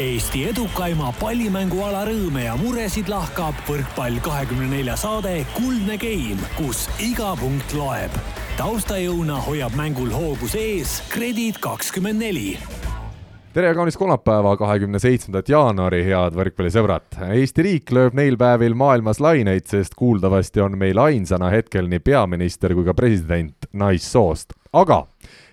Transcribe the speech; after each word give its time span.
Eesti 0.00 0.46
edukaima 0.48 1.10
pallimänguala 1.18 2.06
rõõme 2.08 2.46
ja 2.46 2.54
muresid 2.56 3.10
lahkab 3.12 3.58
võrkpall 3.68 4.22
kahekümne 4.24 4.70
nelja 4.70 4.94
saade 4.96 5.42
Kuldne 5.52 5.98
Game, 6.00 6.40
kus 6.56 6.86
iga 6.96 7.34
punkt 7.36 7.74
loeb. 7.76 8.14
taustajõuna 8.56 9.36
hoiab 9.44 9.76
mängul 9.76 10.08
hoogus 10.08 10.54
ees 10.56 11.02
Kredit 11.12 11.60
kakskümmend 11.60 12.24
neli 12.24 12.54
tere 13.52 13.68
ja 13.68 13.76
kaunist 13.76 14.00
kolmapäeva, 14.00 14.56
kahekümne 14.56 14.96
seitsmendat 14.96 15.52
jaanuari, 15.52 16.00
head 16.08 16.40
võrkpallisõbrad! 16.40 17.20
Eesti 17.36 17.68
riik 17.68 17.92
lööb 17.92 18.16
neil 18.16 18.40
päevil 18.40 18.72
maailmas 18.72 19.20
laineid, 19.20 19.68
sest 19.68 19.92
kuuldavasti 19.92 20.64
on 20.64 20.80
meil 20.80 20.96
ainsana 21.04 21.52
hetkel 21.52 21.92
nii 21.92 22.00
peaminister 22.00 22.72
kui 22.72 22.88
ka 22.88 22.96
president 22.96 23.68
naissoost. 23.76 24.56
Aga 24.72 25.02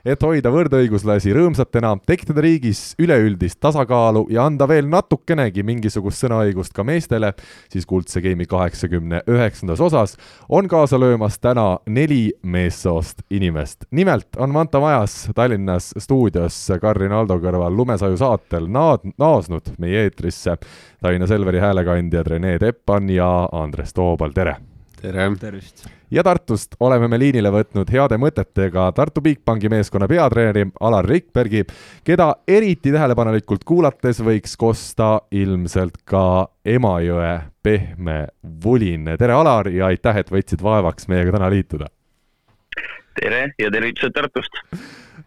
et 0.08 0.22
hoida 0.24 0.52
võrdõiguslasi 0.54 1.34
rõõmsatena, 1.36 1.92
tekitada 2.08 2.44
riigis 2.44 2.94
üleüldist 3.02 3.60
tasakaalu 3.60 4.26
ja 4.32 4.46
anda 4.48 4.68
veel 4.70 4.88
natukenegi 4.88 5.64
mingisugust 5.68 6.24
sõnaõigust 6.24 6.74
ka 6.76 6.86
meestele, 6.88 7.34
siis 7.72 7.88
Kuldse 7.90 8.24
Game'i 8.24 8.48
kaheksakümne 8.50 9.22
üheksandas 9.30 9.84
osas 9.84 10.16
on 10.48 10.70
kaasa 10.72 11.00
löömas 11.00 11.40
täna 11.40 11.80
neli 11.88 12.32
meessoost 12.44 13.26
inimest. 13.30 13.86
nimelt 13.92 14.40
on 14.40 14.56
Manta 14.56 14.80
Majas 14.80 15.30
Tallinnas 15.36 15.94
stuudios 15.98 16.72
Karin 16.82 17.12
Aldo 17.12 17.40
kõrval 17.44 17.76
Lumesaju 17.76 18.18
saatel 18.18 18.72
naad-, 18.72 19.12
naasnud 19.18 19.76
meie 19.78 20.08
eetrisse 20.08 20.58
Tallinna 21.02 21.28
Selveri 21.28 21.60
häälekandjad 21.60 22.28
Rene 22.28 22.58
Teppan 22.60 23.10
ja 23.10 23.50
Andres 23.52 23.94
Toobal, 23.94 24.32
tere! 24.32 24.58
Tere! 25.02 25.32
tervist! 25.40 25.86
ja 26.12 26.24
Tartust 26.24 26.76
oleme 26.80 27.08
me 27.08 27.20
liinile 27.20 27.52
võtnud 27.54 27.90
heade 27.94 28.18
mõtetega 28.22 28.90
Tartu 28.96 29.22
Bigbanki 29.24 29.70
meeskonna 29.72 30.08
peatreeneri 30.10 30.66
Alar 30.80 31.08
Rikbergi, 31.08 31.64
keda 32.04 32.30
eriti 32.48 32.94
tähelepanelikult 32.94 33.64
kuulates 33.68 34.22
võiks 34.26 34.58
kosta 34.60 35.12
ilmselt 35.32 36.02
ka 36.06 36.50
Emajõe 36.66 37.34
pehme 37.64 38.20
vulin. 38.64 39.16
tere, 39.18 39.34
Alar, 39.34 39.70
ja 39.70 39.90
aitäh, 39.90 40.24
et 40.24 40.32
võtsid 40.32 40.64
vaevaks 40.64 41.08
meiega 41.08 41.38
täna 41.38 41.50
liituda! 41.50 41.92
tere 43.20 43.50
ja 43.60 43.72
tervitused 43.72 44.16
Tartust! 44.16 44.64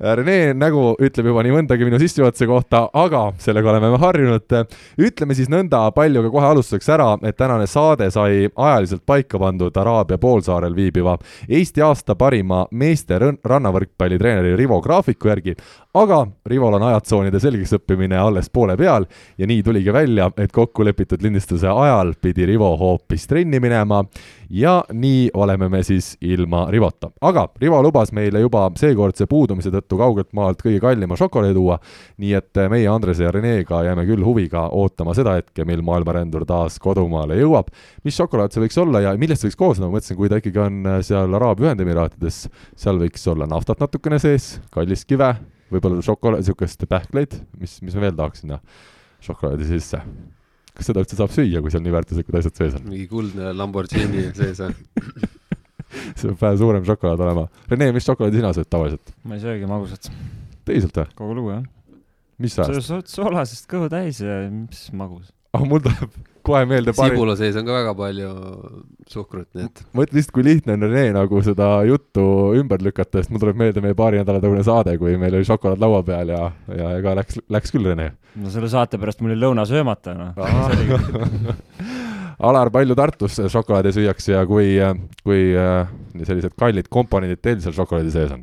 Rene 0.01 0.55
nägu 0.57 0.93
ütleb 1.03 1.29
juba 1.29 1.43
nii 1.45 1.53
mõndagi 1.55 1.87
minu 1.87 1.99
sissejuhatuse 2.01 2.47
kohta, 2.49 2.83
aga 2.97 3.23
sellega 3.43 3.71
oleme 3.71 3.91
me 3.93 3.99
harjunud. 4.01 4.55
ütleme 4.99 5.35
siis 5.35 5.51
nõnda 5.53 5.85
palju 5.95 6.23
ka 6.23 6.31
kohe 6.31 6.47
alustuseks 6.47 6.89
ära, 6.89 7.19
et 7.23 7.37
tänane 7.37 7.67
saade 7.67 8.11
sai 8.11 8.49
ajaliselt 8.57 9.05
paika 9.07 9.39
pandud 9.39 9.77
Araabia 9.77 10.19
poolsaarel 10.19 10.75
viibiva 10.75 11.19
Eesti 11.49 11.83
aasta 11.83 12.15
parima 12.15 12.67
meeste 12.71 13.19
rannavõrkpallitreeneri 13.45 14.57
Rivo 14.57 14.81
graafiku 14.81 15.29
järgi, 15.29 15.55
aga 15.95 16.27
Rivol 16.47 16.75
on 16.75 16.83
ajatsoonide 16.89 17.41
selgeks 17.41 17.77
õppimine 17.79 18.17
alles 18.17 18.51
poole 18.51 18.77
peal 18.77 19.07
ja 19.39 19.47
nii 19.47 19.63
tuligi 19.63 19.93
välja, 19.93 20.31
et 20.37 20.53
kokkulepitud 20.53 21.23
lindistuse 21.23 21.69
ajal 21.69 22.15
pidi 22.21 22.47
Rivo 22.47 22.77
hoopis 22.77 23.27
trenni 23.27 23.61
minema 23.61 24.05
ja 24.51 24.83
nii 24.93 25.31
oleme 25.35 25.69
me 25.69 25.83
siis 25.83 26.17
ilma 26.21 26.67
Rivota. 26.71 27.11
aga 27.21 27.49
Rivo 27.61 27.83
lubas 27.83 28.13
meile 28.13 28.41
juba 28.41 28.71
seekordse 28.77 29.27
puudumise 29.27 29.71
tõttu 29.71 29.82
kaugelt 29.91 30.31
maalt 30.37 30.63
kõige 30.63 30.81
kallima 30.83 31.17
šokolaadi 31.19 31.57
tuua, 31.57 31.79
nii 32.23 32.35
et 32.39 32.61
meie 32.71 32.89
Andrese 32.91 33.27
ja 33.27 33.33
Renega 33.35 33.83
jääme 33.87 34.05
küll 34.09 34.25
huviga 34.25 34.69
ootama 34.73 35.15
seda 35.19 35.37
hetke, 35.39 35.67
mil 35.69 35.83
maailmarändur 35.87 36.47
taas 36.49 36.79
kodumaale 36.83 37.39
jõuab. 37.41 37.73
mis 38.05 38.17
šokolaad 38.19 38.53
see 38.53 38.63
võiks 38.65 38.79
olla 38.83 39.01
ja 39.07 39.17
millest 39.19 39.43
see 39.43 39.51
võiks 39.51 39.59
koosneda, 39.59 39.89
ma 39.89 39.99
mõtlesin, 39.99 40.19
kui 40.19 40.29
ta 40.29 40.39
ikkagi 40.43 40.63
on 40.63 40.93
seal 41.03 41.35
Araabia 41.35 41.71
Ühendemiraatides, 41.71 42.47
seal 42.77 43.01
võiks 43.03 43.27
olla 43.29 43.47
naftat 43.51 43.83
natukene 43.83 44.19
sees, 44.23 44.61
kallist 44.71 45.09
kive 45.09 45.35
võib-olla 45.73 46.05
šokolaad, 46.05 46.43
niisugust 46.43 46.85
pähkleid, 46.89 47.37
mis, 47.61 47.79
mis 47.85 47.97
ma 47.97 48.07
veel 48.07 48.17
tahaks 48.19 48.45
sinna 48.45 48.61
šokolaadi 49.23 49.69
sisse. 49.69 50.01
kas 50.73 50.89
seda 50.89 51.03
üldse 51.05 51.19
saab 51.19 51.33
süüa, 51.35 51.61
kui 51.61 51.73
seal 51.73 51.85
nii 51.85 51.93
väärtuslikud 51.95 52.39
asjad 52.41 52.59
sees 52.59 52.77
on? 52.79 52.89
mingi 52.89 53.07
kuldne 53.11 53.53
Lamborghini 53.57 54.31
sees 54.37 54.61
või 54.63 55.31
see 55.93 56.31
peab 56.31 56.41
vähe 56.45 56.59
suurem 56.63 56.89
šokolaad 56.89 57.23
olema. 57.27 57.47
Rene, 57.71 57.93
mis 57.97 58.09
šokolaadi 58.09 58.41
sina 58.41 58.53
sööd 58.57 58.71
tavaliselt? 58.73 59.15
ma 59.29 59.39
ei 59.39 59.45
söögi 59.45 59.71
magusat. 59.71 60.11
tõsiselt 60.69 61.01
või? 61.03 61.07
kogu 61.21 61.39
lugu, 61.39 61.55
jah. 61.55 61.63
mis 62.43 62.59
ajast? 62.59 62.89
sa 62.89 62.99
oled 62.99 63.15
soolasest 63.15 63.71
kõhu 63.71 63.89
täis 63.93 64.21
ja 64.25 64.43
mis 64.51 64.87
magus. 64.97 65.33
ah, 65.53 65.65
mul 65.67 65.83
tuleb 65.85 66.21
kohe 66.47 66.63
meelde 66.69 66.93
pari... 66.97 67.15
sibula 67.15 67.35
sees 67.39 67.57
on 67.59 67.67
ka 67.67 67.75
väga 67.77 67.93
palju 67.99 68.31
suhkrut, 69.11 69.49
nii 69.57 69.69
et. 69.69 69.83
ma 69.95 70.07
ütlen 70.07 70.19
lihtsalt, 70.19 70.35
kui 70.37 70.47
lihtne 70.47 70.77
on 70.77 70.87
Rene 70.89 71.15
nagu 71.17 71.43
seda 71.47 71.69
juttu 71.89 72.25
ümber 72.59 72.83
lükata, 72.85 73.23
sest 73.23 73.33
mul 73.33 73.43
tuleb 73.43 73.61
meelde 73.63 73.85
meie 73.85 73.97
paari 73.99 74.21
nädala 74.21 74.43
tagune 74.43 74.65
saade, 74.67 74.97
kui 75.01 75.15
meil 75.21 75.39
oli 75.39 75.49
šokolaad 75.49 75.83
laua 75.83 76.03
peal 76.07 76.33
ja, 76.35 76.43
ja 76.73 76.95
ega 76.99 77.17
läks, 77.21 77.41
läks 77.53 77.75
küll, 77.75 77.87
Rene. 77.91 78.13
no 78.43 78.53
selle 78.55 78.71
saate 78.73 79.01
pärast 79.03 79.23
mul 79.23 79.35
oli 79.35 79.43
lõuna 79.45 79.67
söömata, 79.69 80.17
noh. 80.19 80.33
Alar, 82.43 82.73
palju 82.75 82.97
Tartus 82.99 83.37
šokolaadi 83.53 83.93
süüakse 83.95 84.33
ja 84.35 84.43
kui, 84.47 84.75
kui 85.23 85.43
sellised 86.27 86.57
kallid 86.59 86.89
komponendid 86.91 87.39
teil 87.39 87.61
seal 87.63 87.77
šokolaadi 87.77 88.11
sees 88.15 88.33
on? 88.35 88.43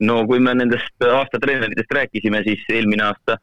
no 0.00 0.20
kui 0.26 0.38
me 0.38 0.54
nendest 0.54 1.02
aasta 1.02 1.40
treeneritest 1.42 1.94
rääkisime, 1.94 2.42
siis 2.46 2.62
eelmine 2.70 3.02
aasta 3.08 3.38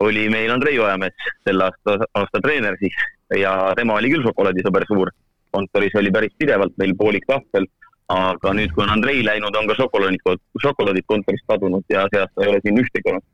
oli 0.00 0.28
meil 0.32 0.50
Andrei 0.52 0.78
Ojamets, 0.80 1.26
selle 1.44 1.66
aasta, 1.68 1.98
aasta 2.16 2.40
treener 2.40 2.78
siis 2.80 2.96
ja 3.36 3.52
tema 3.76 3.98
oli 4.00 4.12
küll 4.12 4.24
šokolaadisõber 4.24 4.86
suur. 4.88 5.12
kontoris 5.50 5.94
oli 5.98 6.12
päris 6.14 6.32
pidevalt 6.38 6.76
meil 6.78 6.92
poolik 6.96 7.24
tahvel, 7.26 7.64
aga 8.08 8.52
nüüd, 8.54 8.70
kui 8.74 8.84
on 8.84 8.92
Andrei 8.94 9.24
läinud, 9.26 9.56
on 9.56 9.66
ka 9.66 9.74
šokolaadid, 9.74 10.42
šokolaadid 10.62 11.06
kontorist 11.06 11.44
kadunud 11.50 11.84
ja 11.90 12.06
see 12.12 12.20
aasta 12.22 12.44
ei 12.44 12.52
ole 12.52 12.60
siin 12.64 12.78
ühtegi 12.78 13.10
olnud. 13.10 13.26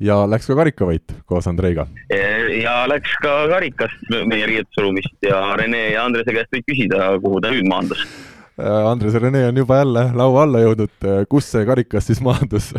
Ja 0.00 0.18
läks 0.30 0.48
ka 0.48 0.56
karikavõit 0.58 1.14
koos 1.26 1.48
Andreiga? 1.50 1.86
ja 2.62 2.74
läks 2.90 3.14
ka 3.22 3.34
karikas 3.50 3.94
meie 4.30 4.46
riietusruumist 4.50 5.26
ja 5.26 5.40
Rene 5.58 5.88
ja 5.92 6.04
Andrese 6.06 6.34
käest 6.34 6.52
võid 6.54 6.66
küsida, 6.68 7.10
kuhu 7.22 7.40
ta 7.42 7.52
nüüd 7.54 7.68
maandus. 7.70 8.04
Andres 8.58 9.14
ja 9.14 9.22
Rene 9.22 9.44
on 9.48 9.58
juba 9.62 9.80
jälle 9.80 10.08
laua 10.18 10.44
alla 10.46 10.62
jõudnud, 10.64 11.08
kus 11.30 11.50
see 11.52 11.66
karikas 11.68 12.10
siis 12.10 12.22
maandus? 12.24 12.72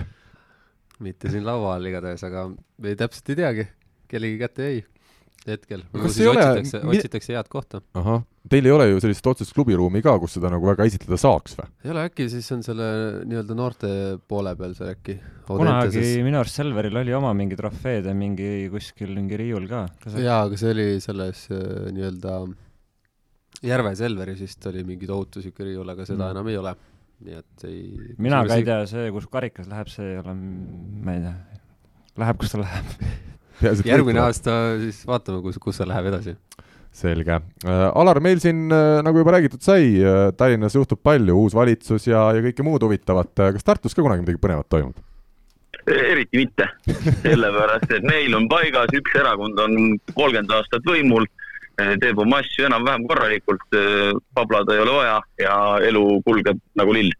mitte 0.99 1.31
siin 1.31 1.45
laua 1.47 1.77
all 1.77 1.85
igatahes, 1.87 2.23
aga 2.27 2.49
ei 2.83 2.95
täpselt 2.99 3.29
ei 3.31 3.37
teagi, 3.39 3.67
kellegi 4.11 4.39
kätte 4.41 4.65
jäi 4.67 4.81
hetkel. 5.47 5.83
kas 5.93 6.19
ei 6.19 6.27
ole? 6.29 6.43
otsitakse, 6.43 6.81
otsitakse 6.93 7.35
head 7.35 7.49
kohta. 7.51 7.81
ahah, 7.97 8.23
teil 8.51 8.67
ei 8.67 8.73
ole 8.75 8.87
ju 8.89 9.01
sellist 9.03 9.29
otsest 9.31 9.55
klubiruumi 9.55 10.01
ka, 10.05 10.15
kus 10.21 10.37
seda 10.37 10.51
nagu 10.53 10.67
väga 10.69 10.87
esitleda 10.89 11.19
saaks 11.21 11.57
või? 11.59 11.69
ei 11.85 11.93
ole, 11.93 12.05
äkki 12.09 12.29
siis 12.33 12.49
on 12.55 12.63
selle 12.65 12.89
nii-öelda 13.29 13.57
noorte 13.57 13.91
poole 14.29 14.55
peal 14.59 14.75
seal 14.77 14.93
äkki. 14.93 15.19
kunagi 15.49 16.05
minu 16.25 16.41
arust 16.41 16.59
Selveril 16.59 17.01
oli 17.03 17.15
oma 17.15 17.33
mingi 17.37 17.59
trofeed 17.59 18.09
ja 18.09 18.15
mingi 18.17 18.67
kuskil 18.73 19.13
mingi 19.15 19.39
riiul 19.39 19.69
ka. 19.71 19.85
jaa, 20.15 20.41
aga 20.47 20.59
see 20.59 20.73
oli 20.75 20.89
selles 21.03 21.45
äh, 21.53 21.89
nii-öelda 21.95 22.41
Järve 23.65 23.91
Selveris 23.99 24.39
vist 24.39 24.65
oli 24.69 24.85
mingi 24.87 25.07
tohutu 25.07 25.41
siuke 25.43 25.65
riiul, 25.67 25.87
aga 25.91 26.05
seda 26.07 26.29
mm. 26.29 26.35
enam 26.35 26.47
ei 26.47 26.59
ole 26.59 26.75
nii 27.19 27.35
et 27.35 27.63
ei. 27.67 28.13
mina 28.21 28.43
ka 28.47 28.59
ei 28.59 28.67
tea, 28.67 28.83
see, 28.87 29.09
kus 29.11 29.27
karikas 29.31 29.67
läheb, 29.67 29.89
see 29.91 30.13
ei 30.13 30.21
ole, 30.21 30.35
ma 30.35 31.15
ei 31.17 31.25
tea, 31.25 31.33
läheb, 32.23 32.39
kus 32.39 32.53
ta 32.53 32.61
läheb 32.61 32.93
järgmine 33.91 34.21
aasta 34.23 34.53
siis 34.81 35.01
vaatame, 35.07 35.41
kus, 35.45 35.59
kus 35.61 35.79
see 35.79 35.89
läheb 35.89 36.09
edasi. 36.11 36.35
selge 36.99 37.35
äh,. 37.35 37.83
Alar, 38.01 38.19
meil 38.23 38.41
siin 38.43 38.67
äh, 38.73 38.99
nagu 39.05 39.21
juba 39.21 39.35
räägitud 39.37 39.61
sai 39.65 39.91
äh,, 40.01 40.31
Tallinnas 40.37 40.75
juhtub 40.75 41.01
palju, 41.03 41.35
uus 41.37 41.55
valitsus 41.57 42.07
ja, 42.09 42.29
ja 42.35 42.43
kõike 42.45 42.65
muud 42.65 42.83
huvitavat. 42.85 43.35
kas 43.37 43.67
Tartus 43.67 43.95
ka 43.95 44.05
kunagi 44.05 44.25
midagi 44.25 44.41
põnevat 44.41 44.69
toimub? 44.69 44.97
eriti 45.89 46.37
mitte, 46.37 46.65
sellepärast 47.25 47.91
et 47.95 48.03
neil 48.05 48.35
on 48.37 48.49
paigas, 48.51 48.91
üks 48.93 49.15
erakond 49.17 49.57
on 49.63 49.77
kolmkümmend 50.13 50.51
aastat 50.53 50.85
võimul 50.85 51.25
teeb 52.01 52.19
oma 52.19 52.41
asju 52.43 52.65
enam-vähem 52.67 53.05
korralikult, 53.07 53.77
pablada 54.35 54.75
ei 54.75 54.81
ole 54.83 54.95
vaja 54.97 55.15
ja 55.39 55.53
elu 55.87 56.03
kulgeb 56.25 56.59
nagu 56.75 56.93
lill. 56.93 57.13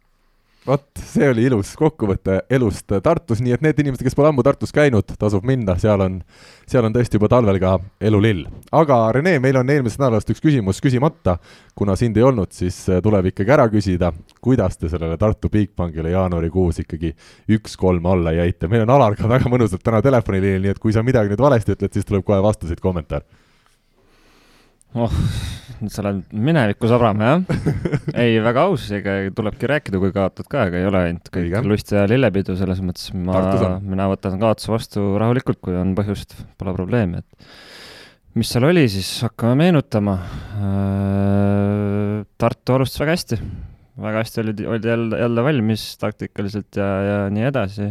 Vot, 0.70 0.86
see 1.02 1.28
oli 1.30 1.44
ilus 1.48 1.72
kokkuvõte 1.78 2.40
elust 2.52 2.92
Tartus, 3.02 3.42
nii 3.42 3.54
et 3.56 3.64
need 3.64 3.82
inimesed, 3.82 4.04
kes 4.06 4.16
pole 4.16 4.30
ammu 4.30 4.44
Tartus 4.46 4.72
käinud, 4.74 5.12
tasub 5.20 5.46
minna, 5.46 5.76
seal 5.80 6.02
on, 6.04 6.20
seal 6.70 6.86
on 6.86 6.94
tõesti 6.94 7.18
juba 7.18 7.30
talvel 7.32 7.58
ka 7.62 7.74
elu 8.10 8.20
lill. 8.22 8.46
aga 8.76 9.00
Rene, 9.16 9.36
meil 9.42 9.58
on 9.60 9.72
eelmisest 9.74 10.02
nädalast 10.02 10.30
üks 10.32 10.42
küsimus 10.44 10.80
küsimata, 10.82 11.36
kuna 11.78 11.96
sind 11.98 12.18
ei 12.20 12.26
olnud, 12.26 12.52
siis 12.56 12.78
tuleb 13.02 13.30
ikkagi 13.32 13.54
ära 13.56 13.66
küsida, 13.72 14.12
kuidas 14.40 14.78
te 14.78 14.90
sellele 14.92 15.18
Tartu 15.20 15.50
Bigbankile 15.52 16.14
jaanuarikuus 16.14 16.82
ikkagi 16.84 17.14
üks-kolm 17.56 18.06
alla 18.12 18.34
jäite, 18.38 18.70
meil 18.70 18.86
on 18.86 18.94
Alar 18.96 19.18
ka 19.18 19.28
väga 19.30 19.50
mõnusalt 19.52 19.84
täna 19.84 20.02
telefoniliinil, 20.04 20.64
nii 20.66 20.76
et 20.76 20.82
kui 20.82 20.94
sa 20.94 21.04
midagi 21.06 21.32
nüüd 21.32 21.42
valesti 21.42 21.76
ütled, 21.76 21.94
siis 21.94 22.08
tuleb 22.08 22.26
kohe 22.26 22.42
vastuseid 22.44 22.82
kommentaar 22.82 23.26
oh, 24.94 25.12
nüüd 25.80 25.92
sa 25.94 26.02
oled 26.04 26.20
minevikku 26.34 26.88
sabrama, 26.90 27.32
jah? 27.32 27.62
ei, 28.22 28.38
väga 28.44 28.66
aus, 28.68 28.86
ega 28.96 29.16
tulebki 29.36 29.70
rääkida, 29.70 30.00
kui 30.02 30.12
kaotad 30.14 30.48
ka, 30.50 30.66
ega 30.68 30.80
ei 30.80 30.88
ole 30.88 31.02
ainult 31.08 31.30
kõik 31.32 31.56
lust 31.66 31.92
ja 31.94 32.04
lillepidu, 32.10 32.56
selles 32.58 32.82
mõttes 32.84 33.10
ma, 33.16 33.78
mina 33.84 34.08
võtan 34.12 34.38
kaotuse 34.40 34.72
vastu 34.72 35.04
rahulikult, 35.20 35.60
kui 35.64 35.76
on 35.78 35.94
põhjust, 35.98 36.36
pole 36.60 36.74
probleemi, 36.76 37.24
et 37.24 38.38
mis 38.38 38.52
seal 38.52 38.68
oli, 38.68 38.86
siis 38.92 39.08
hakkame 39.26 39.56
meenutama. 39.64 40.16
Äh, 40.60 42.16
Tartu 42.40 42.76
alustas 42.76 43.02
väga 43.02 43.16
hästi, 43.16 43.40
väga 44.00 44.24
hästi 44.24 44.42
olid, 44.44 44.60
olid 44.74 44.90
jälle, 44.92 45.22
jälle 45.24 45.44
valmis 45.44 45.86
taktikaliselt 46.00 46.76
ja, 46.80 46.90
ja 47.04 47.22
nii 47.32 47.48
edasi 47.50 47.90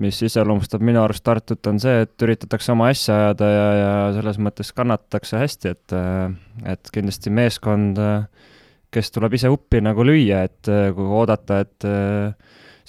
mis 0.00 0.20
iseloomustab 0.26 0.82
minu 0.84 1.02
arust 1.02 1.24
Tartut, 1.26 1.60
on 1.70 1.80
see, 1.82 2.04
et 2.06 2.24
üritatakse 2.24 2.72
oma 2.74 2.90
asja 2.92 3.16
ajada 3.16 3.50
ja, 3.50 3.66
ja 3.76 3.90
selles 4.16 4.40
mõttes 4.42 4.72
kannatatakse 4.76 5.40
hästi, 5.40 5.74
et, 5.74 5.96
et 6.74 6.92
kindlasti 6.94 7.32
meeskond, 7.34 8.00
kes 8.90 9.12
tuleb 9.14 9.36
ise 9.38 9.50
uppi 9.52 9.82
nagu 9.84 10.06
lüüa, 10.06 10.44
et 10.48 10.70
kui 10.96 11.12
oodata, 11.20 11.60
et 11.66 11.88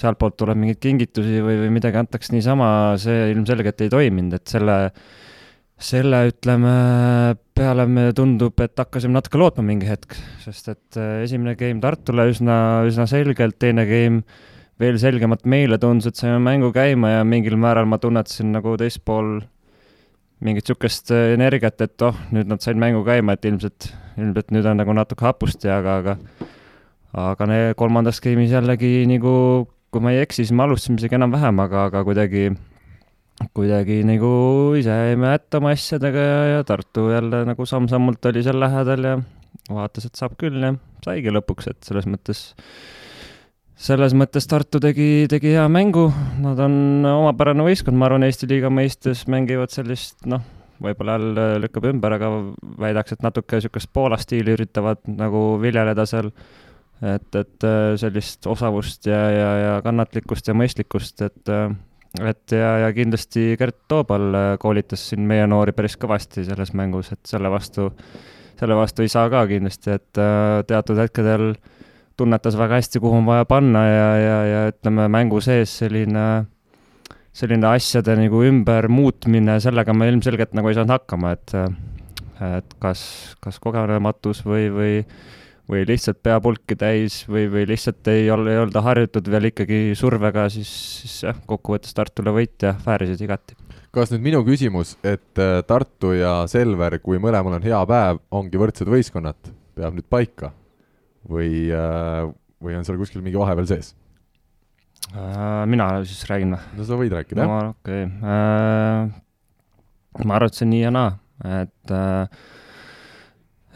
sealtpoolt 0.02 0.38
tuleb 0.40 0.60
mingeid 0.60 0.82
kingitusi 0.82 1.42
või, 1.44 1.60
või 1.66 1.74
midagi 1.76 2.00
antakse 2.02 2.34
niisama, 2.34 2.70
see 3.02 3.30
ilmselgelt 3.36 3.84
ei 3.86 3.92
toiminud, 3.92 4.38
et 4.38 4.54
selle, 4.54 4.78
selle 5.82 6.24
ütleme, 6.32 6.76
peale 7.58 7.86
me 7.90 8.08
tundub, 8.18 8.58
et 8.64 8.82
hakkasime 8.82 9.18
natuke 9.18 9.42
lootma 9.42 9.66
mingi 9.68 9.90
hetk, 9.90 10.18
sest 10.46 10.72
et 10.74 11.02
esimene 11.26 11.58
game 11.60 11.84
Tartule 11.84 12.30
üsna, 12.32 12.56
üsna 12.90 13.06
selgelt, 13.10 13.60
teine 13.62 13.86
game 13.90 14.24
veel 14.82 14.98
selgemalt 15.02 15.46
meile 15.50 15.78
tundus, 15.82 16.10
et 16.10 16.20
saime 16.20 16.40
mängu 16.44 16.72
käima 16.76 17.18
ja 17.18 17.26
mingil 17.28 17.58
määral 17.62 17.88
ma 17.90 18.00
tunnetasin 18.02 18.52
nagu 18.56 18.74
teist 18.82 19.04
pool 19.06 19.40
mingit 20.42 20.66
niisugust 20.66 21.12
äh, 21.14 21.36
energiat, 21.36 21.82
et 21.86 22.02
oh, 22.06 22.18
nüüd 22.34 22.50
nad 22.50 22.64
said 22.64 22.80
mängu 22.82 23.04
käima, 23.06 23.38
et 23.38 23.46
ilmselt, 23.46 23.92
ilmselt 24.18 24.50
nüüd 24.56 24.66
on 24.66 24.82
nagu 24.82 24.96
natuke 24.98 25.28
hapusti, 25.28 25.70
aga, 25.70 26.00
aga 26.02 26.18
aga 27.14 27.48
ne-, 27.50 27.76
kolmandas 27.78 28.22
game'is 28.24 28.54
jällegi 28.56 29.06
nagu, 29.10 29.34
kui 29.92 30.04
ma 30.04 30.16
ei 30.16 30.24
eksi, 30.24 30.46
siis 30.46 30.56
me 30.56 30.66
alustasime 30.66 31.02
isegi 31.02 31.18
enam-vähem, 31.20 31.62
aga, 31.62 31.86
aga 31.92 32.04
kuidagi, 32.08 32.48
kuidagi 33.58 34.02
nagu 34.08 34.32
ise 34.80 34.96
jäime 34.96 35.34
hätta 35.34 35.62
oma 35.62 35.76
asjadega 35.76 36.26
ja, 36.26 36.42
ja 36.56 36.66
Tartu 36.68 37.10
jälle 37.12 37.44
nagu 37.50 37.68
samm-sammult 37.68 38.32
oli 38.32 38.46
seal 38.46 38.62
lähedal 38.62 39.10
ja 39.10 39.14
vaatas, 39.70 40.08
et 40.08 40.18
saab 40.18 40.38
küll 40.42 40.64
ja 40.64 40.74
saigi 41.06 41.34
lõpuks, 41.34 41.70
et 41.70 41.86
selles 41.86 42.10
mõttes 42.10 42.48
selles 43.82 44.14
mõttes 44.18 44.46
Tartu 44.50 44.80
tegi, 44.82 45.26
tegi 45.32 45.56
hea 45.56 45.66
mängu, 45.72 46.08
nad 46.42 46.60
on 46.62 47.06
omapärane 47.08 47.66
võistkond, 47.66 47.98
ma 47.98 48.08
arvan, 48.08 48.28
Eesti 48.28 48.50
liiga 48.50 48.70
mõistes 48.74 49.24
mängivad 49.32 49.74
sellist, 49.74 50.20
noh, 50.30 50.44
võib-olla 50.82 51.18
jälle 51.18 51.46
lükkab 51.64 51.88
ümber, 51.90 52.18
aga 52.18 52.30
väidaks, 52.82 53.16
et 53.16 53.26
natuke 53.26 53.58
niisugust 53.58 53.90
Poola 53.94 54.20
stiili 54.22 54.54
üritavad 54.54 55.02
nagu 55.10 55.44
viljeleda 55.62 56.06
seal, 56.10 56.30
et, 57.02 57.30
et 57.34 57.68
äh, 57.68 57.94
sellist 58.02 58.46
osavust 58.50 59.10
ja, 59.10 59.22
ja, 59.34 59.50
ja 59.66 59.74
kannatlikkust 59.86 60.52
ja 60.52 60.58
mõistlikkust, 60.58 61.26
et 61.26 61.54
äh, 61.54 61.72
et 62.28 62.54
ja, 62.54 62.74
ja 62.84 62.90
kindlasti 62.92 63.56
Gert 63.58 63.86
Toobal 63.90 64.36
äh, 64.36 64.48
koolitas 64.62 65.08
siin 65.10 65.26
meie 65.26 65.46
noori 65.50 65.74
päris 65.74 65.96
kõvasti 65.98 66.44
selles 66.46 66.74
mängus, 66.78 67.14
et 67.16 67.22
selle 67.30 67.50
vastu, 67.50 67.90
selle 68.60 68.78
vastu 68.78 69.06
ei 69.06 69.10
saa 69.10 69.30
ka 69.32 69.46
kindlasti, 69.50 69.96
et 69.96 70.20
teatud 70.70 71.00
hetkedel 71.02 71.54
äh, 71.56 71.78
tunnetas 72.22 72.58
väga 72.60 72.80
hästi, 72.80 73.02
kuhu 73.04 73.20
on 73.20 73.28
vaja 73.28 73.46
panna 73.50 73.84
ja, 73.88 74.08
ja, 74.22 74.40
ja 74.46 74.64
ütleme, 74.72 75.10
mängu 75.12 75.42
sees 75.44 75.74
selline, 75.82 76.26
selline 77.36 77.70
asjade 77.74 78.16
nagu 78.20 78.46
ümbermuutmine, 78.48 79.60
sellega 79.64 79.96
me 79.98 80.10
ilmselgelt 80.14 80.56
nagu 80.58 80.72
ei 80.72 80.78
saanud 80.78 81.00
hakkama, 81.00 81.36
et 81.38 81.58
et 82.42 82.74
kas, 82.82 83.02
kas 83.42 83.60
kogenematus 83.62 84.42
või, 84.48 84.66
või 84.74 84.96
või 85.72 85.86
lihtsalt 85.88 86.20
pea 86.24 86.40
pulki 86.44 86.76
täis 86.76 87.22
või, 87.30 87.46
või 87.52 87.66
lihtsalt 87.70 88.08
ei 88.12 88.30
ole, 88.34 88.52
ei 88.56 88.62
olda 88.62 88.82
harjutud 88.84 89.28
veel 89.32 89.52
ikkagi 89.52 89.82
survega, 89.96 90.48
siis, 90.52 90.72
siis 91.02 91.18
jah, 91.28 91.38
kokkuvõttes 91.48 91.96
Tartule 91.96 92.34
võit 92.36 92.66
ja 92.66 92.74
väärisid 92.86 93.22
igati. 93.24 93.56
kas 93.92 94.12
nüüd 94.12 94.26
minu 94.26 94.44
küsimus, 94.48 94.98
et 95.04 95.40
äh, 95.40 95.62
Tartu 95.68 96.14
ja 96.18 96.42
Selver, 96.48 97.00
kui 97.00 97.20
mõlemal 97.24 97.60
on 97.60 97.64
hea 97.64 97.84
päev, 97.88 98.20
ongi 98.32 98.60
võrdsed 98.60 98.90
võistkonnad, 98.92 99.54
peab 99.76 99.96
nüüd 99.96 100.10
paika? 100.10 100.52
Või, 101.30 101.70
äh, 101.76 102.30
või 102.62 102.78
on 102.78 102.88
seal 102.88 103.00
kuskil 103.02 103.24
mingi 103.26 103.40
vahe 103.40 103.56
veel 103.60 103.70
sees? 103.70 103.94
Äh, 105.12 105.64
mina 105.70 105.90
siis 106.08 106.24
räägin 106.30 106.56
või? 106.56 106.62
no 106.78 106.88
sa 106.88 107.00
võid 107.00 107.16
rääkida, 107.18 107.46
jah. 107.46 107.72
okei 107.74 108.06
okay., 108.08 108.32
äh, 108.36 110.26
ma 110.26 110.38
arvan, 110.38 110.52
et 110.52 110.60
see 110.60 110.68
on 110.68 110.74
nii 110.76 110.84
ja 110.84 110.94
naa, 110.94 111.12
et 111.62 111.96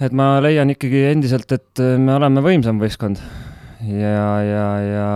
et 0.06 0.15
ma 0.15 0.36
leian 0.44 0.71
ikkagi 0.74 1.06
endiselt, 1.13 1.51
et 1.56 1.83
me 2.01 2.18
oleme 2.18 2.44
võimsam 2.44 2.81
võistkond 2.81 3.21
ja, 3.86 4.30
ja, 4.44 4.65
ja 4.83 5.09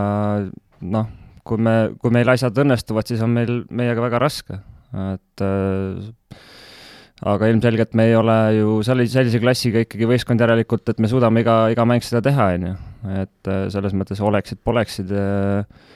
noh, 0.82 1.10
kui 1.48 1.62
me, 1.62 1.76
kui 2.02 2.14
meil 2.14 2.30
asjad 2.32 2.58
õnnestuvad, 2.64 3.10
siis 3.10 3.24
on 3.26 3.34
meil, 3.36 3.64
meiega 3.74 4.04
väga 4.04 4.22
raske, 4.22 4.60
et 5.14 5.44
äh, 5.46 6.40
aga 7.28 7.52
ilmselgelt 7.52 7.96
me 8.00 8.08
ei 8.10 8.16
ole 8.16 8.38
ju 8.56 8.80
sellise, 8.88 9.18
sellise 9.18 9.42
klassiga 9.44 9.84
ikkagi 9.84 10.08
võistkond 10.08 10.40
järelikult, 10.40 10.88
et 10.92 11.00
me 11.04 11.12
suudame 11.12 11.44
iga, 11.44 11.62
iga 11.74 11.86
mäng 11.88 12.04
seda 12.06 12.24
teha, 12.24 12.52
on 12.56 12.68
ju. 12.70 12.76
et 13.26 13.52
äh, 13.52 13.64
selles 13.74 13.96
mõttes 13.96 14.22
oleksid-poleksid. 14.24 15.12
Äh, 15.12 15.90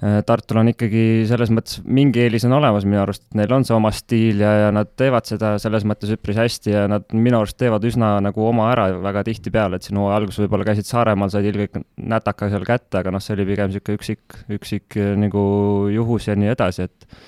äh, 0.00 0.16
Tartul 0.24 0.62
on 0.62 0.70
ikkagi 0.72 1.26
selles 1.28 1.52
mõttes 1.52 1.82
mingi 1.84 2.22
eelis 2.24 2.46
on 2.48 2.56
olemas 2.56 2.86
minu 2.88 3.02
arust, 3.02 3.26
et 3.26 3.36
neil 3.40 3.52
on 3.52 3.66
see 3.68 3.76
oma 3.76 3.92
stiil 3.92 4.40
ja, 4.40 4.52
ja 4.64 4.70
nad 4.72 4.94
teevad 4.96 5.28
seda 5.28 5.52
selles 5.60 5.84
mõttes 5.88 6.12
üpris 6.16 6.40
hästi 6.40 6.72
ja 6.72 6.86
nad 6.88 7.04
minu 7.12 7.42
arust 7.42 7.58
teevad 7.60 7.84
üsna 7.88 8.14
nagu 8.24 8.46
oma 8.48 8.70
ära 8.72 8.88
väga 8.96 9.26
tihtipeale, 9.28 9.76
et 9.76 9.88
siin 9.88 10.00
hooaja 10.00 10.22
alguses 10.22 10.40
võib-olla 10.46 10.70
käisid 10.70 10.88
Saaremaal, 10.88 11.32
said 11.34 11.50
ilgelt 11.52 11.82
nätaka 12.00 12.48
seal 12.52 12.64
kätte, 12.68 13.02
aga 13.02 13.12
noh, 13.12 13.20
see 13.20 13.36
oli 13.36 13.48
pigem 13.52 13.74
niisugune 13.74 14.00
üksik, 14.00 14.40
üksik 14.56 14.96
nagu 15.20 15.44
juhus 15.92 16.32
ja 16.32 16.38
nii 16.38 16.54
edasi, 16.54 16.88
et 16.88 17.20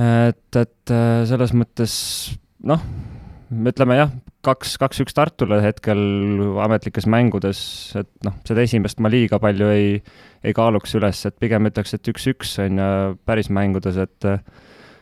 et, 0.00 0.56
et 0.56 0.94
äh, 0.94 1.22
selles 1.28 1.52
mõttes 1.56 1.94
noh, 2.66 2.82
ütleme 3.50 3.98
jah, 3.98 4.12
kaks, 4.46 4.76
kaks-üks 4.80 5.16
Tartule 5.16 5.60
hetkel 5.64 6.00
ametlikes 6.64 7.06
mängudes, 7.10 7.60
et 7.98 8.10
noh, 8.26 8.36
seda 8.46 8.64
esimest 8.64 9.00
ma 9.02 9.10
liiga 9.12 9.40
palju 9.42 9.70
ei, 9.74 9.94
ei 10.46 10.56
kaaluks 10.56 10.94
üles, 10.98 11.22
et 11.28 11.36
pigem 11.42 11.68
ütleks, 11.68 11.94
et 11.96 12.12
üks-üks 12.12 12.56
on 12.64 12.80
ju 12.80 12.90
päris 13.28 13.50
mängudes, 13.52 14.00
et 14.00 14.28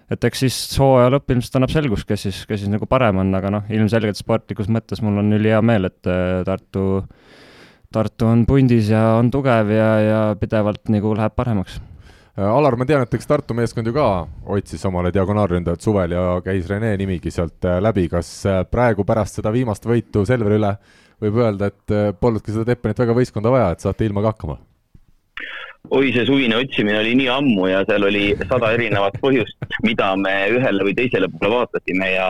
et 0.08 0.24
eks 0.24 0.40
siis 0.40 0.56
hooaja 0.80 1.10
lõpp 1.12 1.34
ilmselt 1.34 1.58
annab 1.58 1.72
selgust, 1.72 2.06
kes 2.08 2.22
siis, 2.24 2.38
kes 2.48 2.62
siis 2.62 2.72
nagu 2.72 2.86
parem 2.88 3.20
on, 3.20 3.34
aga 3.36 3.52
noh, 3.52 3.68
ilmselgelt 3.68 4.16
sportlikus 4.16 4.70
mõttes 4.72 5.02
mul 5.04 5.20
on 5.20 5.36
ülihea 5.36 5.60
meel, 5.60 5.90
et 5.90 6.08
äh, 6.08 6.40
Tartu, 6.48 7.04
Tartu 7.92 8.30
on 8.30 8.46
pundis 8.48 8.88
ja 8.92 9.04
on 9.18 9.28
tugev 9.32 9.70
ja, 9.72 9.92
ja 10.00 10.24
pidevalt 10.40 10.88
nagu 10.92 11.12
läheb 11.16 11.36
paremaks 11.36 11.78
Alar, 12.38 12.76
ma 12.78 12.86
tean, 12.86 13.02
et 13.02 13.14
eks 13.16 13.26
Tartu 13.26 13.54
meeskond 13.58 13.88
ju 13.90 13.92
ka 13.96 14.04
otsis 14.54 14.84
omale 14.86 15.10
diagonaalründajat 15.10 15.82
suvel 15.82 16.12
ja 16.14 16.36
käis 16.44 16.68
Rene 16.70 16.92
nimigi 17.00 17.32
sealt 17.34 17.66
äh, 17.66 17.80
läbi, 17.82 18.04
kas 18.12 18.30
äh, 18.46 18.60
praegu 18.70 19.02
pärast 19.06 19.40
seda 19.40 19.50
viimast 19.50 19.88
võitu 19.90 20.22
Selveri 20.28 20.60
üle 20.60 20.70
võib 21.18 21.40
öelda, 21.42 21.72
et 21.72 22.14
polnudki 22.20 22.54
seda 22.54 22.68
Teppanit 22.68 23.02
väga 23.02 23.16
võistkonda 23.16 23.50
vaja, 23.50 23.72
et 23.74 23.82
saate 23.82 24.06
ilmaga 24.06 24.30
hakkama? 24.30 24.54
oi, 25.90 26.12
see 26.14 26.26
suvine 26.28 26.60
otsimine 26.60 27.00
oli 27.00 27.16
nii 27.18 27.28
ammu 27.32 27.66
ja 27.72 27.82
seal 27.88 28.06
oli 28.06 28.22
sada 28.44 28.70
erinevat 28.76 29.18
põhjust, 29.22 29.58
mida 29.82 30.12
me 30.20 30.34
ühele 30.54 30.86
või 30.86 30.94
teisele 30.94 31.30
poole 31.32 31.50
vaatasime 31.56 32.12
ja, 32.12 32.28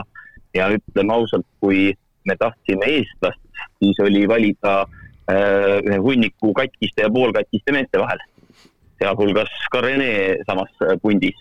ja 0.57 0.71
ütleme 0.73 1.17
ausalt, 1.19 1.47
kui 1.61 1.91
me 2.25 2.37
tahtsime 2.41 2.89
eestlast, 2.95 3.45
siis 3.83 4.01
oli 4.05 4.25
valida 4.31 4.81
äh, 4.85 5.85
ühe 5.85 6.01
hunniku 6.01 6.57
katkiste 6.57 7.05
ja 7.05 7.13
poolkatkiste 7.13 7.77
meeste 7.77 8.01
vahel 8.01 8.25
sealhulgas 8.99 9.51
ka 9.73 9.83
Rene 9.85 10.39
samas 10.47 10.73
pundis. 11.03 11.37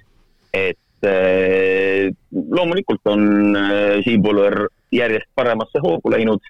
et 0.54 1.06
eh, 1.06 2.10
loomulikult 2.32 3.10
on 3.12 3.56
eh, 3.56 4.00
Siim 4.06 4.24
Põlver 4.24 4.64
järjest 4.96 5.28
paremasse 5.36 5.82
hoogu 5.84 6.10
läinud 6.10 6.42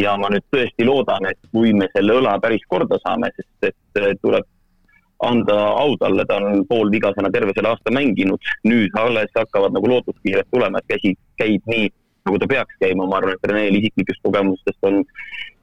ja 0.00 0.16
ma 0.16 0.30
nüüd 0.32 0.44
tõesti 0.50 0.86
loodan, 0.88 1.28
et 1.28 1.38
kui 1.52 1.74
me 1.76 1.86
selle 1.92 2.16
õla 2.18 2.38
päris 2.40 2.64
korda 2.66 2.98
saame, 3.04 3.30
sest 3.36 3.68
et 3.70 4.00
eh, 4.00 4.14
tuleb 4.22 4.48
anda 5.22 5.56
au 5.78 5.94
talle, 6.00 6.24
ta 6.26 6.40
on 6.40 6.64
poolvigasena 6.66 7.30
terve 7.30 7.52
selle 7.54 7.70
aasta 7.70 7.92
mänginud, 7.94 8.52
nüüd 8.66 8.96
alles 8.98 9.30
hakkavad 9.36 9.76
nagu 9.76 9.90
lootuskiired 9.92 10.48
tulema, 10.50 10.80
et 10.80 10.96
käsi 10.96 11.12
käib 11.38 11.68
nii 11.70 11.90
nagu 12.26 12.38
ta 12.38 12.48
peaks 12.50 12.76
käima, 12.82 13.06
ma 13.06 13.18
arvan, 13.18 13.36
et 13.36 13.48
Reneel 13.50 13.78
isiklikest 13.80 14.22
kogemustest 14.26 14.88
on 14.88 15.00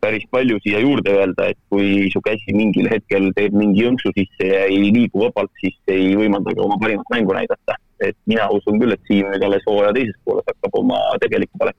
päris 0.03 0.25
palju 0.31 0.59
siia 0.63 0.79
juurde 0.83 1.11
öelda, 1.11 1.49
et 1.51 1.59
kui 1.71 2.07
su 2.13 2.21
käsi 2.23 2.55
mingil 2.55 2.89
hetkel 2.91 3.29
teeb 3.35 3.55
mingi 3.55 3.83
jõnksu 3.85 4.11
sisse 4.15 4.47
ja 4.47 4.65
ei 4.67 4.91
liigu 4.95 5.25
vabalt, 5.25 5.51
siis 5.61 5.77
ei 5.91 6.13
võimalda 6.19 6.55
ka 6.55 6.65
oma 6.65 6.79
parimat 6.81 7.15
mängu 7.15 7.35
näidata. 7.37 7.79
et 7.99 8.15
mina 8.31 8.45
usun 8.55 8.77
küll, 8.79 8.93
et 8.95 9.01
Siim 9.09 9.27
nüüd 9.27 9.43
alles 9.43 9.65
hooaja 9.67 9.91
teises 9.91 10.15
pooles 10.23 10.45
hakkab 10.47 10.77
oma 10.79 10.99
tegelikku 11.19 11.59
palet. 11.59 11.75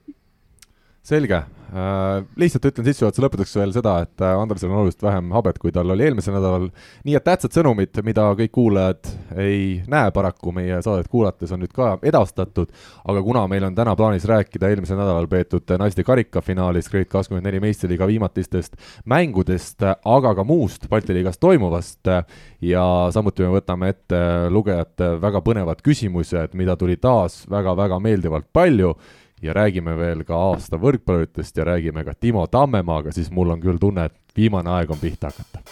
Selge, 1.03 1.43
Äh, 1.71 2.25
lihtsalt 2.35 2.65
ütlen 2.67 2.83
sissejuhatuse 2.83 3.23
lõpetuseks 3.23 3.55
veel 3.55 3.71
seda, 3.71 3.93
et 4.03 4.19
äh, 4.19 4.35
Andresel 4.35 4.67
on 4.67 4.81
oluliselt 4.81 5.05
vähem 5.05 5.29
habet, 5.31 5.55
kui 5.61 5.71
tal 5.71 5.93
oli 5.93 6.03
eelmisel 6.03 6.33
nädalal. 6.35 6.65
nii 7.07 7.13
et 7.15 7.23
tähtsad 7.23 7.55
sõnumid, 7.55 7.95
mida 8.03 8.25
kõik 8.35 8.51
kuulajad 8.57 9.07
ei 9.39 9.77
näe 9.87 10.09
paraku 10.11 10.51
meie 10.51 10.81
saadet 10.83 11.07
kuulates, 11.07 11.53
on 11.55 11.63
nüüd 11.63 11.71
ka 11.71 11.93
edastatud. 12.03 12.73
aga 13.07 13.23
kuna 13.23 13.45
meil 13.47 13.63
on 13.69 13.77
täna 13.77 13.95
plaanis 13.95 14.27
rääkida 14.27 14.67
eelmisel 14.67 14.99
nädalal 14.99 15.29
peetud 15.31 15.71
naiste 15.79 16.03
karikafinaalis 16.03 16.91
Grade 16.91 17.07
kakskümmend 17.07 17.47
neli 17.47 17.63
meistriliiga 17.63 18.09
viimatistest 18.11 18.75
mängudest, 19.05 19.79
aga 20.03 20.35
ka 20.35 20.43
muust 20.43 20.89
Balti 20.91 21.15
liigas 21.15 21.39
toimuvast 21.39 22.11
ja 22.67 22.85
samuti 23.15 23.47
me 23.47 23.55
võtame 23.55 23.95
ette 23.95 24.21
lugejate 24.51 25.13
väga 25.23 25.39
põnevad 25.39 25.79
küsimused, 25.87 26.51
mida 26.51 26.75
tuli 26.75 26.99
taas 26.99 27.45
väga-väga 27.47 28.03
meeldivalt 28.03 28.51
palju 28.51 28.97
ja 29.41 29.53
räägime 29.53 29.95
veel 29.97 30.23
ka 30.23 30.37
aasta 30.37 30.77
võrkpalluritest 30.81 31.57
ja 31.57 31.65
räägime 31.73 32.05
ka 32.05 32.13
Timo 32.13 32.45
Tammemaaga, 32.47 33.11
siis 33.11 33.31
mul 33.33 33.55
on 33.55 33.61
küll 33.61 33.81
tunne, 33.81 34.05
et 34.05 34.37
viimane 34.37 34.69
aeg 34.69 34.91
on 34.91 35.01
pihta 35.01 35.31
hakata. 35.31 35.63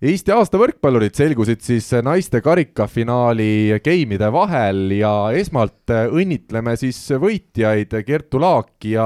Eesti 0.00 0.32
aasta 0.32 0.56
võrkpallurid 0.56 1.12
selgusid 1.12 1.60
siis 1.60 1.90
naiste 2.00 2.40
karikafinaali 2.40 3.76
geimide 3.84 4.30
vahel 4.32 4.94
ja 4.96 5.10
esmalt 5.36 5.92
õnnitleme 5.92 6.72
siis 6.80 7.02
võitjaid 7.20 7.92
Kertu 8.06 8.40
Laak 8.40 8.88
ja 8.88 9.04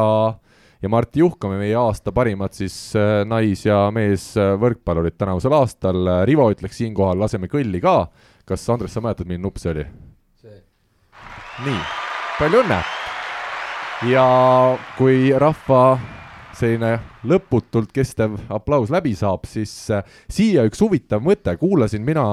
ja 0.84 0.90
Martti 0.92 1.22
Juhkami, 1.22 1.56
meie 1.62 1.76
aasta 1.80 2.12
parimad 2.12 2.52
siis 2.52 2.76
nais- 3.24 3.64
ja 3.64 3.86
meesvõrkpallurid 3.94 5.16
tänavusel 5.16 5.56
aastal. 5.56 6.10
Rivo 6.28 6.50
ütleks 6.52 6.76
siinkohal, 6.82 7.16
laseme 7.24 7.48
kõlli 7.48 7.80
ka. 7.80 8.10
kas 8.44 8.68
Andres, 8.68 8.92
sa 8.92 9.00
mäletad, 9.00 9.24
milline 9.24 9.46
nupp 9.46 9.56
see 9.56 9.72
oli? 9.72 9.86
see. 10.42 10.60
nii, 11.64 11.80
palju 12.38 12.60
õnne! 12.60 12.82
ja 14.10 14.24
kui 14.98 15.30
rahva 15.38 15.96
selline 16.54 16.98
lõputult 17.26 17.90
kestev 17.94 18.36
aplaus 18.52 18.92
läbi 18.92 19.14
saab, 19.18 19.46
siis 19.48 19.72
äh, 19.94 20.04
siia 20.30 20.64
üks 20.68 20.82
huvitav 20.84 21.22
mõte, 21.24 21.56
kuulasin 21.58 22.04
mina 22.06 22.24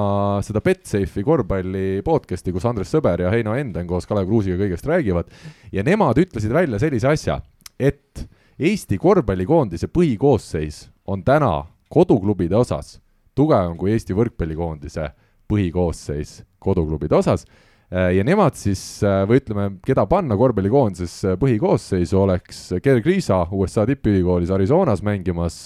seda 0.45 0.61
Betsafe'i 0.65 1.25
korvpalli 1.25 2.03
podcast'i, 2.05 2.53
kus 2.53 2.67
Andres 2.69 2.91
Sõber 2.93 3.23
ja 3.25 3.31
Heino 3.33 3.55
Enden 3.57 3.87
koos 3.89 4.09
Kalev 4.09 4.27
Kruusiga 4.29 4.59
kõigest 4.61 4.89
räägivad 4.89 5.31
ja 5.73 5.85
nemad 5.87 6.19
ütlesid 6.21 6.53
välja 6.53 6.81
sellise 6.81 7.09
asja, 7.13 7.39
et 7.79 8.25
Eesti 8.61 8.99
korvpallikoondise 9.01 9.87
põhikoosseis 9.89 10.83
on 11.09 11.23
täna 11.25 11.63
koduklubide 11.89 12.53
osas 12.59 12.99
tugevam 13.33 13.73
kui 13.79 13.95
Eesti 13.95 14.13
võrkpallikoondise 14.13 15.07
põhikoosseis 15.49 16.41
koduklubide 16.61 17.17
osas. 17.17 17.47
Äh, 17.89 18.11
ja 18.19 18.25
nemad 18.27 18.53
siis, 18.59 18.83
äh, 19.01 19.23
või 19.25 19.41
ütleme, 19.41 19.65
keda 19.81 20.05
panna 20.05 20.37
korvpallikoondises 20.37 21.15
äh, 21.25 21.39
põhikoosseisu, 21.41 22.19
oleks 22.21 22.61
Gerg 22.85 23.09
Riisa 23.09 23.41
USA 23.51 23.87
tippülikoolis 23.89 24.53
Arizonas 24.53 25.01
mängimas 25.03 25.63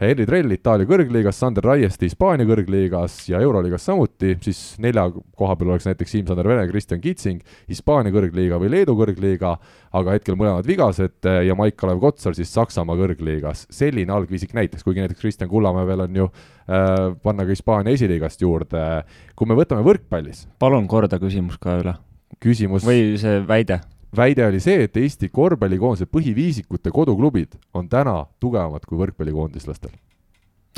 Henri 0.00 0.24
Trell 0.24 0.54
Itaalia 0.54 0.88
kõrgliigas, 0.88 1.36
Sander 1.36 1.66
Raieste 1.68 2.06
Hispaania 2.08 2.46
kõrgliigas 2.48 3.18
ja 3.28 3.36
Euroliigas 3.44 3.84
samuti, 3.84 4.30
siis 4.40 4.78
nelja 4.80 5.02
koha 5.12 5.56
peal 5.60 5.74
oleks 5.74 5.84
näiteks 5.90 6.14
Siim-Sander 6.14 6.48
Vene, 6.48 6.64
Kristjan 6.70 7.02
Kitsing, 7.04 7.42
Hispaania 7.68 8.14
kõrgliiga 8.14 8.56
või 8.62 8.70
Leedu 8.72 8.94
kõrgliiga, 8.96 9.52
aga 10.00 10.16
hetkel 10.16 10.40
mõlemad 10.40 10.64
vigased 10.64 11.28
ja 11.44 11.58
Maik-Kalev 11.58 12.00
Kotsar 12.00 12.38
siis 12.38 12.48
Saksamaa 12.56 12.96
kõrgliigas. 12.96 13.66
selline 13.68 14.16
algviisik 14.16 14.56
näiteks, 14.56 14.88
kuigi 14.88 15.04
näiteks 15.04 15.20
Kristjan 15.20 15.52
Kullamäe 15.52 15.84
veel 15.92 16.06
on 16.08 16.16
ju 16.16 16.30
äh, 16.30 17.12
panna 17.22 17.44
ka 17.44 17.52
Hispaania 17.52 17.92
esiliigast 17.92 18.40
juurde. 18.40 19.04
kui 19.36 19.46
me 19.46 19.54
võtame 19.54 19.84
võrkpallis. 19.84 20.46
palun 20.58 20.88
korda 20.88 21.20
küsimus 21.20 21.60
ka 21.60 21.76
üle. 21.84 21.98
küsimus. 22.40 22.88
või 22.88 23.18
see 23.20 23.44
väide 23.44 23.82
väide 24.16 24.46
oli 24.46 24.60
see, 24.62 24.84
et 24.86 24.96
Eesti 24.96 25.30
korvpallikoondise 25.32 26.08
põhiviisikute 26.10 26.92
koduklubid 26.94 27.56
on 27.74 27.88
täna 27.88 28.24
tugevamad 28.42 28.86
kui 28.86 28.98
võrkpallikoondislastel. 28.98 29.92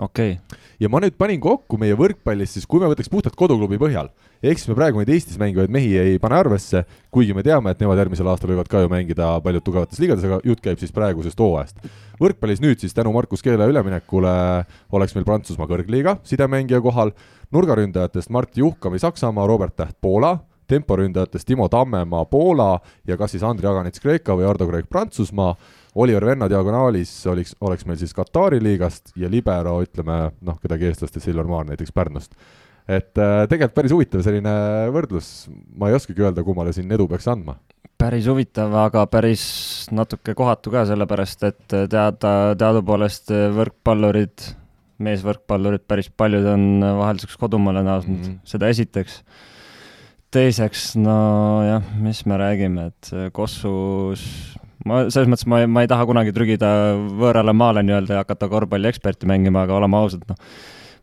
okei 0.00 0.34
okay.. 0.36 0.58
ja 0.80 0.88
ma 0.92 1.00
nüüd 1.00 1.16
panin 1.18 1.40
kokku 1.40 1.78
meie 1.80 1.96
võrkpallis 1.96 2.56
siis, 2.56 2.66
kui 2.68 2.80
me 2.80 2.90
võtaks 2.92 3.10
puhtalt 3.12 3.36
koduklubi 3.36 3.80
põhjal, 3.80 4.10
ehk 4.42 4.60
siis 4.60 4.68
me 4.68 4.76
praegu 4.76 5.00
neid 5.00 5.12
Eestis 5.12 5.40
mängivaid 5.40 5.72
mehi 5.72 5.96
ei 6.00 6.20
pane 6.20 6.36
arvesse, 6.36 6.84
kuigi 7.10 7.36
me 7.36 7.44
teame, 7.46 7.72
et 7.72 7.80
nemad 7.80 8.00
järgmisel 8.00 8.28
aastal 8.32 8.52
võivad 8.52 8.68
ka 8.68 8.84
ju 8.84 8.92
mängida 8.92 9.34
paljud 9.44 9.64
tugevates 9.64 10.00
liigades, 10.00 10.28
aga 10.28 10.40
jutt 10.44 10.64
käib 10.64 10.80
siis 10.80 10.92
praegusest 10.92 11.40
hooajast. 11.40 11.84
võrkpallis 12.20 12.60
nüüd 12.64 12.84
siis 12.84 12.96
tänu 12.96 13.12
Markus 13.16 13.44
Keele 13.44 13.68
üleminekule 13.68 14.36
oleks 14.92 15.16
meil 15.16 15.28
Prantsusmaa 15.28 15.68
kõrgliiga 15.68 16.18
sidemängija 16.28 16.80
kohal, 16.84 17.16
nurgaründajatest 17.52 18.30
Mart 18.30 18.56
Juhkami 18.56 19.00
Saksamaa, 19.00 19.48
Robert 19.48 19.76
Täht 19.76 19.96
Poola 20.00 20.38
temporündajatest 20.70 21.46
Timo 21.48 21.68
Tammemaa 21.68 22.24
Poola 22.30 22.78
ja 23.08 23.16
kas 23.20 23.34
siis 23.34 23.44
Andri 23.46 23.68
Aganits 23.68 24.02
Kreeka 24.02 24.36
või 24.38 24.46
Ardo 24.48 24.66
Kreek 24.68 24.88
Prantsusmaa, 24.90 25.54
Oliver 25.94 26.26
Venno 26.26 26.48
diagonaalis 26.48 27.12
oleks, 27.28 27.56
oleks 27.60 27.86
meil 27.88 27.98
siis 28.00 28.14
Katari 28.16 28.62
liigast 28.62 29.12
ja 29.16 29.30
libero 29.30 29.76
ütleme 29.84 30.18
noh, 30.40 30.58
kedagi 30.62 30.88
eestlastest, 30.88 31.26
Silver 31.26 31.48
Maar 31.48 31.68
näiteks 31.72 31.92
Pärnust. 31.92 32.32
et 32.88 33.18
äh, 33.18 33.44
tegelikult 33.48 33.76
päris 33.76 33.92
huvitav 33.94 34.24
selline 34.24 34.54
võrdlus, 34.94 35.28
ma 35.78 35.90
ei 35.90 35.94
oskagi 35.94 36.24
öelda, 36.24 36.42
kummale 36.42 36.72
siin 36.74 36.90
edu 36.90 37.06
peaks 37.08 37.28
andma. 37.30 37.58
Päris 38.02 38.26
huvitav, 38.26 38.72
aga 38.74 39.04
päris 39.06 39.44
natuke 39.94 40.34
kohatu 40.34 40.72
ka, 40.74 40.82
sellepärast 40.88 41.44
et 41.46 41.62
teada, 41.70 42.32
teadupoolest 42.58 43.30
võrkpallurid, 43.54 44.48
meesvõrkpallurid, 45.02 45.84
päris 45.86 46.10
paljud 46.10 46.48
on 46.50 46.66
vahelduseks 46.82 47.38
kodumaale 47.38 47.84
naasnud. 47.86 48.18
Mm, 48.18 48.24
-hmm. 48.32 48.40
seda 48.48 48.72
esiteks 48.74 49.20
teiseks, 50.32 50.92
nojah, 50.96 51.84
mis 52.00 52.22
me 52.28 52.38
räägime, 52.40 52.90
et 52.92 53.10
Kossus 53.36 54.22
ma 54.88 55.04
selles 55.12 55.30
mõttes 55.30 55.46
ma 55.50 55.62
ei, 55.62 55.70
ma 55.70 55.84
ei 55.84 55.90
taha 55.90 56.06
kunagi 56.08 56.34
trügida 56.34 56.70
võõrale 57.20 57.54
maale 57.54 57.84
nii-öelda 57.86 58.16
ja 58.16 58.22
hakata 58.24 58.48
korvpallieksperti 58.50 59.28
mängima, 59.30 59.66
aga 59.66 59.76
oleme 59.78 59.98
ausad, 60.00 60.24
noh, 60.28 60.38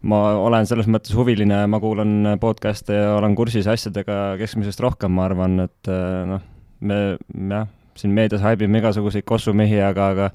ma 0.09 0.21
olen 0.39 0.67
selles 0.69 0.89
mõttes 0.91 1.15
huviline, 1.15 1.61
ma 1.71 1.81
kuulan 1.83 2.35
podcast'e 2.41 2.97
ja 2.97 3.11
olen 3.17 3.35
kursis 3.39 3.69
asjadega 3.71 4.39
keskmisest 4.41 4.81
rohkem, 4.83 5.13
ma 5.15 5.27
arvan, 5.29 5.59
et 5.67 5.91
noh, 6.29 6.43
me 6.79 6.99
jah, 7.53 7.69
siin 7.99 8.15
meedias 8.15 8.43
haibime 8.43 8.81
igasuguseid 8.81 9.27
Kossu 9.27 9.53
mehi, 9.55 9.79
aga, 9.83 10.09
aga 10.15 10.31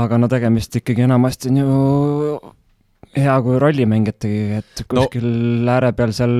aga 0.00 0.18
no 0.22 0.28
tegemist 0.30 0.76
ikkagi 0.78 1.02
enamasti 1.06 1.50
on 1.50 1.60
ju 1.60 1.70
hea 3.18 3.40
kui 3.42 3.58
rollimängijategi, 3.62 4.44
et 4.60 4.84
kuskil 4.90 5.26
no. 5.26 5.72
ääre 5.74 5.90
peal 5.98 6.14
seal 6.14 6.34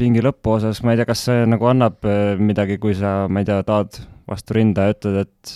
pingi 0.00 0.22
lõpuosas, 0.24 0.82
ma 0.84 0.94
ei 0.94 1.00
tea, 1.00 1.08
kas 1.08 1.26
see 1.28 1.44
nagu 1.48 1.68
annab 1.70 2.06
äh, 2.08 2.34
midagi, 2.40 2.78
kui 2.82 2.96
sa, 2.98 3.26
ma 3.28 3.42
ei 3.42 3.48
tea, 3.48 3.60
tahad 3.66 4.00
vastu 4.30 4.56
rinda 4.56 4.88
ja 4.88 4.96
ütled, 4.96 5.26
et 5.26 5.54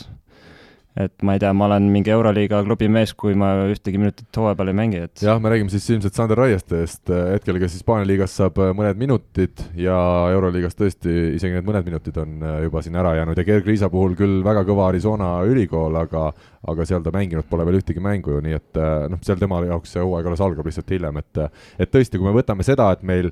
et 0.97 1.13
ma 1.27 1.35
ei 1.37 1.41
tea, 1.43 1.53
ma 1.53 1.67
olen 1.69 1.91
mingi 1.93 2.11
Euroliiga 2.13 2.63
klubi 2.65 2.89
mees, 2.89 3.13
kui 3.19 3.35
ma 3.37 3.51
ühtegi 3.69 3.99
minutit 4.01 4.39
hooaja 4.41 4.57
peal 4.57 4.71
ei 4.73 4.77
mängi, 4.79 5.03
et 5.05 5.25
jah, 5.27 5.37
me 5.43 5.51
räägime 5.53 5.73
siis 5.73 5.85
ilmselt 5.93 6.17
Sander 6.17 6.39
Raiestest, 6.41 7.13
hetkel 7.35 7.59
kes 7.61 7.75
Hispaania 7.77 8.09
liigas 8.09 8.33
saab 8.39 8.57
äh, 8.65 8.73
mõned 8.77 8.97
minutid 9.01 9.61
ja 9.77 9.97
Euroliigas 10.33 10.79
tõesti 10.79 11.13
isegi 11.37 11.53
need 11.53 11.67
mõned 11.69 11.85
minutid 11.91 12.17
on 12.23 12.39
äh, 12.41 12.59
juba 12.65 12.81
siin 12.85 12.97
ära 12.97 13.13
jäänud. 13.19 13.37
Ja 13.37 13.45
Gerg 13.45 13.69
Riisa 13.69 13.91
puhul 13.93 14.17
küll 14.17 14.39
väga 14.47 14.63
kõva 14.69 14.89
Arizona 14.89 15.35
ülikool, 15.49 15.99
aga 16.01 16.31
aga 16.67 16.83
seal 16.89 17.05
ta 17.05 17.13
mänginud 17.15 17.47
pole 17.47 17.63
veel 17.69 17.77
ühtegi 17.79 18.01
mängu 18.03 18.33
ju, 18.33 18.41
nii 18.43 18.57
et 18.57 18.81
äh, 18.81 18.95
noh, 19.13 19.21
seal 19.23 19.39
tema 19.39 19.61
jaoks 19.67 19.93
see 19.95 20.03
hooaeg 20.03 20.31
alles 20.31 20.43
algab 20.43 20.67
lihtsalt 20.67 20.95
hiljem, 20.97 21.21
et 21.21 21.43
et 21.85 21.93
tõesti, 21.93 22.17
kui 22.17 22.27
me 22.27 22.33
võtame 22.35 22.65
seda, 22.67 22.89
et 22.97 23.05
meil 23.07 23.29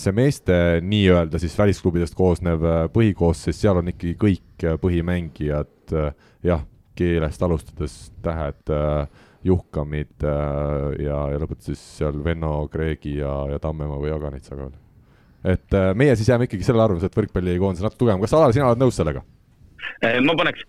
see 0.00 0.12
meeste 0.14 0.56
nii-öelda 0.84 1.40
siis 1.42 1.56
välisklubidest 1.58 2.14
koosnev 2.16 2.62
põhikoosseis, 2.94 3.58
seal 3.58 3.80
on 3.80 3.90
ikkagi 3.90 4.14
kõik 4.20 4.66
põhimängijad 4.80 5.92
jah, 6.44 6.64
keelest 6.98 7.42
alustades 7.42 7.94
tähed 8.24 8.72
äh, 8.72 9.06
juhkamid 9.44 10.24
äh, 10.24 10.88
ja, 11.04 11.18
ja 11.32 11.40
lõpetades 11.42 11.82
seal 11.98 12.20
Venno, 12.24 12.56
Kreegi 12.72 13.18
ja, 13.18 13.34
ja 13.52 13.60
Tammemaa 13.62 14.00
või 14.00 14.12
Jaganitsaga 14.12 14.68
veel. 14.68 14.76
et 15.54 15.78
äh, 15.78 15.90
meie 15.98 16.16
siis 16.16 16.30
jääme 16.30 16.48
ikkagi 16.48 16.66
selle 16.66 16.84
arvamuse, 16.84 17.10
et 17.10 17.18
võrkpallikoondis 17.18 17.82
on 17.82 17.90
natuke 17.90 18.04
tugevam, 18.04 18.22
kas 18.24 18.36
Alar, 18.36 18.54
sina 18.56 18.70
oled 18.70 18.84
nõus 18.84 19.00
sellega? 19.00 19.24
ma 20.24 20.32
paneks 20.38 20.64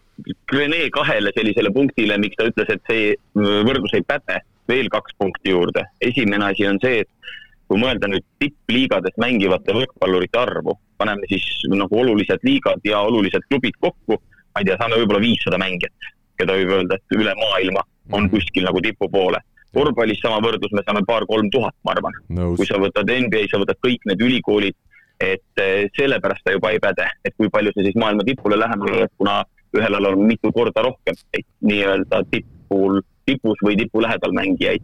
Rene 0.51 0.89
kahele 0.91 1.31
sellisele 1.35 1.71
punktile, 1.75 2.17
miks 2.19 2.35
ta 2.39 2.47
ütles, 2.47 2.69
et 2.71 2.81
see 2.87 3.15
võrdlus 3.35 3.95
ei 3.95 4.03
päde, 4.07 4.41
veel 4.67 4.87
kaks 4.91 5.15
punkti 5.19 5.51
juurde. 5.51 5.83
esimene 6.03 6.49
asi 6.49 6.67
on 6.67 6.79
see, 6.83 7.01
et 7.03 7.31
kui 7.67 7.79
mõelda 7.81 8.09
nüüd 8.11 8.25
tippliigades 8.39 9.15
mängivate 9.21 9.75
võrkpallurite 9.75 10.39
arvu, 10.39 10.75
paneme 10.99 11.27
siis 11.31 11.45
nagu 11.71 11.99
olulised 12.01 12.43
liigad 12.47 12.83
ja 12.87 13.01
olulised 13.07 13.47
klubid 13.49 13.77
kokku, 13.81 14.19
ma 14.55 14.63
ei 14.63 14.69
tea, 14.69 14.79
saame 14.79 15.01
võib-olla 15.01 15.21
viissada 15.23 15.59
mängijat 15.59 16.13
keda 16.39 16.55
võib 16.59 16.73
öelda, 16.77 16.97
et 16.97 17.17
üle 17.17 17.35
maailma 17.39 17.83
on 18.11 18.25
mhm. 18.25 18.31
kuskil 18.33 18.67
nagu 18.67 18.81
tipu 18.83 19.09
poole. 19.11 19.41
korvpallis 19.75 20.21
sama 20.23 20.37
võrdlus, 20.39 20.71
me 20.71 20.85
saame 20.85 21.01
paar-kolm 21.03 21.49
tuhat, 21.51 21.75
ma 21.83 21.91
arvan. 21.91 22.13
kui 22.55 22.67
sa 22.67 22.77
võtad 22.79 23.09
NBA, 23.11 23.41
sa 23.51 23.59
võtad 23.59 23.79
kõik 23.83 24.05
need 24.07 24.21
ülikoolid, 24.23 24.77
et 25.19 25.63
eh, 25.63 25.89
sellepärast 25.97 26.45
ta 26.45 26.53
juba 26.55 26.71
ei 26.71 26.79
päde, 26.79 27.07
et 27.27 27.35
kui 27.35 27.51
palju 27.51 27.73
sa 27.75 27.83
siis 27.83 27.97
maailma 27.99 28.23
tipule 28.27 28.55
lähemale, 28.59 29.09
kuna 29.19 29.41
ühel 29.75 29.97
alal 29.99 30.15
on 30.15 30.23
mitu 30.29 30.51
korda 30.55 30.85
rohkem 30.85 31.19
nii-öelda 31.67 32.21
tipul, 32.31 33.01
tipus 33.27 33.59
või 33.67 33.75
tipu 33.79 34.03
lähedal 34.03 34.35
mängijaid. 34.35 34.83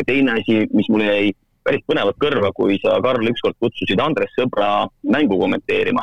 ja 0.00 0.08
teine 0.08 0.38
asi, 0.40 0.64
mis 0.72 0.88
mulle 0.88 1.10
jäi 1.10 1.32
päris 1.64 1.84
põnevalt 1.84 2.16
kõrva, 2.16 2.48
kui 2.56 2.78
sa, 2.80 2.96
Karl, 3.04 3.28
ükskord 3.28 3.60
kutsusid 3.60 4.00
Andres 4.00 4.32
Sõbra 4.38 4.88
mängu 5.04 5.36
kommenteerima 5.36 6.00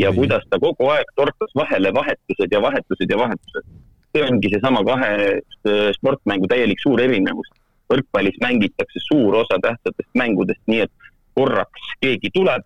ja 0.00 0.12
kuidas 0.16 0.44
ta 0.50 0.58
kogu 0.62 0.88
aeg 0.94 1.08
torkas 1.16 1.52
vahele 1.56 1.92
vahetused 1.94 2.52
ja 2.52 2.60
vahetused 2.62 3.10
ja 3.10 3.18
vahetused. 3.18 3.66
See 4.10 4.26
ongi 4.26 4.50
seesama 4.52 4.82
kahe 4.86 5.10
äh, 5.30 5.90
sportmängu 5.96 6.48
täielik 6.50 6.82
suur 6.82 7.00
erinevus. 7.00 7.50
võrkpallis 7.90 8.36
mängitakse 8.38 9.00
suur 9.02 9.34
osa 9.34 9.56
tähtsatest 9.58 10.12
mängudest 10.14 10.60
nii, 10.70 10.84
et 10.84 11.08
korraks 11.34 11.88
keegi 12.04 12.30
tuleb, 12.34 12.62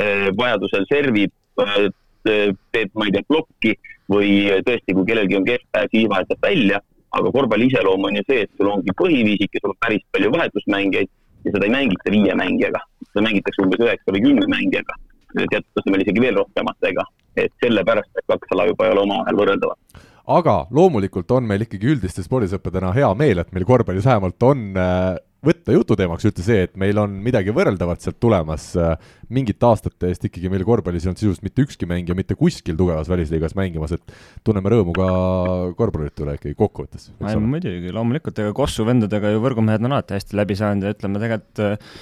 äh, 0.00 0.30
vajadusel 0.38 0.86
servib, 0.88 1.32
äh, 1.60 1.90
teeb, 2.24 2.94
ma 2.96 3.04
ei 3.04 3.12
tea, 3.12 3.26
plokki 3.28 3.74
või 4.08 4.30
tõesti, 4.64 4.94
kui 4.96 5.04
kellelgi 5.10 5.36
on 5.36 5.44
kehv 5.44 5.66
päev, 5.74 5.92
siis 5.92 6.08
vahetab 6.08 6.40
välja, 6.46 6.80
aga 7.12 7.32
korvpalli 7.34 7.68
iseloom 7.68 8.08
on 8.08 8.16
ju 8.16 8.24
see, 8.30 8.46
et 8.46 8.52
sul 8.56 8.70
ongi 8.72 8.96
põhiviisik 8.96 9.58
ja 9.58 9.62
sul 9.62 9.74
on 9.74 9.80
päris 9.84 10.04
palju 10.14 10.32
vahetusmängijaid 10.38 11.10
ja 11.44 11.54
seda 11.54 11.68
ei 11.68 11.74
mängita 11.76 12.14
viie 12.14 12.36
mängijaga, 12.38 12.80
seda 13.10 13.24
mängitakse 13.26 13.64
umbes 13.64 13.82
üheksa 13.84 14.14
või 14.16 14.24
kümne 14.24 14.48
mängijaga, 14.48 14.96
teatud 15.34 15.68
tasemel 15.78 16.04
isegi 16.04 16.24
veel 16.24 16.38
rohkematega, 16.40 17.04
et 17.40 17.52
sellepärast 17.64 18.10
need 18.16 18.28
kaks 18.34 18.56
ala 18.56 18.68
juba 18.70 18.88
ei 18.88 18.96
ole 18.96 19.06
omavahel 19.06 19.42
võrreldavad 19.42 20.02
aga 20.32 20.54
loomulikult 20.70 21.30
on 21.34 21.46
meil 21.48 21.64
ikkagi 21.64 21.88
üldiste 21.96 22.22
spordisõpradena 22.22 22.92
hea 22.94 23.08
meel, 23.18 23.42
et 23.42 23.50
meil 23.54 23.66
korvpallis 23.66 24.06
vähemalt 24.06 24.44
on 24.46 24.68
äh, 24.78 25.16
võtta 25.42 25.74
jututeemaks 25.74 26.26
üldse 26.28 26.44
see, 26.46 26.66
et 26.68 26.76
meil 26.78 26.98
on 27.02 27.14
midagi 27.24 27.52
võrreldavat 27.54 28.04
sealt 28.04 28.20
tulemas. 28.22 28.70
mingite 29.32 29.66
aastate 29.66 30.10
eest 30.12 30.26
ikkagi 30.28 30.50
meil 30.52 30.64
korvpallis 30.68 31.06
ei 31.06 31.10
olnud 31.10 31.22
sisuliselt 31.22 31.46
mitte 31.46 31.64
ükski 31.64 31.88
mängija 31.88 32.14
mitte 32.14 32.36
kuskil 32.38 32.76
tugevas 32.78 33.08
välisliigas 33.10 33.56
mängimas, 33.58 33.94
et 33.96 34.14
tunneme 34.44 34.70
rõõmu 34.70 34.94
ka 34.96 35.06
korvpallurite 35.78 36.26
üle 36.26 36.36
ikkagi 36.38 36.54
kokkuvõttes. 36.58 37.10
muidugi, 37.18 37.90
loomulikult, 37.94 38.38
ega 38.38 38.54
Kossu 38.56 38.86
vendadega 38.86 39.32
ju 39.32 39.42
võrgumehed 39.42 39.82
on 39.82 39.96
alati 39.96 40.18
hästi 40.18 40.38
läbi 40.38 40.58
saanud 40.58 40.86
ja 40.86 40.94
ütleme 40.94 41.22
tegelikult 41.22 41.64
noh, 41.64 41.96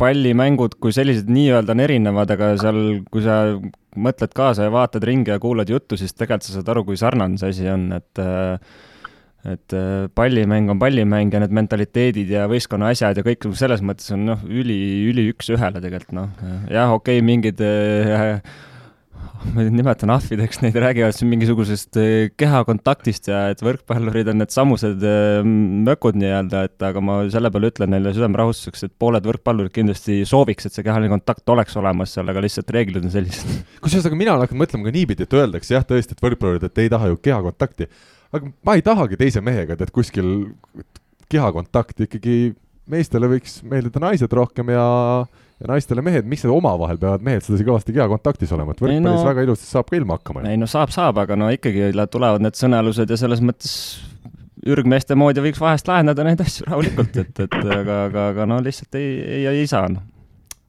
pallimängud 0.00 0.76
kui 0.82 0.94
sellised 0.94 1.30
nii-öelda 1.32 1.74
on 1.74 1.82
erinevad, 1.84 2.32
aga 2.34 2.52
seal, 2.60 2.80
kui 3.12 3.24
sa 3.24 3.42
mõtled 3.96 4.32
kaasa 4.36 4.68
ja 4.68 4.72
vaatad 4.72 5.04
ringi 5.06 5.32
ja 5.32 5.40
kuulad 5.42 5.70
juttu, 5.70 5.98
siis 6.00 6.14
tegelikult 6.16 6.48
sa 6.48 6.56
saad 6.56 6.72
aru, 6.72 6.86
kui 6.88 6.98
sarnane 7.00 7.40
see 7.40 7.52
asi 7.54 7.68
on, 7.72 7.90
et 7.98 8.24
et 9.42 9.74
äh, 9.74 10.06
pallimäng 10.14 10.70
on 10.70 10.78
pallimäng 10.78 11.32
ja 11.34 11.40
need 11.42 11.54
mentaliteedid 11.56 12.28
ja 12.30 12.44
võistkonna 12.50 12.92
asjad 12.94 13.18
ja 13.18 13.24
kõik 13.26 13.48
selles 13.58 13.80
mõttes 13.82 14.12
on 14.14 14.22
noh, 14.28 14.44
üli, 14.46 14.76
üli 15.10 15.24
üks-ühele 15.32 15.82
tegelikult 15.82 16.14
noh, 16.14 16.28
jah, 16.70 16.92
okei 16.94 17.18
okay,, 17.18 17.26
mingid 17.26 17.62
äh, 17.66 18.38
ma 19.54 19.64
nimetan 19.66 20.10
ahvideks, 20.14 20.60
neid 20.62 20.76
räägivad 20.80 21.16
siin 21.16 21.30
mingisugusest 21.32 21.98
äh, 22.00 22.30
kehakontaktist 22.38 23.28
ja 23.30 23.40
et 23.52 23.62
võrkpallurid 23.64 24.30
on 24.32 24.40
needsamused 24.42 25.02
äh, 25.06 25.42
mökud 25.88 26.18
nii-öelda, 26.20 26.64
et 26.68 26.86
aga 26.86 27.02
ma 27.04 27.18
selle 27.32 27.50
peale 27.54 27.72
ütlen 27.72 27.92
neile 27.94 28.14
südamerahustuseks, 28.16 28.86
et 28.86 28.94
pooled 29.02 29.26
võrkpallurid 29.28 29.74
kindlasti 29.74 30.22
sooviks, 30.28 30.68
et 30.68 30.76
see 30.76 30.86
kehaline 30.86 31.10
kontakt 31.12 31.54
oleks 31.54 31.76
olemas 31.80 32.14
seal, 32.16 32.30
aga 32.30 32.44
lihtsalt 32.44 32.72
reeglid 32.76 33.02
on 33.02 33.14
sellised. 33.14 33.52
kusjuures, 33.84 34.08
aga 34.08 34.18
mina 34.18 34.36
olen 34.36 34.46
hakanud 34.46 34.64
mõtlema 34.64 34.88
ka 34.88 34.96
niipidi, 34.96 35.26
et 35.26 35.38
öeldakse 35.38 35.76
jah, 35.76 35.86
tõesti, 35.88 36.16
et 36.16 36.26
võrkpallurid, 36.26 36.66
et 36.68 36.82
ei 36.84 36.92
taha 36.92 37.12
ju 37.12 37.20
kehakontakti, 37.28 37.90
aga 38.32 38.52
ma 38.68 38.78
ei 38.78 38.86
tahagi 38.86 39.20
teise 39.20 39.44
mehega, 39.44 39.78
tead, 39.80 39.92
kuskil 39.94 40.34
kehakontakti 41.32 42.08
ikkagi 42.08 42.36
meestele 42.92 43.28
võiks 43.30 43.60
meeldida 43.66 44.02
naised 44.02 44.32
rohkem 44.34 44.72
ja 44.74 44.86
ja 45.62 45.70
naistele 45.70 46.02
mehed, 46.04 46.28
miks 46.28 46.44
need 46.44 46.54
omavahel 46.54 46.98
peavad 47.00 47.24
mehed 47.24 47.44
sedasi 47.46 47.66
kõvasti 47.66 47.94
kehakontaktis 47.96 48.54
olema, 48.56 48.74
et 48.74 48.82
võrkpallis 48.82 49.04
no, 49.04 49.26
väga 49.28 49.44
ilusti 49.46 49.68
saab 49.68 49.90
ka 49.90 49.98
ilma 49.98 50.18
hakkama. 50.18 50.46
ei 50.50 50.60
no 50.60 50.68
saab, 50.70 50.94
saab, 50.94 51.20
aga 51.22 51.38
no 51.38 51.50
ikkagi 51.54 51.92
tulevad 52.10 52.44
need 52.44 52.58
sõnelused 52.58 53.12
ja 53.12 53.20
selles 53.20 53.42
mõttes 53.44 53.74
ürgmeeste 54.66 55.16
moodi 55.18 55.42
võiks 55.44 55.60
vahest 55.62 55.90
lahendada 55.90 56.26
neid 56.26 56.42
asju 56.42 56.66
rahulikult, 56.68 57.18
et, 57.22 57.44
et 57.46 57.60
aga, 57.62 58.00
aga, 58.08 58.26
aga 58.34 58.48
no 58.50 58.58
lihtsalt 58.62 58.98
ei, 58.98 59.14
ei, 59.40 59.46
ei 59.62 59.70
saa 59.70 59.88
noh 59.90 60.10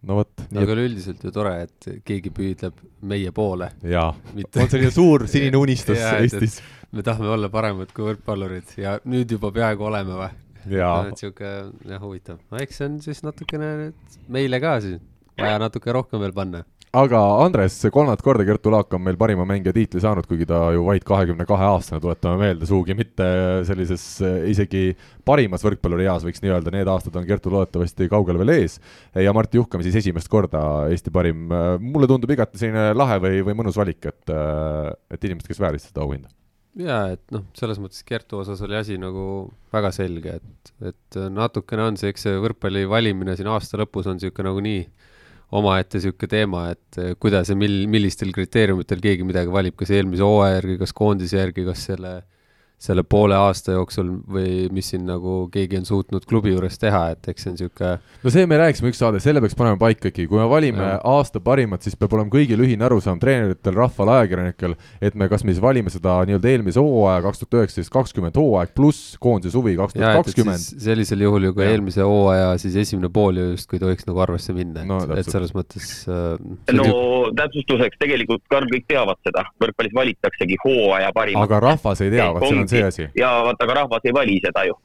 no 0.04 0.20
vot. 0.20 0.46
aga 0.52 0.76
üleüldiselt 0.76 1.24
ju 1.24 1.32
tore, 1.34 1.56
et 1.68 1.90
keegi 2.06 2.32
püüdleb 2.36 2.80
meie 3.10 3.32
poole. 3.36 3.72
jaa 3.88 4.12
Mitte... 4.36 4.62
on 4.64 4.72
selline 4.72 4.94
suur 4.94 5.28
sinine 5.32 5.60
unistus 5.60 5.98
Eestis. 5.98 6.60
me 6.92 7.06
tahame 7.06 7.32
olla 7.34 7.50
paremad 7.54 7.94
kui 7.96 8.10
võrkpallurid 8.12 8.78
ja 8.82 8.98
nüüd 9.06 9.32
juba 9.38 9.54
peaaegu 9.56 9.90
oleme 9.90 10.18
või? 10.20 10.32
sihuke 11.20 11.50
jah, 11.88 12.04
huvitav, 12.04 12.40
no 12.52 12.62
eks 12.62 12.80
see 12.80 12.90
on 12.90 13.02
siis 13.04 13.24
natukene 13.26 13.92
meile 14.32 14.62
ka 14.64 14.78
siis 14.84 15.02
vaja 15.40 15.58
natuke 15.62 15.94
rohkem 15.96 16.22
veel 16.22 16.34
panna. 16.36 16.62
aga 16.94 17.20
Andres, 17.42 17.80
kolmandat 17.90 18.22
korda 18.22 18.46
Kertu 18.46 18.70
Laak 18.70 18.94
on 18.94 19.02
meil 19.02 19.18
parima 19.18 19.48
mängija 19.50 19.74
tiitli 19.74 20.02
saanud, 20.04 20.28
kuigi 20.30 20.46
ta 20.50 20.60
ju 20.76 20.84
vaid 20.86 21.02
kahekümne 21.08 21.48
kahe 21.50 21.70
aastane, 21.72 22.02
tuletame 22.04 22.38
meelde, 22.38 22.68
sugugi 22.70 22.94
mitte 22.98 23.26
sellises 23.66 24.04
isegi 24.52 24.84
parimas 25.26 25.66
võrkpallurieas, 25.66 26.28
võiks 26.28 26.44
nii 26.44 26.54
öelda, 26.54 26.76
need 26.76 26.92
aastad 26.94 27.18
on 27.18 27.26
Kertu 27.30 27.54
loodetavasti 27.56 28.12
kaugel 28.14 28.38
veel 28.44 28.54
ees. 28.60 28.78
ja 29.18 29.34
Martti 29.34 29.58
Juhkam 29.58 29.82
siis 29.86 29.98
esimest 30.04 30.30
korda 30.30 30.62
Eesti 30.94 31.14
parim, 31.14 31.50
mulle 31.82 32.10
tundub 32.12 32.36
igati 32.36 32.62
selline 32.62 32.94
lahe 32.94 33.18
või, 33.26 33.42
või 33.50 33.58
mõnus 33.64 33.82
valik, 33.82 34.06
et, 34.14 34.38
et 35.18 35.30
inimesed, 35.30 35.50
kes 35.50 35.66
väärisid 35.66 35.90
seda 35.90 36.06
auhinda 36.06 36.30
jaa, 36.80 37.14
et 37.14 37.24
noh, 37.34 37.46
selles 37.58 37.80
mõttes 37.82 38.04
Kertu 38.08 38.40
osas 38.42 38.62
oli 38.66 38.78
asi 38.78 38.98
nagu 39.02 39.26
väga 39.74 39.92
selge, 39.96 40.38
et, 40.40 40.74
et 40.90 41.20
natukene 41.34 41.88
on 41.90 42.00
see, 42.00 42.14
eks 42.14 42.28
see 42.28 42.40
võrkpalli 42.42 42.86
valimine 42.90 43.36
siin 43.38 43.50
aasta 43.54 43.80
lõpus 43.82 44.10
on 44.10 44.18
niisugune 44.18 44.50
nagunii 44.50 44.84
omaette 45.54 46.00
niisugune 46.00 46.32
teema, 46.32 46.66
et 46.74 47.02
kuidas 47.22 47.52
ja 47.52 47.58
mil-, 47.58 47.86
millistel 47.92 48.34
kriteeriumitel 48.36 49.04
keegi 49.04 49.28
midagi 49.28 49.54
valib, 49.54 49.78
kas 49.80 49.94
eelmise 49.94 50.26
hooaja 50.26 50.58
järgi, 50.58 50.80
kas 50.82 50.96
koondise 50.98 51.38
järgi, 51.38 51.66
kas 51.68 51.86
selle 51.92 52.16
selle 52.84 53.04
poole 53.08 53.36
aasta 53.38 53.78
jooksul 53.78 54.10
või 54.36 54.68
mis 54.74 54.90
siin 54.92 55.06
nagu 55.08 55.46
keegi 55.52 55.80
on 55.80 55.86
suutnud 55.88 56.26
klubi 56.28 56.52
juures 56.52 56.76
teha, 56.82 57.04
et 57.14 57.30
eks 57.32 57.46
see 57.46 57.52
on 57.52 57.56
niisugune 57.56 57.92
no 58.24 58.34
see 58.34 58.48
me 58.50 58.58
rääkisime 58.60 58.92
üks 58.92 59.00
saade, 59.00 59.22
selle 59.24 59.40
peaks 59.44 59.56
panema 59.56 59.80
paika 59.80 60.10
ikkagi, 60.10 60.28
kui 60.28 60.42
me 60.42 60.48
valime 60.52 60.84
ja. 60.84 60.98
aasta 61.14 61.40
parimat, 61.44 61.86
siis 61.86 61.96
peab 62.00 62.16
olema 62.18 62.34
kõigil 62.34 62.60
ühine 62.66 62.84
arusaam, 62.84 63.22
treeneritel, 63.24 63.78
rahval, 63.78 64.12
ajakirjanikel, 64.18 64.76
et 65.00 65.16
me 65.20 65.30
kas 65.32 65.46
me 65.48 65.56
siis 65.56 65.64
valime 65.64 65.94
seda 65.94 66.18
nii-öelda 66.28 66.52
eelmise 66.52 66.84
hooaja, 66.84 67.22
kaks 67.24 67.44
tuhat 67.44 67.60
üheksateist, 67.62 67.94
kakskümmend 67.94 68.40
hooaeg 68.42 68.76
pluss 68.76 69.16
koondise 69.24 69.56
suvi 69.56 69.78
kaks 69.80 69.96
tuhat 69.96 70.20
kakskümmend. 70.20 70.68
sellisel 70.84 71.24
juhul 71.24 71.48
ju 71.48 71.56
ka 71.56 71.70
eelmise 71.70 72.04
hooaja 72.04 72.52
siis 72.60 72.76
esimene 72.84 73.12
pool 73.14 73.40
ju 73.40 73.48
justkui 73.54 73.80
tohiks 73.80 74.10
nagu 74.10 74.26
arvesse 74.26 74.56
minna, 74.58 74.84
et 74.84 74.92
no,, 74.92 75.00
et 75.16 75.32
selles 75.32 75.56
mõttes 75.56 75.90
äh, 76.12 76.36
no 76.76 76.90
ju... 76.90 77.00
täpsustuseks, 77.40 78.02
tegelikult 78.04 78.44
Karl, 78.52 78.68
kõik 78.76 78.90
teavad 78.92 79.24
seda, 79.24 79.48
võrkpallis 79.64 79.96
valitaksegi 79.96 80.60
hooaja 80.66 81.16
parim. 81.16 81.40
aga 81.40 81.64
rahvas 81.70 82.04
ei 82.04 82.12
tea, 82.12 82.28
vot 82.36 82.50
see 82.50 82.60
on 82.60 82.72
see 82.73 82.73
asi. 82.82 83.10
ja 83.18 83.36
vaata, 83.46 83.68
aga 83.68 83.80
rahvas 83.84 84.10
ei 84.10 84.16
vali 84.16 84.40
seda 84.44 84.66
ju 84.70 84.80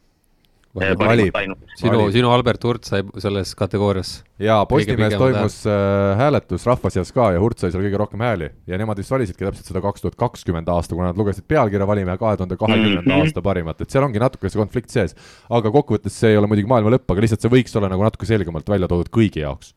valib. 0.74 1.34
sinu, 1.76 2.10
sinu 2.12 2.30
Albert 2.30 2.64
Hurt 2.64 2.84
sai 2.84 3.02
selles 3.18 3.54
kategoorias. 3.56 4.24
jaa, 4.38 4.64
Postimehes 4.66 5.16
toimus 5.16 5.56
äh, 5.66 6.18
hääletus 6.18 6.66
rahva 6.66 6.90
seas 6.90 7.12
ka 7.12 7.32
ja 7.32 7.40
Hurt 7.40 7.58
sai 7.58 7.72
seal 7.72 7.82
kõige 7.86 8.00
rohkem 8.00 8.20
hääli 8.20 8.50
ja 8.66 8.78
nemad 8.78 8.98
vist 9.00 9.10
valisidki 9.10 9.46
täpselt 9.46 9.70
seda 9.70 9.82
kaks 9.84 10.04
tuhat 10.04 10.18
kakskümmend 10.20 10.68
aasta, 10.68 10.94
kuna 10.94 11.10
nad 11.10 11.18
lugesid 11.18 11.48
pealkirja 11.48 11.86
valime 11.88 12.16
kahe 12.20 12.36
tuhande 12.36 12.58
kahekümnenda 12.60 13.08
mhm. 13.08 13.24
aasta 13.24 13.42
parimat, 13.42 13.80
et 13.80 13.90
seal 13.90 14.04
ongi 14.06 14.22
natuke 14.22 14.50
see 14.50 14.60
konflikt 14.60 14.94
sees. 14.94 15.16
aga 15.50 15.72
kokkuvõttes 15.74 16.20
see 16.20 16.34
ei 16.34 16.40
ole 16.40 16.50
muidugi 16.50 16.70
maailma 16.70 16.94
lõpp, 16.96 17.08
aga 17.08 17.24
lihtsalt 17.26 17.44
see 17.44 17.54
võiks 17.56 17.76
olla 17.78 17.90
nagu 17.92 18.04
natuke 18.04 18.28
selgemalt 18.28 18.68
välja 18.68 18.90
toodud 18.90 19.12
kõigi 19.14 19.44
jaoks. 19.44 19.74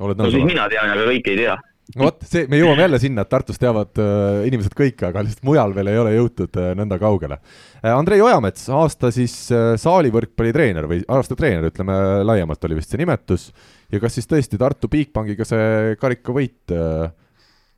no 0.00 0.30
siis 0.30 0.44
mina 0.44 0.68
tean, 0.72 0.90
aga 0.90 1.06
kõik 1.06 1.34
ei 1.34 1.44
tea 1.44 1.58
vot, 1.98 2.22
see, 2.28 2.46
me 2.50 2.60
jõuame 2.60 2.84
jälle 2.84 3.00
sinna, 3.02 3.24
et 3.24 3.30
Tartus 3.32 3.58
teavad 3.60 4.00
äh, 4.02 4.46
inimesed 4.50 4.74
kõike, 4.76 5.08
aga 5.08 5.24
lihtsalt 5.26 5.46
mujal 5.48 5.74
veel 5.76 5.90
ei 5.92 6.00
ole 6.00 6.14
jõutud 6.14 6.58
äh, 6.60 6.72
nõnda 6.78 7.00
kaugele 7.02 7.38
äh,. 7.40 7.92
Andrei 7.94 8.22
Ojamets, 8.22 8.68
aasta 8.74 9.12
siis 9.14 9.34
äh, 9.54 9.72
saalivõrkpallitreener 9.80 10.88
või 10.90 11.02
aasta 11.08 11.38
treener, 11.38 11.70
ütleme 11.72 11.96
laiemalt 12.26 12.68
oli 12.68 12.78
vist 12.78 12.92
see 12.94 13.02
nimetus. 13.02 13.50
ja 13.90 14.02
kas 14.02 14.18
siis 14.18 14.30
tõesti 14.30 14.60
Tartu 14.60 14.90
Bigbankiga 14.92 15.46
see 15.48 15.96
karikavõit 16.00 16.76
äh, 16.76 17.08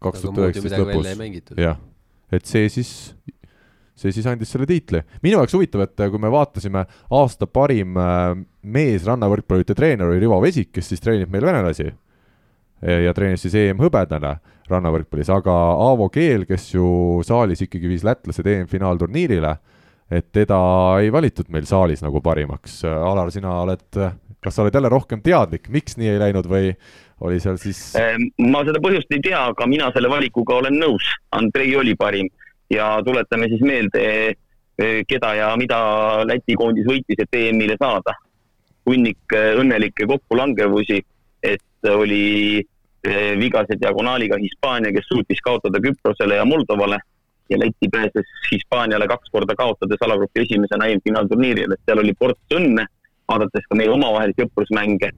kaks 0.02 0.26
tuhat 0.26 0.42
üheksateist 0.46 0.82
lõpus, 0.82 1.54
jah, 1.60 1.78
et 2.32 2.48
see 2.48 2.68
siis 2.72 2.92
see 4.02 4.12
siis 4.14 4.26
andis 4.26 4.50
selle 4.52 4.66
tiitli. 4.68 5.02
minu 5.22 5.38
jaoks 5.38 5.54
huvitav, 5.56 5.84
et 5.86 6.00
äh, 6.00 6.10
kui 6.10 6.20
me 6.22 6.30
vaatasime 6.32 6.84
aasta 7.18 7.46
parim 7.46 7.98
äh, 8.00 8.34
mees 8.62 9.06
rannavõrkpallurite 9.08 9.76
treener 9.78 10.10
oli 10.10 10.22
Rivo 10.22 10.40
Vesik, 10.42 10.72
kes 10.74 10.92
siis 10.92 11.02
treenib 11.04 11.32
meil 11.32 11.46
venelasi 11.46 11.90
ja 12.82 13.12
treenis 13.14 13.44
siis 13.46 13.54
EM-hõbedane 13.60 14.36
rannavõrkpallis, 14.70 15.30
aga 15.32 15.52
Aavo 15.86 16.08
Keel, 16.12 16.46
kes 16.48 16.72
ju 16.74 16.86
saalis 17.26 17.64
ikkagi 17.66 17.90
viis 17.90 18.04
lätlased 18.06 18.46
EM-finaalturniirile, 18.48 19.52
et 20.12 20.28
teda 20.34 20.58
ei 21.02 21.12
valitud 21.12 21.48
meil 21.52 21.66
saalis 21.68 22.02
nagu 22.04 22.20
parimaks. 22.24 22.82
Alar, 22.88 23.30
sina 23.34 23.60
oled, 23.62 23.86
kas 24.42 24.56
sa 24.56 24.64
oled 24.64 24.74
jälle 24.74 24.90
rohkem 24.92 25.22
teadlik, 25.24 25.70
miks 25.72 25.96
nii 26.00 26.12
ei 26.14 26.20
läinud 26.20 26.48
või 26.50 26.72
oli 27.22 27.40
seal 27.42 27.58
siis? 27.62 27.92
Ehm, 27.98 28.28
ma 28.50 28.64
seda 28.66 28.82
põhjust 28.82 29.12
ei 29.14 29.22
tea, 29.24 29.44
aga 29.52 29.68
mina 29.70 29.90
selle 29.94 30.10
valikuga 30.12 30.58
olen 30.60 30.78
nõus. 30.82 31.06
Andrei 31.38 31.74
oli 31.78 31.94
parim 31.98 32.30
ja 32.72 32.96
tuletame 33.04 33.48
siis 33.52 33.62
meelde, 33.64 34.02
eh, 34.82 35.00
keda 35.08 35.34
ja 35.38 35.54
mida 35.60 35.78
Läti 36.26 36.58
koondis 36.58 36.88
võitis, 36.88 37.18
et 37.18 37.40
EM-ile 37.44 37.78
saada. 37.80 38.18
hunnik 38.82 39.30
eh, 39.30 39.52
õnnelikke 39.54 40.08
kokkulangevusi, 40.10 40.96
et 41.46 41.86
oli 41.86 42.24
Eh, 42.58 42.71
vigase 43.38 43.74
diagonaaliga 43.80 44.36
Hispaania, 44.38 44.92
kes 44.94 45.08
suutis 45.10 45.40
kaotada 45.42 45.80
Küprosele 45.82 46.36
ja 46.38 46.44
Moldovale 46.44 46.98
ja 47.50 47.58
Läti 47.58 47.88
pääses 47.90 48.28
Hispaaniale 48.52 49.06
kaks 49.08 49.30
korda 49.30 49.54
kaotades 49.54 49.98
alagrupi 50.00 50.40
esimesena 50.40 50.86
EM-finaalturniiril, 50.86 51.72
et 51.72 51.82
seal 51.86 52.02
oli 52.02 52.14
ports 52.18 52.56
õnne, 52.56 52.86
vaadates 53.28 53.66
ka 53.68 53.78
meie 53.78 53.90
omavahelisi 53.90 54.46
õprusmänge, 54.46 55.10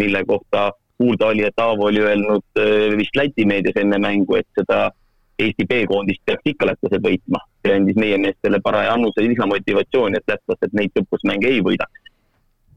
mille 0.00 0.24
kohta 0.24 0.70
kuulda 0.98 1.26
oli, 1.32 1.44
et 1.44 1.60
Aavo 1.60 1.90
oli 1.90 2.00
öelnud 2.00 2.62
eh, 2.62 2.96
vist 2.96 3.16
Läti 3.16 3.46
meedias 3.46 3.76
enne 3.80 3.98
mängu, 4.02 4.38
et 4.40 4.48
seda 4.58 4.90
Eesti 5.38 5.66
B-koondist 5.68 6.22
peaks 6.24 6.48
ikka 6.48 6.66
lätlased 6.70 7.02
võitma. 7.04 7.42
see 7.60 7.74
andis 7.74 7.96
meie 8.00 8.16
meestele 8.18 8.60
paraja 8.64 8.94
annuse 8.94 9.24
lisamotivatsiooni, 9.24 10.16
et 10.16 10.32
lätlased 10.32 10.76
neid 10.78 11.00
õppusmänge 11.02 11.50
ei 11.50 11.60
võidaks. 11.60 12.12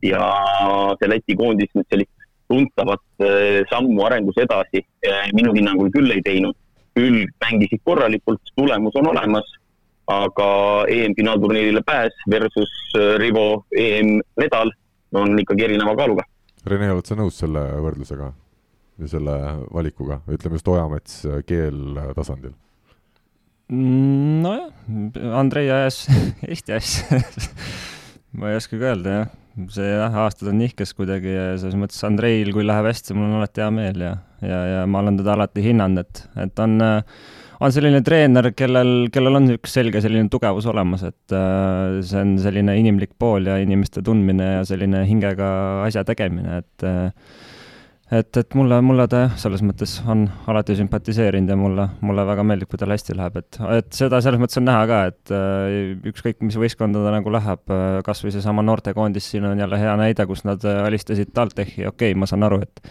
ja 0.03 0.23
see 0.99 1.11
Läti 1.13 1.35
koondis 1.39 1.71
nüüd 1.75 1.87
sellist 1.87 2.18
tuntavat 2.49 3.03
eh, 3.23 3.61
sammu 3.69 4.03
arengus 4.07 4.37
edasi 4.41 4.81
minu 5.37 5.53
hinnangul 5.55 5.91
küll 5.93 6.11
ei 6.15 6.25
teinud. 6.25 6.57
küll 6.97 7.21
mängisid 7.39 7.79
korralikult, 7.85 8.41
tulemus 8.57 8.95
on 8.99 9.07
olemas, 9.07 9.45
aga 10.09 10.49
EM-finaalturniirile 10.89 11.83
pääs 11.85 12.15
versus 12.31 12.71
eh, 12.97 13.13
Rivo 13.21 13.63
EM-medal 13.77 14.73
on 15.15 15.37
ikkagi 15.39 15.67
erineva 15.69 15.93
kaaluga. 15.95 16.25
Rene, 16.67 16.89
oled 16.91 17.07
sa 17.07 17.15
nõus 17.15 17.37
selle 17.39 17.61
võrdlusega 17.85 18.31
ja 18.99 19.11
selle 19.13 19.35
valikuga, 19.71 20.19
ütleme 20.33 20.59
just 20.59 20.73
Ojamets 20.73 21.21
eh, 21.29 21.43
keel 21.47 22.01
tasandil? 22.17 22.57
Mm, 23.69 24.41
nojah, 24.41 24.69
Andrei 25.37 25.69
ajas 25.69 26.07
Eesti 26.49 26.73
asja 26.73 27.19
ma 28.39 28.49
ei 28.49 28.57
oskagi 28.57 28.81
öelda 28.81 29.13
jah, 29.13 29.35
see 29.73 29.89
jah, 29.89 30.15
aastad 30.23 30.51
on 30.51 30.59
nihkes 30.61 30.95
kuidagi 30.97 31.33
ja 31.33 31.49
selles 31.59 31.77
mõttes 31.79 31.99
Andreil, 32.07 32.53
kui 32.55 32.65
läheb 32.67 32.87
hästi, 32.89 33.17
mul 33.17 33.27
on 33.27 33.39
alati 33.41 33.63
hea 33.63 33.69
meel 33.75 34.05
ja, 34.05 34.15
ja, 34.45 34.61
ja 34.73 34.87
ma 34.89 35.03
olen 35.03 35.19
teda 35.19 35.35
alati 35.35 35.65
hinnanud, 35.65 36.05
et, 36.05 36.23
et 36.45 36.63
on, 36.63 36.79
on 37.59 37.75
selline 37.75 38.01
treener, 38.05 38.51
kellel, 38.57 38.93
kellel 39.13 39.41
on 39.41 39.51
üks 39.57 39.75
selge 39.79 40.01
selline 40.05 40.31
tugevus 40.31 40.69
olemas, 40.71 41.05
et 41.09 41.37
see 42.07 42.23
on 42.23 42.37
selline 42.41 42.77
inimlik 42.79 43.17
pool 43.19 43.51
ja 43.51 43.59
inimeste 43.61 44.05
tundmine 44.05 44.55
ja 44.59 44.65
selline 44.67 45.03
hingega 45.09 45.51
asja 45.87 46.05
tegemine, 46.07 46.63
et 46.63 46.89
et, 48.11 48.37
et 48.41 48.55
mulle, 48.57 48.79
mulle 48.85 49.05
ta 49.09 49.23
jah, 49.25 49.35
selles 49.41 49.61
mõttes 49.65 49.97
on 50.09 50.25
alati 50.49 50.75
sümpatiseerinud 50.79 51.53
ja 51.53 51.57
mulle, 51.59 51.85
mulle 52.05 52.25
väga 52.29 52.45
meeldib, 52.47 52.71
kui 52.71 52.81
tal 52.81 52.93
hästi 52.95 53.15
läheb, 53.17 53.37
et, 53.43 53.59
et 53.77 53.91
seda 53.95 54.21
selles 54.25 54.41
mõttes 54.41 54.59
on 54.61 54.67
näha 54.69 54.81
ka, 54.89 54.99
et 55.11 55.35
äh, 55.35 55.77
ükskõik, 56.09 56.41
mis 56.45 56.57
võistkonda 56.59 57.05
ta 57.05 57.13
nagu 57.15 57.33
läheb 57.33 57.75
äh,, 57.75 58.01
kas 58.05 58.23
või 58.25 58.33
seesama 58.35 58.65
noortekoondis 58.65 59.29
siin 59.33 59.47
on 59.51 59.61
jälle 59.61 59.81
hea 59.81 59.95
näide, 60.01 60.25
kus 60.29 60.45
nad 60.47 60.65
äh, 60.65 60.83
alistasid 60.89 61.33
TalTechi, 61.35 61.85
okei 61.85 62.13
okay,, 62.13 62.19
ma 62.19 62.29
saan 62.29 62.49
aru, 62.49 62.63
et 62.65 62.85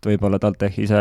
et 0.00 0.06
võib-olla 0.14 0.38
TalTech 0.40 0.78
ise 0.80 0.96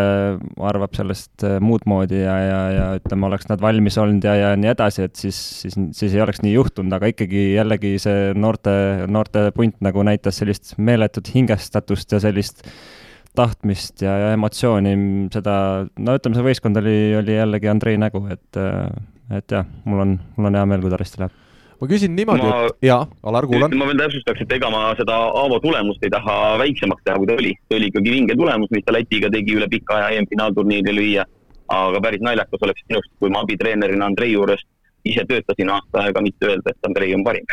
arvab 0.67 0.91
sellest 0.97 1.45
äh, 1.47 1.55
muud 1.63 1.86
moodi 1.88 2.17
ja, 2.19 2.34
ja, 2.43 2.58
ja 2.73 2.88
ütleme, 2.97 3.29
oleks 3.29 3.47
nad 3.47 3.62
valmis 3.63 3.95
olnud 4.01 4.25
ja, 4.27 4.34
ja 4.36 4.49
nii 4.60 4.73
edasi, 4.73 5.05
et 5.08 5.15
siis, 5.15 5.38
siis, 5.62 5.77
siis 5.95 6.17
ei 6.17 6.23
oleks 6.25 6.41
nii 6.43 6.51
juhtunud, 6.58 6.91
aga 6.97 7.13
ikkagi 7.13 7.53
jällegi 7.53 7.93
see 8.03 8.34
noorte, 8.36 8.73
noorte 9.08 9.45
punt 9.55 9.77
nagu 9.86 10.03
näitas 10.03 10.41
sellist 10.41 10.73
meeletut 10.75 11.32
hingestatust 11.32 12.17
ja 12.17 12.19
sellist 12.25 12.65
äh, 12.65 12.73
tahtmist 13.39 14.04
ja, 14.06 14.15
ja 14.25 14.32
emotsiooni, 14.36 14.95
seda, 15.34 15.54
no 15.97 16.15
ütleme, 16.19 16.38
see 16.38 16.47
võistkond 16.52 16.80
oli, 16.82 16.97
oli 17.19 17.38
jällegi 17.39 17.71
Andrei 17.71 17.99
nägu, 18.02 18.25
et, 18.34 18.60
et 19.39 19.56
jah, 19.56 19.67
mul 19.88 20.04
on, 20.06 20.17
mul 20.38 20.52
on 20.52 20.60
hea 20.60 20.65
meel, 20.69 20.84
kui 20.84 20.91
ta 20.91 20.99
hästi 20.99 21.23
läheb 21.23 21.38
ma 21.80 21.88
küsin 21.88 22.15
niimoodi 22.15 22.47
et 22.49 22.88
jaa, 22.89 23.06
Alar, 23.30 23.47
kuulan. 23.47 23.75
ma 23.80 23.88
veel 23.89 24.02
täpsustaks, 24.02 24.43
et 24.43 24.56
ega 24.58 24.71
ma 24.73 24.89
seda 24.99 25.15
Aavo 25.41 25.60
tulemust 25.63 26.04
ei 26.04 26.12
taha 26.13 26.58
väiksemaks 26.60 27.06
teha, 27.06 27.19
kui 27.21 27.30
ta 27.30 27.38
oli. 27.39 27.54
see 27.67 27.80
oli 27.80 27.91
ikkagi 27.91 28.15
vinge 28.15 28.36
tulemus, 28.39 28.71
mis 28.75 28.84
ta 28.86 28.95
Lätiga 28.95 29.32
tegi 29.32 29.56
üle 29.56 29.69
pika 29.71 29.99
aja 29.99 30.17
EM-finaalturniiri 30.17 30.95
lüüa. 30.95 31.25
aga 31.69 32.02
päris 32.02 32.21
naljakas 32.25 32.65
oleks 32.65 32.84
minust, 32.89 33.12
kui 33.21 33.30
ma 33.30 33.43
abitreenerina 33.45 34.08
Andrei 34.10 34.34
juures 34.34 34.63
ise 35.06 35.23
töötasin 35.30 35.69
aasta 35.69 36.04
aega, 36.04 36.21
mitte 36.21 36.49
öelda, 36.49 36.73
et 36.73 36.88
Andrei 36.88 37.13
on 37.15 37.23
parim 37.23 37.45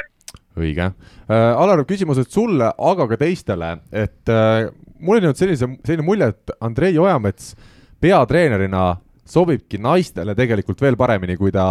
õige 0.56 0.88
äh,. 0.88 1.52
Alar, 1.62 1.84
küsimused 1.84 2.32
sulle, 2.32 2.72
aga 2.78 3.06
ka 3.12 3.20
teistele, 3.20 3.76
et 3.92 4.32
äh, 4.32 4.70
mul 5.00 5.18
on 5.18 5.26
jäänud 5.28 5.40
sellise, 5.40 5.68
selline 5.84 6.06
mulje, 6.06 6.30
et 6.32 6.54
Andrei 6.60 6.98
Ojamets 6.98 7.54
peatreenerina 8.00 8.96
sobibki 9.26 9.78
naistele 9.82 10.36
tegelikult 10.38 10.80
veel 10.82 10.96
paremini, 10.98 11.36
kui 11.36 11.52
ta 11.54 11.66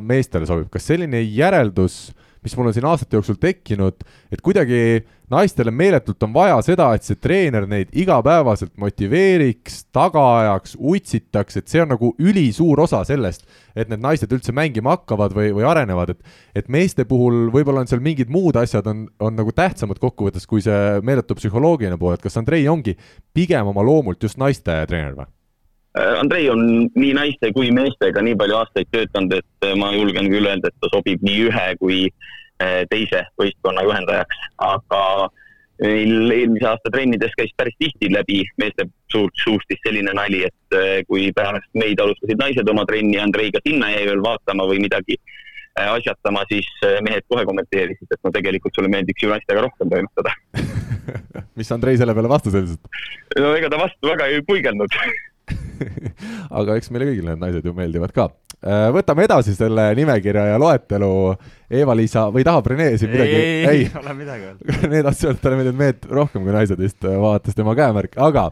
meestele 0.00 0.48
sobib. 0.48 0.70
kas 0.72 0.86
selline 0.92 1.20
järeldus 1.22 2.14
mis 2.44 2.54
mul 2.56 2.68
on 2.70 2.76
siin 2.76 2.86
aastate 2.88 3.16
jooksul 3.16 3.38
tekkinud, 3.40 4.04
et 4.32 4.42
kuidagi 4.44 5.04
naistele 5.32 5.72
meeletult 5.72 6.22
on 6.22 6.32
vaja 6.34 6.58
seda, 6.64 6.90
et 6.94 7.06
see 7.06 7.16
treener 7.16 7.64
neid 7.68 7.92
igapäevaselt 7.96 8.74
motiveeriks, 8.80 9.84
taga 9.94 10.22
ajaks, 10.40 10.76
utsitaks, 10.78 11.58
et 11.60 11.72
see 11.72 11.82
on 11.82 11.90
nagu 11.94 12.12
ülisuur 12.20 12.84
osa 12.84 13.00
sellest, 13.08 13.46
et 13.74 13.88
need 13.90 14.04
naised 14.04 14.32
üldse 14.36 14.52
mängima 14.56 14.98
hakkavad 14.98 15.36
või, 15.36 15.50
või 15.56 15.68
arenevad, 15.68 16.14
et 16.14 16.34
et 16.54 16.68
meeste 16.70 17.06
puhul 17.08 17.48
võib-olla 17.54 17.82
on 17.82 17.90
seal 17.90 18.04
mingid 18.04 18.30
muud 18.32 18.56
asjad 18.60 18.86
on, 18.90 19.06
on 19.18 19.34
nagu 19.34 19.52
tähtsamad 19.52 19.98
kokkuvõttes 20.02 20.46
kui 20.46 20.62
see 20.64 21.00
meeletu 21.02 21.36
psühholoogiline 21.38 21.98
pool, 21.98 22.14
et 22.14 22.22
kas 22.22 22.38
Andrei 22.38 22.68
ongi 22.68 22.94
pigem 23.34 23.72
oma 23.72 23.82
loomult 23.82 24.22
just 24.22 24.38
naiste 24.38 24.76
treener 24.86 25.16
või? 25.18 25.33
Äh, 25.98 26.18
Andrei 26.18 26.48
on 26.50 26.90
nii 26.94 27.12
naiste 27.14 27.52
kui 27.54 27.70
meestega 27.74 28.22
nii 28.26 28.34
palju 28.38 28.56
aastaid 28.58 28.88
töötanud, 28.90 29.36
et 29.38 29.66
äh, 29.66 29.76
ma 29.78 29.92
julgen 29.94 30.26
küll 30.32 30.48
öelda, 30.50 30.70
et 30.70 30.82
ta 30.82 30.90
sobib 30.90 31.22
nii 31.22 31.44
ühe 31.46 31.66
kui 31.78 31.98
äh, 32.08 32.80
teise 32.90 33.22
võistkonna 33.38 33.84
juhendajaks, 33.86 34.40
aga 34.66 35.02
meil 35.84 36.32
eelmise 36.34 36.66
aasta 36.70 36.90
trennides 36.94 37.32
käis 37.38 37.50
päris 37.58 37.74
tihti 37.82 38.10
läbi 38.10 38.40
meeste 38.62 38.86
suurt 39.10 39.34
suustist 39.42 39.82
selline 39.86 40.12
nali, 40.14 40.44
et 40.46 40.76
kui 41.10 41.32
pärast 41.34 41.66
meid 41.74 41.98
alustasid 41.98 42.38
naised 42.38 42.70
oma 42.70 42.84
trenni, 42.86 43.18
Andrei 43.18 43.50
ka 43.54 43.58
sinna 43.66 43.90
jäi 43.90 44.04
veel 44.06 44.22
vaatama 44.22 44.68
või 44.70 44.78
midagi 44.84 45.18
asjatama, 45.74 46.46
siis 46.46 46.70
mehed 47.02 47.26
kohe 47.26 47.42
kommenteerisid, 47.50 48.06
et 48.06 48.22
no 48.22 48.30
tegelikult 48.38 48.78
sulle 48.78 48.92
meeldiks 48.94 49.26
ju 49.26 49.34
naistega 49.34 49.66
rohkem 49.66 49.90
toimetada. 49.90 50.36
Mis 51.58 51.74
Andrei 51.74 51.98
selle 51.98 52.14
peale 52.14 52.30
vastas 52.30 52.54
üldiselt? 52.54 53.02
no 53.42 53.50
ega 53.58 53.74
ta 53.74 53.82
vastu 53.82 54.14
väga 54.14 54.30
ei 54.30 54.46
puigelnud 54.46 54.94
aga 56.58 56.78
eks 56.78 56.90
meile 56.92 57.10
kõigile 57.10 57.34
need 57.34 57.42
naised 57.42 57.66
ju 57.66 57.74
meeldivad 57.76 58.14
ka. 58.16 58.30
Äh, 58.64 58.86
võtame 58.94 59.26
edasi 59.26 59.52
selle 59.52 59.90
nimekirja 59.98 60.46
ja 60.54 60.60
loetelu. 60.60 61.10
Eva-Liisa 61.74 62.28
või 62.32 62.44
tahab 62.46 62.68
Rene 62.70 62.86
siin 63.00 63.10
midagi? 63.12 63.34
ei, 63.36 63.54
ei, 63.66 63.80
ei 63.82 63.88
ole 64.00 64.12
midagi 64.16 64.46
öelda. 64.48 64.76
Rene 64.84 65.02
tahtis 65.04 65.24
öelda, 65.26 65.36
et 65.36 65.42
talle 65.44 65.58
meeldivad 65.58 65.80
mehed 65.80 66.06
rohkem 66.20 66.44
kui 66.46 66.54
naised 66.54 66.80
vist, 66.80 67.00
äh, 67.04 67.16
vaadates 67.20 67.58
tema 67.58 67.74
käemärki, 67.76 68.16
aga 68.24 68.46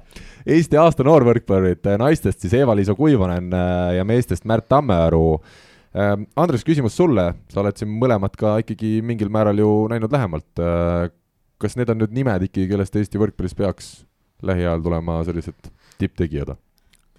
Eesti 0.53 0.81
aasta 0.83 1.07
noorvõrkpallurid, 1.07 1.81
äh, 1.87 1.99
naistest 2.03 2.45
siis 2.45 2.57
Eva-Liisa 2.59 2.97
Kuivanen 2.99 3.55
ja 3.97 4.05
meestest 4.09 4.49
Märt 4.49 4.69
Tammearu. 4.73 5.39
Andres, 6.41 6.63
küsimus 6.65 6.95
sulle, 6.97 7.27
sa 7.53 7.61
oled 7.61 7.77
siin 7.77 7.91
mõlemad 8.01 8.33
ka 8.41 8.55
ikkagi 8.63 8.95
mingil 9.05 9.29
määral 9.33 9.61
ju 9.61 9.69
näinud 9.93 10.13
lähemalt. 10.13 10.63
kas 11.61 11.77
need 11.77 11.93
on 11.93 12.01
nüüd 12.01 12.17
nimed 12.17 12.49
ikkagi, 12.49 12.65
kellest 12.73 12.97
Eesti 12.97 13.21
võrkpallis 13.21 13.55
peaks 13.55 13.93
lähiajal 14.43 14.81
tulema 14.83 15.21
sellised 15.29 15.69
tipptegijad? 16.01 16.57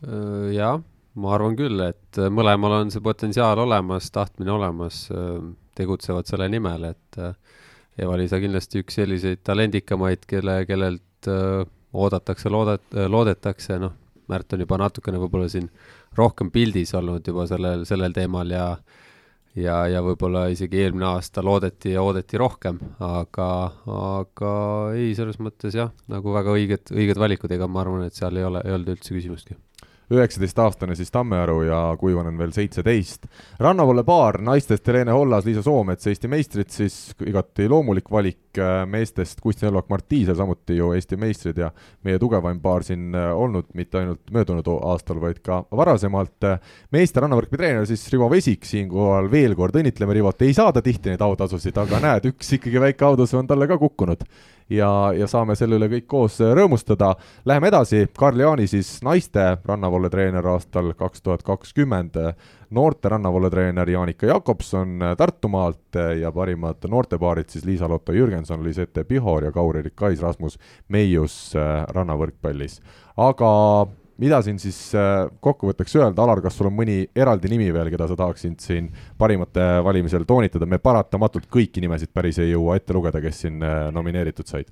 Äh, 0.03 0.51
jah, 0.57 0.81
ma 1.15 1.35
arvan 1.35 1.55
küll, 1.55 1.79
et 1.85 2.19
äh, 2.19 2.31
mõlemal 2.33 2.81
on 2.81 2.91
see 2.91 3.03
potentsiaal 3.03 3.61
olemas, 3.63 4.09
tahtmine 4.11 4.51
olemas, 4.51 5.05
äh, 5.15 5.37
tegutsevad 5.79 6.27
selle 6.27 6.49
nimel, 6.51 6.89
et 6.91 7.19
Eva-Liisa 8.03 8.39
kindlasti 8.41 8.83
üks 8.83 8.99
selliseid 8.99 9.41
talendikamaid, 9.47 10.27
kelle, 10.29 10.59
kellelt 10.69 11.29
oodatakse, 11.93 12.51
loodet-, 12.53 12.97
loodetakse, 13.09 13.79
noh, 13.81 13.99
Märt 14.31 14.53
on 14.55 14.61
juba 14.63 14.77
natukene 14.79 15.19
võib-olla 15.19 15.49
siin 15.51 15.65
rohkem 16.15 16.47
pildis 16.47 16.93
olnud 16.95 17.25
juba 17.27 17.43
sellel, 17.43 17.81
sellel 17.83 18.13
teemal 18.15 18.53
ja 18.55 18.69
ja, 19.59 19.81
ja 19.91 19.99
võib-olla 20.01 20.45
isegi 20.53 20.79
eelmine 20.79 21.09
aasta 21.09 21.43
loodeti 21.43 21.91
ja 21.91 22.05
oodati 22.07 22.39
rohkem, 22.39 22.79
aga, 23.03 23.49
aga 23.97 24.53
ei, 24.95 25.11
selles 25.17 25.41
mõttes 25.43 25.75
jah, 25.75 25.91
nagu 26.07 26.33
väga 26.39 26.55
õiged, 26.55 26.95
õiged 26.95 27.19
valikud, 27.19 27.51
ega 27.51 27.67
ma 27.67 27.83
arvan, 27.83 28.07
et 28.07 28.15
seal 28.15 28.39
ei 28.39 28.47
ole, 28.47 28.63
ei 28.63 28.77
olnud 28.77 28.95
üldse 28.95 29.11
küsimustki 29.11 29.59
üheksateistaastane 30.11 30.95
siis 30.95 31.11
Tammearu 31.11 31.61
ja 31.67 31.79
Kuivanen 31.99 32.37
veel 32.37 32.51
seitseteist. 32.51 33.25
rannavalle 33.59 34.03
paar 34.03 34.41
naistest 34.41 34.87
Helene 34.87 35.11
Hollas, 35.11 35.45
Liisa 35.45 35.61
Soomets, 35.61 36.07
Eesti 36.07 36.27
meistrid 36.27 36.69
siis 36.69 37.15
igati 37.25 37.67
loomulik 37.69 38.11
valik, 38.11 38.39
meestest 38.85 39.41
Kusti 39.41 39.65
Nõlvak-Mart 39.65 40.07
Tiisel 40.09 40.35
samuti 40.37 40.77
ju 40.77 40.91
Eesti 40.93 41.17
meistrid 41.17 41.57
ja 41.57 41.71
meie 42.03 42.19
tugevaim 42.19 42.59
paar 42.61 42.83
siin 42.83 43.15
äh, 43.15 43.31
olnud 43.33 43.71
mitte 43.73 44.01
ainult 44.01 44.31
möödunud 44.31 44.67
aastal, 44.81 45.21
vaid 45.21 45.39
ka 45.43 45.63
varasemalt. 45.71 46.49
meeste 46.91 47.19
rannavõrkpalli 47.19 47.57
treener 47.57 47.85
siis 47.89 48.05
Rivo 48.13 48.29
Vesik, 48.29 48.65
siinkohal 48.65 49.31
veel 49.31 49.55
kord 49.55 49.75
õnnitleme 49.79 50.13
Rivot, 50.13 50.41
ei 50.41 50.53
saa 50.53 50.73
ta 50.73 50.81
tihti 50.81 51.13
neid 51.13 51.21
autasusid, 51.21 51.77
aga 51.77 51.99
näed, 52.03 52.29
üks 52.33 52.53
ikkagi 52.57 52.81
väike 52.81 53.05
autasu 53.05 53.37
on 53.39 53.47
talle 53.47 53.67
ka 53.67 53.77
kukkunud 53.81 54.23
ja, 54.73 54.89
ja 55.17 55.27
saame 55.29 55.55
selle 55.59 55.77
üle 55.79 55.89
kõik 55.91 56.07
koos 56.09 56.39
rõõmustada. 56.41 57.13
Läheme 57.45 57.69
edasi, 57.71 58.07
Karl 58.17 58.43
Jaani 58.43 58.67
siis 58.69 58.95
naiste 59.05 59.45
rannavalvetreener 59.65 60.47
aastal 60.53 60.93
kaks 60.97 61.23
tuhat 61.23 61.45
kakskümmend, 61.47 62.19
noorte 62.73 63.09
rannavalvetreener 63.13 63.89
Jaanika 63.89 64.31
Jakobson 64.31 64.99
Tartumaalt 65.17 65.99
ja 66.19 66.31
parimad 66.33 66.85
noortepaarid 66.89 67.49
siis 67.53 67.65
Liisa-Lotta 67.69 68.15
Jürgenson, 68.17 68.63
Lisette 68.65 69.03
Pihor 69.03 69.45
ja 69.49 69.51
Kaur-Erik 69.53 69.95
Kais, 69.95 70.21
Rasmus 70.21 70.57
Meius 70.89 71.53
rannavõrkpallis. 71.93 72.79
aga 73.17 73.51
mida 74.21 74.39
siin 74.45 74.59
siis 74.61 74.77
äh, 74.97 75.25
kokkuvõtteks 75.43 75.95
öelda, 75.97 76.23
Alar, 76.23 76.41
kas 76.43 76.57
sul 76.57 76.69
on 76.69 76.75
mõni 76.77 77.03
eraldi 77.17 77.49
nimi 77.51 77.69
veel, 77.73 77.89
keda 77.93 78.07
sa 78.09 78.17
tahaksid 78.19 78.59
siin 78.61 78.89
parimate 79.19 79.65
valimisel 79.85 80.27
toonitada, 80.29 80.67
me 80.69 80.79
paratamatult 80.81 81.49
kõiki 81.53 81.81
nimesid 81.83 82.13
päris 82.13 82.39
ei 82.43 82.51
jõua 82.53 82.77
ette 82.79 82.95
lugeda, 82.95 83.21
kes 83.23 83.43
siin 83.45 83.61
äh, 83.63 83.87
nomineeritud 83.95 84.49
said. 84.49 84.69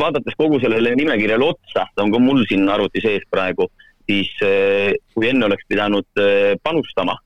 vaadates 0.00 0.36
kogu 0.38 0.60
sellele 0.60 0.94
nimekirjale 0.96 1.44
otsa, 1.44 1.86
ta 1.94 2.04
on 2.04 2.12
ka 2.12 2.20
mul 2.22 2.44
siin 2.48 2.68
arvuti 2.68 3.02
sees 3.02 3.26
praegu, 3.30 3.68
siis 4.08 4.30
äh, 4.46 4.94
kui 5.14 5.28
enne 5.28 5.50
oleks 5.50 5.66
pidanud 5.68 6.22
panustama, 6.62 7.18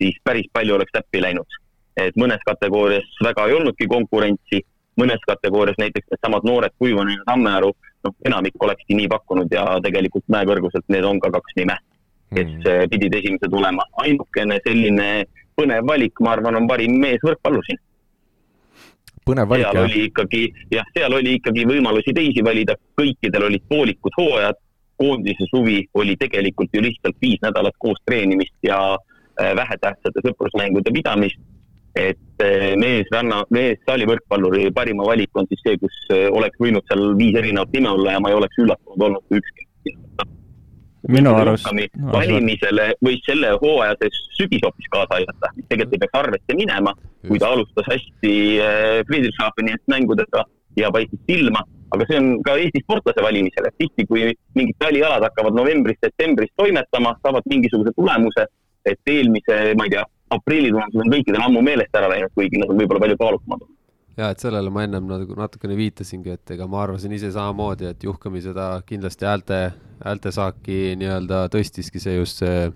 siis 0.00 0.16
päris 0.24 0.48
palju 0.52 0.78
oleks 0.78 0.94
täppi 0.94 1.22
läinud. 1.22 1.58
et 1.96 2.14
mõnes 2.16 2.40
kategoorias 2.48 3.18
väga 3.20 3.44
ei 3.50 3.52
olnudki 3.52 3.84
konkurentsi, 3.86 4.62
mõnes 5.00 5.22
kategoorias 5.26 5.78
näiteks 5.80 6.10
needsamad 6.10 6.44
noored 6.44 6.74
Kuivanen 6.78 7.18
ja 7.20 7.26
Tammearu 7.28 7.72
noh, 8.04 8.14
enamik 8.28 8.58
olekski 8.60 8.96
nii 8.98 9.08
pakkunud 9.12 9.52
ja 9.54 9.64
tegelikult 9.84 10.26
mäekõrguselt 10.32 10.88
need 10.92 11.06
on 11.08 11.20
ka 11.22 11.30
kaks 11.36 11.56
nime, 11.60 11.76
kes 12.34 12.50
mm. 12.50 12.90
pidid 12.92 13.16
esimese 13.20 13.50
tulema. 13.50 13.86
ainukene 14.04 14.58
selline 14.66 15.08
põnev 15.58 15.86
valik, 15.88 16.20
ma 16.20 16.36
arvan, 16.36 16.60
on 16.60 16.68
parim 16.68 16.98
mees 17.00 17.22
võrkpallur 17.24 17.64
siin. 17.68 17.80
põnev 19.28 19.48
valik, 19.48 19.68
jah? 19.68 19.84
oli 19.84 20.04
ikkagi, 20.08 20.42
jah, 20.74 20.88
seal 20.96 21.14
oli 21.20 21.38
ikkagi 21.38 21.66
võimalusi 21.68 22.14
teisi 22.16 22.44
valida, 22.44 22.76
kõikidel 22.98 23.48
olid 23.48 23.64
poolikud 23.68 24.18
hooajad, 24.18 24.60
koondise 25.02 25.46
suvi 25.50 25.80
oli 25.98 26.16
tegelikult 26.20 26.74
ju 26.74 26.82
lihtsalt 26.84 27.16
viis 27.22 27.40
nädalat 27.42 27.74
koos 27.78 27.98
treenimist 28.06 28.54
ja 28.62 28.78
äh, 28.94 29.54
vähetähtsate 29.56 30.22
sõprusmängude 30.26 30.92
pidamist 30.94 31.40
et 31.98 32.44
eh, 32.44 32.72
mees 32.80 33.10
ranna, 33.12 33.42
mees 33.52 33.80
saalivõrkpalluri 33.88 34.70
parima 34.74 35.04
valik 35.06 35.36
on 35.36 35.48
siis 35.50 35.60
see, 35.66 35.80
kus 35.80 35.98
eh, 36.14 36.28
oleks 36.32 36.60
võinud 36.62 36.86
seal 36.88 37.12
viis 37.18 37.36
erinevat 37.38 37.74
nime 37.76 37.92
olla 37.92 38.16
ja 38.16 38.22
ma 38.22 38.32
ei 38.32 38.38
oleks 38.38 38.62
üllatunud 38.62 39.06
olnud, 39.08 39.26
kui 39.28 39.42
ükski 39.42 39.68
minu 41.10 41.34
arust. 41.34 41.66
valimisele 42.14 42.92
võis 43.02 43.20
selle 43.26 43.52
hooaja 43.58 43.96
see 44.00 44.22
sügis 44.38 44.62
hoopis 44.64 44.88
kaasa 44.92 45.18
aidata, 45.18 45.50
mis 45.56 45.66
tegelikult 45.68 45.96
ei 45.96 46.02
peaks 46.04 46.18
arvesse 46.20 46.56
minema, 46.56 46.94
kui 47.26 47.42
ta 47.42 47.52
alustas 47.52 47.90
hästi 47.90 48.34
eh, 48.62 48.98
Friedrichshafeni 49.08 49.76
mängudega 49.92 50.46
ja 50.78 50.90
paistis 50.94 51.20
silma, 51.28 51.64
aga 51.92 52.08
see 52.08 52.20
on 52.22 52.28
ka 52.46 52.56
Eesti 52.60 52.80
sportlase 52.86 53.24
valimisel, 53.24 53.68
et 53.68 53.78
tihti, 53.82 54.06
kui 54.08 54.30
mingid 54.56 54.78
talialad 54.80 55.26
hakkavad 55.28 55.58
novembris-detsembris 55.58 56.54
toimetama, 56.56 57.12
saavad 57.20 57.48
mingisuguse 57.52 57.92
tulemuse, 57.98 58.46
et 58.88 59.12
eelmise, 59.12 59.58
ma 59.78 59.86
ei 59.86 59.96
tea, 59.96 60.06
aprilli 60.34 60.72
tulemused 60.72 61.04
on 61.04 61.14
kõikidel 61.14 61.46
ammu 61.46 61.62
meelest 61.64 62.00
ära 62.00 62.10
läinud, 62.12 62.34
kuigi 62.34 62.60
nad 62.60 62.72
on 62.72 62.80
võib-olla 62.80 63.06
palju 63.06 63.20
kaalukamad 63.20 63.60
olnud 63.60 63.78
ja 64.16 64.28
et 64.32 64.42
sellele 64.42 64.70
ma 64.72 64.84
ennem 64.86 65.06
nagu 65.08 65.36
natukene 65.36 65.76
viitasingi, 65.76 66.34
et 66.36 66.52
ega 66.54 66.66
ma 66.70 66.82
arvasin 66.84 67.14
ise 67.16 67.30
samamoodi, 67.32 67.88
et 67.88 68.04
Juhkami 68.04 68.42
seda 68.44 68.66
kindlasti 68.86 69.28
häälte, 69.28 69.60
häältesaaki 70.02 70.96
nii-öelda 71.00 71.46
tõstiski 71.52 72.02
see 72.02 72.18
just 72.18 72.42
see, 72.42 72.66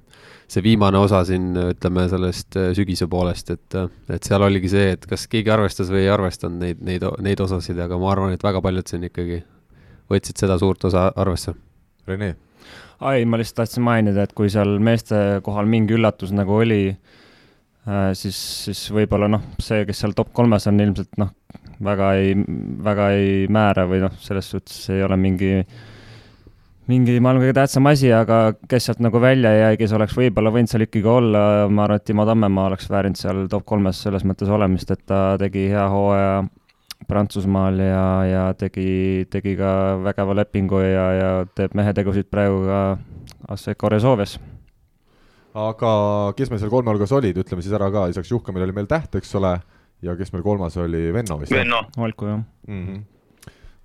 see 0.53 0.65
viimane 0.65 1.01
osa 1.01 1.23
siin, 1.29 1.51
ütleme 1.75 2.07
sellest 2.13 2.57
äh, 2.61 2.71
sügise 2.79 3.09
poolest, 3.13 3.53
et, 3.53 3.79
et 4.13 4.29
seal 4.29 4.47
oligi 4.47 4.73
see, 4.73 4.95
et 4.97 5.05
kas 5.11 5.27
keegi 5.33 5.53
arvestas 5.53 5.93
või 5.93 6.07
ei 6.07 6.15
arvestanud 6.15 6.63
neid, 6.63 6.81
neid, 6.87 7.05
neid 7.27 7.45
osasid, 7.45 7.81
aga 7.85 8.01
ma 8.01 8.11
arvan, 8.15 8.33
et 8.37 8.47
väga 8.47 8.65
paljud 8.65 8.89
siin 8.89 9.07
ikkagi 9.11 9.43
võtsid 10.13 10.41
seda 10.41 10.59
suurt 10.63 10.89
osa 10.89 11.11
arvesse. 11.17 11.57
Rene? 12.07 12.37
ai, 12.97 13.27
ma 13.29 13.37
lihtsalt 13.37 13.61
tahtsin 13.61 13.85
mainida, 13.85 14.25
et 14.25 14.33
kui 14.33 14.49
seal 14.49 14.79
meeste 14.81 15.43
kohal 15.45 15.69
mingi 15.69 15.99
üllatus 15.99 16.31
nagu 16.33 16.55
oli, 16.63 16.95
Äh, 16.97 17.25
siis, 18.19 18.39
siis 18.67 18.87
võib-olla 18.95 19.29
noh, 19.31 19.43
see, 19.63 19.85
kes 19.87 20.03
seal 20.03 20.15
top 20.17 20.33
kolmes 20.37 20.67
on, 20.71 20.81
ilmselt 20.83 21.21
noh, 21.21 21.33
väga 21.87 22.15
ei, 22.19 22.33
väga 22.87 23.11
ei 23.17 23.45
määra 23.53 23.87
või 23.89 24.03
noh, 24.03 24.17
selles 24.23 24.51
suhtes 24.51 24.89
ei 24.95 25.05
ole 25.07 25.19
mingi, 25.21 25.53
mingi 26.91 27.19
maailma 27.23 27.45
kõige 27.45 27.57
tähtsam 27.61 27.87
asi, 27.91 28.11
aga 28.15 28.41
kes 28.69 28.89
sealt 28.89 29.03
nagu 29.05 29.21
välja 29.23 29.53
jäi, 29.55 29.79
kes 29.81 29.95
oleks 29.97 30.17
võib-olla 30.19 30.53
võinud 30.55 30.73
seal 30.73 30.87
ikkagi 30.87 31.11
olla, 31.11 31.43
ma 31.71 31.87
arvan, 31.87 32.03
et 32.03 32.07
Timo 32.09 32.27
Tammemaa 32.29 32.73
oleks 32.73 32.91
väärinud 32.91 33.21
seal 33.21 33.47
top 33.53 33.67
kolmes 33.69 34.03
selles 34.07 34.27
mõttes 34.27 34.51
olemist, 34.51 34.91
et 34.91 35.05
ta 35.07 35.23
tegi 35.41 35.69
hea 35.73 35.89
hooaja 35.93 36.45
Prantsusmaal 37.07 37.79
ja, 37.79 38.05
ja 38.27 38.45
tegi, 38.59 39.29
tegi 39.31 39.53
ka 39.59 39.71
vägeva 40.03 40.35
lepingu 40.41 40.81
ja, 40.83 41.07
ja 41.15 41.31
teeb 41.55 41.77
mehetegusid 41.77 42.33
praegu 42.33 42.65
ka 42.67 42.81
Asseco 43.53 43.93
Resolves 43.93 44.39
aga 45.57 45.91
kes 46.37 46.53
meil 46.53 46.61
seal 46.61 46.73
kolme 46.73 46.93
hulgas 46.93 47.15
olid, 47.17 47.41
ütleme 47.41 47.65
siis 47.65 47.75
ära 47.77 47.89
ka, 47.93 48.07
lisaks 48.11 48.31
Juhkamile 48.33 48.67
oli 48.69 48.77
meil 48.77 48.89
Täht, 48.91 49.17
eks 49.17 49.35
ole, 49.41 49.57
ja 50.05 50.17
kes 50.19 50.33
meil 50.35 50.45
kolmas 50.45 50.77
oli, 50.83 51.09
Venno 51.17 51.39
vist? 51.41 51.55
Venno. 51.55 51.87
Valku, 51.97 52.33
jah 52.33 52.41
mm. 52.69 52.87
-hmm 52.87 53.05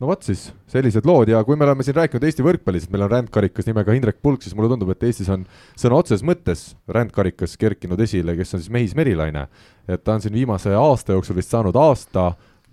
no 0.02 0.08
vot 0.10 0.24
siis, 0.26 0.48
sellised 0.72 1.06
lood 1.06 1.30
ja 1.30 1.44
kui 1.46 1.56
me 1.56 1.62
oleme 1.68 1.84
siin 1.86 1.94
rääkinud 1.94 2.24
Eesti 2.26 2.42
võrkpallist, 2.42 2.90
meil 2.90 3.06
on 3.06 3.12
rändkarikas 3.12 3.68
nimega 3.70 3.94
Indrek 3.94 4.18
Pulk, 4.22 4.42
siis 4.42 4.56
mulle 4.58 4.72
tundub, 4.72 4.90
et 4.90 5.04
Eestis 5.06 5.30
on 5.30 5.44
sõna 5.78 6.00
otseses 6.02 6.26
mõttes 6.26 6.64
rändkarikas 6.90 7.54
kerkinud 7.62 8.02
esile, 8.02 8.34
kes 8.40 8.56
on 8.58 8.64
siis 8.64 8.74
Mehis 8.74 8.96
Merilaine. 8.98 9.48
et 9.88 10.04
ta 10.04 10.16
on 10.18 10.22
siin 10.22 10.34
viimase 10.34 10.74
aasta 10.74 11.14
jooksul 11.14 11.38
vist 11.38 11.54
saanud 11.54 11.78
aasta 11.78 12.32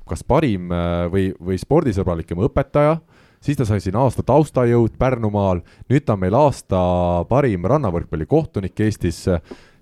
kas 0.09 0.25
parim 0.25 0.73
äh, 0.73 1.05
või, 1.13 1.27
või 1.37 1.61
spordisõbralikum 1.61 2.41
õpetaja 2.49 2.97
siis 3.41 3.59
ta 3.59 3.67
sai 3.69 3.81
siin 3.83 3.97
aasta 3.99 4.25
taustajõud 4.27 4.97
Pärnumaal, 4.99 5.63
nüüd 5.91 6.07
ta 6.07 6.17
on 6.17 6.25
meil 6.25 6.37
aasta 6.39 6.81
parim 7.31 7.67
rannavõrkpallikohtunik 7.71 8.85
Eestis. 8.87 9.25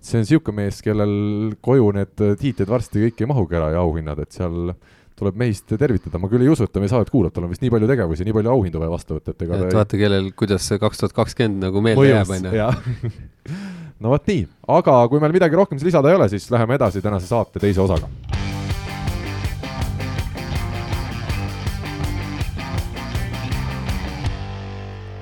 see 0.06 0.20
on 0.20 0.22
niisugune 0.22 0.62
mees, 0.62 0.82
kellel 0.84 1.56
koju 1.64 1.88
need 1.96 2.26
tiitlid 2.38 2.70
varsti 2.70 3.08
kõik 3.08 3.22
ei 3.24 3.30
mahugi 3.30 3.58
ära 3.58 3.72
ja 3.74 3.82
auhinnad, 3.82 4.20
et 4.22 4.36
seal 4.36 4.74
tuleb 5.16 5.38
meist 5.40 5.72
tervitada, 5.80 6.20
ma 6.20 6.28
küll 6.28 6.44
ei 6.44 6.52
usu, 6.52 6.66
et 6.66 6.72
ta 6.72 6.82
meie 6.82 6.92
saadet 6.92 7.10
kuulab, 7.10 7.32
tal 7.34 7.46
on 7.46 7.52
vist 7.54 7.64
nii 7.64 7.72
palju 7.72 7.88
tegevusi, 7.88 8.26
nii 8.28 8.36
palju 8.36 8.52
auhindu 8.52 8.82
vaja 8.82 8.92
vastu 8.92 9.16
võtta, 9.16 9.32
et 9.32 9.44
ega 9.46 9.60
et 9.64 9.76
vaata, 9.78 10.00
kellel, 10.00 10.30
kuidas 10.36 10.68
see 10.68 10.80
kaks 10.82 11.00
tuhat 11.02 11.16
kakskümmend 11.16 11.64
nagu 11.64 11.82
meelde 11.84 12.10
jääb, 12.10 12.34
on 12.36 12.50
ju. 12.52 13.12
no 14.04 14.12
vot 14.12 14.28
nii, 14.28 14.44
aga 14.76 14.98
kui 15.08 15.24
meil 15.24 15.38
midagi 15.40 15.56
rohkem 15.56 15.80
lisada 15.80 16.12
ei 16.12 16.20
ole, 16.20 16.28
siis 16.32 16.50
läheme 16.52 16.76
edasi 16.76 17.04
tänase 17.04 17.32
saate 17.32 17.64
teise 17.64 17.80
osaga 17.88 18.45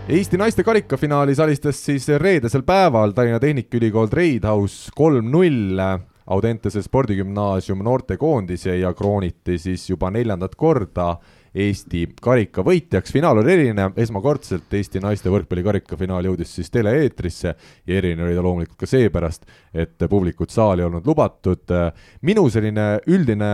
Eesti 0.04 0.36
naiste 0.36 0.60
karikafinaalis 0.60 1.38
alistas 1.40 1.78
siis 1.80 2.04
reedesel 2.20 2.60
päeval 2.62 3.14
Tallinna 3.16 3.38
Tehnikaülikool 3.40 4.10
Treidhouse 4.12 4.92
kolm-null 4.92 5.80
Audentese 6.26 6.82
spordigümnaasium 6.84 7.80
noortekoondise 7.84 8.76
ja 8.76 8.90
krooniti 8.96 9.56
siis 9.58 9.86
juba 9.88 10.10
neljandat 10.12 10.58
korda 10.60 11.14
Eesti 11.54 12.02
karika 12.20 12.60
võitjaks. 12.66 13.12
finaal 13.12 13.40
oli 13.40 13.52
eriline, 13.52 13.86
esmakordselt 13.96 14.74
Eesti 14.76 15.00
naiste 15.00 15.32
võrkpalli 15.32 15.64
karikafinaal 15.64 16.28
jõudis 16.28 16.52
siis 16.58 16.68
tele-eetrisse 16.74 17.54
ja 17.54 17.96
eriline 17.96 18.26
oli 18.26 18.36
ta 18.36 18.44
loomulikult 18.44 18.78
ka 18.84 18.90
seepärast, 18.90 19.48
et 19.72 20.04
publikut 20.10 20.50
saali 20.50 20.84
ei 20.84 20.86
olnud 20.90 21.06
lubatud. 21.06 21.64
minu 22.20 22.44
selline 22.50 23.00
üldine 23.06 23.50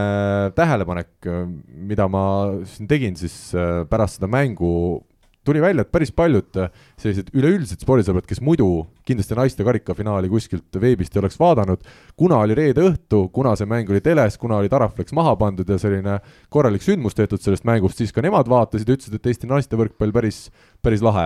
tähelepanek, 0.55 1.31
mida 1.71 2.09
ma 2.09 2.25
siin 2.65 2.89
tegin 2.89 3.17
siis 3.17 3.53
pärast 3.91 4.19
seda 4.19 4.27
mängu 4.27 5.05
tuli 5.45 5.61
välja, 5.63 5.85
et 5.85 5.93
päris 5.93 6.13
paljud 6.13 6.57
äh, 6.61 6.71
sellised 7.01 7.31
üleüldised 7.37 7.81
spordisõbrad, 7.83 8.27
kes 8.29 8.43
muidu 8.45 8.69
kindlasti 9.09 9.37
naiste 9.39 9.65
karikafinaali 9.67 10.29
kuskilt 10.31 10.81
veebist 10.81 11.17
ei 11.17 11.23
oleks 11.23 11.39
vaadanud, 11.41 11.87
kuna 12.19 12.43
oli 12.45 12.57
reede 12.59 12.85
õhtu, 12.85 13.25
kuna 13.35 13.55
see 13.59 13.69
mäng 13.71 13.91
oli 13.91 14.03
teles, 14.05 14.37
kuna 14.41 14.61
oli 14.61 14.71
Taraflex 14.73 15.15
maha 15.17 15.37
pandud 15.41 15.69
ja 15.69 15.79
selline 15.81 16.19
korralik 16.53 16.85
sündmus 16.85 17.17
tehtud 17.19 17.43
sellest 17.43 17.65
mängust, 17.69 18.01
siis 18.01 18.13
ka 18.13 18.25
nemad 18.25 18.51
vaatasid 18.51 18.89
ja 18.89 18.99
ütlesid, 18.99 19.17
et 19.17 19.31
Eesti 19.33 19.49
naiste 19.51 19.81
võrkpall 19.81 20.13
päris, 20.15 20.49
päris 20.85 21.05
lahe. 21.05 21.25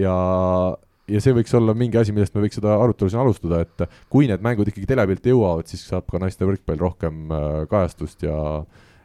Ja 0.00 0.16
ja 1.04 1.20
see 1.20 1.34
võiks 1.36 1.52
olla 1.52 1.74
mingi 1.76 1.98
asi, 2.00 2.14
millest 2.16 2.32
me 2.32 2.40
võiks 2.46 2.56
seda 2.56 2.78
arutelu 2.80 3.12
siin 3.12 3.20
alustada, 3.20 3.60
et 3.60 3.98
kui 4.12 4.28
need 4.30 4.40
mängud 4.44 4.70
ikkagi 4.70 4.88
telepilti 4.88 5.34
jõuavad, 5.34 5.68
siis 5.68 5.84
saab 5.90 6.08
ka 6.10 6.20
naiste 6.22 6.48
võrkpall 6.48 6.80
rohkem 6.80 7.28
äh, 7.28 7.62
kajastust 7.70 8.24
ja 8.24 8.38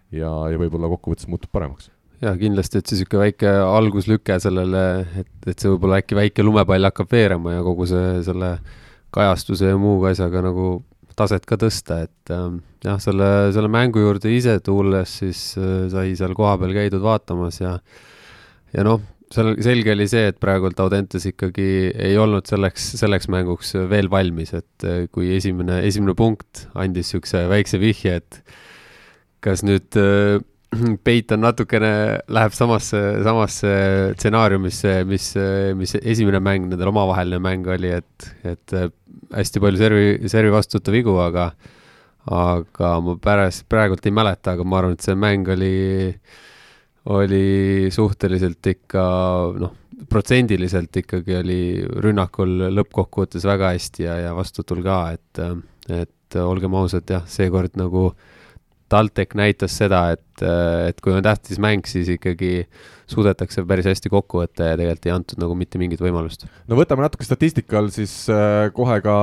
ja, 0.09 0.31
ja 0.49 0.57
võib-olla 0.57 0.89
kokkuvõttes 0.95 1.27
muutub 1.29 1.51
paremaks 1.53 1.91
jaa, 2.23 2.35
kindlasti, 2.39 2.79
et 2.79 2.89
see 2.89 2.99
niisugune 2.99 3.23
väike 3.25 3.53
alguslüke 3.63 4.39
sellele, 4.43 4.83
et, 5.21 5.31
et 5.47 5.55
see 5.55 5.71
võib-olla 5.71 6.01
äkki 6.03 6.17
väike 6.19 6.45
lumepall 6.45 6.89
hakkab 6.89 7.11
veerema 7.15 7.57
ja 7.57 7.65
kogu 7.65 7.87
see, 7.89 8.19
selle 8.27 8.55
kajastuse 9.15 9.71
ja 9.71 9.77
muu 9.79 10.01
asjaga 10.09 10.43
nagu 10.45 10.79
taset 11.19 11.45
ka 11.47 11.57
tõsta, 11.59 12.03
et 12.07 12.33
äh, 12.33 12.49
jah, 12.85 12.99
selle, 13.03 13.29
selle 13.55 13.71
mängu 13.71 14.03
juurde 14.03 14.31
ise 14.31 14.57
tulles 14.63 15.19
siis 15.21 15.43
äh, 15.59 15.87
sai 15.91 16.13
seal 16.19 16.35
kohapeal 16.37 16.75
käidud 16.75 17.03
vaatamas 17.03 17.59
ja 17.63 17.77
ja 18.75 18.85
noh, 18.85 19.01
seal 19.33 19.55
selge 19.63 19.93
oli 19.93 20.07
see, 20.09 20.29
et 20.31 20.39
praegult 20.41 20.79
Audentes 20.81 21.25
ikkagi 21.29 21.67
ei 21.93 22.17
olnud 22.21 22.49
selleks, 22.49 22.93
selleks 23.01 23.29
mänguks 23.31 23.75
veel 23.89 24.09
valmis, 24.11 24.53
et 24.57 24.87
äh, 24.87 25.03
kui 25.13 25.31
esimene, 25.35 25.81
esimene 25.87 26.15
punkt 26.17 26.65
andis 26.73 27.09
niisuguse 27.09 27.45
väikse 27.51 27.81
vihje, 27.81 28.19
et 28.21 28.41
kas 29.45 29.63
nüüd 29.65 29.99
äh, 29.99 30.39
peit 31.05 31.31
on 31.33 31.43
natukene, 31.43 31.91
läheb 32.31 32.53
samasse, 32.55 32.99
samasse 33.25 33.71
stsenaariumisse, 34.17 34.99
mis, 35.09 35.31
mis 35.79 35.95
esimene 35.99 36.41
mäng, 36.43 36.69
nendel 36.69 36.91
omavaheline 36.91 37.41
mäng 37.43 37.67
oli, 37.73 37.93
et, 37.97 38.29
et 38.47 38.75
hästi 39.33 39.63
palju 39.63 39.81
servi, 39.81 40.29
servi 40.31 40.53
vastuvõtu 40.53 40.93
vigu, 40.93 41.15
aga, 41.23 41.49
aga 42.35 42.93
ma 43.05 43.17
pärast, 43.21 43.65
praegult 43.71 44.05
ei 44.05 44.15
mäleta, 44.15 44.55
aga 44.55 44.65
ma 44.67 44.81
arvan, 44.81 44.97
et 44.97 45.05
see 45.05 45.17
mäng 45.17 45.49
oli, 45.55 45.73
oli 47.09 47.89
suhteliselt 47.93 48.73
ikka 48.73 49.03
noh, 49.59 49.75
protsendiliselt 50.09 50.95
ikkagi 51.01 51.35
oli 51.41 51.61
rünnakul 52.03 52.69
lõppkokkuvõttes 52.71 53.45
väga 53.47 53.73
hästi 53.75 54.05
ja, 54.05 54.19
ja 54.27 54.35
vastuvõtul 54.37 54.83
ka, 54.85 54.99
et, 55.17 55.41
et 55.91 56.39
olgem 56.39 56.77
ausad, 56.77 57.09
jah, 57.09 57.25
seekord 57.29 57.75
nagu 57.79 58.11
TalTech 58.89 59.37
näitas 59.37 59.77
seda, 59.77 60.09
et 60.15 60.25
et, 60.39 61.01
kui 61.03 61.11
on 61.11 61.23
tähtis 61.23 61.59
mäng, 61.59 61.83
siis 61.89 62.07
ikkagi 62.13 62.63
suudetakse 63.11 63.63
päris 63.67 63.87
hästi 63.89 64.11
kokku 64.11 64.43
võtta 64.43 64.71
ja 64.71 64.77
tegelikult 64.79 65.07
ei 65.09 65.13
antud 65.13 65.41
nagu 65.41 65.55
mitte 65.57 65.79
mingit 65.81 66.01
võimalust. 66.03 66.45
no 66.69 66.77
võtame 66.79 67.05
natuke 67.05 67.25
statistikal 67.27 67.89
siis 67.93 68.13
äh, 68.33 68.69
kohe 68.75 68.99
ka 69.05 69.15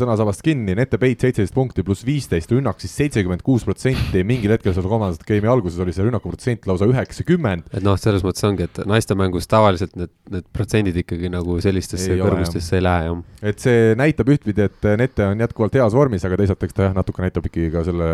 sõnasabast 0.00 0.44
kinni, 0.44 0.76
Nete 0.78 1.00
Peit 1.02 1.22
seitseteist 1.22 1.54
punkti 1.54 1.84
pluss 1.86 2.06
viisteist, 2.06 2.52
rünnak 2.52 2.80
siis 2.82 2.94
seitsekümmend 3.00 3.44
kuus 3.46 3.66
protsenti, 3.66 4.24
mingil 4.26 4.54
hetkel 4.54 4.74
seal 4.76 4.86
kolmandas 4.88 5.20
game'i 5.26 5.50
alguses 5.50 5.80
oli 5.82 5.94
see 5.94 6.06
rünnaku 6.06 6.32
protsent 6.32 6.68
lausa 6.70 6.88
üheksakümmend. 6.90 7.68
et 7.72 7.84
noh, 7.84 7.98
selles 8.00 8.24
mõttes 8.26 8.46
ongi, 8.48 8.68
et 8.68 8.82
naiste 8.88 9.16
mängus 9.18 9.50
tavaliselt 9.50 9.96
need, 9.98 10.12
need 10.32 10.48
protsendid 10.54 10.98
ikkagi 11.02 11.30
nagu 11.32 11.58
sellistesse 11.64 12.14
ei 12.14 12.22
kõrgustesse 12.22 12.78
ei 12.78 12.86
lähe, 12.86 13.10
jah. 13.10 13.22
et 13.52 13.62
see 13.62 13.92
näitab 13.98 14.32
ühtpidi, 14.34 14.68
et 14.70 14.90
Nete 14.98 15.26
on 15.26 15.42
jätkuvalt 15.42 15.78
heas 15.80 15.96
vormis, 15.96 16.24
aga 16.28 16.38
teisalt 16.40 16.62
eks 16.66 16.76
ta 16.76 16.88
jah, 16.88 16.96
natuke 16.96 17.24
näitab 17.24 17.46
ikkagi 17.48 17.70
ka 17.74 17.84
selle, 17.86 18.08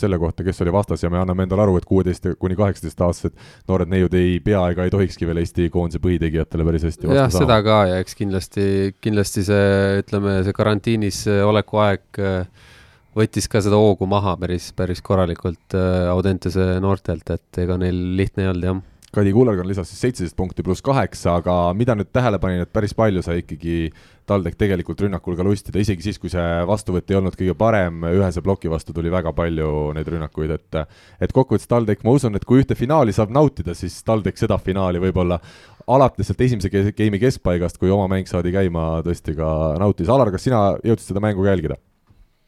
selle 0.00 0.18
kohta, 0.20 0.44
kes 0.46 0.60
oli 0.64 0.74
vastas 0.74 1.04
ja 1.04 1.10
me 1.12 1.20
anname 1.20 1.46
endale 1.46 1.64
aru, 1.66 1.78
et 1.80 1.88
kuueteist 1.88 2.34
kuni 2.38 2.56
kaheksateistaastased 2.58 3.34
noored 3.68 3.90
neiud 3.90 4.14
ei 4.18 4.38
pea 4.44 4.64
ega 4.74 4.86
ei 4.86 4.92
tohikski 4.92 5.28
veel 5.28 5.40
Eesti 5.42 5.70
koondise 5.72 6.02
põhitegijatele 6.04 6.68
päris 6.68 6.86
hästi 6.90 7.08
vastu 7.08 7.18
jah, 7.18 7.32
saada. 7.32 7.44
seda 7.46 7.58
ka 7.66 7.80
ja 7.90 7.98
eks 8.04 8.18
kindlasti, 8.18 8.68
kindlasti 9.04 9.46
see, 9.46 9.74
ütleme, 10.02 10.38
see 10.46 10.56
karantiinis 10.56 11.24
oleku 11.46 11.82
aeg 11.84 12.22
äh, 12.22 12.72
võttis 13.14 13.48
ka 13.50 13.62
seda 13.64 13.78
hoogu 13.80 14.08
maha 14.10 14.36
päris, 14.40 14.72
päris 14.76 15.02
korralikult 15.04 15.78
äh, 15.78 16.10
Audentese 16.12 16.74
noortelt, 16.84 17.30
et 17.30 17.62
ega 17.64 17.78
neil 17.80 18.02
lihtne 18.18 18.46
ei 18.46 18.52
olnud 18.52 18.68
jah 18.70 18.82
Kadi 19.14 19.30
Kullergan 19.34 19.68
lisas 19.68 19.86
siis 19.90 20.00
seitseteist 20.02 20.36
punkti 20.36 20.64
pluss 20.66 20.82
kaheksa, 20.82 21.36
aga 21.38 21.54
mida 21.76 21.94
nüüd 21.94 22.08
tähele 22.14 22.40
panin, 22.42 22.64
et 22.64 22.72
päris 22.74 22.94
palju 22.98 23.22
sai 23.22 23.42
ikkagi 23.42 23.92
TalTech 24.26 24.58
tegelikult 24.58 25.04
rünnakul 25.04 25.36
ka 25.38 25.46
lustida, 25.46 25.78
isegi 25.78 26.08
siis, 26.08 26.18
kui 26.18 26.32
see 26.32 26.46
vastuvõtt 26.66 27.12
ei 27.12 27.18
olnud 27.20 27.36
kõige 27.38 27.54
parem, 27.58 28.02
ühese 28.10 28.42
ploki 28.42 28.72
vastu 28.72 28.96
tuli 28.96 29.12
väga 29.14 29.30
palju 29.36 29.92
neid 29.94 30.10
rünnakuid, 30.10 30.56
et 30.56 30.80
et 31.22 31.36
kokkuvõttes 31.36 31.70
TalTech, 31.70 32.02
ma 32.02 32.16
usun, 32.18 32.34
et 32.34 32.48
kui 32.48 32.64
ühte 32.64 32.74
finaali 32.78 33.14
saab 33.14 33.30
nautida, 33.34 33.76
siis 33.78 34.00
TalTech 34.02 34.40
seda 34.40 34.58
finaali 34.58 35.02
võib-olla 35.04 35.38
alates 35.86 36.30
sealt 36.30 36.44
esimese 36.48 36.72
game'i 36.72 37.22
keskpaigast, 37.22 37.78
kui 37.78 37.92
oma 37.94 38.08
mäng 38.10 38.26
saadi 38.30 38.54
käima, 38.54 39.04
tõesti 39.06 39.36
ka 39.38 39.48
nautis. 39.78 40.10
Alar, 40.10 40.32
kas 40.34 40.48
sina 40.48 40.70
jõudsid 40.82 41.12
seda 41.12 41.22
mängu 41.22 41.44
ka 41.44 41.54
jälgida? 41.54 41.78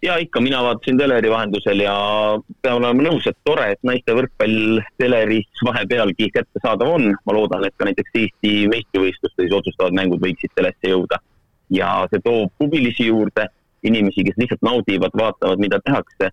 Ja 0.02 0.16
ikka, 0.18 0.40
mina 0.40 0.62
vaatasin 0.62 0.98
teleri 0.98 1.30
vahendusel 1.30 1.80
ja 1.80 1.94
pean 2.62 2.78
olema 2.78 3.06
nõus, 3.08 3.26
et 3.26 3.38
tore, 3.44 3.70
et 3.72 3.82
naiste 3.86 4.14
võrkpall 4.16 4.80
teleris 5.00 5.62
vahepealgi 5.64 6.30
kättesaadav 6.34 6.92
on. 6.96 7.14
ma 7.26 7.36
loodan, 7.36 7.64
et 7.64 7.74
ka 7.76 7.88
näiteks 7.88 8.18
Eesti 8.22 8.52
meistrivõistlustes 8.72 9.54
otsustavad 9.58 9.96
mängud 9.96 10.22
võiksid 10.22 10.52
telesse 10.54 10.92
jõuda. 10.92 11.20
ja 11.70 12.06
see 12.10 12.20
toob 12.22 12.52
huvilisi 12.62 13.08
juurde, 13.08 13.48
inimesi, 13.82 14.24
kes 14.24 14.36
lihtsalt 14.38 14.62
naudivad, 14.62 15.14
vaatavad, 15.18 15.58
mida 15.58 15.80
tehakse. 15.84 16.30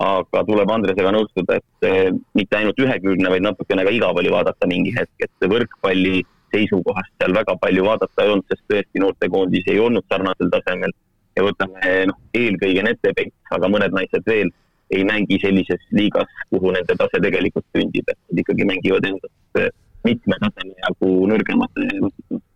aga 0.00 0.40
tuleb 0.44 0.70
Andresega 0.74 1.10
nõustuda, 1.14 1.56
et 1.60 1.86
eh, 1.86 2.10
mitte 2.34 2.56
ainult 2.58 2.80
ühekülgne, 2.82 3.30
vaid 3.30 3.44
natukene 3.46 3.84
ka 3.86 3.92
igav 3.94 4.18
oli 4.18 4.32
vaadata 4.32 4.66
mingi 4.66 4.90
hetk, 4.96 5.14
et 5.22 5.46
võrkpalli 5.52 6.24
seisukohast 6.50 7.12
seal 7.22 7.34
väga 7.34 7.54
palju 7.62 7.84
vaadata 7.86 8.24
ei 8.24 8.32
olnud, 8.32 8.46
sest 8.50 8.64
tõesti 8.70 9.02
noortekoondis 9.02 9.70
ei 9.70 9.78
olnud 9.78 10.02
sarnasel 10.10 10.50
tasemel 10.50 10.90
ja 11.36 11.46
võtame 11.46 11.94
noh, 12.10 12.20
eelkõige 12.36 12.84
Netebek, 12.86 13.32
aga 13.56 13.70
mõned 13.70 13.96
naised 13.96 14.26
veel 14.28 14.52
ei 14.94 15.04
mängi 15.08 15.38
sellises 15.42 15.80
liigas, 15.96 16.30
kuhu 16.52 16.74
nende 16.74 16.94
tase 16.98 17.20
tegelikult 17.22 17.66
sündib, 17.74 18.08
et 18.08 18.18
nad 18.18 18.42
ikkagi 18.44 18.68
mängivad 18.68 19.08
endast 19.08 19.72
mitme 20.04 20.36
taseme 20.42 20.74
jagu 20.84 21.12
nõrgemate 21.30 21.88
Äh, 22.34 22.53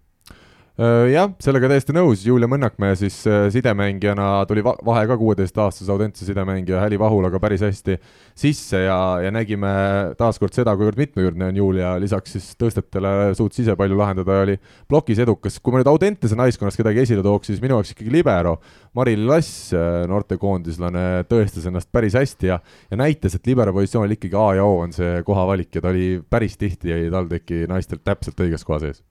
jah, 1.10 1.32
sellega 1.42 1.66
täiesti 1.72 1.90
nõus, 1.90 2.20
Julia 2.22 2.46
Mõnnakmäe 2.46 2.94
siis 3.00 3.16
äh, 3.26 3.48
sidemängijana 3.50 4.44
tuli 4.46 4.62
va 4.62 4.76
vahe 4.86 5.08
ka 5.10 5.16
kuueteistaastase 5.18 5.90
Audentse 5.90 6.22
sidemängija 6.22 6.78
Häli 6.84 7.00
Vahulaga 7.02 7.40
päris 7.42 7.64
hästi 7.66 7.96
sisse 8.38 8.84
ja, 8.84 8.98
ja 9.24 9.32
nägime 9.34 9.72
taaskord 10.20 10.54
seda, 10.54 10.76
kuivõrd 10.78 11.00
mitmekülgne 11.00 11.48
on 11.50 11.58
Julia, 11.58 11.96
lisaks 11.98 12.36
siis 12.36 12.46
tõstetele 12.62 13.34
suutis 13.34 13.64
ise 13.64 13.74
palju 13.80 13.98
lahendada 13.98 14.38
ja 14.38 14.46
oli 14.46 14.56
plokis 14.86 15.18
edukas. 15.26 15.58
kui 15.58 15.74
ma 15.74 15.82
nüüd 15.82 15.90
Audentese 15.90 16.38
naiskonnas 16.38 16.78
kedagi 16.78 17.02
esile 17.02 17.26
tooks, 17.26 17.50
siis 17.50 17.58
minu 17.64 17.74
jaoks 17.74 17.96
ikkagi 17.96 18.14
libero, 18.14 18.60
Mari 18.94 19.18
Lass, 19.18 19.74
äh, 19.74 20.06
noortekoondislane, 20.06 21.26
tõestas 21.26 21.66
ennast 21.66 21.90
päris 21.90 22.14
hästi 22.14 22.54
ja, 22.54 22.62
ja 22.86 23.02
näitas, 23.02 23.34
et 23.34 23.50
libero 23.50 23.74
positsioonil 23.74 24.14
ikkagi 24.14 24.38
A 24.38 24.48
ja 24.62 24.70
O 24.70 24.78
on 24.86 24.94
see 24.94 25.26
kohavalik 25.26 25.74
ja 25.74 25.82
ta 25.82 25.90
oli 25.90 26.20
päris 26.22 26.54
tihti 26.54 27.08
TalTechi 27.10 27.64
naistel 27.66 27.98
täpselt 27.98 28.46
õiges 28.46 28.62
kohas 28.62 28.92
ees 28.92 29.08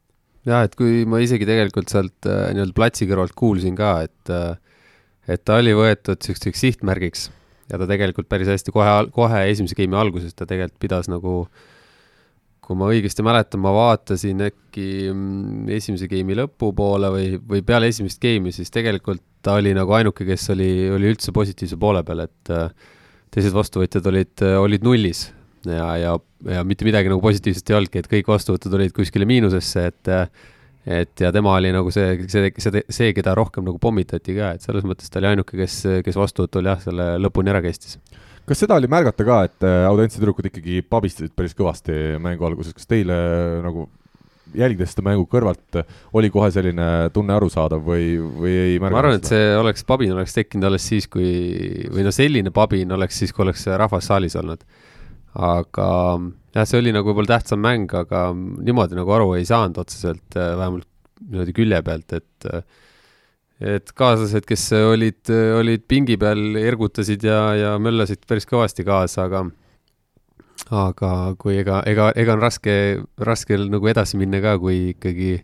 jah, 0.48 0.68
et 0.68 0.76
kui 0.80 1.04
ma 1.10 1.20
isegi 1.24 1.48
tegelikult 1.48 1.92
sealt 1.92 2.30
äh, 2.30 2.50
nii-öelda 2.56 2.76
platsi 2.78 3.08
kõrvalt 3.10 3.36
kuulsin 3.38 3.76
ka, 3.78 3.98
et 4.08 4.34
äh, 4.34 4.56
et 5.28 5.44
ta 5.44 5.58
oli 5.60 5.74
võetud 5.76 6.22
niisuguseks 6.22 6.62
sihtmärgiks 6.64 7.26
ja 7.68 7.80
ta 7.80 7.88
tegelikult 7.90 8.30
päris 8.32 8.48
hästi 8.52 8.72
kohe, 8.72 8.92
kohe 9.16 9.42
esimese 9.52 9.76
game'i 9.76 10.00
alguses 10.00 10.36
ta 10.36 10.48
tegelikult 10.48 10.80
pidas 10.80 11.10
nagu 11.12 11.42
kui 12.68 12.76
ma 12.76 12.90
õigesti 12.92 13.24
mäletan, 13.24 13.62
ma 13.64 13.72
vaatasin 13.76 14.44
äkki 14.50 14.88
mm, 15.12 15.70
esimese 15.78 16.10
game'i 16.12 16.36
lõpupoole 16.36 17.12
või, 17.14 17.28
või 17.40 17.64
peale 17.68 17.92
esimest 17.92 18.20
game'i, 18.24 18.56
siis 18.56 18.72
tegelikult 18.76 19.24
ta 19.44 19.56
oli 19.60 19.72
nagu 19.76 19.94
ainuke, 19.96 20.26
kes 20.28 20.50
oli, 20.56 20.72
oli 20.92 21.14
üldse 21.14 21.32
positiivse 21.36 21.80
poole 21.80 22.04
peal, 22.08 22.26
et 22.28 22.52
äh, 22.56 22.72
teised 23.32 23.56
vastuvõtjad 23.56 24.08
olid, 24.12 24.44
olid 24.60 24.84
nullis 24.84 25.28
ja, 25.71 25.88
ja, 26.01 26.13
ja 26.51 26.63
mitte 26.67 26.88
midagi 26.88 27.12
nagu 27.12 27.23
positiivset 27.23 27.71
ei 27.71 27.80
olnudki, 27.80 28.03
et 28.03 28.12
kõik 28.12 28.30
vastuvõtud 28.32 28.77
olid 28.80 28.95
kuskile 28.95 29.27
miinusesse, 29.30 29.89
et 29.91 30.13
et 30.88 31.19
ja 31.19 31.34
tema 31.36 31.58
oli 31.58 31.73
nagu 31.75 31.91
see, 31.91 32.13
see, 32.32 32.51
see, 32.63 32.82
see, 32.88 33.10
keda 33.15 33.34
rohkem 33.36 33.65
nagu 33.67 33.80
pommitati 33.82 34.38
ka, 34.38 34.53
et 34.56 34.63
selles 34.63 34.86
mõttes 34.88 35.12
ta 35.12 35.19
oli 35.19 35.34
ainuke, 35.34 35.58
kes, 35.60 35.82
kes 36.06 36.15
vastuvõtul 36.15 36.69
jah, 36.69 36.80
selle 36.80 37.10
lõpuni 37.19 37.51
ära 37.51 37.60
kestis. 37.65 37.97
Kas 38.47 38.62
seda 38.63 38.77
oli 38.80 38.88
märgata 38.88 39.25
ka, 39.27 39.41
et 39.49 39.65
äh, 39.67 39.82
Audentse 39.89 40.21
tüdrukud 40.21 40.47
ikkagi 40.47 40.80
pabistasid 40.88 41.34
päris 41.36 41.58
kõvasti 41.58 42.15
mängu 42.23 42.47
alguses, 42.47 42.71
kas 42.77 42.88
teile 42.88 43.17
nagu 43.65 43.89
jälgides 44.56 44.93
seda 44.93 45.03
mängu 45.10 45.25
kõrvalt 45.27 45.82
oli 46.15 46.30
kohe 46.32 46.47
selline 46.56 46.88
tunne 47.13 47.36
arusaadav 47.36 47.82
või, 47.84 48.15
või 48.15 48.53
ei 48.53 48.77
märganud 48.80 48.95
ma 48.95 49.01
arvan, 49.01 49.19
et 49.19 49.27
see 49.27 49.49
oleks, 49.60 49.84
pabin 49.88 50.13
oleks 50.15 50.36
tekkinud 50.38 50.69
alles 50.69 50.88
siis, 50.88 51.10
kui, 51.12 51.27
või 51.91 52.06
no 52.08 52.13
selline 52.15 52.53
pabin 52.56 52.95
oleks 52.95 53.19
siis, 53.19 53.36
kui 53.36 53.43
oleks 53.43 53.67
rahvas 53.67 54.08
saalis 54.08 54.38
olnud 54.39 54.63
aga 55.36 55.88
jah, 56.56 56.66
see 56.66 56.82
oli 56.82 56.94
nagu 56.96 57.12
võib-olla 57.12 57.38
tähtsam 57.38 57.62
mäng, 57.63 57.92
aga 57.94 58.30
niimoodi 58.34 58.98
nagu 58.98 59.13
aru 59.13 59.34
ei 59.38 59.46
saanud 59.48 59.78
otseselt, 59.84 60.28
äh, 60.36 60.54
vähemalt 60.58 60.88
niimoodi 61.28 61.56
külje 61.58 61.82
pealt, 61.86 62.18
et 62.18 62.50
äh, 62.52 62.66
et 63.58 63.90
kaaslased, 63.98 64.46
kes 64.46 64.68
olid, 64.78 65.32
olid 65.58 65.88
pingi 65.90 66.13
peal, 66.22 66.60
ergutasid 66.62 67.24
ja, 67.26 67.40
ja 67.58 67.72
möllasid 67.82 68.22
päris 68.30 68.46
kõvasti 68.46 68.86
kaasa, 68.86 69.26
aga 69.26 69.48
aga 70.74 71.10
kui 71.42 71.58
ega, 71.62 71.80
ega, 71.90 72.12
ega 72.18 72.36
on 72.36 72.44
raske, 72.44 72.76
raske 73.18 73.58
nagu 73.58 73.90
edasi 73.90 74.20
minna 74.22 74.42
ka, 74.44 74.58
kui 74.62 74.92
ikkagi 74.92 75.40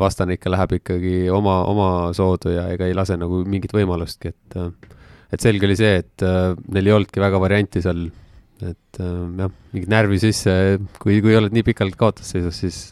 vastane 0.00 0.38
ikka 0.38 0.52
läheb 0.54 0.78
ikkagi 0.78 1.14
oma, 1.32 1.60
oma 1.68 1.88
soodu 2.16 2.54
ja 2.54 2.68
ega 2.72 2.88
ei 2.88 2.96
lase 2.96 3.18
nagu 3.20 3.42
mingit 3.44 3.74
võimalustki, 3.76 4.32
et 4.32 4.58
et 5.34 5.42
selge 5.42 5.66
oli 5.66 5.76
see, 5.76 5.98
et 6.00 6.24
neil 6.70 6.88
ei 6.88 6.94
olnudki 6.94 7.20
väga 7.20 7.40
varianti 7.42 7.82
seal 7.84 8.06
et 8.72 9.00
äh, 9.00 9.14
jah, 9.40 9.54
mingit 9.74 9.92
närvi 9.92 10.20
sisse, 10.22 10.52
kui, 11.02 11.20
kui 11.24 11.36
oled 11.36 11.54
nii 11.54 11.66
pikalt 11.66 11.98
kaotusseisus, 12.00 12.60
siis 12.64 12.84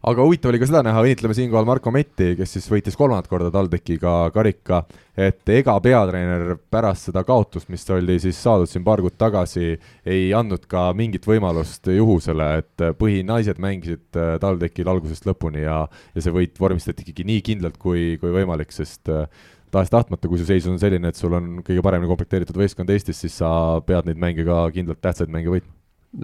aga 0.00 0.24
huvitav 0.24 0.48
oli 0.48 0.60
ka 0.60 0.68
seda 0.68 0.80
näha, 0.84 1.02
õnnitleme 1.04 1.34
siinkohal 1.36 1.66
Marko 1.68 1.92
Metti, 1.92 2.32
kes 2.38 2.54
siis 2.56 2.68
võitis 2.72 2.96
kolmandat 2.96 3.28
korda 3.28 3.50
TalTechiga 3.52 4.14
karika, 4.32 4.80
et 5.20 5.52
ega 5.52 5.74
peatreener 5.84 6.54
pärast 6.72 7.10
seda 7.10 7.22
kaotust, 7.28 7.68
mis 7.72 7.84
oli 7.92 8.16
siis 8.22 8.40
saadud 8.40 8.70
siin 8.70 8.86
paar 8.86 9.02
kuud 9.04 9.18
tagasi, 9.20 9.74
ei 10.08 10.30
andnud 10.36 10.64
ka 10.70 10.88
mingit 10.96 11.28
võimalust 11.28 11.92
juhusele, 11.92 12.50
et 12.62 12.86
põhinaised 13.00 13.60
mängisid 13.60 14.20
äh, 14.20 14.36
TalTechil 14.40 14.88
algusest 14.88 15.28
lõpuni 15.28 15.66
ja, 15.66 15.82
ja 16.14 16.24
see 16.24 16.34
võit 16.34 16.56
vormistati 16.60 17.04
ikkagi 17.04 17.28
nii 17.28 17.44
kindlalt 17.50 17.80
kui, 17.80 18.14
kui 18.22 18.32
võimalik, 18.40 18.72
sest 18.72 19.12
äh, 19.12 19.26
tahes-tahtmata, 19.74 20.28
kui 20.28 20.40
su 20.40 20.46
seis 20.48 20.66
on 20.70 20.78
selline, 20.82 21.10
et 21.10 21.18
sul 21.18 21.34
on 21.36 21.60
kõige 21.66 21.82
paremini 21.84 22.10
komplekteeritud 22.10 22.58
võistkond 22.58 22.90
Eestis, 22.94 23.20
siis 23.22 23.36
sa 23.40 23.50
pead 23.86 24.08
neid 24.08 24.20
mänge 24.20 24.46
ka 24.46 24.64
kindlalt 24.74 25.02
tähtsaid 25.04 25.32
mänge 25.32 25.52
võitma. 25.52 25.72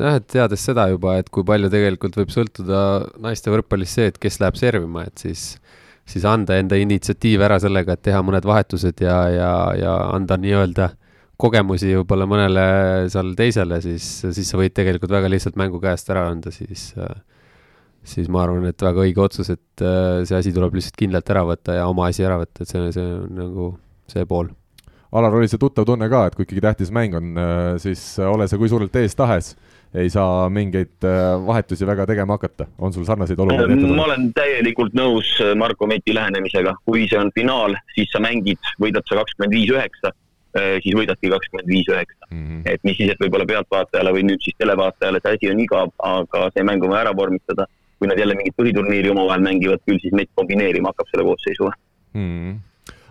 jah, 0.03 0.21
et 0.21 0.29
teades 0.33 0.67
seda 0.67 0.89
juba, 0.91 1.17
et 1.21 1.31
kui 1.31 1.47
palju 1.47 1.71
tegelikult 1.73 2.19
võib 2.19 2.35
sõltuda 2.35 2.81
naiste 3.23 3.53
võrkpallis 3.55 3.99
see, 3.99 4.11
et 4.13 4.19
kes 4.23 4.41
läheb 4.43 4.59
servima, 4.59 5.07
et 5.07 5.27
siis 5.27 5.53
siis 6.07 6.25
anda 6.29 6.57
enda 6.61 6.79
initsiatiiv 6.79 7.43
ära 7.43 7.59
sellega, 7.63 7.97
et 7.97 8.05
teha 8.07 8.21
mõned 8.23 8.47
vahetused 8.47 9.03
ja, 9.03 9.17
ja, 9.33 9.51
ja 9.75 9.95
anda 10.15 10.39
nii-öelda 10.39 10.91
kogemusi 11.41 11.93
võib-olla 11.99 12.29
mõnele 12.31 12.67
seal 13.13 13.35
teisele, 13.39 13.81
siis, 13.85 14.07
siis 14.25 14.49
sa 14.49 14.61
võid 14.61 14.75
tegelikult 14.77 15.13
väga 15.13 15.31
lihtsalt 15.33 15.59
mängu 15.61 15.81
käest 15.83 16.09
ära 16.13 16.29
anda, 16.31 16.53
siis 16.55 16.89
äh, 16.97 17.11
siis 18.07 18.29
ma 18.33 18.45
arvan, 18.45 18.67
et 18.71 18.83
väga 18.83 19.03
õige 19.05 19.23
otsus, 19.25 19.51
et 19.53 19.85
äh, 19.85 20.23
see 20.29 20.39
asi 20.39 20.53
tuleb 20.55 20.77
lihtsalt 20.77 20.99
kindlalt 20.99 21.33
ära 21.33 21.43
võtta 21.49 21.77
ja 21.81 21.89
oma 21.91 22.09
asi 22.11 22.25
ära 22.27 22.39
võtta, 22.43 22.63
et 22.63 22.71
see, 22.71 22.93
see 22.95 23.07
on 23.19 23.35
nagu 23.41 23.73
see 24.11 24.27
pool. 24.29 24.53
Alar, 25.17 25.33
oli 25.39 25.49
see 25.49 25.61
tuttav 25.61 25.87
tunne 25.89 26.09
ka, 26.13 26.27
et 26.29 26.35
kui 26.37 26.45
ikkagi 26.45 26.63
tähtis 26.65 26.91
mäng 26.95 27.15
on, 27.17 27.33
äh, 27.41 27.73
siis 27.83 28.03
ole 28.23 28.49
sa 28.51 28.59
kui 28.61 28.71
suurelt 28.71 28.95
ees 29.01 29.17
tahes, 29.19 29.55
ei 29.97 30.11
saa 30.13 30.51
mingeid 30.53 31.07
äh, 31.07 31.33
vahetusi 31.47 31.89
väga 31.89 32.07
tegema 32.11 32.37
hakata, 32.37 32.69
on 32.79 32.95
sul 32.95 33.07
sarnaseid 33.09 33.41
olukordi 33.41 33.73
ette 33.73 33.81
tulnud? 33.81 33.97
ma 33.99 34.07
olen 34.11 34.29
täielikult 34.37 34.95
nõus 34.99 35.31
Marko 35.59 35.89
Meti 35.91 36.15
lähenemisega, 36.15 36.77
kui 36.87 37.07
see 37.11 37.21
on 37.21 37.33
finaal, 37.35 37.79
siis 37.95 38.13
sa 38.13 38.23
mängid, 38.23 38.61
võidad 38.83 39.07
sa 39.09 39.19
kakskümmend 39.23 39.57
viis 39.57 39.73
üheksa, 39.73 40.13
siis 40.83 40.95
võidadki 40.97 41.31
kakskümmend 41.33 41.71
viis 41.71 41.89
üheksa. 41.91 42.29
Mhm. 42.33 42.63
et 42.67 42.85
mis 42.85 42.97
siis, 42.99 43.11
et 43.13 43.23
võib-olla 43.23 43.47
pealtvaatajale 43.49 44.13
või 44.15 44.27
nüüd 44.27 44.43
siis 44.43 44.57
televaatajale 44.59 45.23
see 45.23 45.39
asi 45.39 45.51
on 45.53 45.61
igav, 45.63 45.91
aga 46.03 46.47
see 46.55 46.65
mäng 46.67 46.85
on 46.85 46.95
vaja 46.95 47.07
ära 47.07 47.17
vormistada 47.17 47.69
kui 47.99 48.11
nad 48.11 48.21
jälle 48.21 48.37
mingit 48.39 48.57
põhiturniiri 48.61 49.13
omavahel 49.13 49.45
mängivad, 49.45 49.83
küll 49.89 50.01
siis 50.03 50.15
Met 50.17 50.33
kombineerima 50.37 50.93
hakkab 50.93 51.13
selle 51.13 51.29
koosseisuga 51.29 51.75
hmm. 52.17 52.57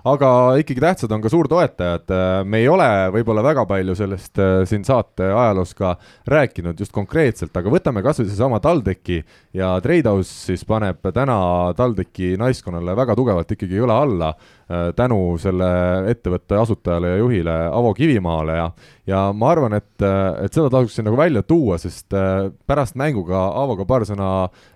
Aga 0.05 0.27
ikkagi 0.61 0.83
tähtsad 0.83 1.13
on 1.15 1.21
ka 1.23 1.31
suurtoetajad, 1.33 2.11
me 2.45 2.59
ei 2.61 2.67
ole 2.69 2.85
võib-olla 3.15 3.41
väga 3.41 3.63
palju 3.65 3.95
sellest 3.97 4.37
äh, 4.37 4.59
siin 4.69 4.83
saate 4.85 5.31
ajaloos 5.31 5.71
ka 5.73 5.95
rääkinud 6.29 6.77
just 6.77 6.93
konkreetselt, 6.93 7.55
aga 7.57 7.73
võtame 7.73 8.03
kas 8.05 8.21
või 8.21 8.29
seesama 8.29 8.59
TalTechi 8.61 9.17
ja 9.57 9.71
Treidhaus 9.81 10.29
siis 10.45 10.61
paneb 10.69 11.01
täna 11.09 11.39
TalTechi 11.73 12.35
naiskonnale 12.37 12.93
väga 13.01 13.17
tugevalt 13.17 13.57
ikkagi 13.57 13.81
õla 13.81 13.97
alla. 14.05 14.29
Äh, 14.65 14.87
tänu 14.97 15.35
selle 15.37 15.65
ettevõtte 16.09 16.57
asutajale 16.57 17.11
ja 17.11 17.17
juhile 17.19 17.53
Avo 17.69 17.91
Kivimaale 17.93 18.55
ja 18.57 18.69
ja 19.05 19.19
ma 19.37 19.51
arvan, 19.53 19.75
et, 19.77 20.01
et 20.01 20.55
seda 20.55 20.71
tasuks 20.73 20.95
siin 20.97 21.05
nagu 21.05 21.19
välja 21.19 21.43
tuua, 21.45 21.77
sest 21.77 22.15
äh, 22.17 22.47
pärast 22.65 22.97
mänguga 22.97 23.43
Avoga 23.61 23.85
paar 23.85 24.07
sõna 24.09 24.29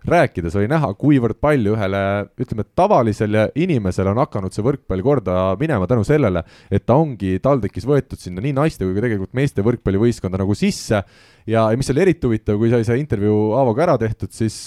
rääkides 0.05 0.53
oli 0.59 0.69
näha, 0.69 0.91
kuivõrd 0.93 1.39
palju 1.41 1.73
ühele 1.73 2.03
ütleme, 2.37 2.67
tavalisele 2.77 3.47
inimesele 3.57 4.13
on 4.13 4.21
hakanud 4.21 4.53
see 4.53 4.67
võrkpall 4.67 5.01
korda 5.01 5.39
minema 5.57 5.89
tänu 5.89 6.05
sellele, 6.05 6.45
et 6.69 6.85
ta 6.85 6.99
ongi 7.01 7.39
TalTechis 7.41 7.89
võetud 7.89 8.21
sinna 8.21 8.45
nii 8.45 8.53
naiste 8.61 8.85
kui 8.85 8.93
ka 8.93 9.07
tegelikult 9.07 9.33
meeste 9.41 9.65
võrkpallivõistkonda 9.65 10.43
nagu 10.43 10.53
sisse 10.53 11.01
ja, 11.49 11.67
ja 11.71 11.79
mis 11.79 11.89
oli 11.93 12.05
eriti 12.05 12.29
huvitav, 12.29 12.59
kui 12.61 12.71
sai 12.71 12.85
see 12.87 12.99
intervjuu 13.01 13.53
Aavoga 13.57 13.87
ära 13.87 13.97
tehtud, 14.01 14.33
siis 14.35 14.61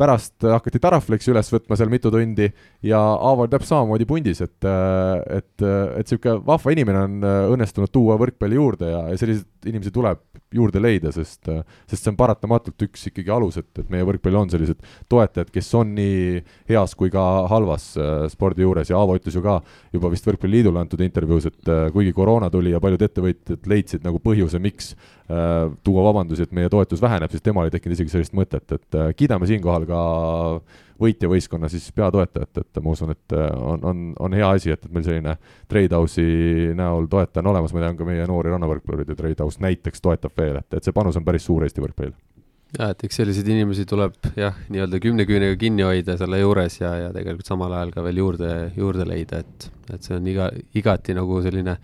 pärast 0.00 0.46
hakati 0.46 0.80
Taraflexi 0.80 1.32
üles 1.32 1.50
võtma 1.52 1.76
seal 1.76 1.90
mitu 1.92 2.12
tundi 2.12 2.48
ja 2.86 3.00
Aavo 3.00 3.44
oli 3.44 3.52
täpselt 3.52 3.74
samamoodi 3.74 4.08
pundis, 4.08 4.40
et, 4.46 4.58
et, 4.64 5.52
et 5.60 6.00
niisugune 6.00 6.40
vahva 6.46 6.74
inimene 6.74 7.04
on 7.04 7.30
õnnestunud 7.56 7.92
tuua 7.92 8.16
võrkpalli 8.20 8.56
juurde 8.56 8.94
ja, 8.94 9.02
ja 9.12 9.20
selliseid 9.20 9.68
inimesi 9.68 9.92
tuleb 9.92 10.22
juurde 10.54 10.80
leida, 10.82 11.12
sest, 11.14 11.46
sest 11.86 12.02
see 12.02 12.10
on 12.10 12.18
paratamatult 12.18 12.82
üks 12.88 13.06
ikkagi 13.10 13.30
alus, 13.30 13.60
et, 13.60 13.70
et 13.78 13.90
meie 13.92 14.06
võrkpallil 14.06 14.40
on 14.40 14.50
sellised 14.50 14.80
toetajad, 15.10 15.52
kes 15.54 15.68
on 15.78 15.92
nii 15.94 16.40
heas 16.70 16.96
kui 16.98 17.12
ka 17.12 17.24
halvas 17.50 17.92
äh, 18.00 18.24
spordi 18.32 18.64
juures 18.64 18.90
ja 18.90 18.98
Aavo 18.98 19.14
ütles 19.18 19.36
ju 19.36 19.44
ka 19.44 19.60
juba 19.94 20.10
vist 20.10 20.26
Võrkpalliliidule 20.26 20.82
antud 20.82 21.02
intervjuus, 21.04 21.50
et 21.52 21.70
äh, 21.70 21.86
kuigi 21.94 22.14
koroona 22.16 22.50
tuli 22.50 22.74
ja 22.74 22.82
paljud 22.82 23.04
ettevõtjad 23.06 23.70
leidsid 23.70 24.06
nagu 24.06 24.18
põhjuse, 24.24 24.58
miks 24.62 24.94
äh, 25.30 25.70
tuua 25.86 26.08
vabandusi, 26.20 26.46
et 26.46 26.54
meie 26.56 26.70
toetus 26.72 27.02
väheneb, 27.02 27.32
siis 27.32 27.42
temal 27.44 27.68
ei 27.68 27.74
tekkinud 27.74 27.96
isegi 27.96 28.12
sellist 28.12 28.36
mõtet, 28.36 28.66
et 28.76 28.98
äh, 28.98 29.10
kiidame 29.16 29.48
siinkohal 29.50 29.86
ka 29.88 30.00
võitjavõistkonna 31.00 31.70
siis 31.72 31.88
peatoetajat, 31.96 32.60
et 32.60 32.80
ma 32.84 32.94
usun, 32.94 33.14
et 33.16 33.36
äh, 33.36 33.50
on, 33.56 33.84
on, 33.90 34.02
on 34.20 34.36
hea 34.36 34.48
asi, 34.56 34.72
et, 34.74 34.84
et 34.84 34.92
meil 34.92 35.06
selline 35.06 35.36
Treidhouse'i 35.70 36.74
näol 36.78 37.08
toetaja 37.10 37.44
on 37.44 37.52
olemas, 37.54 37.74
ma 37.74 37.86
tean 37.86 37.98
ka 37.98 38.08
meie 38.08 38.26
noori 38.28 38.52
rannavõrkpallureid 38.52 39.14
ja 39.14 39.18
Treidhouse 39.18 39.64
näiteks 39.64 40.04
toetab 40.04 40.36
veel, 40.36 40.60
et, 40.60 40.76
et 40.76 40.84
see 40.84 40.96
panus 40.96 41.18
on 41.20 41.26
päris 41.26 41.48
suur 41.48 41.64
Eesti 41.66 41.84
võrkpallil. 41.84 42.14
Jah, 42.70 42.92
et 42.92 43.00
eks 43.02 43.16
selliseid 43.18 43.48
inimesi 43.50 43.82
tuleb 43.88 44.14
jah, 44.38 44.54
nii-öelda 44.70 45.00
kümne 45.02 45.24
küünega 45.26 45.56
kinni 45.58 45.82
hoida 45.82 46.14
selle 46.20 46.38
juures 46.38 46.76
ja, 46.78 46.92
ja 47.00 47.08
tegelikult 47.16 47.48
samal 47.48 47.72
ajal 47.74 47.90
ka 47.96 48.04
veel 48.06 48.20
juurde, 48.22 48.50
juurde 48.76 49.06
leida, 49.08 49.40
et, 49.42 49.66
et 49.90 50.06
see 50.06 50.14
on 50.14 50.28
iga, 50.30 50.46
igati 50.78 51.16
nagu 51.18 51.40
selline 51.42 51.74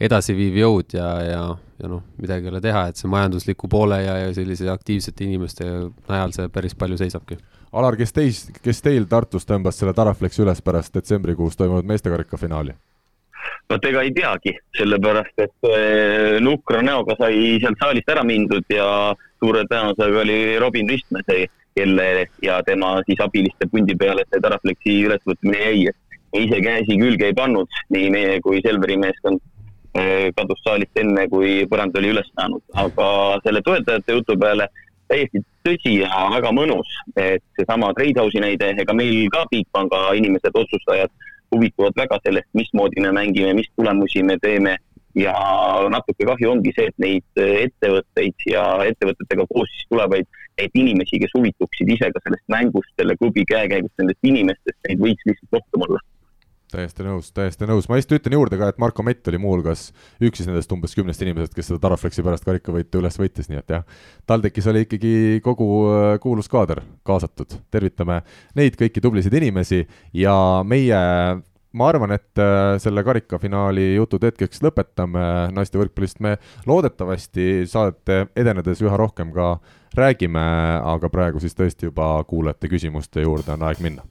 edasiviiv 0.00 0.56
jõud 0.60 0.96
ja, 0.96 1.10
ja, 1.24 1.42
ja 1.80 1.90
noh, 1.90 2.02
midagi 2.20 2.48
ei 2.48 2.52
ole 2.52 2.60
teha, 2.64 2.86
et 2.90 3.00
see 3.00 3.10
majandusliku 3.10 3.68
poole 3.72 4.02
ja, 4.02 4.16
ja 4.26 4.34
sellise 4.36 4.68
aktiivsete 4.72 5.24
inimeste 5.24 5.68
najal 6.08 6.34
see 6.36 6.50
päris 6.52 6.76
palju 6.76 6.98
seisabki. 7.00 7.38
Alar, 7.76 7.96
kes 7.98 8.12
teis, 8.16 8.42
kes 8.62 8.82
teil 8.84 9.08
Tartus 9.10 9.48
tõmbas 9.48 9.80
selle 9.80 9.96
Taraflexi 9.96 10.44
üles 10.44 10.62
pärast 10.64 10.94
detsembrikuus 10.96 11.56
toimunud 11.56 11.88
meestekarika 11.88 12.40
finaali? 12.40 12.76
vot 13.70 13.84
ega 13.86 14.02
ei 14.02 14.12
teagi, 14.14 14.52
sellepärast 14.78 15.42
et 15.42 15.68
eh, 15.70 16.38
nukra 16.42 16.82
näoga 16.86 17.16
sai 17.18 17.56
sealt 17.62 17.78
saalist 17.80 18.08
ära 18.10 18.22
mindud 18.26 18.66
ja 18.70 18.86
suure 19.42 19.64
tõenäosusega 19.70 20.22
oli 20.22 20.38
Robin 20.62 20.90
Ristmäe 20.90 21.26
see, 21.26 21.46
kelle 21.76 22.26
ja 22.42 22.60
tema 22.66 22.96
siis 23.06 23.20
abiliste 23.22 23.68
pundi 23.70 23.96
peale 23.98 24.24
see 24.30 24.42
Taraflexi 24.42 24.96
ülesvõtmine 25.08 25.62
jäi, 25.62 25.94
ise 26.42 26.62
käsi 26.62 26.98
külge 27.00 27.30
ei 27.30 27.36
pannud, 27.36 27.82
nii 27.94 28.10
meie 28.14 28.38
kui 28.44 28.62
Selveri 28.64 28.98
meeskond 29.02 29.42
kadus 30.36 30.60
saalist 30.64 30.98
enne, 31.00 31.28
kui 31.32 31.62
põrand 31.70 31.96
oli 31.98 32.10
üles 32.14 32.28
saanud, 32.34 32.62
aga 32.82 33.06
selle 33.44 33.62
toetajate 33.64 34.18
jutu 34.18 34.36
peale 34.40 34.68
täiesti 35.10 35.42
tõsi 35.66 35.94
ja 36.00 36.26
väga 36.32 36.50
mõnus, 36.54 36.90
et 37.18 37.44
seesama 37.58 37.92
Treidhausi 37.96 38.42
näide, 38.42 38.72
ega 38.82 38.96
meil 38.96 39.28
ka 39.32 39.44
Bigpanga 39.50 40.10
inimesed, 40.18 40.54
otsustajad 40.54 41.12
huvituvad 41.54 41.96
väga 41.98 42.18
sellest, 42.24 42.48
mismoodi 42.58 43.04
me 43.04 43.12
mängime, 43.14 43.54
mis 43.54 43.70
tulemusi 43.76 44.24
me 44.26 44.38
teeme. 44.42 44.76
Ja 45.16 45.32
natuke 45.88 46.26
kahju 46.28 46.50
ongi 46.52 46.74
see, 46.76 46.90
et 46.90 46.98
neid 47.00 47.38
ettevõtteid 47.40 48.42
ja 48.50 48.64
ettevõtetega 48.84 49.46
koos 49.48 49.70
siis 49.72 49.86
tulevaid 49.88 50.26
neid 50.60 50.76
inimesi, 50.76 51.22
kes 51.22 51.32
huvituksid 51.38 51.88
ise 51.94 52.10
ka 52.12 52.20
sellest 52.20 52.44
mängust, 52.52 52.92
selle 53.00 53.16
klubi 53.16 53.46
käekäigust, 53.48 53.94
nendest 53.96 54.28
inimestest, 54.28 54.76
neid 54.84 55.00
võiks 55.00 55.24
lihtsalt 55.30 55.56
rohkem 55.56 55.86
olla 55.88 56.02
täiesti 56.72 57.06
nõus, 57.06 57.30
täiesti 57.34 57.68
nõus, 57.68 57.88
ma 57.88 57.98
lihtsalt 57.98 58.20
ütlen 58.20 58.36
juurde 58.36 58.58
ka, 58.60 58.70
et 58.72 58.78
Marko 58.82 59.04
Mett 59.06 59.28
oli 59.30 59.40
muuhulgas 59.42 59.88
üks 60.22 60.40
siis 60.40 60.48
nendest 60.50 60.72
umbes 60.74 60.96
kümnest 60.98 61.22
inimesest, 61.22 61.54
kes 61.56 61.70
seda 61.70 61.80
Taraflexi 61.82 62.24
pärast 62.26 62.46
karikavõitu 62.46 63.00
üles 63.02 63.18
võttis, 63.20 63.50
nii 63.50 63.60
et 63.60 63.74
jah, 63.76 63.84
TalTechis 64.26 64.70
oli 64.72 64.86
ikkagi 64.86 65.14
kogu 65.44 65.68
äh, 65.90 66.06
kuulus 66.22 66.50
kaader 66.52 66.82
kaasatud, 67.06 67.58
tervitame 67.70 68.22
neid 68.58 68.78
kõiki 68.78 69.02
tublisid 69.04 69.36
inimesi 69.38 69.84
ja 70.16 70.36
meie 70.66 71.02
ma 71.76 71.90
arvan, 71.92 72.14
et 72.16 72.40
äh, 72.40 72.76
selle 72.82 73.04
karikafinaali 73.06 73.90
jutud 73.96 74.24
hetkeks 74.24 74.62
lõpetame. 74.64 75.24
Naiste 75.54 75.78
võrkpallist, 75.80 76.22
me 76.24 76.36
loodetavasti 76.68 77.66
saadete 77.68 78.30
edenedes 78.36 78.80
üha 78.84 78.96
rohkem 79.00 79.34
ka 79.36 79.56
räägime, 79.96 80.46
aga 80.96 81.12
praegu 81.12 81.42
siis 81.42 81.56
tõesti 81.56 81.90
juba 81.90 82.16
kuulajate 82.28 82.72
küsimuste 82.72 83.24
juurde 83.24 83.54
on 83.56 83.68
aeg 83.68 83.84
minna 83.84 84.08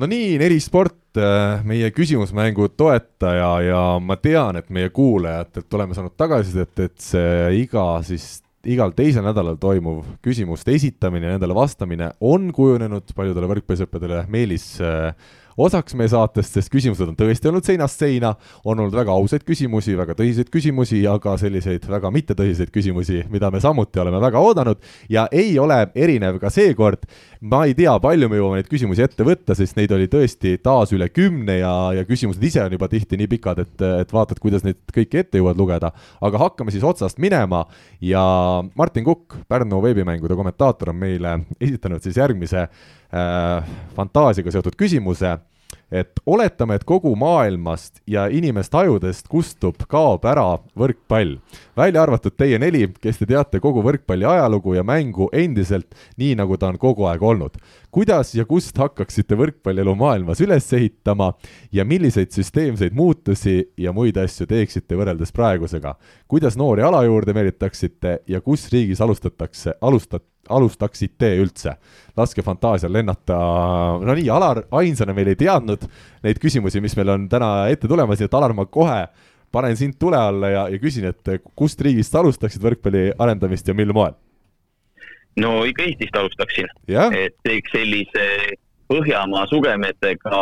no 0.00 0.08
nii, 0.08 0.36
Neli 0.40 0.60
Sport, 0.62 1.16
äh, 1.20 1.60
meie 1.66 1.90
küsimusmängu 1.92 2.70
toetaja 2.78 3.50
ja 3.66 3.82
ma 4.02 4.16
tean, 4.16 4.56
et 4.60 4.70
meie 4.72 4.88
kuulajatelt 4.94 5.76
oleme 5.76 5.96
saanud 5.96 6.14
tagasisidet, 6.18 6.86
et 6.86 6.96
see 7.04 7.34
iga 7.60 7.84
siis 8.06 8.38
igal 8.68 8.92
teisel 8.92 9.24
nädalal 9.24 9.56
toimuv 9.60 10.02
küsimuste 10.24 10.74
esitamine 10.76 11.28
ja 11.30 11.36
nendele 11.36 11.56
vastamine 11.56 12.10
on 12.20 12.50
kujunenud 12.52 13.12
paljudele 13.16 13.48
võrkpallisõppedele 13.54 14.24
meelis 14.32 14.74
äh, 14.84 15.12
osaks 15.60 15.94
meie 15.98 16.10
saatest, 16.10 16.56
sest 16.56 16.72
küsimused 16.72 17.08
on 17.08 17.16
tõesti 17.18 17.50
olnud 17.50 17.66
seinast 17.66 18.00
seina, 18.00 18.32
on 18.64 18.78
olnud 18.78 18.94
väga 18.96 19.14
ausaid 19.14 19.44
küsimusi, 19.46 19.96
väga 19.98 20.16
tõsiseid 20.18 20.50
küsimusi 20.52 21.02
ja 21.04 21.16
ka 21.22 21.36
selliseid 21.40 21.86
väga 21.90 22.12
mittetõsiseid 22.14 22.72
küsimusi, 22.74 23.24
mida 23.32 23.50
me 23.52 23.60
samuti 23.62 24.00
oleme 24.02 24.20
väga 24.22 24.40
oodanud 24.40 24.80
ja 25.12 25.26
ei 25.32 25.52
ole 25.60 25.82
erinev 25.94 26.40
ka 26.42 26.50
seekord. 26.52 27.06
ma 27.40 27.62
ei 27.64 27.72
tea, 27.74 27.94
palju 28.00 28.28
me 28.28 28.36
jõuame 28.36 28.60
neid 28.60 28.68
küsimusi 28.68 29.00
ette 29.04 29.24
võtta, 29.24 29.54
sest 29.56 29.78
neid 29.78 29.92
oli 29.96 30.10
tõesti 30.12 30.58
taas 30.62 30.92
üle 30.92 31.08
kümne 31.08 31.56
ja, 31.60 31.72
ja 31.96 32.04
küsimused 32.04 32.42
ise 32.44 32.60
on 32.64 32.74
juba 32.76 32.88
tihti 32.92 33.16
nii 33.16 33.30
pikad, 33.32 33.62
et, 33.64 33.84
et 34.02 34.12
vaatad, 34.12 34.40
kuidas 34.42 34.64
neid 34.66 34.80
kõiki 34.92 35.22
ette 35.22 35.40
jõuad 35.40 35.56
lugeda. 35.56 35.92
aga 36.20 36.42
hakkame 36.44 36.74
siis 36.74 36.84
otsast 36.84 37.18
minema 37.18 37.64
ja 38.00 38.22
Martin 38.76 39.04
Kukk, 39.04 39.40
Pärnu 39.48 39.80
veebimängude 39.82 40.36
kommentaator, 40.36 40.92
on 40.92 41.00
meile 41.00 41.38
esitanud 41.60 42.04
siis 42.04 42.20
järgmise 42.20 42.66
äh, 42.66 43.70
fantaasiaga 43.96 44.52
seotud 44.52 44.76
küsimuse 44.76 45.38
et 45.90 46.20
oletame, 46.26 46.78
et 46.78 46.84
kogu 46.86 47.12
maailmast 47.18 48.00
ja 48.06 48.26
inimeste 48.30 48.78
ajudest 48.78 49.28
kustub, 49.28 49.82
kaob 49.90 50.24
ära 50.24 50.46
võrkpall. 50.78 51.38
välja 51.76 52.02
arvatud 52.02 52.36
teie 52.36 52.58
neli, 52.58 52.86
kes 53.00 53.18
te 53.18 53.26
teate 53.26 53.60
kogu 53.60 53.82
võrkpalli 53.82 54.26
ajalugu 54.26 54.74
ja 54.74 54.84
mängu 54.86 55.28
endiselt 55.32 55.94
nii, 56.16 56.34
nagu 56.38 56.56
ta 56.56 56.68
on 56.70 56.78
kogu 56.78 57.06
aeg 57.10 57.22
olnud. 57.22 57.58
kuidas 57.90 58.34
ja 58.34 58.44
kust 58.44 58.78
hakkaksite 58.78 59.34
võrkpallielu 59.34 59.94
maailmas 59.94 60.40
üles 60.40 60.72
ehitama 60.72 61.32
ja 61.72 61.84
milliseid 61.84 62.30
süsteemseid 62.30 62.94
muutusi 62.94 63.72
ja 63.76 63.92
muid 63.92 64.16
asju 64.16 64.46
teeksite 64.46 64.94
võrreldes 64.94 65.32
praegusega? 65.32 65.96
kuidas 66.28 66.56
noori 66.56 66.82
ala 66.82 67.02
juurde 67.04 67.34
meelitaksite 67.34 68.20
ja 68.26 68.40
kus 68.40 68.68
riigis 68.72 69.00
alustatakse, 69.00 69.74
alustat-, 69.80 70.28
alustaksite 70.50 71.34
üldse? 71.40 71.76
laske 72.20 72.42
fantaasial 72.44 72.92
lennata, 72.92 73.36
no 74.04 74.14
nii, 74.14 74.28
Alar 74.34 74.64
ainsana 74.76 75.14
meil 75.16 75.30
ei 75.32 75.38
teadnud 75.40 75.86
neid 76.26 76.40
küsimusi, 76.42 76.82
mis 76.84 76.96
meil 76.98 77.14
on 77.14 77.28
täna 77.32 77.70
ette 77.72 77.88
tulemas, 77.88 78.20
nii 78.20 78.28
et 78.28 78.34
Alar, 78.36 78.52
ma 78.56 78.66
kohe 78.68 79.04
panen 79.52 79.76
sind 79.76 79.96
tule 79.98 80.18
alla 80.18 80.50
ja, 80.50 80.64
ja 80.68 80.78
küsin, 80.82 81.06
et 81.10 81.46
kust 81.56 81.80
riigist 81.80 82.14
alustaksid 82.14 82.62
võrkpalli 82.62 83.10
arendamist 83.18 83.68
ja 83.68 83.76
mil 83.78 83.94
moel? 83.96 84.18
no 85.40 85.60
ikka 85.68 85.86
Eestist 85.86 86.16
alustaksin, 86.18 86.68
et 86.88 87.38
teeks 87.46 87.72
sellise 87.76 88.26
Põhjamaa 88.90 89.44
sugemetega 89.46 90.38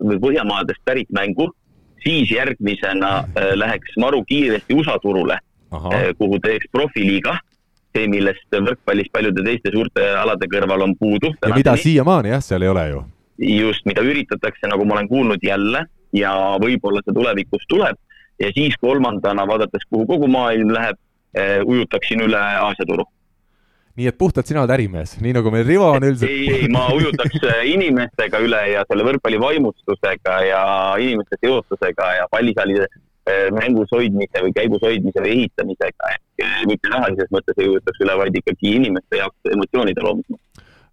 või 0.00 0.16
Põhjamaadest 0.22 0.80
pärit 0.88 1.10
mängu, 1.12 1.50
siis 2.00 2.30
järgmisena 2.32 3.10
äh, 3.18 3.50
läheks 3.60 3.98
maru 4.00 4.22
kiiresti 4.24 4.76
USA 4.78 4.96
turule, 5.02 5.36
äh, 5.74 6.06
kuhu 6.16 6.38
teeks 6.40 6.70
profiliiga 6.72 7.36
see, 7.94 8.08
millest 8.10 8.58
võrkpallis 8.68 9.10
paljude 9.14 9.44
teiste 9.46 9.72
suurte 9.74 10.06
alade 10.18 10.48
kõrval 10.50 10.86
on 10.88 10.96
puudu. 10.98 11.32
ja 11.42 11.54
mida 11.54 11.76
siiamaani 11.80 12.34
jah, 12.34 12.42
seal 12.44 12.66
ei 12.66 12.72
ole 12.72 12.86
ju. 12.90 13.02
just, 13.54 13.86
mida 13.86 14.02
üritatakse, 14.02 14.68
nagu 14.70 14.84
ma 14.84 14.98
olen 14.98 15.10
kuulnud 15.10 15.42
jälle 15.42 15.86
ja 16.14 16.34
võib-olla 16.62 17.02
see 17.04 17.14
tulevikus 17.14 17.66
tuleb 17.70 17.98
ja 18.42 18.50
siis 18.54 18.76
kolmandana, 18.82 19.46
vaadates, 19.46 19.86
kuhu 19.90 20.06
kogu 20.06 20.30
maailm 20.30 20.72
läheb 20.74 20.98
eh,, 21.34 21.60
ujutaksin 21.66 22.26
üle 22.26 22.38
Aasia 22.38 22.86
turu 22.88 23.06
nii 23.94 24.08
et 24.10 24.16
puhtalt 24.18 24.48
sina 24.48 24.64
oled 24.64 24.74
ärimees, 24.74 25.14
nii 25.22 25.36
nagu 25.36 25.50
meil 25.54 25.66
Rivo 25.68 25.86
on 25.94 26.02
üldiselt. 26.02 26.30
ei, 26.30 26.48
ei, 26.50 26.70
ma 26.72 26.88
ujutaks 26.96 27.38
eh, 27.46 27.60
inimestega 27.70 28.40
üle 28.42 28.62
ja 28.72 28.82
selle 28.88 29.06
võrkpalli 29.06 29.38
vaimustusega 29.42 30.38
ja 30.48 30.62
inimeste 30.98 31.38
seotusega 31.38 32.08
ja 32.18 32.24
pallisaalide 32.32 32.88
mängus 33.56 33.92
hoidmise 33.94 34.42
või 34.44 34.52
käigus 34.56 34.82
hoidmise 34.84 35.22
või 35.24 35.30
ehitamisega, 35.38 36.10
ehk 36.14 36.68
mitte 36.68 36.90
rahalises 36.92 37.30
mõttes 37.32 37.56
ei 37.56 37.70
kujutaks 37.70 38.02
üle, 38.04 38.18
vaid 38.20 38.36
ikkagi 38.40 38.74
inimeste 38.80 39.22
jaoks 39.22 39.54
emotsioonide 39.54 40.04
loomisega 40.04 40.40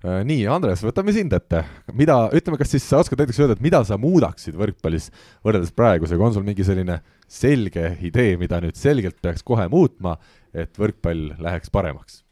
Äh, 0.02 0.24
nii, 0.26 0.48
Andres, 0.50 0.82
võtame 0.82 1.14
sind 1.14 1.34
ette. 1.38 1.60
mida, 1.94 2.16
ütleme, 2.34 2.58
kas 2.58 2.72
siis 2.74 2.88
sa 2.90 3.04
oskad 3.04 3.20
näiteks 3.22 3.38
öelda, 3.44 3.54
et 3.54 3.62
mida 3.62 3.84
sa 3.86 4.00
muudaksid 4.02 4.56
võrkpallis 4.58 5.12
võrreldes 5.46 5.76
praegusega, 5.78 6.26
on 6.26 6.34
sul 6.34 6.46
mingi 6.48 6.66
selline 6.66 6.98
selge 7.30 7.98
idee, 8.02 8.34
mida 8.42 8.58
nüüd 8.64 8.80
selgelt 8.82 9.20
peaks 9.22 9.46
kohe 9.46 9.68
muutma, 9.70 10.16
et 10.58 10.74
võrkpall 10.82 11.36
läheks 11.38 11.70
paremaks? 11.70 12.24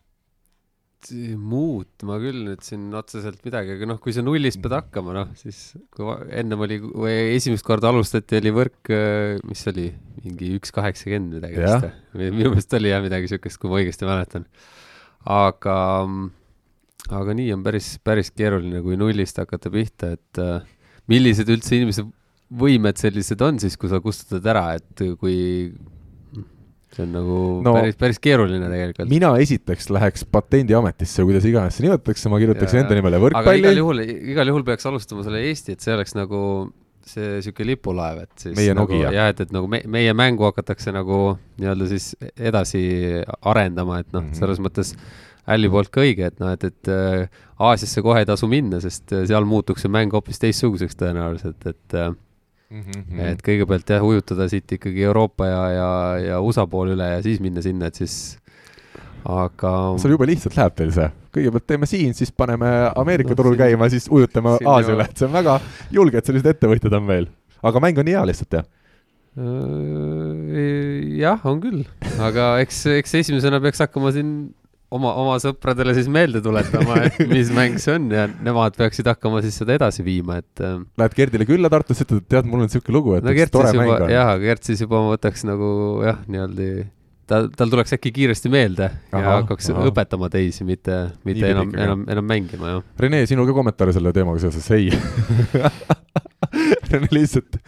Muutma 1.39 2.18
küll 2.22 2.41
nüüd 2.47 2.64
siin 2.66 2.89
otseselt 2.97 3.43
midagi, 3.45 3.76
aga 3.78 3.88
noh, 3.89 4.00
kui 4.04 4.14
sa 4.16 4.24
nullist 4.26 4.60
pead 4.64 4.76
hakkama, 4.76 5.14
noh, 5.16 5.30
siis 5.39 5.74
kui 5.95 6.12
ennem 6.36 6.66
oli, 6.66 6.80
kui 6.84 7.14
esimest 7.38 7.66
korda 7.68 7.91
alustati, 7.93 8.39
oli 8.39 8.54
võrk, 8.56 8.91
äh, 8.95 9.38
mis 9.47 9.64
oli, 9.72 9.88
mingi 10.24 10.52
üks 10.58 10.74
kaheksakümmend 10.76 11.39
midagi 11.39 11.64
vist 11.64 11.88
või? 11.88 12.30
minu 12.36 12.52
meelest 12.54 12.76
oli 12.80 12.91
jah 12.91 13.04
midagi 13.06 13.32
siukest, 13.32 13.62
kui 13.62 13.72
ma 13.72 13.80
õigesti 13.80 14.10
mäletan. 14.10 14.47
aga 15.30 15.78
mm, 16.06 16.30
aga 17.20 17.36
nii 17.39 17.54
on 17.56 17.66
päris, 17.66 17.93
päris 18.04 18.34
keeruline, 18.36 18.84
kui 18.86 19.00
nullist 19.00 19.39
hakata 19.39 19.72
pihta, 19.74 20.14
et 20.18 20.43
millised 21.10 21.50
üldse 21.50 21.78
inimese 21.80 22.06
võimed 22.50 22.97
sellised 23.00 23.41
on 23.45 23.60
siis, 23.62 23.78
kui 23.80 23.91
sa 23.91 24.02
kustutad 24.04 24.45
ära, 24.50 24.74
et 24.80 25.04
kui 25.22 25.38
see 26.95 27.05
on 27.05 27.13
nagu 27.13 27.39
no, 27.65 27.75
päris, 27.77 27.97
päris 27.99 28.19
keeruline 28.23 28.65
tegelikult. 28.65 29.09
mina 29.11 29.31
esiteks 29.43 29.89
läheks 29.93 30.25
Patendiametisse, 30.33 31.25
kuidas 31.27 31.45
iganes 31.49 31.77
see 31.77 31.85
nimetatakse, 31.85 32.31
ma 32.33 32.41
kirjutaks 32.41 32.77
enda 32.81 32.97
nimele 32.97 33.21
võrkpalli. 33.25 33.63
igal 33.63 33.81
juhul, 33.83 34.03
igal 34.33 34.53
juhul 34.53 34.65
peaks 34.67 34.89
alustama 34.89 35.25
selle 35.27 35.43
Eesti, 35.49 35.77
et 35.77 35.85
see 35.85 35.95
oleks 35.95 36.17
nagu 36.17 36.41
see 37.09 37.39
sihuke 37.45 37.65
lipulaev, 37.65 38.23
et 38.25 38.43
siis 38.43 38.57
meie 38.57 38.75
nagu, 38.77 38.91
Nokia. 38.93 39.13
jah, 39.15 39.31
et, 39.33 39.41
et 39.45 39.53
nagu 39.55 39.69
me, 39.71 39.81
meie 39.89 40.13
mängu 40.17 40.45
hakatakse 40.49 40.93
nagu 40.93 41.37
nii-öelda 41.61 41.89
siis 41.89 42.11
edasi 42.35 42.83
arendama, 43.41 44.01
et 44.03 44.11
noh 44.13 44.23
mm 44.23 44.31
-hmm., 44.31 44.39
selles 44.41 44.61
mõttes 44.63 44.95
Alli 45.49 45.69
poolt 45.71 45.89
ka 45.89 46.03
õige, 46.03 46.27
et 46.29 46.35
noh, 46.37 46.51
et, 46.53 46.63
et 46.67 46.89
äh, 46.93 47.23
Aasiasse 47.57 48.03
kohe 48.05 48.19
ei 48.21 48.27
tasu 48.29 48.45
minna, 48.47 48.77
sest 48.83 49.09
äh, 49.15 49.23
seal 49.25 49.47
muutuks 49.49 49.81
see 49.81 49.89
mäng 49.89 50.13
hoopis 50.13 50.37
teistsuguseks 50.43 50.99
tõenäoliselt, 50.99 51.65
et 51.65 51.97
mm 52.70 52.82
-hmm. 52.82 53.22
et 53.32 53.41
kõigepealt 53.45 53.89
jah, 53.89 54.03
ujutada 54.05 54.47
siit 54.49 54.72
ikkagi 54.78 55.03
Euroopa 55.03 55.47
ja, 55.47 55.63
ja, 55.74 55.89
ja 56.28 56.39
USA 56.41 56.67
poole 56.67 56.93
üle 56.97 57.09
ja 57.15 57.22
siis 57.26 57.39
minna 57.41 57.61
sinna, 57.65 57.89
et 57.89 57.95
siis 57.95 58.38
aga. 59.26 59.74
seal 59.99 60.15
jube 60.15 60.28
lihtsalt 60.30 60.57
läheb 60.57 60.76
teil 60.78 60.91
see, 60.95 61.09
kõigepealt 61.36 61.67
teeme 61.67 61.89
siin, 61.89 62.13
siis 62.13 62.32
paneme 62.32 62.91
Ameerika 62.95 63.34
no, 63.34 63.39
turul 63.41 63.55
siin... 63.55 63.65
käima, 63.65 63.89
siis 63.89 64.09
ujutame 64.11 64.57
Aasiale, 64.65 65.09
et 65.09 65.17
see 65.17 65.28
on 65.28 65.34
väga 65.34 65.59
julge, 65.91 66.17
et 66.17 66.26
sellised 66.26 66.51
ettevõtjad 66.53 66.93
on 66.99 67.07
meil. 67.09 67.30
aga 67.63 67.80
mäng 67.84 67.97
on 67.99 68.07
nii 68.07 68.17
hea 68.17 68.28
lihtsalt, 68.30 68.59
jah? 68.59 68.70
jah, 71.20 71.43
on 71.47 71.59
küll, 71.63 71.84
aga 72.20 72.57
eks, 72.63 72.86
eks 72.99 73.13
esimesena 73.22 73.59
peaks 73.63 73.80
hakkama 73.86 74.11
siin 74.15 74.32
oma, 74.95 75.13
oma 75.21 75.37
sõpradele 75.41 75.93
siis 75.97 76.09
meelde 76.11 76.41
tuletama, 76.45 76.99
et 77.07 77.19
mis 77.33 77.51
mäng 77.55 77.79
see 77.81 77.95
on 77.97 78.09
ja 78.13 78.27
nemad 78.45 78.77
peaksid 78.79 79.09
hakkama 79.09 79.43
siis 79.45 79.57
seda 79.61 79.75
edasi 79.77 80.05
viima, 80.05 80.39
et. 80.43 80.63
Ähm, 80.65 80.85
Lähed 80.99 81.17
Gerdile 81.17 81.47
külla 81.49 81.71
Tartusse, 81.71 82.07
ütled, 82.07 82.23
et 82.25 82.31
tead, 82.35 82.49
mul 82.49 82.63
on 82.63 82.69
niisugune 82.69 82.97
lugu, 82.97 83.17
et 83.17 83.25
no, 83.25 83.33
üks 83.35 83.53
tore 83.53 83.73
juba, 83.73 83.85
mäng 83.85 84.07
on. 84.07 84.13
jah, 84.13 84.31
Gert 84.41 84.69
siis 84.69 84.81
juba 84.85 85.03
võtaks 85.11 85.45
nagu 85.49 85.69
jah, 86.05 86.23
nii-öelda 86.27 86.69
ta, 87.29 87.43
tal 87.55 87.71
tuleks 87.71 87.93
äkki 87.97 88.11
kiiresti 88.15 88.51
meelde 88.53 88.89
aha, 88.89 89.21
ja 89.21 89.35
hakkaks 89.39 89.69
aha. 89.73 89.85
õpetama 89.91 90.31
teisi, 90.33 90.65
mitte, 90.67 90.97
mitte 91.27 91.53
enam, 91.53 91.71
enam, 91.77 92.05
enam 92.09 92.29
mängima, 92.29 92.73
jah. 92.75 92.89
Rene, 93.05 93.23
sinul 93.29 93.47
ka 93.49 93.55
kommentaare 93.57 93.95
selle 93.95 94.13
teemaga 94.15 94.41
seoses? 94.45 94.69
ei 94.75 94.89
Rene 96.89 97.09
lihtsalt 97.13 97.61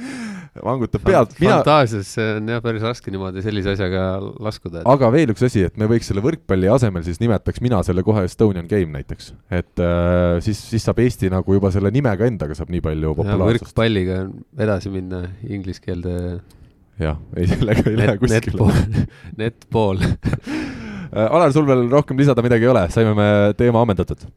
vangutab 0.60 1.04
pead. 1.06 1.36
fantaasias 1.40 2.10
on 2.20 2.50
jah 2.52 2.62
päris 2.64 2.84
raske 2.84 3.12
niimoodi 3.14 3.44
sellise 3.46 3.72
asjaga 3.72 4.04
laskuda 4.44 4.82
et.... 4.82 4.90
aga 4.94 5.12
veel 5.14 5.32
üks 5.32 5.46
asi, 5.48 5.64
et 5.70 5.78
me 5.80 5.88
võiks 5.88 6.10
selle 6.12 6.24
võrkpalli 6.26 6.68
asemel 6.72 7.06
siis 7.08 7.22
nimetaks 7.22 7.64
mina 7.64 7.80
selle 7.88 8.04
kohe 8.04 8.26
Estonian 8.28 8.68
Game 8.72 8.92
näiteks. 8.98 9.32
et 9.48 9.84
äh, 9.84 10.42
siis, 10.44 10.60
siis 10.74 10.84
saab 10.88 11.00
Eesti 11.04 11.32
nagu 11.32 11.56
juba 11.56 11.72
selle 11.72 11.94
nimega 11.96 12.28
endaga 12.28 12.58
saab 12.58 12.74
nii 12.74 12.84
palju 12.84 13.16
populaarsust. 13.22 13.72
võrkpalliga 13.72 14.26
edasi 14.68 14.92
minna 14.92 15.24
inglise 15.48 15.84
keelde. 15.86 16.18
jah, 17.00 17.20
ei 17.40 17.48
sellega 17.48 17.88
ei 17.88 18.00
lähe 18.04 18.20
kuskile. 18.20 19.08
netpool 19.42 20.04
äh, 20.04 21.28
Alar, 21.28 21.56
sul 21.56 21.68
veel 21.70 21.88
rohkem 21.92 22.20
lisada 22.20 22.44
midagi 22.44 22.68
ei 22.68 22.76
ole, 22.76 22.88
saime 22.92 23.16
me 23.16 23.32
teema 23.60 23.86
ammendatud 23.86 24.28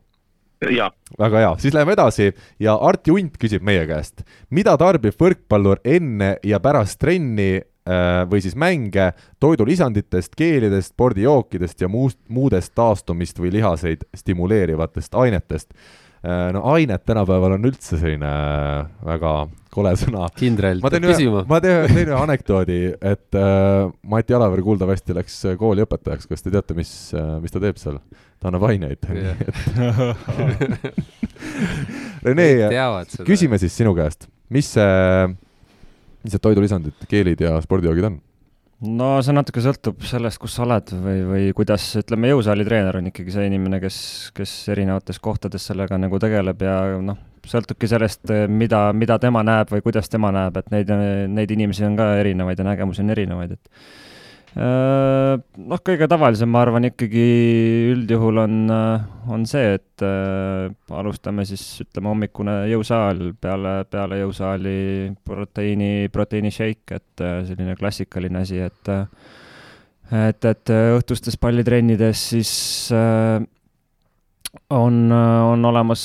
väga 1.19 1.39
hea, 1.43 1.53
siis 1.59 1.75
läheme 1.75 1.95
edasi 1.97 2.31
ja 2.63 2.77
Arti 2.81 3.13
Unt 3.15 3.39
küsib 3.41 3.65
meie 3.67 3.87
käest, 3.87 4.25
mida 4.51 4.77
tarbib 4.81 5.17
võrkpallur 5.21 5.83
enne 5.85 6.37
ja 6.45 6.61
pärast 6.63 7.01
trenni 7.03 7.59
äh, 7.59 8.23
või 8.31 8.43
siis 8.45 8.57
mänge 8.57 9.13
toidulisanditest, 9.41 10.35
keelidest, 10.39 10.95
spordijookidest 10.95 11.85
ja 11.85 11.89
muust, 11.89 12.21
muudest 12.29 12.75
taastumist 12.75 13.39
või 13.39 13.53
lihaseid 13.59 14.07
stimuleerivatest 14.17 15.15
ainetest. 15.15 15.75
Äh, 16.25 16.53
no 16.57 16.63
ainet 16.73 17.03
tänapäeval 17.05 17.59
on 17.59 17.67
üldse 17.69 17.99
selline 18.01 18.25
äh, 18.25 18.87
väga 19.05 19.33
kole 19.75 19.91
sõna. 20.01 20.25
kindral 20.33 20.79
peab 20.81 21.05
küsima. 21.05 21.43
ma 21.51 21.59
teen, 21.61 21.85
ühe 21.93 22.15
anekdoodi, 22.17 22.79
et 22.97 23.37
äh, 23.37 23.91
Mati 24.09 24.33
Alaver 24.37 24.63
kuuldavasti 24.65 25.13
läks 25.19 25.37
kooli 25.61 25.85
õpetajaks, 25.85 26.25
kas 26.31 26.47
te 26.47 26.53
teate, 26.55 26.77
mis 26.79 27.13
äh,, 27.13 27.35
mis 27.45 27.53
ta 27.53 27.61
teeb 27.61 27.77
seal? 27.83 28.01
ta 28.41 28.49
annab 28.49 28.65
aineid 28.71 29.05
Rene, 32.25 32.49
küsime 33.29 33.61
siis 33.61 33.77
sinu 33.77 33.93
käest, 33.97 34.25
mis 34.49 34.73
see, 34.79 35.29
mis 36.25 36.39
need 36.39 36.45
toidulisandid, 36.49 37.05
keelid 37.11 37.45
ja 37.45 37.59
spordijoogid 37.65 38.09
on? 38.09 38.17
No 38.85 39.09
see 39.25 39.35
natuke 39.35 39.63
sõltub 39.65 40.05
sellest, 40.07 40.41
kus 40.43 40.57
sa 40.57 40.65
oled 40.67 40.93
või, 41.05 41.21
või 41.29 41.45
kuidas, 41.57 41.87
ütleme, 42.01 42.31
jõusaali 42.33 42.67
treener 42.67 42.99
on 43.01 43.11
ikkagi 43.11 43.35
see 43.35 43.47
inimene, 43.49 43.81
kes, 43.83 43.99
kes 44.37 44.53
erinevates 44.75 45.21
kohtades 45.25 45.67
sellega 45.71 45.99
nagu 46.01 46.21
tegeleb 46.23 46.65
ja 46.65 46.77
noh, 47.03 47.19
sõltubki 47.49 47.89
sellest, 47.91 48.31
mida, 48.49 48.87
mida 48.97 49.19
tema 49.23 49.45
näeb 49.47 49.73
või 49.75 49.85
kuidas 49.85 50.11
tema 50.13 50.33
näeb, 50.35 50.57
et 50.61 50.73
neid, 50.75 50.91
neid 51.33 51.55
inimesi 51.55 51.87
on 51.87 51.99
ka 51.99 52.15
erinevaid 52.23 52.61
ja 52.61 52.69
nägemusi 52.71 53.05
on 53.05 53.15
erinevaid, 53.15 53.57
et 53.57 54.04
noh, 54.55 55.81
kõige 55.83 56.07
tavalisem, 56.11 56.51
ma 56.51 56.61
arvan, 56.63 56.87
ikkagi 56.87 57.25
üldjuhul 57.95 58.39
on, 58.45 58.59
äh, 58.71 59.07
on 59.35 59.47
see, 59.51 59.75
et 59.81 60.05
äh, 60.07 60.69
alustame 60.95 61.47
siis, 61.49 61.65
ütleme, 61.83 62.13
hommikune 62.13 62.55
jõusaal, 62.71 63.25
peale, 63.43 63.77
peale 63.91 64.21
jõusaali 64.23 64.77
proteiini, 65.27 66.07
proteiinishake, 66.15 67.01
et 67.01 67.25
selline 67.51 67.75
klassikaline 67.81 68.45
asi, 68.45 68.63
et 68.63 68.93
et, 70.15 70.45
et 70.45 70.71
õhtustes 70.95 71.39
pallitrennides 71.41 72.27
siis 72.35 72.51
on, 74.71 74.99
on 75.11 75.65
olemas 75.71 76.03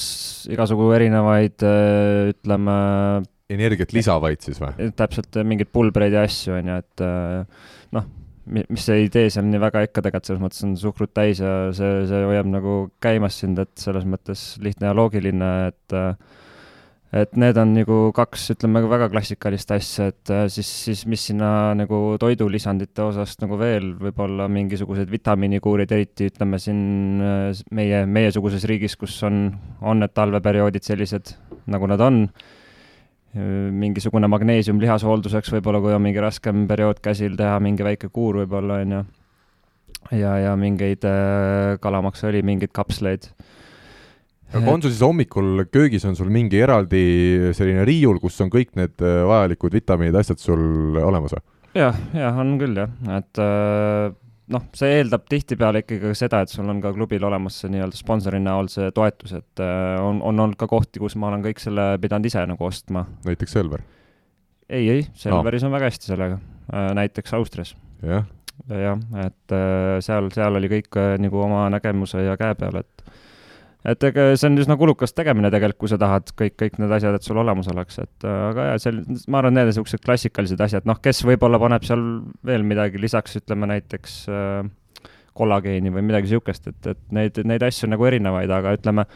igasugu 0.50 0.88
erinevaid, 0.96 1.66
ütleme 2.32 2.78
energiat 3.52 3.94
lisavaid 3.94 4.42
siis 4.42 4.62
või? 4.64 4.90
täpselt, 4.98 5.38
mingeid 5.46 5.70
pulbreid 5.76 6.16
ja 6.16 6.24
asju, 6.26 6.56
on 6.56 6.72
ju, 6.72 6.80
et 6.80 7.04
noh, 7.98 8.08
mis 8.50 8.90
ei 8.94 9.10
tee 9.14 9.30
seal 9.34 9.48
nii 9.50 9.62
väga 9.62 9.86
ikka 9.88 10.04
tegelikult, 10.06 10.28
selles 10.30 10.44
mõttes 10.44 10.66
on 10.66 10.76
suhkrut 10.80 11.14
täis 11.16 11.42
ja 11.44 11.54
see, 11.76 12.04
see 12.10 12.26
hoiab 12.30 12.50
nagu 12.50 12.76
käimas 13.04 13.40
sind, 13.42 13.60
et 13.62 13.74
selles 13.80 14.08
mõttes 14.10 14.52
lihtne 14.64 14.90
ja 14.90 14.98
loogiline, 14.98 15.52
et 15.70 15.98
et 17.10 17.32
need 17.42 17.58
on 17.58 17.72
nagu 17.74 17.96
kaks, 18.14 18.52
ütleme, 18.54 18.84
väga 18.86 19.08
klassikalist 19.10 19.72
asja, 19.74 20.12
et 20.12 20.32
siis, 20.54 20.70
siis 20.86 21.00
mis 21.10 21.24
sinna 21.32 21.72
nagu 21.78 22.20
toidulisandite 22.22 23.02
osast 23.02 23.42
nagu 23.42 23.58
veel 23.58 23.96
võib-olla 23.98 24.46
mingisugused 24.52 25.10
vitamiinikuurid, 25.10 25.90
eriti 25.96 26.30
ütleme 26.30 26.62
siin 26.62 27.24
meie, 27.74 28.04
meiesuguses 28.06 28.68
riigis, 28.70 28.98
kus 29.00 29.18
on, 29.26 29.48
on 29.82 30.04
need 30.04 30.14
talveperioodid 30.14 30.86
sellised, 30.86 31.34
nagu 31.74 31.90
nad 31.90 32.06
on 32.06 32.24
mingisugune 33.38 34.30
magneesium 34.32 34.80
lihashoolduseks 34.82 35.52
võib-olla, 35.54 35.82
kui 35.84 35.94
on 35.94 36.02
mingi 36.02 36.22
raskem 36.24 36.66
periood 36.70 37.02
käsil, 37.04 37.36
teha 37.38 37.60
mingi 37.62 37.86
väike 37.86 38.10
kuur 38.14 38.42
võib-olla, 38.42 38.80
on 38.86 38.96
ju. 38.96 39.04
ja, 40.18 40.34
ja 40.46 40.56
mingeid 40.58 41.06
äh, 41.06 41.76
kalamaksõli, 41.84 42.42
mingeid 42.46 42.74
kapsleid. 42.74 43.30
aga 44.50 44.74
on 44.74 44.82
sul 44.82 44.90
siis 44.90 45.06
hommikul 45.06 45.68
köögis 45.70 46.08
on 46.10 46.18
sul 46.18 46.32
mingi 46.34 46.58
eraldi 46.58 47.54
selline 47.54 47.86
riiul, 47.86 48.18
kus 48.24 48.40
on 48.42 48.50
kõik 48.54 48.74
need 48.80 48.98
äh, 49.06 49.22
vajalikud 49.30 49.78
vitamiinid, 49.78 50.18
asjad 50.18 50.42
sul 50.42 50.98
olemas 50.98 51.38
või? 51.38 51.46
jah, 51.78 52.02
jah, 52.18 52.42
on 52.42 52.58
küll 52.62 52.82
jah, 52.82 52.98
et 53.20 53.44
äh, 53.46 54.10
noh, 54.54 54.66
see 54.78 54.98
eeldab 55.00 55.26
tihtipeale 55.30 55.84
ikkagi 55.84 56.14
seda, 56.18 56.42
et 56.44 56.52
sul 56.52 56.70
on 56.72 56.82
ka 56.84 56.92
klubil 56.96 57.26
olemas 57.28 57.60
see 57.62 57.72
nii-öelda 57.74 58.00
sponsori 58.00 58.42
näol 58.44 58.70
see 58.72 58.90
toetus, 58.96 59.36
et 59.38 59.64
äh, 59.64 60.00
on, 60.02 60.22
on 60.26 60.46
olnud 60.46 60.58
ka 60.60 60.68
kohti, 60.70 61.02
kus 61.02 61.18
ma 61.20 61.30
olen 61.30 61.46
kõik 61.46 61.62
selle 61.64 61.92
pidanud 62.02 62.30
ise 62.30 62.44
nagu 62.50 62.68
ostma. 62.68 63.06
näiteks 63.28 63.56
Selver? 63.58 63.86
ei, 64.70 64.90
ei, 64.90 65.08
Selveris 65.18 65.66
no. 65.66 65.70
on 65.70 65.78
väga 65.78 65.92
hästi 65.92 66.12
sellega, 66.12 66.40
äh, 66.74 66.92
näiteks 66.98 67.36
Austrias. 67.38 67.76
jah? 68.06 68.28
jah, 68.68 69.02
et 69.26 69.56
äh, 69.56 69.98
seal, 70.06 70.32
seal 70.36 70.60
oli 70.60 70.72
kõik 70.72 71.00
nagu 71.22 71.46
oma 71.46 71.68
nägemuse 71.74 72.26
ja 72.26 72.38
käe 72.40 72.58
peal, 72.60 72.82
et 72.82 73.10
et 73.88 74.04
ega 74.10 74.26
see 74.36 74.50
on 74.50 74.60
üsna 74.60 74.76
kulukas 74.80 75.14
tegemine 75.16 75.52
tegelikult, 75.54 75.80
kui 75.86 75.92
sa 75.92 76.00
tahad 76.02 76.32
kõik, 76.38 76.56
kõik 76.60 76.80
need 76.82 76.94
asjad, 76.98 77.16
et 77.16 77.26
sul 77.26 77.40
olemas 77.40 77.70
oleks, 77.72 78.02
et 78.04 78.28
aga 78.28 78.70
jaa, 78.72 78.82
see, 78.84 79.22
ma 79.32 79.40
arvan, 79.40 79.56
need 79.56 79.70
on 79.70 79.72
niisugused 79.72 80.04
klassikalised 80.04 80.64
asjad, 80.66 80.88
noh, 80.90 81.00
kes 81.04 81.24
võib-olla 81.28 81.62
paneb 81.62 81.88
seal 81.88 82.04
veel 82.46 82.66
midagi 82.68 83.00
lisaks, 83.02 83.38
ütleme 83.40 83.70
näiteks 83.72 84.22
äh, 84.34 85.08
kollageeni 85.40 85.94
või 85.96 86.04
midagi 86.10 86.28
niisugust, 86.28 86.68
et, 86.72 86.92
et 86.92 87.04
neid, 87.16 87.40
neid 87.48 87.64
asju 87.70 87.88
on 87.88 87.96
nagu 87.96 88.10
erinevaid, 88.10 88.52
aga 88.52 88.76
ütleme, 88.76 89.08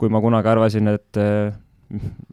kui 0.00 0.10
ma 0.10 0.22
kunagi 0.24 0.50
arvasin, 0.50 0.90
et 0.96 1.22
äh, 1.22 1.54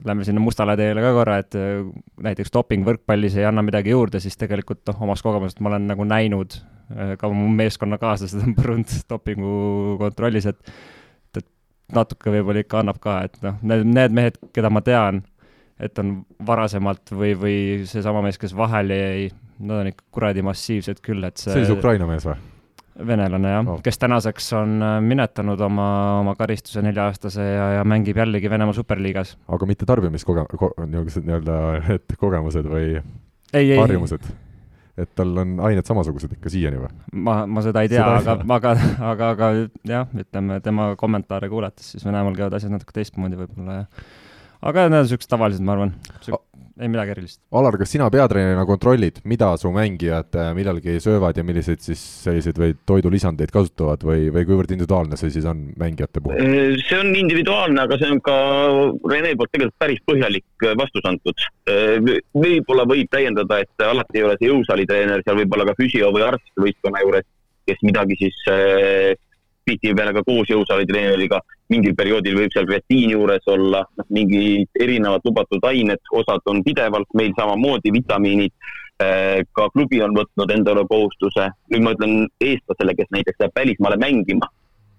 lähme 0.10 0.26
sinna 0.26 0.42
mustale 0.42 0.74
teele 0.80 1.06
ka 1.06 1.14
korra, 1.14 1.40
et 1.44 1.58
äh, 1.60 1.86
näiteks 2.26 2.54
doping 2.56 2.88
võrkpallis 2.88 3.38
ei 3.38 3.46
anna 3.46 3.62
midagi 3.66 3.94
juurde, 3.94 4.22
siis 4.24 4.42
tegelikult 4.42 4.82
noh, 4.90 5.06
omast 5.06 5.26
kogemusest 5.26 5.62
ma 5.62 5.76
olen 5.76 5.86
nagu 5.92 6.08
näinud, 6.08 6.58
äh, 6.96 7.14
ka 7.22 7.30
mu 7.30 7.46
meeskonnakaaslased 7.62 8.48
on 8.48 8.56
põrunud 8.58 9.04
dopingu 9.12 10.00
kontrollis, 10.02 10.50
et 10.50 10.58
et 10.60 10.99
natuke 11.96 12.34
võib-olla 12.34 12.64
ikka 12.64 12.84
annab 12.84 13.02
ka, 13.04 13.20
et 13.28 13.42
noh, 13.46 13.58
need, 13.62 13.88
need 13.90 14.16
mehed, 14.16 14.40
keda 14.56 14.72
ma 14.74 14.84
tean, 14.86 15.24
et 15.80 16.00
on 16.02 16.20
varasemalt 16.46 17.14
või, 17.16 17.34
või 17.40 17.58
seesama 17.90 18.24
mees, 18.26 18.40
kes 18.42 18.56
vahele 18.58 19.00
jäi, 19.00 19.28
nad 19.60 19.84
on 19.84 19.92
ikka 19.92 20.08
kuradi 20.16 20.46
massiivsed 20.46 21.04
küll, 21.06 21.24
et 21.28 21.38
see 21.40 21.54
see 21.54 21.62
oli 21.64 21.70
see 21.72 21.80
Ukraina 21.80 22.08
mees 22.10 22.28
või? 22.28 22.38
venelane 23.08 23.52
jah 23.54 23.70
oh., 23.76 23.80
kes 23.84 24.00
tänaseks 24.02 24.50
on 24.60 24.76
äh, 24.84 24.98
minetanud 25.04 25.62
oma, 25.64 25.88
oma 26.20 26.34
karistuse 26.36 26.84
nelja-aastase 26.84 27.46
ja, 27.46 27.70
ja 27.78 27.86
mängib 27.88 28.20
jällegi 28.20 28.52
Venemaa 28.52 28.76
superliigas. 28.76 29.38
aga 29.48 29.70
mitte 29.70 29.88
tarbimiskoge- 29.90 30.46
ko,, 30.60 30.74
niisugused 30.84 31.28
nii-öelda, 31.28 31.58
et 31.96 32.20
kogemused 32.20 32.68
või 32.68 33.00
ei, 33.54 33.72
harjumused? 33.80 34.28
Et 35.04 35.12
tal 35.18 35.32
on 35.44 35.58
ained 35.70 35.88
samasugused 35.88 36.34
ikka 36.38 36.52
siiani 36.54 36.82
või? 36.82 36.92
ma, 37.28 37.42
ma 37.50 37.64
seda 37.66 37.84
ei 37.86 37.92
tea, 37.92 38.06
aga, 38.06 38.38
aga, 38.58 38.76
aga, 39.12 39.30
aga 39.36 39.52
jah, 39.88 40.10
ütleme 40.26 40.60
tema 40.66 40.92
kommentaare 41.00 41.52
kuulates, 41.52 41.94
siis 41.94 42.06
Venemaal 42.08 42.38
käivad 42.38 42.58
asjad 42.60 42.74
natuke 42.76 42.96
teistmoodi 42.96 43.40
võib-olla 43.40 43.82
ja 43.82 43.88
aga 44.70 44.88
need 44.88 45.00
on 45.00 45.08
niisugused 45.08 45.32
tavalised, 45.32 45.64
ma 45.66 45.78
arvan 45.78 45.96
ei 46.80 46.90
midagi 46.92 47.14
erilist. 47.14 47.40
Alar, 47.60 47.76
kas 47.80 47.92
sina 47.92 48.08
peatreenerina 48.14 48.64
kontrollid, 48.68 49.20
mida 49.30 49.52
su 49.60 49.72
mängijad 49.76 50.36
äh, 50.40 50.52
millalgi 50.56 50.98
söövad 51.04 51.38
ja 51.38 51.44
milliseid 51.46 51.84
siis 51.84 52.02
selliseid 52.24 52.60
või 52.62 52.76
toidulisandeid 52.90 53.52
kasutavad 53.54 54.04
või, 54.08 54.30
või 54.34 54.46
kuivõrd 54.48 54.74
individuaalne 54.76 55.20
see 55.20 55.34
siis 55.36 55.48
on 55.50 55.66
mängijate 55.80 56.24
puhul? 56.24 56.40
Äh, 56.40 56.80
see 56.86 57.00
on 57.00 57.12
individuaalne, 57.20 57.84
aga 57.84 58.00
see 58.00 58.12
on 58.16 58.22
ka 58.26 58.38
Rene 59.12 59.36
poolt 59.40 59.52
tegelikult 59.56 59.80
päris 59.84 60.04
põhjalik 60.08 60.68
äh, 60.68 60.76
vastus 60.80 61.10
antud. 61.10 61.48
võib-olla 62.34 62.86
võib 62.90 63.10
täiendada, 63.12 63.60
et 63.62 63.84
alati 63.86 64.20
ei 64.22 64.26
ole 64.26 64.38
see 64.40 64.50
jõusaalitreener, 64.50 65.24
seal 65.26 65.38
võib 65.44 65.54
olla 65.58 65.68
ka 65.70 65.78
füsio 65.78 66.14
või 66.16 66.26
arst 66.26 66.54
võistkonna 66.60 67.04
juures, 67.04 67.28
kes 67.70 67.84
midagi 67.86 68.18
siis 68.24 68.40
tihtipeale 69.70 70.14
ka 70.18 70.24
koos 70.28 70.50
jõusaalitreeneriga, 70.52 71.40
mingil 71.74 71.96
perioodil 71.98 72.38
võib 72.40 72.54
seal 72.54 72.68
kreatiini 72.70 73.16
juures 73.16 73.50
olla, 73.54 73.84
noh, 73.98 74.08
mingid 74.16 74.82
erinevad 74.82 75.26
lubatud 75.28 75.66
ained, 75.70 76.02
osad 76.22 76.46
on 76.52 76.64
pidevalt, 76.66 77.10
meil 77.18 77.34
samamoodi 77.38 77.94
vitamiinid, 77.96 78.54
äh, 79.04 79.42
ka 79.56 79.70
klubi 79.76 80.02
on 80.06 80.16
võtnud 80.18 80.56
endale 80.56 80.86
kohustuse, 80.90 81.50
nüüd 81.74 81.86
ma 81.86 81.94
ütlen 81.98 82.24
eestlasele, 82.42 82.98
kes 82.98 83.12
näiteks 83.16 83.44
läheb 83.44 83.62
välismaale 83.62 84.00
mängima, 84.02 84.50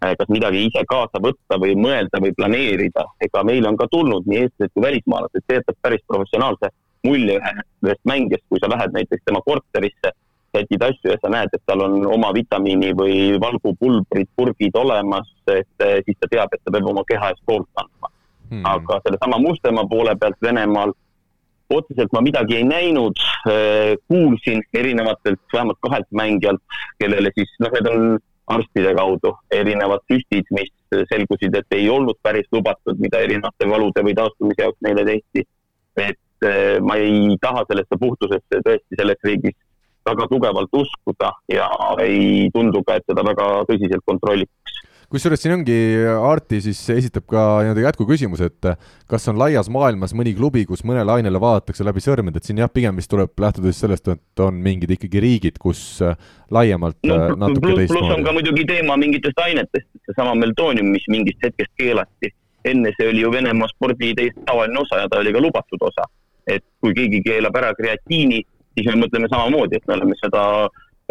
äh, 0.04 0.14
kas 0.20 0.30
midagi 0.32 0.66
ise 0.68 0.84
kaasa 0.88 1.22
võtta 1.22 1.58
või 1.62 1.74
mõelda 1.78 2.22
või 2.22 2.34
planeerida, 2.36 3.08
ega 3.26 3.44
meil 3.44 3.66
on 3.66 3.80
ka 3.80 3.90
tulnud 3.90 4.30
nii 4.30 4.46
eestlased 4.46 4.74
kui 4.74 4.86
välismaalased, 4.86 5.44
see 5.44 5.60
jätab 5.60 5.82
päris 5.82 6.06
professionaalse 6.06 6.72
mulje 7.06 7.38
ühest 7.84 8.02
mängijast, 8.04 8.44
kui 8.48 8.60
sa 8.60 8.68
lähed 8.68 8.92
näiteks 8.92 9.24
tema 9.24 9.40
korterisse 9.44 10.12
sätid 10.56 10.82
asju 10.82 11.12
ja 11.12 11.18
sa 11.22 11.30
näed, 11.32 11.52
et 11.54 11.62
tal 11.66 11.84
on 11.84 12.00
oma 12.06 12.32
vitamiini 12.34 12.92
või 12.98 13.18
valgupulbrid, 13.42 14.30
purgid 14.36 14.76
olemas, 14.78 15.28
et 15.46 15.84
eh, 15.86 16.00
siis 16.06 16.18
ta 16.20 16.30
teab, 16.30 16.54
et 16.54 16.62
ta 16.64 16.74
peab 16.74 16.88
oma 16.90 17.04
keha 17.08 17.30
eest 17.32 17.44
hoolt 17.48 17.68
andma 17.82 18.10
hmm.. 18.50 18.66
aga 18.66 18.98
sellesama 19.04 19.38
Mustemaa 19.42 19.86
poole 19.90 20.16
pealt 20.18 20.40
Venemaal 20.42 20.94
otseselt 21.70 22.10
ma 22.12 22.22
midagi 22.26 22.56
ei 22.58 22.64
näinud, 22.66 23.20
eh, 23.46 23.94
kuulsin 24.10 24.64
erinevatelt, 24.74 25.40
vähemalt 25.52 25.78
kahelt 25.86 26.10
mängijalt, 26.10 26.62
kellele 26.98 27.30
siis, 27.36 27.52
noh, 27.62 27.70
need 27.76 27.86
on 27.86 28.18
arstide 28.50 28.94
kaudu 28.98 29.36
erinevad 29.54 30.02
süstid, 30.10 30.48
mis 30.56 30.72
selgusid, 31.12 31.54
et 31.54 31.78
ei 31.78 31.86
olnud 31.90 32.18
päris 32.22 32.48
lubatud, 32.50 32.98
mida 32.98 33.20
erinevate 33.22 33.68
valude 33.70 34.02
või 34.02 34.16
taastumise 34.18 34.66
jaoks 34.66 34.82
neile 34.82 35.06
tehti. 35.06 35.46
et 36.00 36.46
eh, 36.46 36.78
ma 36.80 36.96
ei 36.96 37.36
taha 37.40 37.62
sellesse 37.68 37.98
puhtusesse 38.00 38.62
tõesti 38.64 38.98
selles 38.98 39.18
riigis 39.26 39.56
väga 40.12 40.28
tugevalt 40.30 40.80
uskuda 40.82 41.32
ja 41.52 41.68
ei 42.04 42.50
tundu 42.54 42.84
ka, 42.86 43.00
et 43.00 43.08
seda 43.10 43.24
väga 43.26 43.50
tõsiselt 43.70 44.06
kontrollitakse 44.06 44.60
kusjuures 45.10 45.42
siin 45.42 45.56
ongi, 45.56 45.76
Arti 46.06 46.60
siis 46.62 46.80
esitab 46.94 47.24
ka 47.30 47.44
nii-öelda 47.64 47.82
jätkuküsimuse, 47.88 48.50
et 48.50 48.68
kas 49.10 49.26
on 49.30 49.40
laias 49.40 49.70
maailmas 49.72 50.14
mõni 50.16 50.36
klubi, 50.38 50.62
kus 50.68 50.84
mõnele 50.86 51.16
ainele 51.16 51.40
vaadatakse 51.42 51.86
läbi 51.86 52.02
sõrmede, 52.04 52.38
et 52.38 52.46
siin 52.46 52.60
jah, 52.62 52.70
pigem 52.72 52.98
vist 52.98 53.10
tuleb 53.10 53.34
lähtuda 53.42 53.72
siis 53.72 53.82
sellest, 53.84 54.10
et 54.14 54.44
on 54.44 54.60
mingid 54.62 54.94
ikkagi 54.94 55.22
riigid, 55.24 55.58
kus 55.62 55.82
laiemalt 56.54 57.00
no, 57.10 57.18
natuke 57.34 57.64
plus, 57.64 57.80
teistmoodi. 57.82 58.06
pluss 58.06 58.18
on 58.18 58.28
ka 58.28 58.36
muidugi 58.36 58.66
teema 58.70 58.98
mingitest 59.00 59.42
ainetest, 59.42 59.90
seesama 60.06 60.36
meltoonium, 60.38 60.92
mis 60.94 61.08
mingist 61.10 61.42
hetkest 61.46 61.74
keelati. 61.80 62.34
enne 62.64 62.90
see 62.92 63.08
oli 63.08 63.22
ju 63.22 63.30
Venemaa 63.32 63.70
spordi 63.70 64.10
täiesti 64.14 64.42
tavaline 64.44 64.78
osa 64.78 64.98
ja 65.00 65.08
ta 65.08 65.18
oli 65.18 65.32
ka 65.32 65.40
lubatud 65.40 65.80
osa. 65.80 66.04
et 66.46 66.64
kui 66.80 66.94
keegi 66.94 67.22
keelab 67.22 67.56
ära 67.56 67.74
kreatiini 67.74 68.42
siis 68.80 68.94
me 68.94 69.04
mõtleme 69.04 69.28
samamoodi, 69.30 69.78
et 69.78 69.86
me 69.88 69.96
oleme 69.96 70.16
seda 70.20 70.42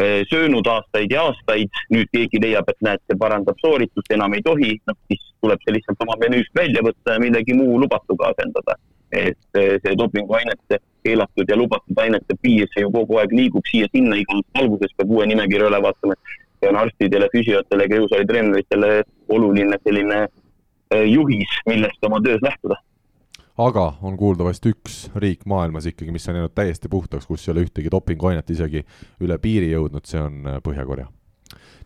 eh, 0.01 0.21
söönud 0.29 0.67
aastaid 0.67 1.13
ja 1.13 1.25
aastaid, 1.29 1.81
nüüd 1.93 2.11
keegi 2.15 2.41
leiab, 2.43 2.69
et 2.71 2.81
näed, 2.85 3.03
see 3.07 3.19
parandab 3.19 3.59
sooritust, 3.63 4.11
enam 4.15 4.35
ei 4.37 4.45
tohi, 4.45 4.75
noh 4.89 4.97
siis 5.07 5.25
tuleb 5.43 5.61
see 5.63 5.75
lihtsalt 5.77 6.03
oma 6.05 6.17
menüüst 6.23 6.55
välja 6.57 6.83
võtta 6.85 7.15
ja 7.15 7.23
millegi 7.23 7.55
muu 7.57 7.79
lubatuga 7.83 8.33
asendada. 8.33 8.77
et 9.11 9.57
eh, 9.57 9.79
see 9.81 9.95
dopinguainete, 9.97 10.77
keelatud 11.03 11.49
ja 11.49 11.55
lubatud 11.57 11.97
ainete 11.97 12.35
piir, 12.41 12.67
see 12.73 12.83
ju 12.83 12.91
kogu 12.93 13.17
aeg 13.17 13.31
liigub 13.33 13.65
siia-sinna, 13.65 14.19
igas 14.21 14.43
alguses 14.61 14.93
peab 14.97 15.09
uue 15.15 15.25
nimekirja 15.25 15.69
üle 15.71 15.79
vaatama. 15.81 16.17
see 16.59 16.69
on 16.69 16.77
arstidele, 16.77 17.29
füsiotele, 17.33 17.87
kiusaalitreeneritele 17.89 18.91
oluline 19.29 19.79
selline 19.83 20.19
eh, 20.27 21.07
juhis, 21.09 21.57
millest 21.65 22.05
oma 22.05 22.21
töös 22.21 22.45
lähtuda 22.45 22.77
aga 23.59 23.85
on 24.01 24.17
kuuldavasti 24.17 24.73
üks 24.73 24.99
riik 25.19 25.45
maailmas 25.49 25.89
ikkagi, 25.89 26.13
mis 26.15 26.27
on 26.29 26.39
jäänud 26.39 26.55
täiesti 26.55 26.89
puhtaks, 26.89 27.27
kus 27.27 27.47
ei 27.47 27.53
ole 27.53 27.67
ühtegi 27.67 27.91
dopinguainet 27.91 28.49
isegi 28.55 28.85
üle 29.19 29.37
piiri 29.37 29.73
jõudnud, 29.73 30.07
see 30.07 30.21
on 30.23 30.45
äh, 30.47 30.61
Põhja-Korea 30.63 31.09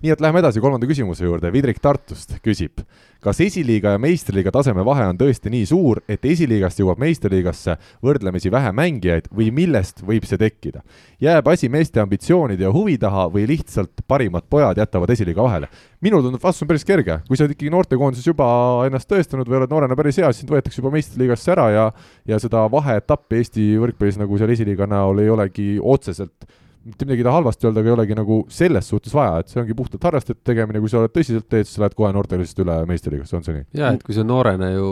nii 0.03 0.11
et 0.11 0.19
läheme 0.19 0.41
edasi 0.43 0.59
kolmanda 0.59 0.83
küsimuse 0.83 1.23
juurde, 1.23 1.47
Vidrik 1.53 1.77
Tartust 1.79 2.33
küsib, 2.43 2.81
kas 3.23 3.37
esiliiga 3.39 3.93
ja 3.93 3.99
meistriliiga 4.03 4.51
taseme 4.51 4.83
vahe 4.83 5.05
on 5.07 5.19
tõesti 5.19 5.47
nii 5.51 5.67
suur, 5.69 6.01
et 6.11 6.25
esiliigast 6.27 6.81
jõuab 6.81 6.99
meistriliigasse 6.99 7.77
võrdlemisi 8.03 8.51
vähe 8.51 8.73
mängijaid 8.75 9.29
või 9.31 9.47
millest 9.55 10.03
võib 10.03 10.27
see 10.27 10.41
tekkida? 10.41 10.81
jääb 11.23 11.47
asi 11.47 11.69
meeste 11.71 12.01
ambitsioonide 12.03 12.65
ja 12.65 12.71
huvi 12.75 12.97
taha 12.99 13.29
või 13.31 13.45
lihtsalt 13.47 14.03
parimad 14.07 14.43
pojad 14.51 14.81
jätavad 14.81 15.13
esiliiga 15.15 15.45
vahele? 15.45 15.69
minul 16.03 16.25
tundub 16.25 16.43
vastus 16.43 16.65
on 16.65 16.71
päris 16.73 16.83
kerge, 16.83 17.21
kui 17.29 17.39
sa 17.39 17.45
oled 17.45 17.55
ikkagi 17.55 17.71
noortekoondises 17.71 18.27
juba 18.27 18.49
ennast 18.89 19.07
tõestanud 19.07 19.47
või 19.47 19.61
oled 19.61 19.71
noorena 19.71 19.95
päris 19.95 20.19
hea, 20.19 20.33
siis 20.33 20.43
sind 20.43 20.51
võetakse 20.51 20.81
juba 20.81 20.91
meistriliigasse 20.97 21.55
ära 21.55 21.69
ja 21.71 21.85
ja 22.27 22.41
seda 22.43 22.65
vaheetappi 22.71 23.39
Eesti 23.39 23.69
võrkpallis 23.79 24.19
nagu 24.19 24.35
seal 24.37 24.51
esiliiga 24.51 24.89
näol 24.89 25.23
ei 25.23 25.31
olegi 25.31 25.69
otseselt 25.79 26.43
mitte 26.83 27.05
midagi 27.07 27.23
ei 27.23 27.27
taha 27.27 27.39
halvasti 27.39 27.67
öelda, 27.67 27.81
aga 27.81 27.89
ei 27.89 27.95
olegi 27.95 28.15
nagu 28.17 28.37
selles 28.51 28.89
suhtes 28.91 29.13
vaja, 29.15 29.39
et 29.39 29.51
see 29.51 29.61
ongi 29.61 29.75
puhtalt 29.77 30.07
harrastajate 30.09 30.43
tegemine, 30.51 30.81
kui 30.83 30.91
sa 30.91 30.99
oled 30.99 31.13
tõsiselt 31.15 31.47
teed, 31.47 31.67
siis 31.67 31.77
sa 31.77 31.85
lähed 31.85 31.95
kohe 31.97 32.11
noortelisest 32.15 32.59
üle 32.63 32.77
meistriliigasse, 32.89 33.37
on 33.39 33.45
see 33.45 33.57
nii? 33.57 33.67
jaa, 33.79 33.93
et 33.95 34.03
kui 34.03 34.15
sa 34.17 34.25
noorena 34.27 34.71
ju, 34.73 34.89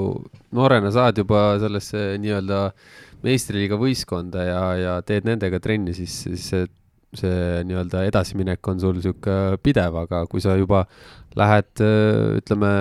noorena 0.56 0.92
saad 0.96 1.20
juba 1.20 1.44
sellesse 1.62 2.06
nii-öelda 2.24 2.62
meistriliiga 3.26 3.80
võistkonda 3.82 4.46
ja, 4.48 4.62
ja 4.80 4.94
teed 5.06 5.28
nendega 5.28 5.60
trenni, 5.64 5.94
siis, 5.98 6.16
siis 6.24 6.48
see, 6.54 6.70
see 7.20 7.62
nii-öelda 7.68 8.06
edasiminek 8.08 8.72
on 8.72 8.80
sul 8.82 8.96
niisugune 8.98 9.60
pidev, 9.64 10.00
aga 10.06 10.24
kui 10.32 10.44
sa 10.44 10.56
juba 10.60 10.86
lähed, 11.39 11.84
ütleme, 12.39 12.72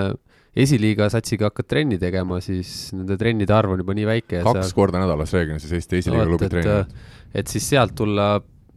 esiliiga 0.61 1.07
satsiga 1.11 1.51
hakkad 1.51 1.69
trenni 1.71 1.99
tegema, 2.03 2.41
siis 2.43 2.91
nende 2.95 3.19
trennide 3.19 3.55
arv 3.55 3.75
on 3.75 3.83
juba 3.83 3.95
nii 3.99 4.07
väike. 4.09 4.41
kaks 4.47 4.71
sa... 4.71 4.77
korda 4.77 5.03
nädalas 5.03 5.35
reeglina 5.35 5.63
siis 5.63 5.75
Eesti 5.79 6.01
esiliiga 6.01 6.27
klubi 6.31 6.49
trenni. 6.51 7.05
et 7.35 7.51
siis 7.51 7.69
sealt 7.71 7.95
tulla 7.99 8.33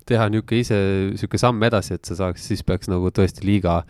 teha 0.10 0.30
niisugune 0.32 0.64
ise, 0.64 0.80
niisugune 1.14 1.42
samm 1.42 1.68
edasi, 1.68 1.98
et 1.98 2.10
sa 2.10 2.18
saaks, 2.20 2.48
siis 2.50 2.64
peaks 2.68 2.90
nagu 2.92 3.12
tõesti 3.14 3.46
liiga, 3.48 3.82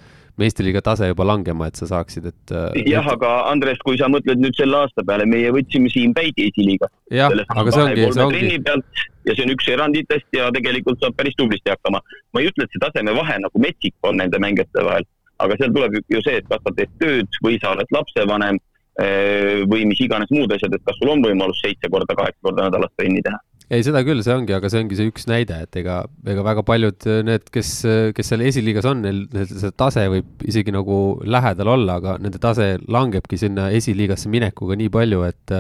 meistriliiga 0.41 0.82
tase 0.86 1.09
juba 1.11 1.26
langema, 1.28 1.68
et 1.70 1.78
sa 1.78 1.88
saaksid, 1.89 2.28
et. 2.32 2.53
jah, 2.89 3.07
aga 3.14 3.34
Andres, 3.51 3.82
kui 3.86 3.99
sa 4.01 4.09
mõtled 4.09 4.41
nüüd 4.41 4.57
selle 4.57 4.80
aasta 4.82 5.05
peale, 5.05 5.28
meie 5.30 5.51
võtsime 5.53 5.91
Siim 5.93 6.16
Päidi 6.18 6.47
esiliiga. 6.49 6.89
jah, 7.14 7.34
aga 7.53 7.76
see 7.76 7.86
ongi, 7.86 8.07
see 8.18 8.26
ongi. 8.26 8.84
ja 9.30 9.38
see 9.38 9.45
on 9.45 9.53
üks 9.53 9.70
eranditest 9.76 10.39
ja 10.39 10.49
tegelikult 10.55 11.01
saab 11.03 11.18
päris 11.20 11.38
tublisti 11.38 11.74
hakkama. 11.74 12.01
ma 12.34 12.41
ei 12.41 12.49
ütle, 12.49 12.66
et 12.66 12.74
see 12.74 12.82
tasemevahe 12.82 13.39
nagu 13.45 13.66
metsik 13.66 14.09
on 14.09 14.18
nende 14.22 14.41
mängijate 14.41 14.86
vahel, 14.89 15.07
aga 15.45 15.57
seal 15.61 15.74
tuleb 15.76 16.01
ju 16.01 16.26
see, 16.26 16.39
et 16.41 16.49
kas 16.49 16.66
sa 16.66 16.78
teed 16.78 16.97
tööd 17.01 17.41
või 17.45 17.61
sa 17.61 17.76
oled 17.78 17.93
lapsevanem 17.93 18.57
eh, 19.05 19.61
või 19.70 19.86
mis 19.91 20.01
iganes 20.01 20.34
muud 20.34 20.57
asjad, 20.57 20.74
et 20.74 20.86
kas 20.88 20.97
sul 20.97 21.14
on 21.14 21.22
võimalus 21.26 21.61
seitse 21.61 21.93
korda, 21.93 22.18
kaheksa 22.18 22.49
korda 22.49 22.72
nädalas 22.72 22.93
trenni 22.97 23.22
teha 23.22 23.38
ei, 23.74 23.84
seda 23.86 24.03
küll, 24.05 24.21
see 24.26 24.36
ongi, 24.36 24.53
aga 24.55 24.69
see 24.71 24.84
ongi 24.84 24.97
see 24.99 25.09
üks 25.09 25.26
näide, 25.30 25.63
et 25.65 25.80
ega, 25.82 26.01
ega 26.30 26.45
väga 26.45 26.63
paljud 26.67 27.07
need, 27.28 27.47
kes, 27.53 27.71
kes 28.17 28.32
seal 28.32 28.45
esiliigas 28.45 28.88
on, 28.89 29.01
neil, 29.05 29.24
neil 29.34 29.49
see 29.49 29.74
tase 29.80 30.05
võib 30.13 30.45
isegi 30.47 30.76
nagu 30.76 30.99
lähedal 31.26 31.74
olla, 31.76 31.97
aga 32.01 32.17
nende 32.21 32.41
tase 32.43 32.76
langebki 32.91 33.39
sinna 33.41 33.69
esiliigasse 33.76 34.32
minekuga 34.32 34.78
nii 34.80 34.93
palju, 34.93 35.26
et 35.30 35.57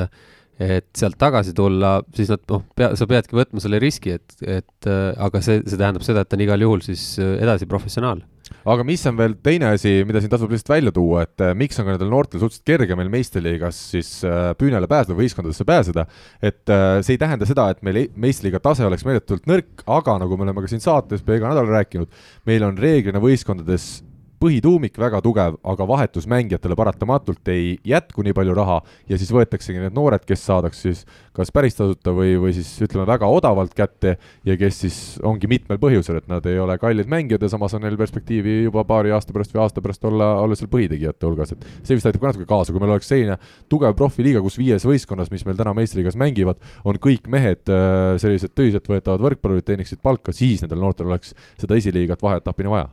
et 0.61 0.89
sealt 0.97 1.17
tagasi 1.21 1.55
tulla, 1.57 1.95
siis 2.15 2.29
nad 2.33 2.43
noh, 2.51 2.65
pea, 2.77 2.91
sa 2.99 3.07
peadki 3.09 3.37
võtma 3.37 3.63
selle 3.63 3.79
riski, 3.81 4.17
et, 4.19 4.35
et 4.45 4.91
aga 4.91 5.41
see, 5.41 5.63
see 5.65 5.79
tähendab 5.79 6.05
seda, 6.05 6.23
et 6.23 6.29
ta 6.29 6.37
on 6.37 6.45
igal 6.45 6.67
juhul 6.67 6.85
siis 6.85 7.15
edasi 7.19 7.69
professionaal. 7.69 8.21
Aga 8.63 8.83
mis 8.87 9.01
on 9.09 9.17
veel 9.19 9.35
teine 9.43 9.73
asi, 9.73 9.91
mida 10.07 10.21
siin 10.23 10.31
tasub 10.31 10.51
lihtsalt 10.51 10.71
välja 10.71 10.93
tuua, 10.95 11.25
et 11.25 11.43
äh, 11.43 11.51
miks 11.57 11.79
on 11.79 11.87
ka 11.87 11.95
nendel 11.95 12.11
noortel 12.11 12.39
suhteliselt 12.41 12.67
kerge 12.67 12.97
meil 12.99 13.11
meistriliigas 13.11 13.79
siis 13.91 14.11
äh, 14.27 14.51
püünele 14.59 14.87
pääseda, 14.91 15.17
võistkondadesse 15.17 15.67
pääseda, 15.67 16.05
et 16.43 16.71
äh, 16.71 16.97
see 17.03 17.17
ei 17.17 17.21
tähenda 17.21 17.47
seda, 17.49 17.69
et 17.73 17.83
meil 17.85 18.05
meistriliiga 18.19 18.61
tase 18.63 18.87
oleks 18.87 19.03
meeletult 19.07 19.47
nõrk, 19.51 19.83
aga 19.97 20.15
nagu 20.23 20.39
me 20.39 20.47
oleme 20.47 20.63
ka 20.63 20.71
siin 20.71 20.83
saates 20.83 21.23
iga 21.23 21.49
nädal 21.49 21.71
rääkinud, 21.71 22.23
meil 22.47 22.67
on 22.67 22.79
reeglina 22.79 23.23
võistkondades 23.23 23.97
põhituumik 24.43 24.97
väga 24.99 25.21
tugev, 25.23 25.57
aga 25.63 25.87
vahetusmängijatele 25.87 26.75
paratamatult 26.75 27.47
ei 27.53 27.77
jätku 27.87 28.25
nii 28.25 28.35
palju 28.35 28.55
raha 28.57 28.79
ja 29.09 29.19
siis 29.19 29.31
võetaksegi 29.33 29.79
need 29.79 29.95
noored, 29.95 30.25
kes 30.27 30.43
saadaks 30.49 30.83
siis 30.83 31.03
kas 31.33 31.51
päris 31.53 31.77
tasuta 31.77 32.13
või, 32.15 32.35
või 32.41 32.53
siis 32.55 32.69
ütleme, 32.83 33.05
väga 33.09 33.29
odavalt 33.31 33.73
kätte 33.77 34.17
ja 34.45 34.55
kes 34.59 34.79
siis 34.83 34.97
ongi 35.25 35.49
mitmel 35.49 35.79
põhjusel, 35.81 36.19
et 36.19 36.29
nad 36.31 36.45
ei 36.49 36.59
ole 36.61 36.75
kallid 36.81 37.09
mängijad 37.11 37.45
ja 37.45 37.51
samas 37.53 37.73
on 37.77 37.85
neil 37.85 37.97
perspektiivi 37.99 38.59
juba 38.67 38.83
paari 38.87 39.13
aasta 39.15 39.35
pärast 39.35 39.55
või 39.55 39.63
aasta 39.63 39.83
pärast 39.85 40.09
olla, 40.09 40.29
olla 40.43 40.57
seal 40.59 40.71
põhitegijate 40.73 41.27
hulgas, 41.27 41.55
et 41.55 41.63
see 41.81 41.97
vist 41.97 42.09
aitab 42.09 42.25
ka 42.25 42.33
natuke 42.33 42.49
kaasa, 42.49 42.75
kui 42.75 42.83
meil 42.83 42.95
oleks 42.95 43.09
selline 43.11 43.37
tugev 43.71 43.95
profiliiga, 43.99 44.43
kus 44.45 44.59
viies 44.59 44.85
võistkonnas, 44.87 45.31
mis 45.33 45.45
meil 45.47 45.59
täna 45.59 45.75
meistriliigas 45.77 46.19
mängivad, 46.19 46.59
on 46.83 46.99
kõik 47.01 47.29
mehed 47.31 47.71
äh, 47.71 48.17
sellised 48.21 48.53
tõsiseltvõetavad 48.57 49.23
võrkpallurid, 49.23 49.65
teeniksid 49.71 50.03
palka, 50.03 50.35
siis 50.35 50.65
nendel 50.65 50.83
noortel 50.83 51.09
oleks 51.09 51.33
seda 51.61 51.79
esiliigat 51.79 52.21
vaheetapini 52.21 52.75
vaja 52.75 52.91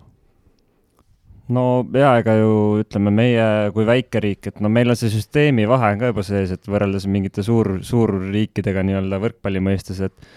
no 1.55 1.65
jaa, 1.95 2.19
ega 2.23 2.37
ju 2.39 2.53
ütleme, 2.85 3.13
meie 3.15 3.47
kui 3.75 3.87
väikeriik, 3.89 4.53
et 4.53 4.63
no 4.65 4.71
meil 4.73 4.93
on 4.93 4.99
see 4.99 5.13
süsteemi 5.13 5.67
vahe 5.71 5.95
ka 6.01 6.13
juba 6.13 6.25
sees, 6.27 6.55
et 6.55 6.71
võrreldes 6.71 7.09
mingite 7.11 7.45
suur, 7.47 7.79
suurriikidega 7.87 8.85
nii-öelda 8.87 9.21
võrkpalli 9.23 9.63
mõistes, 9.71 10.01
et 10.07 10.33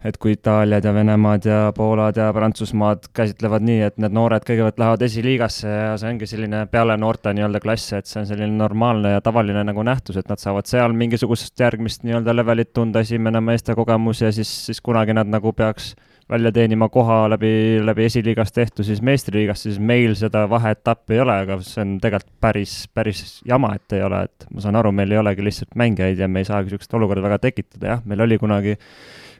et 0.00 0.16
kui 0.16 0.32
Itaaliad 0.32 0.84
ja 0.84 0.94
Venemaad 0.96 1.44
ja 1.44 1.56
Poolad 1.76 2.16
ja 2.16 2.30
Prantsusmaad 2.32 3.10
käsitlevad 3.12 3.64
nii, 3.66 3.80
et 3.84 3.98
need 4.00 4.14
noored 4.16 4.46
kõigepealt 4.48 4.78
lähevad 4.80 5.02
esiliigasse 5.04 5.68
ja 5.68 5.90
see 6.00 6.12
ongi 6.14 6.28
selline 6.30 6.62
peale 6.72 6.96
noorte 6.96 7.34
nii-öelda 7.36 7.60
klass, 7.60 7.92
et 7.92 8.08
see 8.08 8.22
on 8.22 8.28
selline 8.30 8.56
normaalne 8.56 9.12
ja 9.12 9.20
tavaline 9.24 9.64
nagu 9.68 9.84
nähtus, 9.84 10.16
et 10.16 10.32
nad 10.32 10.40
saavad 10.40 10.70
seal 10.70 10.96
mingisugust 10.96 11.52
järgmist 11.60 12.06
nii-öelda 12.08 12.32
levelit 12.32 12.72
tunda, 12.72 13.04
esimene 13.04 13.44
meeste 13.44 13.76
kogemus 13.76 14.24
ja 14.24 14.32
siis, 14.32 14.48
siis 14.70 14.80
kunagi 14.80 15.16
nad 15.16 15.28
nagu 15.28 15.52
peaks 15.52 15.92
välja 16.30 16.52
teenima 16.52 16.88
koha 16.88 17.24
läbi, 17.30 17.80
läbi 17.82 18.04
esiliigas 18.06 18.52
tehtu 18.52 18.84
siis 18.86 19.02
meistriliigas, 19.02 19.64
siis 19.66 19.78
meil 19.82 20.14
seda 20.18 20.44
vaheetappi 20.50 21.16
ei 21.16 21.22
ole, 21.24 21.36
aga 21.44 21.58
see 21.66 21.82
on 21.82 21.96
tegelikult 22.02 22.36
päris, 22.40 22.74
päris 22.94 23.22
jama, 23.48 23.72
et 23.76 23.96
ei 23.98 24.04
ole, 24.06 24.22
et 24.28 24.46
ma 24.54 24.62
saan 24.62 24.78
aru, 24.78 24.92
meil 24.94 25.10
ei 25.10 25.18
olegi 25.20 25.44
lihtsalt 25.44 25.74
mängijaid 25.80 26.22
ja 26.22 26.28
me 26.30 26.44
ei 26.44 26.48
saagi 26.48 26.70
niisugust 26.70 26.94
olukorda 26.94 27.24
väga 27.24 27.40
tekitada, 27.42 27.86
jah, 27.94 28.04
meil 28.06 28.22
oli 28.26 28.38
kunagi, 28.38 28.76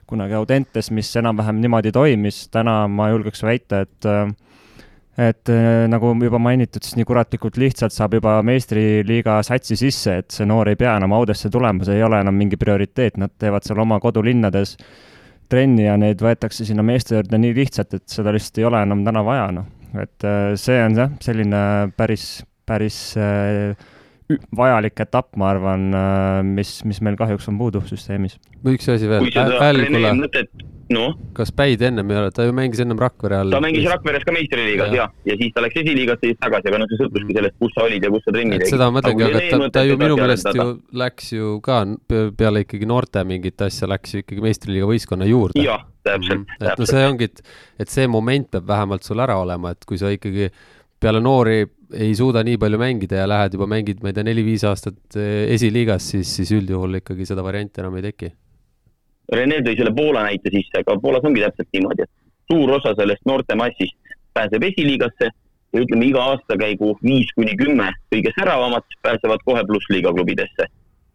kunagi 0.09 0.35
Audentes, 0.35 0.91
mis 0.91 1.11
enam-vähem 1.21 1.61
niimoodi 1.63 1.93
toimis, 1.95 2.43
täna 2.51 2.81
ma 2.91 3.11
julgeks 3.13 3.45
väita, 3.47 3.85
et 3.87 4.09
et 5.21 5.51
nagu 5.91 6.13
juba 6.23 6.39
mainitud, 6.39 6.81
siis 6.83 6.95
nii 6.97 7.05
kuratlikult 7.05 7.57
lihtsalt 7.59 7.93
saab 7.93 8.15
juba 8.15 8.37
meistriliiga 8.47 9.41
satsi 9.45 9.75
sisse, 9.77 10.17
et 10.23 10.31
see 10.33 10.47
noor 10.47 10.71
ei 10.71 10.79
pea 10.79 10.95
enam 10.97 11.13
Audesse 11.15 11.51
tulema, 11.51 11.85
see 11.85 11.99
ei 11.99 12.03
ole 12.03 12.21
enam 12.23 12.35
mingi 12.35 12.57
prioriteet, 12.59 13.19
nad 13.21 13.35
teevad 13.39 13.67
seal 13.67 13.83
oma 13.83 13.99
kodulinnades 14.01 14.77
trenni 15.51 15.85
ja 15.85 15.97
neid 15.99 16.21
võetakse 16.23 16.65
sinna 16.67 16.85
meeste 16.85 17.17
juurde 17.17 17.39
nii 17.41 17.55
lihtsalt, 17.57 17.97
et 17.97 18.07
seda 18.11 18.33
lihtsalt 18.35 18.61
ei 18.61 18.67
ole 18.69 18.83
enam 18.87 19.03
täna 19.07 19.23
vaja, 19.27 19.49
noh. 19.55 19.67
et 19.99 20.27
äh, 20.27 20.53
see 20.59 20.79
on 20.85 20.97
jah, 20.97 21.11
selline 21.23 21.63
päris, 21.97 22.27
päris 22.67 22.99
äh, 23.19 23.75
vajalik 24.57 24.99
etapp, 25.05 25.33
ma 25.39 25.51
arvan, 25.53 25.87
äh, 25.93 26.41
mis, 26.47 26.79
mis 26.87 27.01
meil 27.05 27.17
kahjuks 27.19 27.49
on 27.51 27.57
puudu 27.61 27.83
süsteemis. 27.87 28.37
üks 28.65 28.91
asi 28.91 29.09
veel. 29.09 29.27
mõtet 30.19 30.69
noh. 30.93 31.15
kas 31.35 31.51
Päid 31.55 31.81
ennem 31.85 32.11
ei 32.11 32.19
ole, 32.19 32.31
ta 32.35 32.45
ju 32.45 32.53
mängis 32.55 32.81
ennem 32.83 32.99
Rakvere 33.01 33.41
all. 33.41 33.53
ta 33.53 33.61
mängis 33.63 33.87
Rakveres 33.89 34.25
ka 34.27 34.33
meistriliigas 34.35 34.93
ja. 34.95 35.07
ja, 35.07 35.31
ja 35.31 35.37
siis 35.39 35.53
ta 35.55 35.63
läks 35.65 35.79
esiliigasse 35.81 36.29
siis 36.29 36.39
tagasi, 36.41 36.69
aga 36.71 36.81
noh, 36.81 36.89
see 36.91 36.99
sõltuski 37.01 37.37
sellest, 37.37 37.57
kus 37.61 37.73
sa 37.75 37.85
olid 37.87 38.05
ja 38.07 38.11
kus 38.13 38.25
sa 38.25 38.35
trenni 38.35 38.57
tegid. 38.57 38.73
seda 38.73 38.89
ma 38.89 38.97
mõtlengi, 38.99 39.27
aga 39.27 39.43
ta, 39.43 39.71
ta 39.77 39.85
ju 39.87 39.97
minu 40.01 40.19
meelest 40.19 40.51
ju 40.57 40.67
läks 41.03 41.31
ju 41.35 41.53
ka 41.65 41.81
peale 42.39 42.65
ikkagi 42.65 42.89
noorte 42.89 43.25
mingit 43.27 43.65
asja, 43.67 43.89
läks 43.91 44.15
ju 44.15 44.25
ikkagi 44.25 44.45
meistriliiga 44.45 44.89
võistkonna 44.91 45.29
juurde. 45.29 45.65
jah, 45.65 45.85
täpselt 46.07 46.41
mm. 46.41 46.47
-hmm. 46.57 46.71
et 46.71 46.83
no 46.83 46.89
see 46.89 47.05
ongi, 47.07 47.31
et, 47.31 47.43
et 47.85 47.93
see 47.93 48.07
moment 48.11 48.51
peab 48.51 48.67
vähemalt 48.71 49.07
sul 49.07 49.23
ära 49.23 49.39
olema, 49.41 49.75
et 49.75 49.87
kui 49.87 50.01
sa 50.01 50.11
ikkagi 50.13 50.51
peale 51.01 51.21
noori 51.23 51.63
ei 51.93 52.13
suuda 52.15 52.43
nii 52.45 52.57
palju 52.61 52.79
mängida 52.81 53.21
ja 53.21 53.27
lähed 53.29 53.57
juba 53.57 53.67
mängid, 53.69 54.01
ma 54.03 54.11
ei 54.11 54.15
tea, 54.17 54.25
neli-viis 54.27 54.63
aastat 54.67 55.17
eh, 55.19 55.51
esiliigas, 55.55 56.11
siis, 56.13 56.31
siis 56.37 56.51
üldjuhul 56.55 57.01
ikkagi 57.01 57.27
seda 57.29 57.43
varianti 57.45 57.83
enam 57.83 57.97
ei 57.99 58.07
teki. 58.09 58.31
Rene 59.31 59.61
tõi 59.65 59.77
selle 59.79 59.93
Poola 59.95 60.25
näite 60.27 60.51
sisse, 60.51 60.81
aga 60.81 60.97
Poolas 60.99 61.25
ongi 61.27 61.43
täpselt 61.43 61.69
niimoodi, 61.75 62.07
et 62.07 62.51
suur 62.51 62.73
osa 62.77 62.93
sellest 62.97 63.23
noorte 63.29 63.55
massist 63.55 64.15
pääseb 64.35 64.63
esiliigasse 64.67 65.29
ja 65.31 65.83
ütleme, 65.83 66.07
iga 66.09 66.23
aastakäigu 66.33 66.93
viis 67.03 67.31
kuni 67.37 67.55
kümme 67.59 67.89
kõige 68.13 68.33
säravamat 68.37 68.97
pääsevad 69.07 69.43
kohe 69.47 69.63
plussliiga 69.67 70.13
klubidesse. 70.15 70.67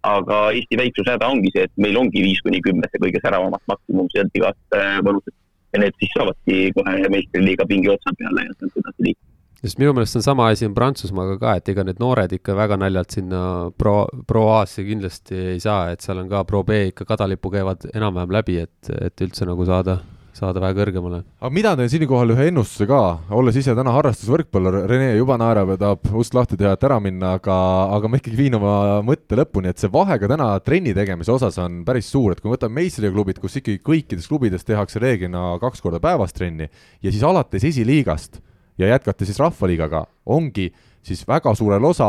aga 0.06 0.36
Eesti 0.54 0.76
väiksuse 0.78 1.10
häda 1.10 1.26
ongi 1.26 1.50
see, 1.50 1.64
et 1.66 1.72
meil 1.82 1.96
ongi 1.98 2.20
viis 2.22 2.38
kuni 2.46 2.60
kümme 2.62 2.86
see 2.92 3.00
kõige 3.02 3.18
säravamat 3.24 3.62
maksimum 3.66 4.06
sealt 4.12 4.36
igast 4.38 4.76
äh, 4.76 5.00
vanusest 5.02 5.34
ja 5.74 5.80
need 5.82 5.96
siis 5.98 6.12
saavadki 6.14 6.58
kohe 6.76 7.08
meistriliiga 7.10 7.66
pingi 7.66 7.90
otsa 7.90 8.14
peale 8.20 8.44
ja 8.46 8.54
sealt 8.54 8.78
edasi 8.82 9.08
liikuda 9.08 9.35
sest 9.62 9.80
minu 9.80 9.94
meelest 9.96 10.18
on 10.18 10.24
sama 10.24 10.50
asi 10.52 10.66
on 10.68 10.74
Prantsusmaaga 10.76 11.38
ka, 11.40 11.54
et 11.60 11.70
ega 11.72 11.84
need 11.86 12.00
noored 12.02 12.32
ikka 12.36 12.56
väga 12.58 12.76
naljalt 12.80 13.16
sinna 13.16 13.40
pro, 13.78 14.02
pro 14.28 14.48
A-sse 14.58 14.84
kindlasti 14.86 15.38
ei 15.54 15.62
saa, 15.62 15.88
et 15.94 16.04
seal 16.04 16.20
on 16.22 16.28
ka 16.32 16.44
pro 16.48 16.62
B 16.66 16.90
ikka 16.90 17.08
kadalipu 17.08 17.52
käivad 17.54 17.88
enam-vähem 17.94 18.36
läbi, 18.36 18.60
et, 18.66 18.92
et 19.00 19.24
üldse 19.24 19.48
nagu 19.48 19.64
saada, 19.64 19.96
saada 20.36 20.60
vähe 20.60 20.76
kõrgemale. 20.76 21.22
aga 21.40 21.50
mina 21.56 21.72
teen 21.78 21.88
siinkohal 21.88 22.34
ühe 22.34 22.50
ennustuse 22.50 22.84
ka, 22.90 23.00
olles 23.32 23.56
ise 23.56 23.72
täna 23.78 23.94
harrastusvõrkpallur, 23.96 24.82
Rene 24.90 25.14
juba 25.16 25.38
naerab 25.40 25.72
ja 25.72 25.78
tahab 25.86 26.12
ust 26.20 26.36
lahti 26.36 26.58
teha, 26.60 26.74
et 26.76 26.84
ära 26.84 26.98
minna, 27.00 27.32
aga, 27.40 27.56
aga 27.96 28.10
ma 28.12 28.20
ikkagi 28.20 28.36
viin 28.36 28.58
oma 28.60 28.74
mõtte 29.08 29.40
lõpuni, 29.40 29.72
et 29.72 29.80
see 29.80 29.92
vahe 29.92 30.20
ka 30.20 30.28
täna 30.34 30.50
trenni 30.60 30.92
tegemise 30.96 31.32
osas 31.32 31.56
on 31.64 31.80
päris 31.88 32.12
suur, 32.12 32.36
et 32.36 32.44
kui 32.44 32.52
me 32.52 32.58
võtame 32.58 32.82
meistriklubid, 32.82 33.40
kus 33.40 33.56
ikkagi 33.62 33.80
kõikides 33.88 34.28
klubides 34.28 34.68
tehakse 34.68 35.00
reeglina 35.00 35.54
kaks 35.64 35.80
korda 35.80 36.02
päevas 36.04 36.36
trenni 36.36 36.68
ja 36.68 37.08
siis 37.08 37.24
alates 37.24 37.64
esiliigast 37.72 38.42
ja 38.78 38.90
jätkata 38.94 39.24
siis 39.24 39.38
Rahvaliigaga, 39.40 40.04
ongi 40.26 40.70
siis 41.06 41.22
väga 41.28 41.54
suurel 41.54 41.84
osa, 41.84 42.08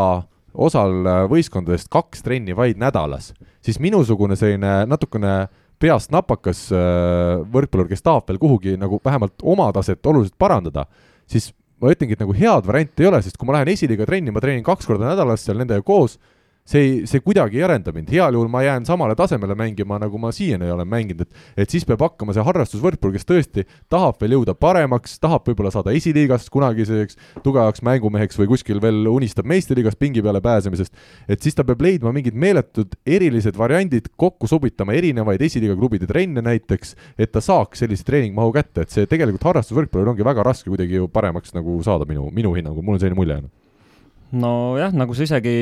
osal 0.54 1.06
võistkondadest 1.32 1.90
kaks 1.94 2.26
trenni 2.26 2.56
vaid 2.58 2.80
nädalas, 2.82 3.34
siis 3.62 3.80
minusugune 3.84 4.36
selline 4.40 4.86
natukene 4.90 5.48
peast 5.80 6.12
napakas 6.14 6.68
äh, 6.74 7.44
võrkpallur, 7.54 7.90
kes 7.92 8.02
tahab 8.06 8.28
veel 8.30 8.40
kuhugi 8.42 8.76
nagu 8.82 9.00
vähemalt 9.06 9.44
oma 9.44 9.70
taset 9.76 10.06
oluliselt 10.10 10.38
parandada, 10.40 10.88
siis 11.30 11.52
ma 11.82 11.94
ütlengi, 11.94 12.18
et 12.18 12.24
nagu 12.24 12.34
head 12.34 12.66
varianti 12.66 13.06
ei 13.06 13.12
ole, 13.12 13.22
sest 13.22 13.38
kui 13.38 13.50
ma 13.50 13.60
lähen 13.60 13.70
esiliiga 13.76 14.08
trenni, 14.10 14.34
ma 14.34 14.42
treenin 14.42 14.66
kaks 14.66 14.90
korda 14.90 15.12
nädalas 15.12 15.46
seal 15.46 15.60
nendega 15.62 15.86
koos 15.86 16.18
see 16.68 16.84
ei, 16.84 16.94
see 17.08 17.22
kuidagi 17.24 17.62
ei 17.62 17.66
arenda 17.68 17.94
mind, 17.96 18.10
heal 18.12 18.36
juhul 18.36 18.50
ma 18.52 18.62
jään 18.66 18.86
samale 18.88 19.16
tasemele 19.16 19.56
mängima, 19.58 20.00
nagu 20.02 20.20
ma 20.20 20.32
siiani 20.36 20.70
olen 20.72 20.88
mänginud, 20.88 21.24
et 21.24 21.64
et 21.64 21.74
siis 21.74 21.86
peab 21.88 22.04
hakkama 22.04 22.36
see 22.36 22.44
harrastusvõrkpallur, 22.44 23.16
kes 23.16 23.28
tõesti 23.28 23.66
tahab 23.92 24.20
veel 24.22 24.38
jõuda 24.38 24.56
paremaks, 24.60 25.18
tahab 25.24 25.48
võib-olla 25.48 25.72
saada 25.74 25.94
esiliigast 25.96 26.52
kunagi 26.54 26.86
selliseks 26.88 27.18
tugevaks 27.46 27.84
mängumeheks 27.88 28.40
või 28.40 28.52
kuskil 28.52 28.82
veel 28.84 29.08
unistab 29.12 29.48
meistriliigas 29.50 29.96
pingi 30.00 30.24
peale 30.26 30.42
pääsemisest, 30.44 30.96
et 31.28 31.44
siis 31.44 31.56
ta 31.56 31.66
peab 31.68 31.84
leidma 31.84 32.14
mingid 32.16 32.36
meeletud 32.36 32.98
erilised 33.06 33.58
variandid, 33.58 34.12
kokku 34.20 34.50
sobitama 34.52 34.96
erinevaid 34.98 35.42
esiliiga 35.48 35.78
klubide 35.80 36.10
trenne 36.10 36.44
näiteks, 36.44 36.96
et 37.18 37.32
ta 37.32 37.44
saaks 37.44 37.86
sellise 37.86 38.08
treeningmahu 38.08 38.52
kätte, 38.56 38.84
et 38.84 38.94
see 38.94 39.08
tegelikult 39.08 39.48
harrastusvõrkpallur 39.52 40.14
ongi 40.14 40.28
väga 40.28 40.44
raske 40.48 40.72
kuidagi 40.72 41.00
ju 41.00 41.08
paremaks 41.12 41.56
nagu 41.56 41.80
saada 41.86 42.08
minu, 42.10 42.28
minu 42.34 42.54
hinnangul, 42.58 42.84
mul 42.84 43.00
on 43.00 43.06
selline 43.06 43.20
mulje 43.20 43.40
jäänud 43.40 43.57
nojah, 44.36 44.92
nagu 44.98 45.16
sa 45.16 45.24
isegi 45.24 45.54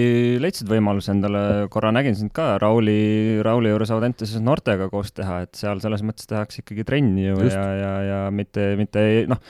leidsid 0.41 0.69
võimaluse 0.69 1.11
endale, 1.13 1.41
korra 1.73 1.91
nägin 1.93 2.15
sind 2.17 2.33
ka 2.35 2.55
Rauli, 2.61 3.37
Rauli 3.45 3.69
juures 3.69 3.91
Audenteses 3.93 4.41
noortega 4.41 4.87
koos 4.89 5.11
teha, 5.13 5.43
et 5.45 5.53
seal 5.59 5.81
selles 5.83 6.01
mõttes 6.05 6.29
tehakse 6.29 6.63
ikkagi 6.63 6.85
trenni 6.87 7.27
ju 7.27 7.37
Just. 7.37 7.53
ja, 7.53 7.65
ja, 7.77 7.93
ja 8.09 8.19
mitte, 8.33 8.71
mitte 8.79 9.05
noh, 9.29 9.41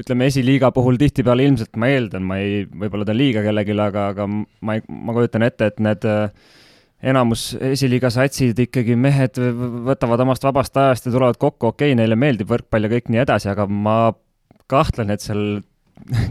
ütleme 0.00 0.30
esiliiga 0.30 0.72
puhul 0.72 0.96
tihtipeale 1.00 1.44
ilmselt 1.50 1.76
ma 1.76 1.90
eeldan, 1.92 2.24
ma 2.24 2.40
ei, 2.40 2.64
võib-olla 2.64 3.08
teen 3.08 3.20
liiga 3.20 3.44
kellelegi, 3.44 3.76
aga, 3.76 4.08
aga 4.14 4.28
ma 4.30 4.78
ei, 4.78 4.84
ma 4.88 5.16
kujutan 5.18 5.44
ette, 5.48 5.68
et 5.68 5.82
need 5.84 6.08
enamus 7.12 7.50
esiliiga 7.72 8.12
satsid 8.14 8.58
ikkagi 8.62 8.96
mehed 8.96 9.36
võtavad 9.88 10.22
omast 10.24 10.46
vabast 10.46 10.76
ajast 10.78 11.10
ja 11.10 11.12
tulevad 11.12 11.36
kokku, 11.36 11.74
okei 11.74 11.92
okay,, 11.92 11.98
neile 11.98 12.16
meeldib 12.16 12.48
võrkpall 12.52 12.88
ja 12.88 12.92
kõik 12.94 13.12
nii 13.12 13.24
edasi, 13.26 13.50
aga 13.52 13.66
ma 13.68 13.98
kahtlen, 14.70 15.12
et 15.12 15.20
seal 15.20 15.60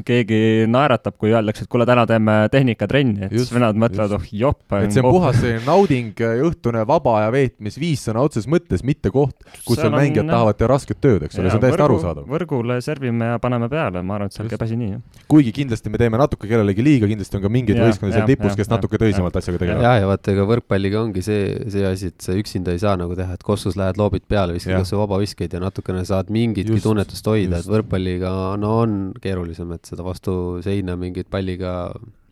keegi 0.07 0.68
naeratab, 0.72 1.16
kui 1.20 1.32
öeldakse, 1.32 1.66
et 1.66 1.72
kuule, 1.72 1.86
täna 1.88 2.03
teeme 2.09 2.36
tehnikatrenni, 2.51 3.28
et 3.28 3.36
siis 3.36 3.51
venelad 3.53 3.78
mõtlevad, 3.80 4.16
oh 4.18 4.26
jopp. 4.36 4.66
et 4.82 4.91
see 4.93 5.03
on 5.03 5.14
puhas 5.16 5.38
selline 5.39 5.64
nauding, 5.68 6.24
õhtune 6.47 6.84
vaba 6.88 7.18
aja 7.22 7.32
veetmisviis 7.34 8.03
sõna 8.09 8.24
otseses 8.26 8.49
mõttes, 8.51 8.84
mitte 8.88 9.12
koht, 9.14 9.38
kus 9.68 9.80
veel 9.80 9.93
mängijad 9.93 10.26
on, 10.26 10.34
tahavad 10.34 10.59
teha 10.59 10.72
rasket 10.72 10.99
tööd, 11.03 11.26
eks 11.28 11.39
ole, 11.39 11.51
see 11.51 11.59
on 11.59 11.64
täiesti 11.64 11.86
arusaadav. 11.86 12.28
võrgule 12.32 12.80
servime 12.84 13.32
ja 13.34 13.39
paneme 13.43 13.70
peale, 13.72 14.03
ma 14.03 14.18
arvan, 14.18 14.32
et 14.32 14.38
seal 14.38 14.49
käib 14.51 14.66
asi 14.66 14.80
nii. 14.80 14.99
kuigi 15.32 15.53
kindlasti 15.62 15.93
me 15.93 16.01
teeme 16.01 16.20
natuke 16.20 16.49
kellelegi 16.51 16.86
liiga, 16.86 17.09
kindlasti 17.12 17.39
on 17.39 17.45
ka 17.45 17.53
mingeid 17.53 17.80
võistkondi 17.80 18.18
seal 18.18 18.28
tipus, 18.30 18.57
kes 18.59 18.68
ja, 18.68 18.76
natuke 18.76 18.99
tõsisemalt 19.01 19.39
asjaga 19.39 19.62
tegelevad. 19.62 19.88
ja, 19.88 19.93
ja 20.03 20.09
vaata, 20.12 20.36
ega 20.36 20.47
võrkpalliga 20.51 21.01
ongi 21.05 21.24
see, 21.26 21.47
see 21.72 21.86
asi, 21.88 22.12
et 22.12 22.28
sa 22.28 22.36
üksinda 22.38 22.76
ei 22.76 22.82
saa 22.82 22.97
nagu 22.99 23.16
teha, 23.18 23.38
et 23.38 23.45
kossus 23.45 23.80
lähed, 23.80 23.99
loobid 24.01 24.28
peale, 24.28 24.57
viskad 24.57 24.82
kas 24.82 24.93
või 24.95 25.03
vabaviskeid 25.05 25.55
ja 25.55 25.64
natukene 25.64 26.03
saad 26.07 26.32
mingitki 26.34 26.82
tunnetust 26.84 27.28
hoida, 27.32 27.62
et 27.62 27.70
võrkpalliga 27.70 28.32
no 28.59 28.74
on 28.82 28.97
keerulisem, 29.22 29.61
et 29.76 29.91
seda 29.91 30.05
vastu 30.05 30.34
seina 30.66 30.97
mingit 30.99 31.30
palliga 31.32 31.76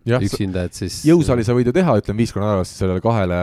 ja, 0.07 0.19
üksinda, 0.23 0.65
et 0.67 0.77
siis 0.77 0.99
jõusaali 1.07 1.45
sa 1.45 1.55
võid 1.57 1.69
ju 1.69 1.73
teha, 1.75 1.95
ütleme 2.01 2.23
viis 2.23 2.33
korda 2.33 2.49
nädalas 2.49 2.73
sellele 2.75 3.03
kahele 3.03 3.39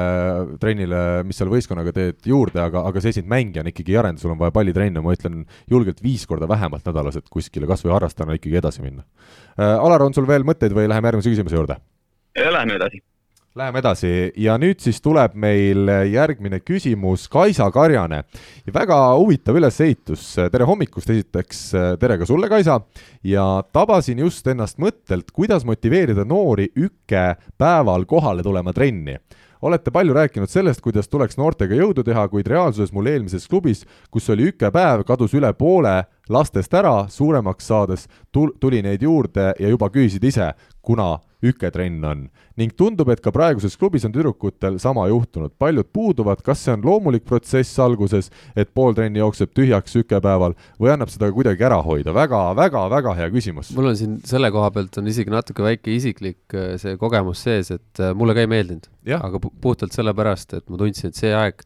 trennile, 0.63 1.01
mis 1.29 1.41
seal 1.41 1.51
võistkonnaga 1.53 1.95
teed 1.97 2.31
juurde, 2.31 2.61
aga, 2.63 2.85
aga 2.91 3.03
see 3.05 3.17
sind 3.19 3.31
mängijana 3.31 3.73
ikkagi 3.73 3.95
ei 3.95 4.01
arenda, 4.03 4.23
sul 4.23 4.35
on 4.35 4.41
vaja 4.41 4.55
pallitrenne, 4.57 5.03
ma 5.05 5.17
ütlen 5.17 5.43
julgelt 5.73 6.03
viis 6.05 6.27
korda 6.29 6.49
vähemalt 6.51 6.87
nädalas, 6.89 7.19
et 7.21 7.29
kuskile 7.33 7.69
kas 7.71 7.85
või 7.87 7.97
harrastajana 7.97 8.39
ikkagi 8.41 8.63
edasi 8.63 8.85
minna 8.85 9.05
äh,. 9.57 9.77
Alar, 9.77 10.07
on 10.07 10.17
sul 10.17 10.29
veel 10.29 10.47
mõtteid 10.49 10.75
või 10.77 10.89
läheme 10.91 11.13
järgmise 11.13 11.35
küsimuse 11.35 11.61
juurde? 11.61 11.79
Läheme 12.37 12.81
edasi 12.81 13.03
Läheme 13.57 13.81
edasi. 13.81 14.09
Ja 14.37 14.59
nüüd 14.61 14.83
siis 14.85 14.99
tuleb 15.01 15.33
meil 15.41 15.89
järgmine 16.13 16.59
küsimus, 16.61 17.23
Kaisa 17.33 17.71
Karjane. 17.73 18.19
väga 18.69 18.99
huvitav 19.17 19.57
ülesehitus, 19.57 20.35
tere 20.53 20.65
hommikust 20.69 21.09
esiteks, 21.09 21.63
tere 22.01 22.19
ka 22.19 22.27
sulle, 22.29 22.51
Kaisa. 22.53 22.81
ja 23.25 23.63
tabasin 23.73 24.19
just 24.19 24.47
ennast 24.47 24.77
mõttelt, 24.77 25.33
kuidas 25.33 25.65
motiveerida 25.65 26.25
noori 26.25 26.69
ükke 26.77 27.37
päeval 27.57 28.05
kohale 28.05 28.43
tulema 28.43 28.73
trenni. 28.73 29.17
Olete 29.63 29.91
palju 29.91 30.13
rääkinud 30.13 30.53
sellest, 30.53 30.81
kuidas 30.85 31.09
tuleks 31.09 31.39
noortega 31.39 31.75
jõudu 31.75 32.05
teha, 32.05 32.29
kuid 32.29 32.47
reaalsuses 32.47 32.93
mul 32.93 33.07
eelmises 33.07 33.49
klubis, 33.49 33.87
kus 34.11 34.29
oli 34.31 34.51
ükepäev, 34.51 35.03
kadus 35.09 35.33
üle 35.33 35.53
poole 35.57 36.05
lastest 36.29 36.75
ära, 36.75 37.07
suuremaks 37.09 37.67
saades 37.67 38.05
tuli 38.33 38.83
neid 38.83 39.03
juurde 39.03 39.55
ja 39.59 39.69
juba 39.69 39.89
küsisid 39.89 40.29
ise, 40.29 40.53
kuna 40.83 41.17
üketrenn 41.51 42.05
on. 42.05 42.27
ning 42.57 42.73
tundub, 42.73 43.11
et 43.13 43.21
ka 43.21 43.31
praeguses 43.35 43.75
klubis 43.77 44.07
on 44.09 44.15
tüdrukutel 44.15 44.79
sama 44.81 45.05
juhtunud, 45.11 45.53
paljud 45.61 45.89
puuduvad, 45.93 46.41
kas 46.45 46.63
see 46.65 46.73
on 46.73 46.85
loomulik 46.87 47.27
protsess 47.29 47.79
alguses, 47.83 48.31
et 48.57 48.71
pool 48.75 48.97
trenni 48.97 49.21
jookseb 49.21 49.53
tühjaks 49.57 49.99
ükepäeval 50.01 50.57
või 50.81 50.93
annab 50.95 51.13
seda 51.13 51.29
kuidagi 51.37 51.67
ära 51.69 51.83
hoida. 51.85 52.15
Väga, 52.17 52.41
väga, 52.57 52.87
väga 52.93 53.17
hea 53.19 53.29
küsimus. 53.35 53.75
mul 53.77 53.93
on 53.93 53.99
siin 54.01 54.17
selle 54.25 54.51
koha 54.55 54.71
pealt 54.73 54.97
on 54.97 55.11
isegi 55.13 55.33
natuke 55.33 55.67
väike 55.67 55.93
isiklik 55.93 56.57
äh, 56.57 56.77
see 56.81 56.97
kogemus 57.01 57.45
sees, 57.45 57.71
et 57.75 58.01
äh, 58.01 58.15
mulle 58.17 58.37
ka 58.37 58.47
ei 58.47 58.51
meeldinud, 58.51 58.89
aga 59.21 59.43
puhtalt 59.43 59.93
sellepärast, 59.97 60.57
et 60.57 60.71
ma 60.73 60.81
tundsin, 60.81 61.13
et 61.13 61.21
see 61.21 61.35
aeg 61.37 61.61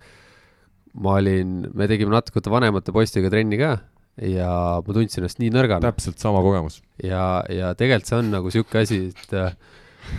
ma 0.99 1.17
olin, 1.21 1.63
me 1.75 1.87
tegime 1.91 2.11
natuke 2.15 2.43
vanemate 2.51 2.93
poistega 2.95 3.31
trenni 3.31 3.59
ka 3.61 3.77
ja 4.21 4.51
ma 4.85 4.95
tundsin 4.95 5.23
ennast 5.23 5.41
nii 5.41 5.53
nõrgana. 5.55 5.83
täpselt 5.89 6.21
sama 6.21 6.43
kogemus. 6.45 6.81
ja, 7.03 7.43
ja 7.49 7.73
tegelikult 7.79 8.11
see 8.11 8.19
on 8.19 8.31
nagu 8.35 8.53
sihuke 8.53 8.83
asi, 8.83 9.01
et 9.15 9.37
äh, 9.37 9.55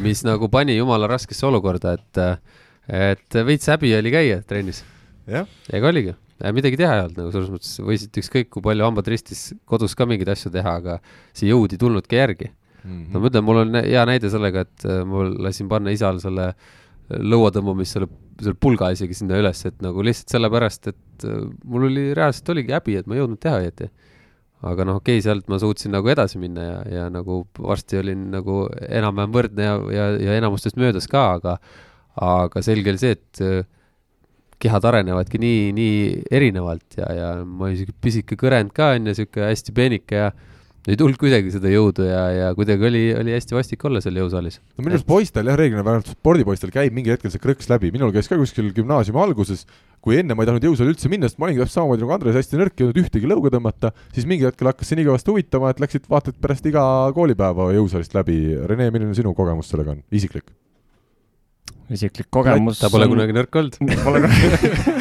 mis 0.02 0.24
nagu 0.26 0.50
pani 0.52 0.78
jumala 0.78 1.10
raskesse 1.12 1.46
olukorda, 1.50 1.96
et, 2.00 2.22
äh, 2.22 3.12
et 3.12 3.40
veits 3.46 3.70
häbi 3.70 3.94
oli 3.98 4.14
käia 4.14 4.42
trennis. 4.48 4.84
ega 5.28 5.88
oligi, 5.88 6.16
midagi 6.56 6.80
teha 6.82 6.96
ei 6.98 7.04
olnud 7.06 7.22
nagu 7.22 7.36
selles 7.36 7.52
mõttes, 7.54 7.76
võisid 7.86 8.18
ükskõik 8.24 8.50
kui 8.54 8.66
palju 8.66 8.88
hambad 8.88 9.08
ristis 9.12 9.52
kodus 9.70 9.96
ka 9.96 10.08
mingeid 10.10 10.34
asju 10.34 10.52
teha, 10.54 10.78
aga 10.82 10.98
see 11.38 11.52
jõud 11.52 11.76
ei 11.76 11.82
tulnudki 11.82 12.18
järgi 12.18 12.50
mm. 12.50 12.90
-hmm. 12.90 13.08
no 13.14 13.22
ma 13.22 13.30
ütlen, 13.30 13.46
mul 13.46 13.64
on 13.66 13.82
hea 13.84 14.06
näide 14.10 14.34
sellega, 14.34 14.66
et 14.66 14.86
äh, 14.90 15.04
ma 15.06 15.28
lasin 15.48 15.70
panna 15.70 15.94
isal 15.94 16.20
selle 16.24 16.54
lõua 17.12 17.52
tõmbamist 17.54 17.98
selle, 17.98 18.08
selle 18.46 18.58
pulga 18.60 18.92
isegi 18.94 19.18
sinna 19.18 19.40
üles, 19.42 19.64
et 19.68 19.78
nagu 19.84 20.04
lihtsalt 20.06 20.36
sellepärast, 20.36 20.92
et 20.94 21.28
äh, 21.28 21.44
mul 21.66 21.90
oli 21.90 22.08
reaalselt 22.18 22.54
oligi 22.56 22.76
häbi, 22.76 22.98
et 23.00 23.10
ma 23.10 23.18
ei 23.18 23.24
jõudnud 23.24 23.42
teha 23.42 23.62
õieti. 23.62 23.92
aga 24.62 24.86
noh, 24.86 25.00
okei 25.02 25.18
okay,, 25.18 25.26
sealt 25.26 25.48
ma 25.50 25.58
suutsin 25.62 25.94
nagu 25.96 26.10
edasi 26.14 26.38
minna 26.38 26.64
ja, 26.66 26.82
ja 26.86 27.06
nagu 27.10 27.40
varsti 27.58 27.98
olin 27.98 28.28
nagu 28.30 28.68
enam-vähem 28.86 29.32
võrdne 29.34 29.66
ja, 29.66 29.78
ja, 29.90 30.10
ja 30.22 30.36
enamustest 30.38 30.78
möödas 30.78 31.10
ka, 31.10 31.24
aga 31.40 31.56
aga 32.22 32.62
selge 32.62 32.92
oli 32.92 33.02
see, 33.02 33.16
et 33.18 33.42
äh, 33.42 33.64
kehad 34.62 34.86
arenevadki 34.86 35.40
nii, 35.42 35.72
nii 35.74 35.98
erinevalt 36.34 37.00
ja, 37.00 37.10
ja 37.16 37.30
ma 37.46 37.68
olin 37.68 37.80
siuke 37.80 37.96
pisike 38.04 38.38
kõrend 38.38 38.74
ka 38.76 38.92
onju, 38.98 39.16
siuke 39.18 39.48
hästi 39.48 39.74
peenike 39.78 40.26
ja 40.26 40.32
ei 40.90 40.98
tulnud 40.98 41.20
kuidagi 41.22 41.52
seda 41.54 41.70
jõudu 41.70 42.08
ja, 42.08 42.22
ja 42.34 42.48
kuidagi 42.58 42.88
oli, 42.88 43.02
oli 43.14 43.36
hästi 43.36 43.54
vastik 43.54 43.84
olla 43.86 44.02
seal 44.02 44.18
jõusaalis. 44.18 44.58
no 44.74 44.86
minu 44.86 44.98
arust 44.98 45.08
poistel 45.10 45.50
jah, 45.52 45.58
reeglina 45.60 45.84
vähemalt 45.86 46.10
spordipoistel 46.16 46.74
käib 46.74 46.96
mingi 46.96 47.14
hetkel 47.14 47.34
see 47.34 47.42
krõks 47.44 47.70
läbi, 47.70 47.92
minul 47.94 48.14
käis 48.16 48.30
ka 48.32 48.40
kuskil 48.40 48.72
gümnaasiumi 48.74 49.22
alguses, 49.22 49.68
kui 50.02 50.18
enne 50.18 50.34
ma 50.34 50.42
ei 50.42 50.50
tahtnud 50.50 50.66
jõusaali 50.72 50.96
üldse 50.96 51.12
minna, 51.12 51.30
sest 51.30 51.38
ma 51.38 51.48
olingi 51.48 51.62
täpselt 51.62 51.78
samamoodi 51.78 52.06
nagu 52.06 52.16
Andres, 52.18 52.40
hästi 52.40 52.62
nõrk, 52.64 52.74
ei 52.80 52.88
jõudnud 52.88 53.02
ühtegi 53.04 53.30
lõuga 53.30 53.54
tõmmata, 53.54 53.94
siis 54.16 54.26
mingil 54.30 54.50
hetkel 54.50 54.72
hakkas 54.72 54.90
see 54.90 54.98
nii 54.98 55.08
kõvasti 55.12 55.34
huvitama, 55.36 55.70
et 55.70 55.84
läksid 55.86 56.10
vaata 56.10 56.34
et 56.34 56.42
pärast 56.42 56.66
iga 56.72 56.84
koolipäeva 57.14 57.70
jõusaalist 57.78 58.18
läbi. 58.18 58.42
Rene, 58.66 58.90
milline 58.90 59.14
sinu 59.18 59.36
kogemus 59.38 59.70
sellega 59.70 59.94
on, 59.94 60.02
isiklik? 60.10 60.50
isiklik 61.92 62.30
kogemus 62.32 62.80
ta 62.80 62.88
pole 62.88 63.04
kunagi 63.12 63.36
nõrk 63.36 63.58
olnud 63.60 63.80
Pole 64.06 64.22
kunagi 64.24 65.00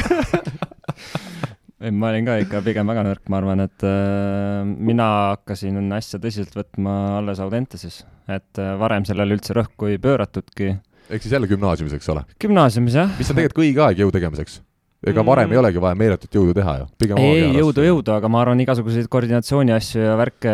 ei, 1.81 1.91
ma 1.91 2.11
olin 2.11 2.27
ka 2.27 2.37
ikka 2.43 2.61
pigem 2.65 2.89
väga 2.91 3.03
nõrk, 3.07 3.23
ma 3.31 3.39
arvan, 3.41 3.63
et 3.65 3.85
äh, 3.87 4.61
mina 4.65 5.07
hakkasin 5.33 5.81
asja 5.97 6.21
tõsiselt 6.21 6.55
võtma 6.57 6.95
alles 7.19 7.41
Audenteses, 7.43 8.01
et 8.29 8.61
äh, 8.61 8.73
varem 8.81 9.07
sellele 9.07 9.37
üldse 9.37 9.57
rõhku 9.57 9.89
ei 9.89 10.01
pööratudki. 10.01 10.75
ehk 11.09 11.23
siis 11.23 11.33
jälle 11.33 11.49
gümnaasiumis, 11.49 11.97
eks 11.97 12.11
ole? 12.13 12.25
gümnaasiumis, 12.41 12.99
jah. 13.01 13.15
mis 13.17 13.33
on 13.33 13.39
tegelikult 13.39 13.65
õige 13.65 13.87
aeg 13.87 14.03
jõu 14.05 14.13
tegemiseks? 14.13 14.61
Ega 15.07 15.23
varem 15.25 15.47
mm. 15.49 15.55
ei 15.55 15.59
olegi 15.61 15.81
vaja 15.81 15.97
meeletut 15.97 16.35
jõudu 16.37 16.53
teha 16.57 16.75
ju. 16.81 16.87
ei, 17.17 17.29
ei 17.29 17.55
jõudu, 17.57 17.85
jõudu, 17.85 18.13
aga 18.13 18.29
ma 18.31 18.43
arvan, 18.43 18.61
igasuguseid 18.61 19.09
koordinatsiooni 19.11 19.73
asju 19.73 20.03
ja 20.03 20.17
värke 20.19 20.53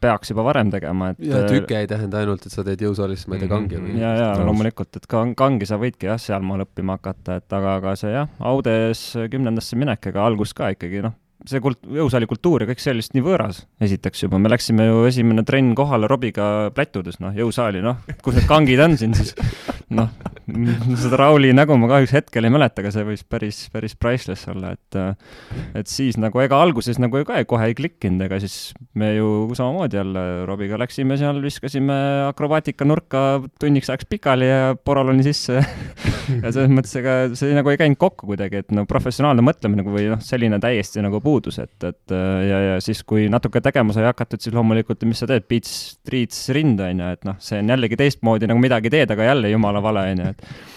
peaks 0.00 0.32
juba 0.32 0.46
varem 0.46 0.72
tegema, 0.72 1.10
et. 1.12 1.24
ja 1.28 1.42
tüke 1.48 1.82
ei 1.82 1.90
tähenda 1.90 2.22
ainult, 2.22 2.46
et 2.46 2.54
sa 2.54 2.64
teed 2.66 2.86
jõusaalis, 2.86 3.26
ma 3.28 3.36
ei 3.36 3.44
tea, 3.44 3.50
kangi 3.52 3.80
või. 3.80 3.98
ja, 4.00 4.14
ja 4.20 4.30
loomulikult, 4.40 4.96
et 5.00 5.10
ka 5.10 5.26
kangi 5.36 5.68
sa 5.68 5.80
võidki 5.80 6.08
jah, 6.08 6.20
sealmaal 6.20 6.64
õppima 6.64 6.96
hakata, 6.96 7.42
et 7.42 7.58
aga, 7.60 7.76
aga 7.82 7.98
see 8.00 8.14
jah, 8.14 8.32
Audes 8.44 9.04
kümnendasse 9.32 9.76
minek, 9.80 10.12
ega 10.12 10.24
algus 10.24 10.56
ka 10.56 10.72
ikkagi 10.72 11.04
noh 11.04 11.18
see 11.48 11.60
kult-, 11.60 11.82
jõusaali 11.92 12.28
kultuur 12.28 12.64
ja 12.64 12.68
kõik 12.70 12.80
see 12.80 12.92
oli 12.92 13.02
lihtsalt 13.02 13.18
nii 13.18 13.24
võõras, 13.26 13.60
esiteks 13.84 14.24
juba, 14.24 14.40
me 14.40 14.48
läksime 14.52 14.86
ju 14.88 15.04
esimene 15.08 15.44
trenn 15.46 15.74
kohale 15.76 16.08
Robiga 16.10 16.70
plätudes, 16.74 17.18
noh, 17.20 17.34
jõusaali, 17.36 17.82
noh, 17.84 18.00
kus 18.24 18.38
need 18.38 18.48
kangid 18.48 18.80
on 18.84 18.96
siin 19.00 19.16
siis, 19.18 19.34
noh, 19.94 20.08
seda 21.02 21.18
Rauli 21.20 21.52
nägu 21.56 21.76
ma 21.80 21.90
kahjuks 21.90 22.14
hetkel 22.16 22.48
ei 22.48 22.52
mäleta, 22.54 22.82
aga 22.82 22.92
see 22.94 23.06
võis 23.08 23.24
päris, 23.28 23.60
päris 23.74 23.96
priceless 23.98 24.48
olla, 24.52 24.74
et 24.76 24.98
et 25.80 25.90
siis 25.90 26.18
nagu 26.20 26.40
ega 26.42 26.60
alguses 26.62 27.00
nagu 27.02 27.24
ka 27.26 27.40
ei, 27.40 27.48
kohe 27.48 27.68
ei 27.70 27.76
klikkinud, 27.78 28.24
ega 28.26 28.40
siis 28.42 28.72
me 28.98 29.14
ju 29.16 29.28
samamoodi 29.56 30.00
jälle 30.00 30.24
Robiga 30.48 30.80
läksime 30.80 31.18
seal, 31.20 31.42
viskasime 31.44 31.98
akrobaatika 32.30 32.88
nurka 32.88 33.24
tunniks 33.60 33.92
ajaks 33.92 34.08
pikali 34.10 34.48
ja 34.50 34.74
poroloni 34.84 35.26
sisse 35.26 35.60
ja 36.42 36.52
selles 36.52 36.72
mõttes 36.72 36.94
ega 37.00 37.16
see 37.38 37.54
nagu 37.56 37.72
ei 37.72 37.80
käinud 37.80 37.98
kokku 38.00 38.28
kuidagi, 38.30 38.62
et 38.64 38.74
no 38.74 38.86
professionaalne 38.90 39.44
mõtlemine 39.44 39.86
või 39.86 40.08
noh, 40.12 40.22
selline 40.24 40.60
täiesti 40.62 41.02
nagu 41.04 41.20
puudus, 41.24 41.58
et, 41.62 41.76
et 41.86 42.14
ja, 42.14 42.60
ja 42.70 42.76
siis, 42.84 43.02
kui 43.06 43.26
natuke 43.32 43.62
tegema 43.64 43.96
sai 43.96 44.06
hakatud, 44.08 44.42
siis 44.42 44.54
loomulikult, 44.56 45.04
mis 45.08 45.22
sa 45.22 45.28
teed, 45.30 45.48
beats, 45.50 45.74
treats, 46.06 46.46
rind, 46.56 46.82
on 46.84 47.04
ju, 47.04 47.10
et 47.18 47.28
noh, 47.28 47.40
see 47.42 47.60
on 47.62 47.74
jällegi 47.74 48.00
teistmoodi 48.00 48.50
nagu 48.50 48.62
midagi 48.62 48.92
teed, 48.92 49.12
aga 49.14 49.32
jälle 49.32 49.52
jumala 49.52 49.82
vale, 49.84 50.08
on 50.14 50.24
ju, 50.24 50.32
et 50.34 50.73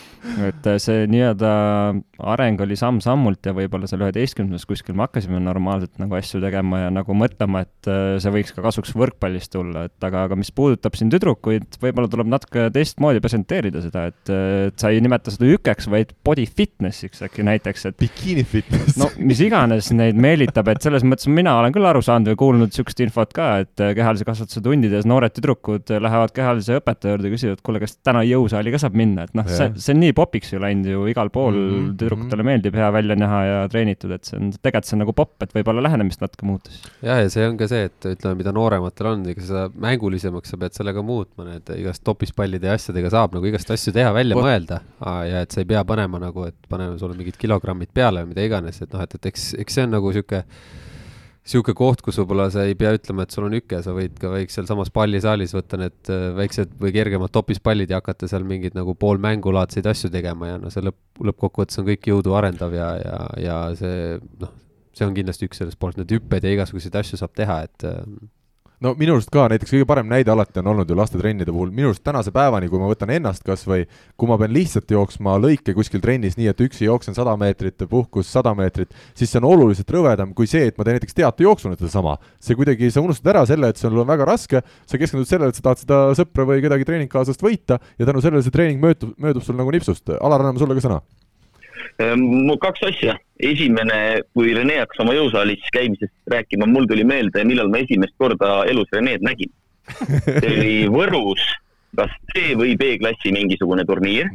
et 0.47 0.67
äh, 0.69 0.77
see 0.81 1.05
nii-öelda 1.11 1.51
areng 2.33 2.61
oli 2.63 2.77
samm-sammult 2.79 3.47
ja 3.47 3.53
võib-olla 3.57 3.89
seal 3.89 4.03
üheteistkümnendas 4.05 4.65
kuskil 4.69 4.97
me 4.97 5.05
hakkasime 5.05 5.39
normaalselt 5.43 5.97
nagu 6.01 6.17
asju 6.17 6.41
tegema 6.43 6.85
ja 6.85 6.91
nagu 6.93 7.15
mõtlema, 7.17 7.63
et 7.67 7.89
äh, 7.91 8.17
see 8.23 8.33
võiks 8.33 8.53
ka 8.55 8.63
kasuks 8.65 8.93
võrkpallist 8.97 9.51
tulla, 9.53 9.85
et 9.89 10.07
aga, 10.07 10.25
aga 10.27 10.37
mis 10.39 10.51
puudutab 10.55 10.97
siin 10.97 11.11
tüdrukuid, 11.13 11.79
võib-olla 11.81 12.11
tuleb 12.11 12.31
natuke 12.31 12.67
teistmoodi 12.75 13.21
presenteerida 13.23 13.83
seda, 13.85 14.07
et, 14.11 14.33
et 14.33 14.79
sa 14.81 14.91
ei 14.93 15.01
nimeta 15.03 15.33
seda 15.33 15.49
ükeks, 15.55 15.89
vaid 15.93 16.13
body 16.27 16.47
fitness'iks 16.49 17.23
äkki 17.27 17.45
näiteks, 17.47 17.87
et 17.91 17.99
bikiini 18.01 18.45
fitness. 18.47 18.97
no 18.99 19.09
mis 19.17 19.41
iganes 19.45 19.91
neid 19.95 20.19
meelitab, 20.19 20.71
et 20.73 20.83
selles 20.85 21.05
mõttes 21.07 21.29
mina 21.31 21.57
olen 21.61 21.75
küll 21.75 21.87
aru 21.87 22.03
saanud 22.05 22.33
või 22.33 22.41
kuulnud 22.43 22.73
niisugust 22.73 23.01
infot 23.05 23.33
ka, 23.35 23.49
et 23.65 23.83
äh, 23.83 23.93
kehalise 23.97 24.27
kasvatuse 24.27 24.63
tundides 24.65 25.07
noored 25.09 25.35
tüdrukud 25.35 25.93
lähevad 26.03 26.33
kehalise 26.35 26.79
õpetaja 26.81 27.15
juurde, 27.15 27.31
küsivad, 27.33 27.63
kuule, 27.65 27.81
kas 27.83 27.97
täna 28.05 28.23
jõusaali 28.27 28.73
ka 28.73 28.81
saab 28.81 28.97
minna, 28.97 29.27
et 29.27 29.37
noh, 29.37 29.47
see, 29.49 29.69
see 29.81 29.93
on 29.95 30.01
nii 30.03 30.06
popiks 30.15 30.53
ju 30.53 30.59
läinud 30.61 30.87
ju 30.89 31.05
igal 31.11 31.29
pool 31.33 31.55
mm, 31.55 31.69
-hmm. 31.71 31.97
tüdrukutele 31.99 32.45
meeldib 32.47 32.75
hea 32.77 32.89
välja 32.91 33.15
näha 33.19 33.41
ja 33.45 33.59
treenitud, 33.71 34.11
et 34.15 34.25
see 34.25 34.39
on, 34.39 34.51
tegelikult 34.51 34.89
see 34.89 34.95
on 34.97 35.03
nagu 35.03 35.15
popp, 35.17 35.35
et 35.43 35.53
võib-olla 35.55 35.83
lähenemist 35.87 36.21
natuke 36.23 36.47
muutus. 36.47 36.81
ja, 37.01 37.19
ja 37.21 37.29
see 37.33 37.47
on 37.47 37.57
ka 37.57 37.67
see, 37.67 37.89
et 37.89 38.09
ütleme, 38.13 38.39
mida 38.41 38.53
noorematel 38.55 39.11
on, 39.13 39.27
ega 39.33 39.45
seda 39.49 39.67
mängulisemaks 39.87 40.53
sa 40.53 40.59
pead 40.61 40.77
sellega 40.77 41.03
muutma, 41.05 41.47
need 41.51 41.71
igast 41.77 42.03
topispallide 42.07 42.67
ja 42.67 42.77
asjadega 42.79 43.11
saab 43.13 43.37
nagu 43.37 43.45
igast 43.49 43.71
asju 43.71 43.93
teha, 43.95 44.13
välja 44.15 44.37
What? 44.37 44.47
mõelda. 44.47 44.81
ja 45.27 45.45
et 45.45 45.51
sa 45.51 45.61
ei 45.63 45.69
pea 45.69 45.83
panema 45.87 46.21
nagu, 46.21 46.47
et 46.47 46.57
paneme 46.69 46.97
sulle 46.99 47.17
mingid 47.17 47.37
kilogrammid 47.41 47.93
peale 47.93 48.23
või 48.23 48.33
mida 48.33 48.45
iganes, 48.47 48.81
et 48.81 48.93
noh, 48.93 49.03
et, 49.03 49.15
et 49.19 49.31
eks, 49.31 49.53
eks 49.59 49.79
see 49.79 49.87
on 49.87 49.97
nagu 49.97 50.13
sihuke 51.47 51.73
koht, 51.77 52.01
kus 52.03 52.19
võib-olla 52.21 52.49
sa 52.51 52.65
ei 52.67 52.75
pea 52.77 52.91
ütlema, 52.97 53.23
et 53.23 53.33
sul 53.33 53.47
on 53.47 53.55
üke, 53.57 53.79
sa 53.83 53.93
võid 53.95 54.17
ka 54.19 54.31
võiks 54.33 54.57
sealsamas 54.57 54.91
pallisaalis 54.93 55.55
võtta 55.55 55.79
need 55.79 56.11
äh, 56.13 56.29
väiksed 56.37 56.75
või 56.81 56.93
kergemad 56.95 57.33
topispallid 57.35 57.91
ja 57.93 58.01
hakata 58.01 58.29
seal 58.29 58.45
mingeid 58.47 58.75
nagu 58.77 58.95
poolmängulaadseid 58.99 59.87
asju 59.87 60.11
tegema 60.13 60.53
ja 60.53 60.61
noh, 60.61 60.73
see 60.73 60.83
lõpp, 60.85 60.99
lõppkokkuvõttes 61.31 61.81
on 61.81 61.87
kõik 61.87 62.11
jõudu 62.11 62.35
arendav 62.37 62.75
ja, 62.75 62.89
ja, 62.99 63.19
ja 63.41 63.59
see 63.79 64.17
noh, 64.43 64.53
see 64.97 65.07
on 65.07 65.15
kindlasti 65.15 65.47
üks 65.47 65.61
sellest 65.61 65.79
poolt, 65.79 65.99
need 66.01 66.11
hüpped 66.17 66.43
ja 66.43 66.55
igasuguseid 66.57 66.99
asju 66.99 67.21
saab 67.21 67.35
teha, 67.37 67.61
et 67.69 67.87
äh, 67.87 68.03
no 68.83 68.93
minu 68.97 69.15
arust 69.17 69.31
ka 69.33 69.47
näiteks 69.49 69.73
kõige 69.73 69.87
parem 69.89 70.09
näide 70.09 70.31
alati 70.31 70.61
on 70.61 70.69
olnud 70.73 70.89
ju 70.89 70.97
lastetrennide 70.97 71.53
puhul, 71.53 71.71
minu 71.73 71.89
arust 71.89 72.03
tänase 72.05 72.33
päevani, 72.33 72.69
kui 72.69 72.81
ma 72.81 72.89
võtan 72.91 73.11
ennast 73.15 73.45
kas 73.45 73.65
või, 73.69 73.87
kui 74.19 74.29
ma 74.29 74.37
pean 74.37 74.53
lihtsalt 74.53 74.93
jooksma 74.93 75.37
lõike 75.41 75.73
kuskil 75.77 76.03
trennis 76.03 76.37
nii, 76.37 76.51
et 76.51 76.63
üksi 76.67 76.85
jooksen 76.85 77.17
sada 77.17 77.33
meetrit 77.39 77.87
puhkus 77.89 78.29
sada 78.33 78.53
meetrit, 78.57 78.93
siis 79.17 79.33
see 79.33 79.41
on 79.41 79.49
oluliselt 79.49 79.89
rõvedam 79.97 80.33
kui 80.37 80.49
see, 80.49 80.69
et 80.69 80.77
ma 80.77 80.85
teen 80.85 80.99
näiteks 80.99 81.17
teatejooksu 81.17 81.73
nüüd 81.73 81.81
sedasama. 81.81 82.17
see 82.39 82.57
kuidagi, 82.59 82.91
sa 82.93 83.01
unustad 83.01 83.33
ära 83.33 83.45
selle, 83.49 83.73
et 83.73 83.81
sul 83.81 83.97
on 83.97 84.07
väga 84.07 84.29
raske, 84.29 84.61
sa 84.85 85.01
keskendud 85.01 85.29
sellele, 85.29 85.49
et 85.53 85.57
sa 85.57 85.69
tahad 85.69 85.85
seda 85.85 86.01
sõpra 86.21 86.45
või 86.45 86.61
kedagi 86.61 86.85
treeningkaaslast 86.85 87.41
võita 87.41 87.81
ja 87.97 88.09
tänu 88.09 88.21
sellele 88.21 88.45
see 88.45 88.53
treening 88.53 88.83
möödub, 88.83 89.17
möödub 89.17 89.45
sul 89.45 89.57
nagu 89.57 89.73
nipsust. 89.73 90.05
Alar, 90.21 90.45
anname 90.45 90.61
sulle 90.61 90.77
ka 90.77 90.85
sõna 90.85 91.01
Ehm, 92.01 92.23
mul 92.47 92.59
kaks 92.61 92.83
asja. 92.91 93.17
esimene, 93.37 94.23
kui 94.33 94.49
Rene 94.57 94.79
hakkas 94.79 95.03
oma 95.03 95.13
jõusaalis 95.13 95.65
käimisest 95.69 96.31
rääkima, 96.33 96.65
mul 96.65 96.87
tuli 96.89 97.03
meelde, 97.05 97.43
millal 97.45 97.69
ma 97.69 97.83
esimest 97.83 98.15
korda 98.17 98.63
elus 98.65 98.89
Reneed 98.95 99.21
nägin. 99.21 99.51
see 100.41 100.49
oli 100.49 100.77
Võrus, 100.89 101.43
kas 101.95 102.15
C 102.31 102.55
või 102.57 102.73
B-klassi 102.79 103.29
mingisugune 103.35 103.85
turniir. 103.85 104.31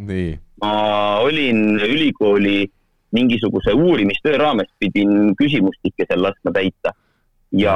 ma 0.63 0.73
olin 1.27 1.81
ülikooli 1.83 2.71
mingisuguse 3.13 3.75
uurimistöö 3.75 4.39
raames, 4.39 4.71
pidin 4.79 5.35
küsimustikke 5.37 6.07
seal 6.07 6.23
laskma 6.23 6.53
täita. 6.55 6.95
ja 7.53 7.75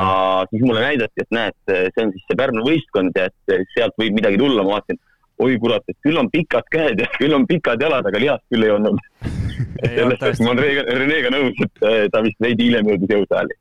siis 0.51 0.63
mulle 0.63 0.81
näidati, 0.81 1.21
et 1.21 1.35
näed, 1.35 1.59
see 1.69 2.05
on 2.07 2.15
siis 2.15 2.23
see 2.31 2.39
Pärnu 2.39 2.63
võistkond 2.65 3.19
ja 3.19 3.27
et 3.29 3.67
sealt 3.75 3.99
võib 4.01 4.15
midagi 4.17 4.39
tulla, 4.41 4.63
ma 4.63 4.79
vaatasin 4.79 5.03
oi 5.45 5.59
kurat, 5.61 5.85
et 5.89 5.99
küll 6.01 6.17
on 6.17 6.31
pikad 6.33 6.71
käed 6.73 7.03
ja 7.03 7.09
küll 7.21 7.35
on 7.37 7.45
pikad 7.51 7.83
jalad, 7.83 8.07
aga 8.09 8.23
lihast 8.23 8.47
küll 8.53 8.65
ei 8.65 8.73
olnud 8.73 9.03
sellest, 9.85 10.23
et 10.23 10.43
ma 10.45 10.53
olen 10.53 10.91
Renega 11.01 11.33
nõus, 11.35 11.63
et 11.65 11.87
äh, 11.87 12.03
ta 12.13 12.23
vist 12.25 12.39
veidi 12.43 12.69
hiljem 12.69 12.91
jõudis 12.93 13.15
jõusaali. 13.15 13.57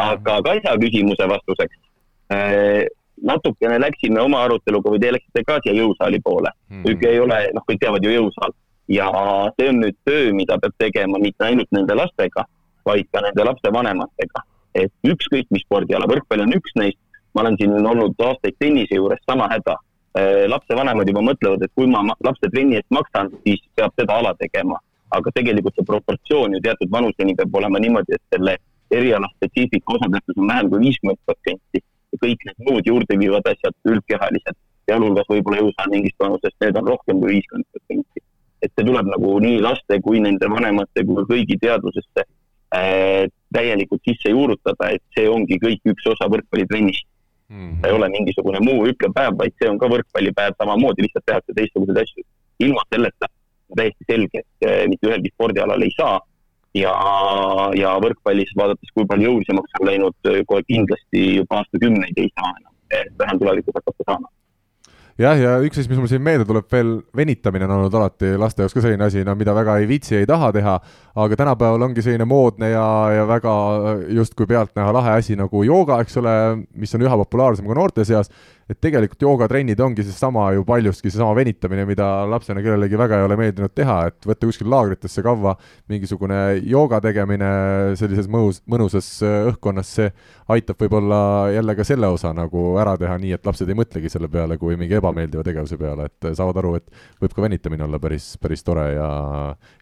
aga 0.00 0.40
Kaisa 0.46 0.76
küsimuse 0.78 1.28
vastuseks 1.28 1.76
äh,. 2.32 2.86
natukene 3.20 3.76
läksime 3.82 4.20
oma 4.22 4.44
aruteluga 4.46 4.92
või 4.94 5.00
te 5.02 5.10
läksite 5.12 5.42
ka 5.44 5.58
siia 5.60 5.74
jõusaali 5.76 6.20
poole 6.24 6.48
mm. 6.70 6.84
-hmm. 6.84 7.08
ei 7.08 7.18
ole, 7.20 7.40
noh, 7.52 7.64
kõik 7.68 7.80
teavad 7.82 8.04
ju 8.04 8.14
jõusaal 8.14 8.54
ja 8.88 9.10
see 9.58 9.68
on 9.68 9.82
nüüd 9.82 9.98
töö, 10.08 10.32
mida 10.32 10.56
peab 10.62 10.72
tegema 10.78 11.18
mitte 11.18 11.44
ainult 11.44 11.68
nende 11.70 11.94
lastega, 11.94 12.46
vaid 12.84 13.10
ka 13.12 13.20
nende 13.26 13.44
lapsevanematega. 13.44 14.46
et 14.74 14.92
ükskõik, 15.04 15.46
mis 15.50 15.62
spordiala, 15.66 16.06
võrkpall 16.06 16.46
on 16.46 16.54
üks 16.54 16.72
neist, 16.76 16.98
ma 17.34 17.42
olen 17.42 17.56
siin 17.58 17.86
olnud 17.86 18.14
aastaid 18.24 18.56
tennise 18.58 18.94
juures, 18.94 19.20
sama 19.26 19.48
häda 19.50 19.76
Äh, 20.18 20.48
lapsevanemad 20.50 21.06
juba 21.06 21.22
mõtlevad, 21.22 21.62
et 21.62 21.70
kui 21.78 21.86
ma 21.86 22.00
lapse 22.26 22.48
trenni 22.50 22.74
eest 22.80 22.88
maksan, 22.90 23.28
siis 23.44 23.60
peab 23.78 23.92
seda 23.94 24.16
ala 24.18 24.32
tegema. 24.40 24.80
Aga 25.16 25.32
tegelikult 25.34 25.76
see 25.76 25.86
proportsioon 25.92 26.56
ju 26.56 26.60
teatud 26.64 26.90
vanuseni 26.92 27.34
peab 27.38 27.54
olema 27.60 27.80
niimoodi, 27.82 28.16
et 28.16 28.34
selle 28.34 28.56
eriala 28.90 29.28
spetsiifika 29.36 29.96
osatähtsus 29.96 30.38
on 30.38 30.50
vähem 30.52 30.70
kui 30.70 30.82
viiskümmend 30.86 31.20
protsenti 31.26 31.82
ja 31.82 32.20
kõik 32.24 32.46
need 32.46 32.66
muud 32.68 32.90
juurde 32.90 33.18
viivad 33.18 33.46
asjad, 33.52 33.76
üldkehalised, 33.92 34.58
sealhulgas 34.90 35.30
võib-olla 35.30 35.62
jõusaal 35.62 35.92
mingist 35.94 36.18
vanusest, 36.22 36.56
need 36.64 36.78
on 36.80 36.90
rohkem 36.92 37.22
kui 37.22 37.36
viiskümmend 37.36 37.68
protsenti. 37.74 38.26
et 38.60 38.72
see 38.76 38.84
tuleb 38.84 39.06
nagu 39.08 39.38
nii 39.40 39.60
laste 39.64 39.96
kui 40.04 40.18
nende 40.20 40.48
vanemate 40.52 41.04
kui 41.08 41.22
kõigi 41.30 41.56
teadvusesse 41.62 42.24
äh, 42.76 43.24
täielikult 43.56 44.02
sisse 44.04 44.34
juurutada, 44.34 44.90
et 44.92 45.02
see 45.16 45.28
ongi 45.28 45.56
kõik 45.62 45.80
üks 45.94 46.10
osa 46.12 46.28
võrkpallitrennist 46.28 47.06
mm. 47.48 47.56
-hmm. 47.56 47.86
ei 47.86 47.92
ole 47.92 48.08
mingisugune 48.08 48.60
muu 48.60 48.84
hüppepäev, 48.84 49.38
vaid 49.38 49.54
see 49.56 49.70
on 49.70 49.78
ka 49.78 49.88
võrkpallipäev 49.94 50.58
samamoodi, 50.58 51.06
lihtsalt 51.06 51.26
tehakse 51.26 51.56
teistsuguseid 51.56 52.02
asju. 52.02 52.24
ilma 52.60 52.82
selleta 52.94 53.30
on 53.70 53.80
täiesti 53.80 54.08
selge, 54.08 54.42
et 54.42 54.68
eh, 54.68 54.82
mitte 54.90 55.08
ühelgi 55.10 55.32
spordialal 55.34 55.86
ei 55.86 55.94
saa. 55.96 56.18
Ja, 56.78 56.92
ja 57.74 57.96
võrkpallis 57.98 58.52
vaadates, 58.58 58.92
kui 58.94 59.06
palju 59.10 59.26
jõulisemaks 59.26 59.80
on 59.80 59.88
läinud, 59.88 60.18
eh, 60.30 60.42
kohe 60.46 60.62
kindlasti 60.68 61.24
juba 61.40 61.62
aastakümneid 61.62 62.20
ei 62.22 62.30
saa 62.30 62.52
enam, 62.60 62.76
vähem 63.18 63.40
tulevikus 63.42 63.80
hakata 63.80 64.06
saama. 64.06 64.30
Jah, 65.20 65.36
ja 65.36 65.56
üks 65.60 65.76
asi, 65.76 65.90
mis 65.90 65.98
mul 66.00 66.08
siin 66.08 66.22
meelde 66.24 66.46
tuleb 66.48 66.64
veel, 66.72 66.94
venitamine 67.16 67.66
on 67.66 67.74
olnud 67.74 67.96
alati 67.98 68.30
laste 68.40 68.62
jaoks 68.64 68.72
ka 68.72 68.80
selline 68.80 69.04
asi, 69.04 69.20
no 69.26 69.34
mida 69.36 69.52
väga 69.52 69.74
ei 69.82 69.88
viitsi, 69.90 70.14
ei 70.16 70.28
taha 70.28 70.48
teha, 70.56 70.76
aga 71.24 71.36
tänapäeval 71.36 71.84
ongi 71.90 72.04
selline 72.06 72.24
moodne 72.28 72.70
ja, 72.70 72.84
ja 73.18 73.26
väga 73.28 73.52
justkui 74.16 74.48
pealtnäha 74.48 74.94
lahe 74.96 75.18
asi 75.18 75.36
nagu 75.36 75.60
jooga, 75.66 75.98
eks 76.00 76.16
ole, 76.22 76.32
mis 76.72 76.96
on 76.96 77.04
üha 77.04 77.20
populaarsem 77.20 77.68
ka 77.68 77.76
noorte 77.76 78.06
seas 78.08 78.32
et 78.70 78.78
tegelikult 78.78 79.24
joogatrennid 79.24 79.80
ongi 79.82 80.04
seesama 80.06 80.50
ju 80.54 80.64
paljuski 80.66 81.10
seesama 81.10 81.34
venitamine, 81.34 81.84
mida 81.88 82.06
lapsena 82.30 82.62
kellelegi 82.62 82.98
väga 82.98 83.18
ei 83.18 83.26
ole 83.26 83.38
meeldinud 83.40 83.74
teha, 83.74 83.96
et 84.10 84.28
võtta 84.30 84.46
kuskil 84.46 84.70
laagritesse 84.70 85.24
kaua 85.26 85.56
mingisugune 85.90 86.38
jooga 86.62 87.00
tegemine 87.02 87.50
sellises 87.98 88.28
mõnus, 88.30 88.60
mõnusas 88.70 89.08
äh, 89.26 89.48
õhkkonnas, 89.50 89.94
see 89.98 90.12
aitab 90.50 90.78
võib-olla 90.82 91.20
jälle 91.54 91.74
ka 91.78 91.86
selle 91.86 92.10
osa 92.10 92.32
nagu 92.36 92.76
ära 92.82 92.94
teha 93.00 93.16
nii, 93.20 93.34
et 93.36 93.46
lapsed 93.46 93.70
ei 93.70 93.78
mõtlegi 93.78 94.10
selle 94.12 94.30
peale 94.30 94.58
kui 94.60 94.78
mingi 94.78 94.98
ebameeldiva 94.98 95.44
tegevuse 95.46 95.78
peale, 95.80 96.06
et 96.10 96.30
saavad 96.38 96.62
aru, 96.62 96.76
et 96.78 97.02
võib 97.22 97.34
ka 97.34 97.44
venitamine 97.44 97.86
olla 97.86 98.00
päris, 98.02 98.32
päris 98.42 98.64
tore 98.66 98.86
ja, 98.94 99.10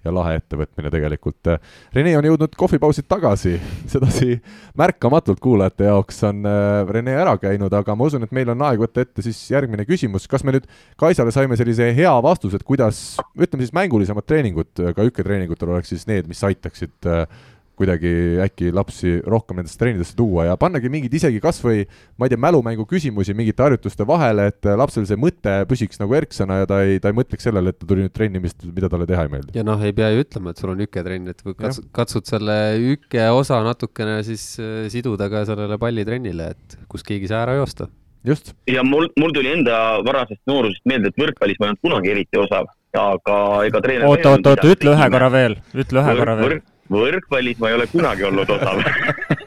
ja 0.05 0.14
lahe 0.14 0.39
ettevõtmine 0.41 0.93
tegelikult. 0.93 1.53
Rene 1.97 2.16
on 2.18 2.28
jõudnud 2.28 2.57
kohvipausilt 2.59 3.09
tagasi, 3.09 3.57
sedasi 3.93 4.39
märkamatult 4.78 5.41
kuulajate 5.45 5.89
jaoks 5.89 6.22
on 6.28 6.45
äh, 6.49 6.82
Rene 6.89 7.16
ära 7.20 7.36
käinud, 7.41 7.72
aga 7.72 7.97
ma 7.97 8.09
usun, 8.09 8.24
et 8.24 8.34
meil 8.36 8.53
on 8.53 8.66
aeg 8.68 8.78
aeg 8.79 8.87
võtta 8.87 9.05
ette 9.05 9.26
siis 9.26 9.43
järgmine 9.51 9.87
küsimus, 9.89 10.29
kas 10.31 10.47
me 10.47 10.55
nüüd 10.55 10.70
Kaisale 10.99 11.35
saime 11.35 11.59
sellise 11.59 11.91
hea 11.97 12.14
vastuse, 12.24 12.61
et 12.61 12.66
kuidas, 12.66 13.18
ütleme 13.35 13.66
siis 13.66 13.74
mängulisemad 13.76 14.26
treeningud, 14.26 14.72
ka 14.95 15.07
hükketreeningutel 15.07 15.74
oleks 15.74 15.95
siis 15.95 16.07
need, 16.11 16.31
mis 16.31 16.43
aitaksid 16.47 17.11
äh, 17.11 17.26
kuidagi 17.79 18.12
äkki 18.43 18.72
lapsi 18.74 19.18
rohkem 19.26 19.61
nendesse 19.61 19.79
treenidesse 19.79 20.16
tuua 20.18 20.49
ja 20.49 20.57
pannagi 20.61 20.91
mingeid 20.93 21.14
isegi 21.14 21.41
kas 21.43 21.61
või 21.62 21.85
ma 22.18 22.26
ei 22.26 22.33
tea, 22.33 22.41
mälumängu 22.43 22.87
küsimusi 22.91 23.37
mingite 23.39 23.64
harjutuste 23.64 24.07
vahele, 24.09 24.49
et 24.53 24.68
lapsel 24.81 25.07
see 25.09 25.18
mõte 25.20 25.55
püsiks 25.70 26.03
nagu 26.03 26.16
erksana 26.18 26.62
ja 26.62 26.70
ta 26.70 26.81
ei, 26.87 26.99
ta 27.03 27.12
ei 27.12 27.18
mõtleks 27.18 27.47
sellele, 27.49 27.72
et 27.72 27.79
ta 27.79 27.89
tuli 27.89 28.07
nüüd 28.07 28.14
trenni, 28.16 28.43
mis, 28.43 28.57
mida 28.66 28.91
talle 28.91 29.07
teha 29.11 29.26
ei 29.26 29.33
meeldi. 29.37 29.55
ja 29.59 29.66
noh, 29.66 29.85
ei 29.85 29.95
pea 29.97 30.11
ju 30.14 30.24
ütlema, 30.24 30.55
et 30.55 30.62
sul 30.62 30.74
on 30.74 30.83
hüketrenn, 30.83 31.31
et 31.31 31.47
katsud, 31.47 31.89
katsud 31.95 32.29
selle 32.31 32.59
hüke 32.83 33.31
osa 33.35 33.62
natukene 33.66 34.20
siis 34.26 34.51
äh, 34.62 34.89
siduda 34.93 35.31
ka 35.33 35.47
sellele 35.49 35.79
pallitrennile, 35.81 36.53
et 36.57 36.79
kus 36.91 37.07
keegi 37.07 37.31
saa 37.31 37.47
ära 37.47 37.59
joosta. 37.61 37.89
Ja 38.70 38.85
mul, 38.87 39.11
mul 39.20 39.35
tuli 39.37 39.53
enda 39.57 39.76
varasest 40.07 40.43
noorusest 40.51 40.85
meelde, 40.89 41.12
et 41.12 41.22
võrkpallis 41.22 41.61
ma 41.61 41.68
ei 41.68 41.72
olnud 41.72 41.85
kunagi 41.89 42.14
eriti 42.14 42.41
osav, 42.41 42.72
aga 42.97 43.39
ega 43.68 43.85
treener. 43.85 44.09
oota, 44.09 44.35
oota, 44.37 44.57
oota, 44.57 44.74
ütle 44.74 44.97
ühe 44.97 45.12
korra 45.14 45.31
veel, 45.33 45.61
ütle 45.74 46.05
ühe 46.05 46.18
korra 46.22 46.41
veel 46.41 46.61
võrkpallis 46.93 47.59
ma 47.61 47.70
ei 47.70 47.76
ole 47.76 47.87
kunagi 47.93 48.24
olnud 48.29 48.51
osav 48.53 48.81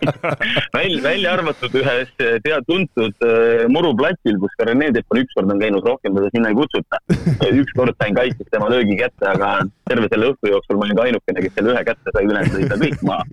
välja, 0.78 1.02
välja 1.04 1.34
arvatud 1.34 1.76
ühes 1.82 2.10
teada-tuntud 2.18 3.26
äh, 3.26 3.66
muruplatsil, 3.74 4.38
kus 4.42 4.54
ka 4.60 4.68
Rene 4.70 4.92
Teppan 4.96 5.22
ükskord 5.24 5.54
on 5.54 5.62
käinud, 5.62 5.86
rohkem 5.86 6.16
teda 6.18 6.32
sinna 6.34 6.52
ei 6.52 6.58
kutsuta. 6.58 7.02
ükskord 7.50 7.98
sain 8.02 8.18
kaitseks 8.18 8.54
tema 8.54 8.70
löögi 8.72 8.98
kätte, 9.00 9.30
aga 9.34 9.54
terve 9.90 10.10
selle 10.12 10.32
õhtu 10.34 10.54
jooksul 10.54 10.80
ma 10.80 10.88
olin 10.88 11.00
ka 11.00 11.08
ainukene, 11.10 11.46
kes 11.46 11.56
selle 11.58 11.76
ühe 11.76 11.86
kätte 11.90 12.16
sai, 12.16 12.28
ülejäänud 12.30 12.58
lõid 12.58 12.74
ta 12.74 12.82
kõik 12.82 13.06
maha 13.10 13.24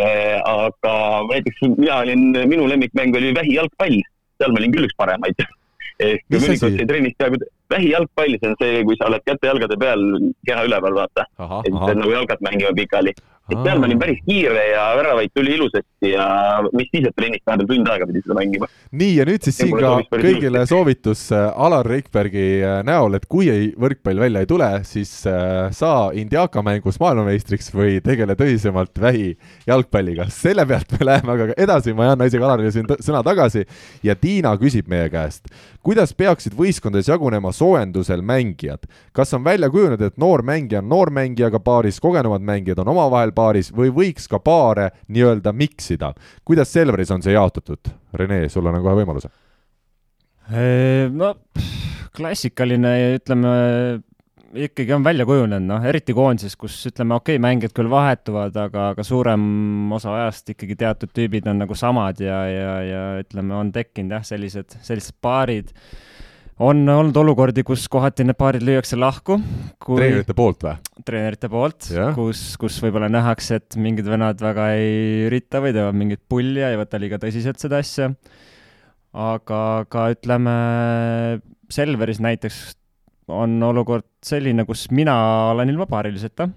äh,. 0.00 0.38
aga 0.40 0.94
näiteks 1.30 1.66
mina 1.76 2.00
olin, 2.02 2.26
minu 2.50 2.66
lemmikmäng 2.70 3.20
oli 3.20 3.34
vähijalgpall 3.38 4.00
seal 4.40 4.52
ma 4.54 4.62
olin 4.62 4.76
küll 4.76 4.88
üks 4.88 4.96
paremaid. 4.98 5.46
ehk 6.00 6.22
mõnikord 6.32 6.76
sai 6.78 6.86
trennis 6.88 7.16
peaaegu 7.20 7.40
vähijalgpall, 7.70 8.36
see 8.40 8.48
on 8.50 8.56
see, 8.60 8.84
kui 8.88 8.96
sa 8.98 9.10
oled 9.10 9.24
käte-jalgade 9.28 9.76
peal, 9.78 10.06
keha 10.48 10.64
üleval, 10.66 10.96
vaata. 11.02 11.26
et 11.60 11.74
nagu 12.00 12.14
jalgad 12.14 12.40
mängivad 12.46 12.78
pikali 12.78 13.12
et 13.50 13.58
seal 13.64 13.80
ma 13.82 13.88
olin 13.88 14.00
päris 14.00 14.20
kiire 14.26 14.64
ja 14.70 14.84
väravaid 14.98 15.32
tuli 15.34 15.54
ilusasti 15.56 16.12
ja 16.14 16.26
mis 16.72 16.88
siis, 16.92 17.06
et 17.08 17.16
trennis 17.16 17.42
vahepeal 17.46 17.68
tund 17.70 17.90
aega 17.92 18.08
pidi 18.08 18.22
seda 18.24 18.36
mängima. 18.38 18.68
nii, 19.02 19.10
ja 19.18 19.26
nüüd 19.28 19.46
siis 19.46 19.58
siin 19.60 19.74
ka 19.74 19.92
kõigile 20.12 20.62
soovitus 20.70 21.26
äh, 21.34 21.48
Alar 21.66 21.88
Rikbergi 21.90 22.46
äh, 22.62 22.80
näol, 22.86 23.18
et 23.18 23.26
kui 23.30 23.50
ei, 23.52 23.70
võrkpall 23.80 24.22
välja 24.22 24.44
ei 24.44 24.50
tule, 24.50 24.70
siis 24.88 25.12
äh, 25.30 25.70
saa 25.76 26.10
Indiaka 26.20 26.62
mängus 26.66 27.00
maailmameistriks 27.02 27.72
või 27.74 27.98
tegele 28.04 28.36
tõsisemalt 28.38 29.02
vähijalgpalliga. 29.02 30.28
selle 30.34 30.66
pealt 30.70 30.94
me 30.98 31.10
läheme 31.10 31.34
aga 31.36 31.50
edasi, 31.56 31.94
ma 31.96 32.06
ei 32.06 32.14
anna 32.14 32.30
isegi 32.30 32.46
Alarile 32.46 32.74
siin 32.74 32.88
sõna 33.00 33.24
tagasi 33.26 33.66
ja 34.06 34.16
Tiina 34.18 34.54
küsib 34.60 34.90
meie 34.90 35.10
käest, 35.12 35.50
kuidas 35.86 36.12
peaksid 36.16 36.54
võistkondades 36.58 37.08
jagunema 37.10 37.52
soojendusel 37.52 38.22
mängijad? 38.26 38.86
kas 39.12 39.34
on 39.34 39.44
välja 39.44 39.70
kujunenud, 39.70 40.02
et 40.02 40.18
noor 40.20 40.42
mängija 40.46 40.82
on 40.82 40.88
noormängijaga 40.88 41.60
paaris, 41.64 42.00
kogenumad 42.00 42.44
mängijad 42.44 42.82
on 42.82 42.92
omavahel 42.94 43.32
paaris 43.36 43.72
või 43.76 43.92
võiks 43.94 44.28
ka 44.30 44.38
paare 44.38 44.90
nii-öelda 45.08 45.52
miksida. 45.52 46.12
kuidas 46.44 46.72
Selveris 46.72 47.10
on 47.10 47.22
see 47.22 47.34
jaotatud? 47.36 47.92
Rene, 48.14 48.48
sul 48.48 48.66
on 48.66 48.82
kohe 48.82 49.00
võimalus. 49.02 49.28
no 51.12 51.34
klassikaline, 52.16 52.94
ütleme 53.20 53.50
ikkagi 54.54 54.92
on 54.94 55.04
välja 55.04 55.24
kujunenud, 55.28 55.66
noh, 55.68 55.84
eriti 55.86 56.14
koondises, 56.16 56.56
kus 56.58 56.74
ütleme, 56.90 57.14
okei 57.18 57.36
okay,, 57.36 57.42
mängijad 57.42 57.74
küll 57.76 57.90
vahetuvad, 57.90 58.56
aga, 58.58 58.90
aga 58.94 59.04
suurem 59.06 59.42
osa 59.94 60.14
ajast 60.16 60.50
ikkagi 60.54 60.76
teatud 60.80 61.12
tüübid 61.14 61.46
on 61.50 61.62
nagu 61.62 61.76
samad 61.78 62.22
ja, 62.24 62.40
ja, 62.50 62.72
ja 62.86 63.02
ütleme, 63.22 63.54
on 63.58 63.70
tekkinud 63.74 64.16
jah, 64.18 64.24
sellised, 64.26 64.74
sellised 64.86 65.18
paarid. 65.22 65.70
on 66.60 66.82
olnud 66.88 67.16
olukordi, 67.16 67.62
kus 67.64 67.86
kohati 67.88 68.26
need 68.26 68.36
paarid 68.36 68.64
lüüakse 68.66 68.98
lahku 68.98 69.38
treenerite 69.86 70.34
poolt 70.36 70.66
või? 70.66 70.74
treenerite 71.06 71.48
poolt, 71.52 71.86
kus, 72.18 72.42
kus 72.60 72.80
võib-olla 72.82 73.08
nähakse, 73.12 73.60
et 73.62 73.78
mingid 73.78 74.10
vennad 74.10 74.42
väga 74.42 74.72
ei 74.80 75.28
ürita 75.28 75.62
või 75.62 75.76
teevad 75.76 75.96
mingit 75.96 76.24
pulli 76.28 76.60
ja 76.60 76.74
ei 76.74 76.80
võta 76.80 77.00
liiga 77.00 77.22
tõsiselt 77.22 77.62
seda 77.62 77.78
asja. 77.80 78.10
aga 79.14 79.62
ka 79.88 80.10
ütleme, 80.16 80.58
Selveris 81.70 82.18
näiteks 82.18 82.79
on 83.30 83.62
olukord 83.70 84.06
selline, 84.26 84.66
kus 84.68 84.88
mina 84.94 85.14
olen 85.54 85.72
ilma 85.72 85.86
paariliseta 85.90 86.48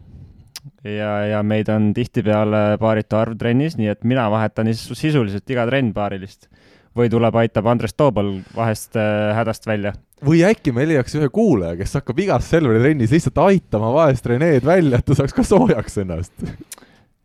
ja, 0.83 1.11
ja 1.29 1.41
meid 1.45 1.69
on 1.71 1.91
tihtipeale 1.95 2.77
paarite 2.81 3.17
arv 3.19 3.37
trennis, 3.39 3.77
nii 3.79 3.91
et 3.93 4.03
mina 4.07 4.27
vahetan 4.31 4.71
sisuliselt 4.73 5.49
iga 5.49 5.67
trenn 5.69 5.93
paarilist. 5.95 6.49
või 6.93 7.09
tuleb, 7.09 7.33
aitab 7.41 7.65
Andres 7.65 7.95
Toobal 7.97 8.27
vahest 8.53 8.97
äh, 9.01 9.31
hädast 9.33 9.65
välja. 9.65 9.95
või 10.23 10.43
äkki 10.45 10.71
me 10.71 10.85
leiaks 10.87 11.15
ühe 11.17 11.29
kuulaja, 11.33 11.75
kes 11.79 11.97
hakkab 11.97 12.19
igas 12.19 12.49
Selveri 12.49 12.83
trennis 12.83 13.11
lihtsalt 13.11 13.37
aitama 13.47 13.93
vahest 13.93 14.25
Reneed 14.25 14.65
välja, 14.65 14.99
et 14.99 15.05
ta 15.05 15.17
saaks 15.17 15.33
ka 15.33 15.43
soojaks 15.43 15.97
ennast 16.03 16.33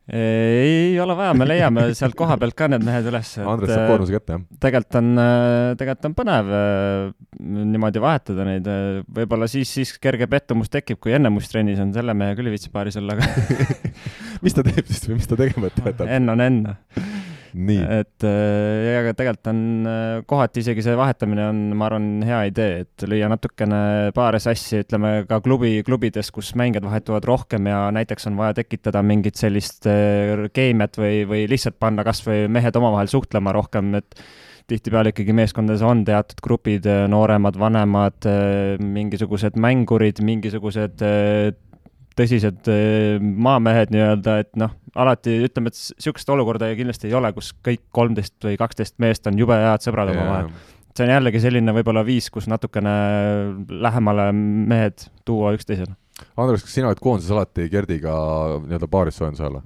ei 0.08 0.98
ole 1.00 1.16
vaja, 1.18 1.34
me 1.36 1.44
leiame 1.48 1.82
sealt 1.96 2.16
koha 2.16 2.38
pealt 2.40 2.56
ka 2.56 2.68
need 2.72 2.84
mehed 2.86 3.08
üles. 3.10 3.34
Andres 3.42 3.74
saab 3.74 3.90
koormuse 3.92 4.14
kätte, 4.16 4.38
jah? 4.38 4.44
tegelikult 4.64 4.98
on, 5.02 5.10
äh, 5.20 5.76
tegelikult 5.80 6.08
on 6.08 6.16
põnev 6.16 6.52
äh, 6.58 7.12
niimoodi 7.74 8.02
vahetada 8.02 8.46
neid, 8.48 8.70
võib-olla 9.20 9.50
siis, 9.50 9.72
siis 9.76 9.94
kerge 10.00 10.28
pettumus 10.30 10.72
tekib, 10.72 11.00
kui 11.04 11.12
enne 11.16 11.32
musttrennis 11.34 11.82
on, 11.84 11.92
selle 11.96 12.16
mehe 12.16 12.36
küll 12.38 12.48
ei 12.48 12.56
viitsi 12.56 12.72
paaris 12.72 12.96
olla, 13.00 13.18
aga 13.18 13.28
mis 14.44 14.56
ta 14.56 14.64
teeb 14.64 14.84
siis 14.88 15.04
või 15.10 15.20
mis 15.20 15.28
ta 15.28 15.38
tegemata 15.40 15.90
jätab? 15.90 16.14
N 16.18 16.32
on 16.32 16.46
N 16.48 16.62
et 17.84 18.24
äh, 18.26 18.84
ja 18.84 18.96
aga 19.02 19.14
tegelikult 19.16 19.50
on 19.52 19.60
äh, 19.88 20.22
kohati 20.28 20.62
isegi 20.64 20.84
see 20.84 20.96
vahetamine 20.98 21.46
on, 21.48 21.60
ma 21.78 21.86
arvan, 21.88 22.08
hea 22.26 22.40
idee, 22.50 22.82
et 22.84 23.06
lüüa 23.08 23.30
natukene 23.32 23.80
paare 24.16 24.40
sassi, 24.42 24.82
ütleme 24.84 25.12
ka 25.28 25.40
klubi, 25.44 25.78
klubides, 25.86 26.32
kus 26.34 26.54
mängijad 26.58 26.86
vahetuvad 26.88 27.28
rohkem 27.28 27.70
ja 27.70 27.86
näiteks 27.94 28.28
on 28.30 28.36
vaja 28.40 28.58
tekitada 28.60 29.02
mingit 29.06 29.40
sellist 29.40 29.88
äh, 29.88 30.48
keemiat 30.52 31.00
või, 31.00 31.22
või 31.28 31.46
lihtsalt 31.50 31.78
panna 31.80 32.04
kas 32.06 32.22
või 32.26 32.46
mehed 32.52 32.76
omavahel 32.76 33.10
suhtlema 33.12 33.54
rohkem, 33.56 33.94
et 33.98 34.20
tihtipeale 34.68 35.14
ikkagi 35.14 35.32
meeskondades 35.32 35.80
on 35.86 36.02
teatud 36.04 36.42
grupid, 36.44 36.84
nooremad, 37.08 37.56
vanemad, 37.56 38.26
mingisugused 38.84 39.56
mängurid, 39.56 40.20
mingisugused 40.20 41.00
tõsised 42.18 42.68
maamehed 43.20 43.92
nii-öelda, 43.94 44.38
et 44.42 44.50
noh, 44.60 44.74
alati 44.98 45.36
ütleme, 45.46 45.70
et 45.70 45.78
niisugust 45.78 46.32
olukorda 46.34 46.70
kindlasti 46.78 47.10
ei 47.10 47.16
ole, 47.18 47.30
kus 47.36 47.52
kõik 47.64 47.84
kolmteist 47.94 48.36
või 48.44 48.58
kaksteist 48.60 48.98
meest 49.02 49.30
on 49.30 49.38
jube 49.38 49.56
head 49.58 49.84
sõbrad 49.84 50.12
omavahel. 50.14 50.50
see 50.96 51.06
on 51.06 51.14
jällegi 51.14 51.40
selline 51.42 51.74
võib-olla 51.76 52.02
viis, 52.06 52.26
kus 52.34 52.48
natukene 52.50 52.92
lähemale 53.86 54.30
mehed 54.34 55.06
tuua 55.28 55.54
üksteisele. 55.54 55.94
Andres, 56.38 56.64
kas 56.66 56.74
sina 56.74 56.88
oled 56.90 57.02
koondises 57.02 57.30
alati 57.34 57.68
Gerdiga 57.70 58.14
nii-öelda 58.64 58.88
paaris 58.90 59.20
soojenduse 59.20 59.46
all? 59.46 59.60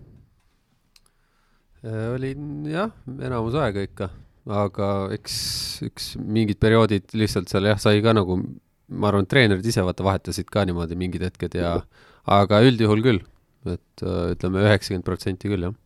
Äh, 1.83 2.13
olin 2.15 2.67
jah, 2.69 2.93
enamus 3.17 3.57
aega 3.59 3.83
ikka, 3.83 4.11
aga 4.61 4.91
eks 5.17 5.35
üks 5.89 6.13
mingid 6.21 6.61
perioodid 6.63 7.17
lihtsalt 7.17 7.51
seal 7.51 7.67
jah, 7.73 7.81
sai 7.81 8.05
ka 8.05 8.13
nagu, 8.15 8.37
ma 8.93 9.09
arvan, 9.09 9.27
treenerid 9.27 9.67
ise 9.67 9.83
vaata 9.83 10.05
vahetasid 10.07 10.53
ka 10.53 10.67
niimoodi 10.69 10.99
mingid 11.01 11.25
hetked 11.27 11.57
ja 11.59 11.79
aga 12.27 12.63
üldjuhul 12.67 13.03
küll 13.03 13.23
et 13.67 14.03
äh, 14.03 14.33
ütleme 14.35 14.65
üheksakümmend 14.67 15.07
protsenti 15.07 15.51
küll, 15.51 15.69
jah. 15.69 15.79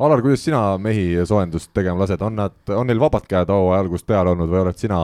Alar, 0.00 0.22
kuidas 0.24 0.40
sina 0.40 0.78
mehi 0.80 1.12
soojendust 1.28 1.74
tegema 1.76 2.00
lased, 2.00 2.22
on 2.24 2.38
nad, 2.38 2.54
on 2.72 2.88
neil 2.88 3.00
vabad 3.02 3.26
käed 3.28 3.50
hooaja 3.52 3.82
algusest 3.84 4.06
peale 4.08 4.32
olnud 4.32 4.48
või 4.48 4.62
oled 4.62 4.78
sina 4.80 5.00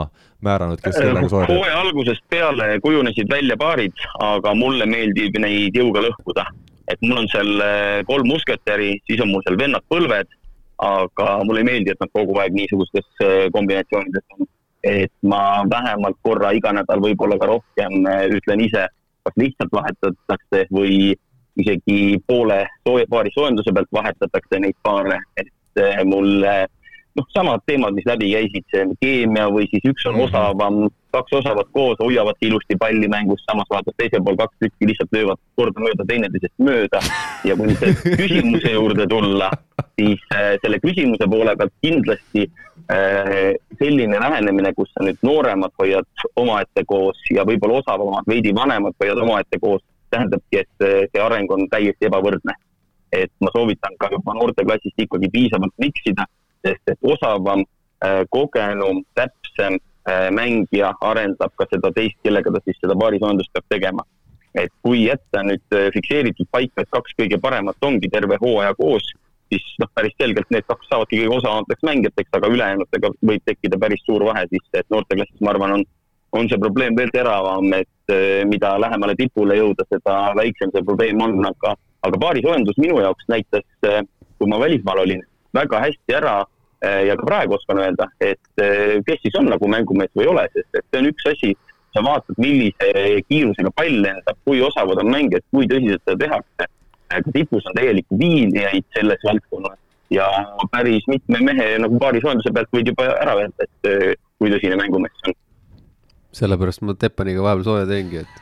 määranud, 0.46 0.80
kes 0.80 0.96
kellega 0.96 1.28
soojendab? 1.28 1.52
hooaja 1.52 1.82
algusest 1.82 2.24
peale 2.32 2.68
kujunesid 2.84 3.28
välja 3.28 3.58
paarid, 3.60 4.06
aga 4.24 4.54
mulle 4.56 4.88
meeldib 4.88 5.36
neid 5.44 5.76
jõuga 5.76 6.06
lõhkuda. 6.06 6.46
et 6.88 7.00
mul 7.02 7.20
on 7.20 7.28
seal 7.28 7.60
äh, 7.60 8.00
kolm 8.08 8.28
musketäri, 8.30 8.94
siis 9.10 9.20
on 9.20 9.34
mul 9.34 9.44
seal 9.44 9.58
vennad 9.60 9.84
põlved, 9.92 10.32
aga 10.86 11.30
mulle 11.44 11.60
ei 11.60 11.68
meeldi, 11.68 11.92
et 11.92 12.00
nad 12.00 12.12
kogu 12.16 12.40
aeg 12.40 12.56
niisugustes 12.56 13.06
äh, 13.20 13.50
kombinatsioonides 13.52 14.38
on. 14.38 14.48
et 14.86 15.12
ma 15.28 15.60
vähemalt 15.68 16.16
korra 16.22 16.54
iga 16.56 16.72
nädal, 16.72 17.04
võib-olla 17.04 17.36
ka 17.42 17.52
rohkem 17.52 18.06
ütlen 18.38 18.64
ise, 18.64 18.86
kas 19.26 19.38
lihtsalt 19.42 19.72
vahetatakse 19.74 20.66
või 20.72 21.14
isegi 21.56 22.18
poole 22.28 22.62
sooja, 22.86 23.06
paari 23.10 23.32
soojenduse 23.34 23.72
pealt 23.74 23.92
vahetatakse 23.92 24.60
neid 24.60 24.76
paare, 24.86 25.20
et 25.40 25.82
eh, 25.82 26.02
mul 26.04 26.44
noh, 27.16 27.26
samad 27.34 27.64
teemad, 27.66 27.96
mis 27.96 28.06
läbi 28.08 28.30
käisid, 28.34 28.66
see 28.72 28.86
keemia 29.00 29.48
või 29.52 29.68
siis 29.72 29.84
üks 29.88 30.06
on 30.08 30.16
mm 30.16 30.26
-hmm. 30.26 30.92
Kaks 31.16 31.32
osavat 31.40 31.68
koos 31.72 31.98
hoiavad 32.00 32.36
ilusti 32.40 32.76
palli 32.78 33.08
mängus, 33.08 33.42
samas 33.50 33.68
vaatad 33.70 33.96
teisel 33.96 34.22
pool 34.24 34.36
kaks 34.36 34.56
tükki 34.60 34.90
lihtsalt 34.90 35.16
löövad 35.16 35.40
kordamööda 35.56 36.06
teineteisest 36.08 36.54
mööda. 36.68 37.00
ja 37.48 37.56
kui 37.56 37.70
nüüd 37.70 38.04
küsimuse 38.20 38.72
juurde 38.74 39.06
tulla, 39.10 39.50
siis 39.98 40.22
äh, 40.34 40.54
selle 40.62 40.80
küsimuse 40.84 41.28
poole 41.32 41.56
pealt 41.56 41.74
kindlasti 41.84 42.46
äh, 42.92 43.54
selline 43.80 44.20
lähenemine, 44.20 44.74
kus 44.76 44.92
sa 44.92 45.04
nüüd 45.06 45.20
nooremad 45.26 45.74
hoiad 45.80 46.28
omaette 46.36 46.84
koos 46.86 47.20
ja 47.32 47.46
võib-olla 47.48 47.80
osavamad, 47.82 48.28
veidi 48.28 48.54
vanemad 48.54 48.96
hoiad 49.02 49.22
omaette 49.24 49.60
koos 49.62 49.84
tähendabki, 50.10 50.62
et 50.62 50.86
see 51.12 51.22
areng 51.22 51.50
on 51.50 51.66
täiesti 51.72 52.10
ebavõrdne. 52.10 52.54
et 53.16 53.30
ma 53.40 53.48
soovitan 53.54 53.94
ka 53.98 54.08
juba 54.12 54.34
noorteklassist 54.34 54.98
ikkagi 55.00 55.28
piisavalt 55.32 55.72
miksida, 55.80 56.24
sest 56.66 56.90
et 56.90 56.98
osavam, 57.14 57.62
äh, 58.04 58.24
kogenum, 58.34 59.04
täpsem 59.14 59.78
äh, 59.78 59.95
mängija 60.30 60.92
arendab 61.02 61.50
ka 61.58 61.66
seda 61.70 61.90
teist, 61.94 62.18
kellega 62.22 62.52
ta 62.54 62.60
siis 62.64 62.78
seda 62.78 62.94
paarisoojendust 62.98 63.52
peab 63.52 63.66
tegema. 63.74 64.04
et 64.56 64.72
kui 64.80 65.02
jätta 65.02 65.42
nüüd 65.44 65.74
äh, 65.76 65.90
fikseeritud 65.92 66.48
paika, 66.50 66.80
et 66.80 66.88
kaks 66.88 67.12
kõige 67.18 67.36
paremat 67.42 67.76
ongi 67.84 68.08
terve 68.08 68.38
hooaja 68.40 68.72
koos, 68.78 69.10
siis 69.52 69.66
noh, 69.82 69.90
päris 69.92 70.14
selgelt 70.16 70.48
need 70.54 70.64
kaks 70.64 70.88
saavadki 70.88 71.18
kõige 71.20 71.34
osavamateks 71.42 71.84
mängijateks, 71.84 72.30
aga 72.38 72.48
ülejäänutega 72.54 73.10
võib 73.20 73.44
tekkida 73.44 73.76
päris 73.82 74.00
suur 74.06 74.24
vahe, 74.24 74.46
siis 74.48 74.64
et 74.72 74.88
noorteklassis, 74.88 75.42
ma 75.44 75.52
arvan, 75.52 75.76
on 75.76 75.84
on 76.32 76.48
see 76.50 76.58
probleem 76.60 76.96
veel 76.96 77.12
teravam, 77.14 77.68
et 77.76 78.12
eh, 78.12 78.42
mida 78.48 78.74
lähemale 78.80 79.14
tipule 79.18 79.56
jõuda, 79.58 79.86
seda 79.92 80.16
väiksem 80.36 80.72
see 80.74 80.84
probleem 80.88 81.20
on, 81.22 81.38
aga, 81.48 81.76
aga 82.08 82.20
paarisoojendus 82.24 82.80
minu 82.82 82.98
jaoks 83.00 83.28
näitas, 83.32 83.64
kui 84.36 84.50
ma 84.50 84.60
välismaal 84.60 85.04
olin, 85.04 85.22
väga 85.56 85.80
hästi 85.86 86.16
ära 86.18 86.36
ja 86.82 87.16
ka 87.16 87.26
praegu 87.26 87.56
oskan 87.56 87.80
öelda, 87.80 88.08
et 88.20 88.62
kes 89.06 89.22
siis 89.22 89.38
on 89.40 89.48
nagu 89.50 89.68
mängumees 89.70 90.12
või 90.16 90.26
ei 90.26 90.32
ole, 90.32 90.44
sest 90.52 90.78
et 90.78 90.84
see 90.90 91.00
on 91.00 91.08
üks 91.10 91.28
asi, 91.32 91.52
sa 91.96 92.02
vaatad, 92.04 92.36
millise 92.42 92.90
kiirusega 93.28 93.72
pall 93.76 94.02
lendab, 94.04 94.38
kui 94.44 94.60
osavad 94.64 95.00
on 95.00 95.10
mängijad, 95.14 95.46
kui 95.54 95.68
tõsiselt 95.70 96.04
seda 96.04 96.18
tehakse. 96.26 96.68
ka 97.08 97.32
tipus 97.32 97.66
on 97.70 97.76
täielikku 97.78 98.18
viilijaid 98.18 98.84
selles 98.98 99.22
valdkonnas 99.24 99.78
ja 100.10 100.26
päris 100.70 101.06
mitme 101.08 101.38
mehe 101.40 101.78
nagu 101.78 101.98
paarisoojenduse 102.02 102.52
pealt 102.52 102.72
võid 102.74 102.92
juba 102.92 103.08
ära 103.14 103.36
öelda, 103.40 103.66
et 103.66 104.18
kui 104.38 104.50
tõsine 104.52 104.76
mängumees 104.76 105.14
see 105.22 105.32
on 105.32 105.40
sellepärast 106.36 106.82
ma 106.84 106.94
Teppaniga 106.98 107.44
vahepeal 107.44 107.64
sooja 107.64 107.86
teengi, 107.88 108.24
et 108.24 108.34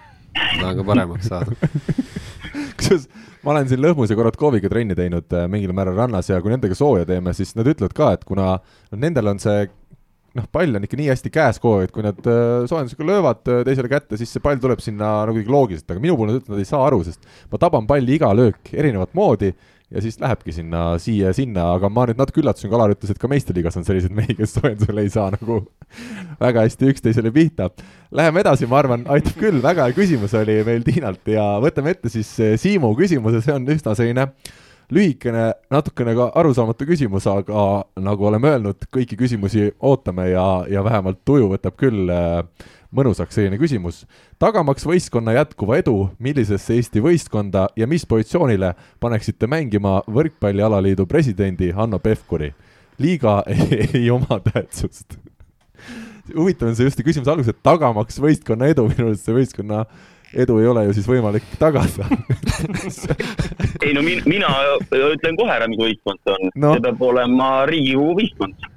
tahan 0.58 0.80
ka 0.80 0.86
paremaks 0.88 1.30
saada 1.30 1.54
kusjuures 2.78 3.06
ma 3.44 3.52
olen 3.52 3.68
siin 3.68 3.82
Lõhmus 3.84 4.12
ja 4.12 4.16
Korotkoviga 4.18 4.70
trenni 4.72 4.96
teinud 4.96 5.32
äh, 5.36 5.46
mingil 5.50 5.74
määral 5.76 5.98
rannas 5.98 6.30
ja 6.30 6.40
kui 6.42 6.52
nendega 6.52 6.76
sooja 6.78 7.06
teeme, 7.08 7.34
siis 7.36 7.52
nad 7.58 7.68
ütlevad 7.68 7.96
ka, 7.96 8.12
et 8.16 8.24
kuna 8.28 8.54
nendel 8.96 9.28
on 9.34 9.40
see 9.42 9.66
noh, 10.34 10.46
pall 10.52 10.78
on 10.78 10.86
ikka 10.86 10.98
nii 10.98 11.10
hästi 11.12 11.32
käes 11.34 11.60
kogu 11.62 11.82
aeg, 11.82 11.90
et 11.90 11.94
kui 11.94 12.06
nad 12.06 12.30
äh, 12.30 12.64
soojendusega 12.70 13.08
löövad 13.10 13.52
äh, 13.52 13.62
teisele 13.68 13.90
kätte, 13.92 14.18
siis 14.20 14.32
see 14.34 14.42
pall 14.44 14.60
tuleb 14.62 14.82
sinna 14.84 15.12
nagu 15.28 15.36
kuidagi 15.36 15.54
loogiliselt, 15.54 15.90
aga 15.92 16.02
minu 16.02 16.16
puhul 16.16 16.32
nad 16.32 16.40
ütlevad, 16.40 16.56
nad 16.56 16.64
ei 16.64 16.70
saa 16.70 16.82
aru, 16.88 17.02
sest 17.06 17.28
ma 17.52 17.60
taban 17.62 17.88
palli 17.90 18.16
iga 18.16 18.32
löök 18.36 18.72
erinevat 18.72 19.14
moodi 19.18 19.52
ja 19.94 20.02
siis 20.02 20.18
lähebki 20.20 20.52
sinna 20.52 20.82
siia-sinna, 20.98 21.68
aga 21.76 21.88
ma 21.92 22.06
nüüd 22.10 22.18
natuke 22.18 22.42
üllatusin, 22.42 22.70
kui 22.70 22.78
Alar 22.78 22.94
ütles, 22.96 23.12
et 23.14 23.20
ka 23.20 23.30
meistriliigas 23.30 23.78
on 23.78 23.86
selliseid 23.86 24.14
mehi, 24.16 24.34
kes 24.38 24.56
soojendusel 24.56 25.00
ei 25.04 25.12
saa 25.12 25.28
nagu 25.36 25.60
väga 26.44 26.66
hästi 26.66 26.90
üksteisele 26.90 27.30
pihta. 27.34 27.70
Läheme 28.14 28.42
edasi, 28.42 28.66
ma 28.70 28.80
arvan, 28.82 29.06
aitab 29.14 29.38
küll, 29.38 29.62
väga 29.62 29.86
hea 29.86 29.96
küsimus 29.96 30.34
oli 30.38 30.58
meil 30.66 30.84
Tiinalt 30.86 31.30
ja 31.30 31.46
võtame 31.62 31.94
ette 31.94 32.12
siis 32.12 32.32
eh, 32.42 32.58
Siimu 32.60 32.92
küsimuse, 32.98 33.42
see 33.44 33.54
on 33.54 33.70
üsna 33.70 33.94
selline 33.98 34.28
lühikene, 34.92 35.48
natukene 35.72 36.12
ka 36.18 36.28
arusaamatu 36.36 36.86
küsimus, 36.88 37.26
aga 37.30 37.84
nagu 38.04 38.26
oleme 38.28 38.50
öelnud, 38.52 38.84
kõiki 38.92 39.16
küsimusi 39.20 39.70
ootame 39.80 40.28
ja, 40.32 40.46
ja 40.70 40.84
vähemalt 40.84 41.22
tuju 41.24 41.48
võtab 41.54 41.78
küll 41.80 42.10
mõnusaks 42.94 43.36
selline 43.36 43.58
küsimus. 43.60 44.04
tagamaks 44.38 44.86
võistkonna 44.86 45.34
jätkuva 45.38 45.80
edu, 45.82 46.10
millisesse 46.18 46.78
Eesti 46.78 47.02
võistkonda 47.04 47.68
ja 47.76 47.86
mis 47.90 48.06
positsioonile 48.06 48.74
paneksite 49.00 49.46
mängima 49.50 50.00
Võrkpallialaliidu 50.06 51.06
presidendi 51.06 51.70
Hanno 51.70 51.98
Pevkuri? 51.98 52.54
liiga 52.98 53.42
ei, 53.50 53.88
ei 53.94 54.10
oma 54.10 54.38
tähtsust 54.40 55.18
huvitav 56.34 56.68
on 56.68 56.76
see 56.76 56.86
just 56.86 56.98
see 56.98 57.06
küsimuse 57.06 57.30
algus, 57.30 57.50
et 57.50 57.62
tagamaks 57.64 58.20
võistkonna 58.22 58.70
edu, 58.72 58.86
minu 58.88 59.10
arust 59.10 59.26
see 59.26 59.36
võistkonna 59.36 59.84
edu 60.34 60.58
ei 60.60 60.68
ole 60.70 60.84
ju 60.88 60.94
siis 60.96 61.08
võimalik 61.08 61.46
tagada 61.60 62.06
ei 63.84 63.92
no 63.96 64.02
min, 64.06 64.22
mina 64.30 64.50
ütlen 64.88 65.38
kohe 65.38 65.52
ära, 65.52 65.68
mis 65.70 65.80
võistkond 65.80 66.22
see 66.22 66.36
on 66.36 66.54
no.. 66.54 66.72
see 66.74 66.84
peab 66.86 67.04
olema 67.10 67.50
Riigikogu 67.70 68.16
võistkond. 68.20 68.70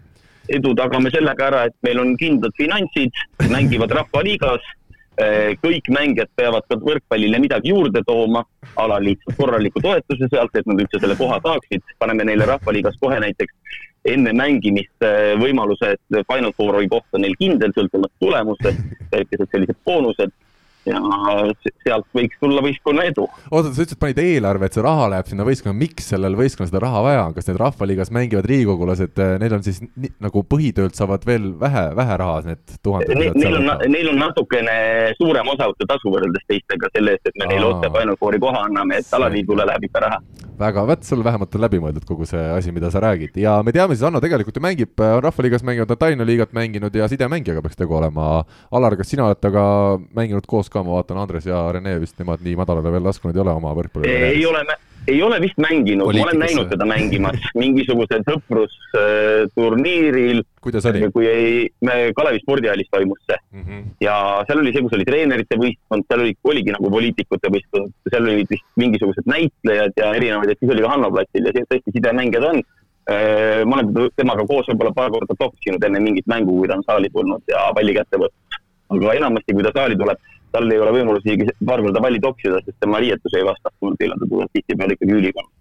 Edu 0.49 0.73
tagame 0.77 1.11
sellega 1.13 1.47
ära, 1.49 1.63
et 1.67 1.75
meil 1.85 2.01
on 2.01 2.15
kindlad 2.19 2.55
finantsid, 2.57 3.15
mängivad 3.51 3.95
Rahvaliigas. 3.99 4.73
Eh, 5.17 5.55
kõik 5.57 5.87
mängijad 5.89 6.29
peavad 6.37 6.67
ka 6.69 6.77
võrkpallile 6.77 7.39
midagi 7.41 7.71
juurde 7.71 8.03
tooma, 8.05 8.43
alaliit 8.77 9.23
saab 9.25 9.39
korraliku 9.39 9.81
toetuse 9.81 10.29
sealt, 10.29 10.53
et 10.53 10.67
nad 10.69 10.83
üldse 10.83 10.99
selle 11.01 11.15
koha 11.17 11.39
saaksid. 11.41 11.81
paneme 11.97 12.27
neile 12.29 12.45
Rahvaliigas 12.45 12.99
kohe 13.01 13.17
näiteks 13.19 13.79
enne 14.05 14.33
mängimist 14.37 15.01
eh, 15.01 15.33
võimaluse, 15.41 15.95
et 15.97 16.19
Final 16.29 16.53
Fouri 16.53 16.87
koht 16.87 17.17
on 17.17 17.25
neil 17.25 17.33
kindel, 17.39 17.73
sõltumata 17.73 18.13
tulemustest, 18.21 18.83
väikesed 19.11 19.49
sellised 19.51 19.81
boonused 19.85 20.31
ja 20.87 21.01
sealt 21.83 22.07
võiks 22.15 22.39
tulla 22.41 22.63
võistkonna 22.65 23.05
edu. 23.09 23.27
oota, 23.51 23.71
sa 23.71 23.83
ütlesid, 23.83 23.99
panid 24.01 24.21
eelarve, 24.23 24.69
et 24.69 24.77
see 24.77 24.85
raha 24.85 25.09
läheb 25.13 25.31
sinna 25.31 25.47
võistkonna, 25.47 25.77
miks 25.77 26.09
sellel 26.13 26.37
võistkonnal 26.39 26.71
seda 26.71 26.83
raha 26.83 27.03
vaja 27.05 27.25
on, 27.27 27.35
kas 27.37 27.49
need 27.49 27.61
Rahvaliigas 27.61 28.13
mängivad 28.15 28.49
riigikogulased, 28.51 29.13
eh, 29.23 29.35
neil 29.43 29.57
on 29.57 29.65
siis 29.67 29.81
ni, 29.83 30.11
nagu 30.23 30.43
põhitöölt 30.55 30.97
saavad 30.97 31.25
veel 31.27 31.51
vähe, 31.59 31.85
vähe 31.97 32.17
raha, 32.23 32.41
need 32.47 32.77
tuhanded 32.85 33.15
ne,? 33.15 33.31
Neil 33.37 33.59
on, 33.59 33.71
neil 33.91 34.11
on 34.13 34.21
natukene 34.21 34.77
suurem 35.19 35.53
osavõtutasu 35.53 36.13
võrreldes 36.13 36.47
teistega 36.49 36.91
selle 36.95 37.15
eest, 37.15 37.29
et 37.29 37.41
me 37.41 37.51
neile 37.51 37.71
otse 37.73 37.93
Fouri 38.17 38.39
koha 38.41 38.63
anname, 38.65 39.01
et 39.01 39.13
alaliidule 39.13 39.65
läheb 39.67 39.89
ikka 39.89 40.05
raha 40.07 40.21
väga, 40.57 40.83
vot 40.87 41.03
sul 41.05 41.23
vähemalt 41.23 41.55
on 41.55 41.61
läbi 41.61 41.79
mõeldud 41.81 42.05
kogu 42.07 42.25
see 42.27 42.41
asi, 42.55 42.71
mida 42.73 42.89
sa 42.93 43.01
räägid 43.03 43.37
ja 43.37 43.57
me 43.65 43.73
teame 43.75 43.95
siis, 43.95 44.05
Hanno 44.07 44.21
tegelikult 44.23 44.57
ju 44.57 44.63
mängib, 44.63 44.93
on 45.03 45.21
Rahvaliigas 45.23 45.65
mänginud, 45.67 45.91
on 45.93 45.99
Tallinna 46.01 46.25
liigat 46.25 46.53
mänginud 46.57 46.95
ja 46.95 47.07
sidemängijaga 47.11 47.61
peaks 47.65 47.77
tegu 47.77 47.97
olema. 47.97 48.43
Alar, 48.73 48.95
kas 48.97 49.11
sina 49.11 49.27
oled 49.27 49.41
temaga 49.43 49.99
mänginud 50.17 50.47
koos 50.49 50.71
ka, 50.73 50.76
ma 50.83 50.99
vaatan, 50.99 51.21
Andres 51.21 51.47
ja 51.49 51.63
Rene 51.71 51.97
vist 52.01 52.19
nemad 52.19 52.43
nii 52.45 52.57
madalale 52.59 52.93
veel 52.93 53.09
laskunud 53.09 53.35
ei 53.35 53.45
ole 53.45 53.57
oma 53.57 53.73
võrkpalli. 53.77 54.09
ei 54.09 54.45
ole, 54.45 54.63
ei 55.07 55.21
ole 55.23 55.39
vist 55.41 55.57
mänginud, 55.61 56.03
ma 56.03 56.25
olen 56.25 56.41
näinud 56.41 56.67
teda 56.71 56.85
mängimas 56.87 57.39
mingisugusel 57.55 58.23
sõprusturniiril. 58.27 60.41
kuidas 60.63 60.87
oli? 60.89 61.07
kui 61.15 61.25
ei, 61.31 61.69
Kalevi 62.17 62.41
spordihallis 62.43 62.89
toimus 62.91 63.21
see 63.23 63.39
mm. 63.39 63.63
-hmm. 63.63 63.81
ja 64.03 64.15
seal 64.47 64.63
oli 64.63 64.73
see, 64.75 64.83
kus 64.85 64.97
oli 64.97 65.07
treenerite 65.07 65.59
võistkond, 65.61 66.07
seal 66.11 66.25
oli, 66.25 66.33
oligi 66.43 66.75
nagu 66.75 66.91
poliitikute 66.91 67.53
võistkond, 67.55 67.93
seal 68.11 68.27
olid 68.27 68.51
vist 68.51 68.67
mingisugused 68.83 69.31
näitlejad 69.31 69.95
ja 70.01 70.11
erinevaid, 70.19 70.51
et 70.51 70.59
siis 70.59 70.75
oli 70.75 70.83
ka 70.83 70.91
Hanno 70.95 71.09
platsil 71.11 71.47
ja 71.47 71.55
tõesti 71.55 71.95
sidemängijad 71.95 72.51
on. 72.51 72.61
Äh, 73.07 73.63
ma 73.63 73.77
olen 73.77 74.09
temaga 74.19 74.43
koos 74.43 74.67
võib-olla 74.67 74.91
paar 74.91 75.11
korda 75.11 75.35
toksinud 75.39 75.83
enne 75.87 75.99
mingit 76.03 76.27
mängu, 76.27 76.57
kui 76.59 76.67
ta 76.67 76.75
on 76.75 76.83
saali 76.83 77.07
tulnud 77.13 77.43
ja 77.47 77.69
palli 77.75 77.93
kätte 77.95 78.19
võtnud. 78.19 78.57
aga 78.87 79.13
enamasti, 79.19 79.55
kui 79.55 79.63
ta 79.63 79.71
saali 79.75 79.95
tuleb 79.95 80.19
tal 80.51 80.71
ei 80.71 80.81
ole 80.81 80.95
võimalus 80.95 81.25
isegi 81.25 81.49
paar 81.65 81.83
korda 81.85 82.03
palli 82.03 82.21
toksida, 82.23 82.61
sest 82.65 82.79
tema 82.83 83.01
riietus 83.03 83.37
ei 83.37 83.45
vasta, 83.47 83.71
ta 83.71 84.29
tuleb 84.29 84.51
tihtipeale 84.53 84.97
ikkagi 84.97 85.19
ülikond 85.21 85.56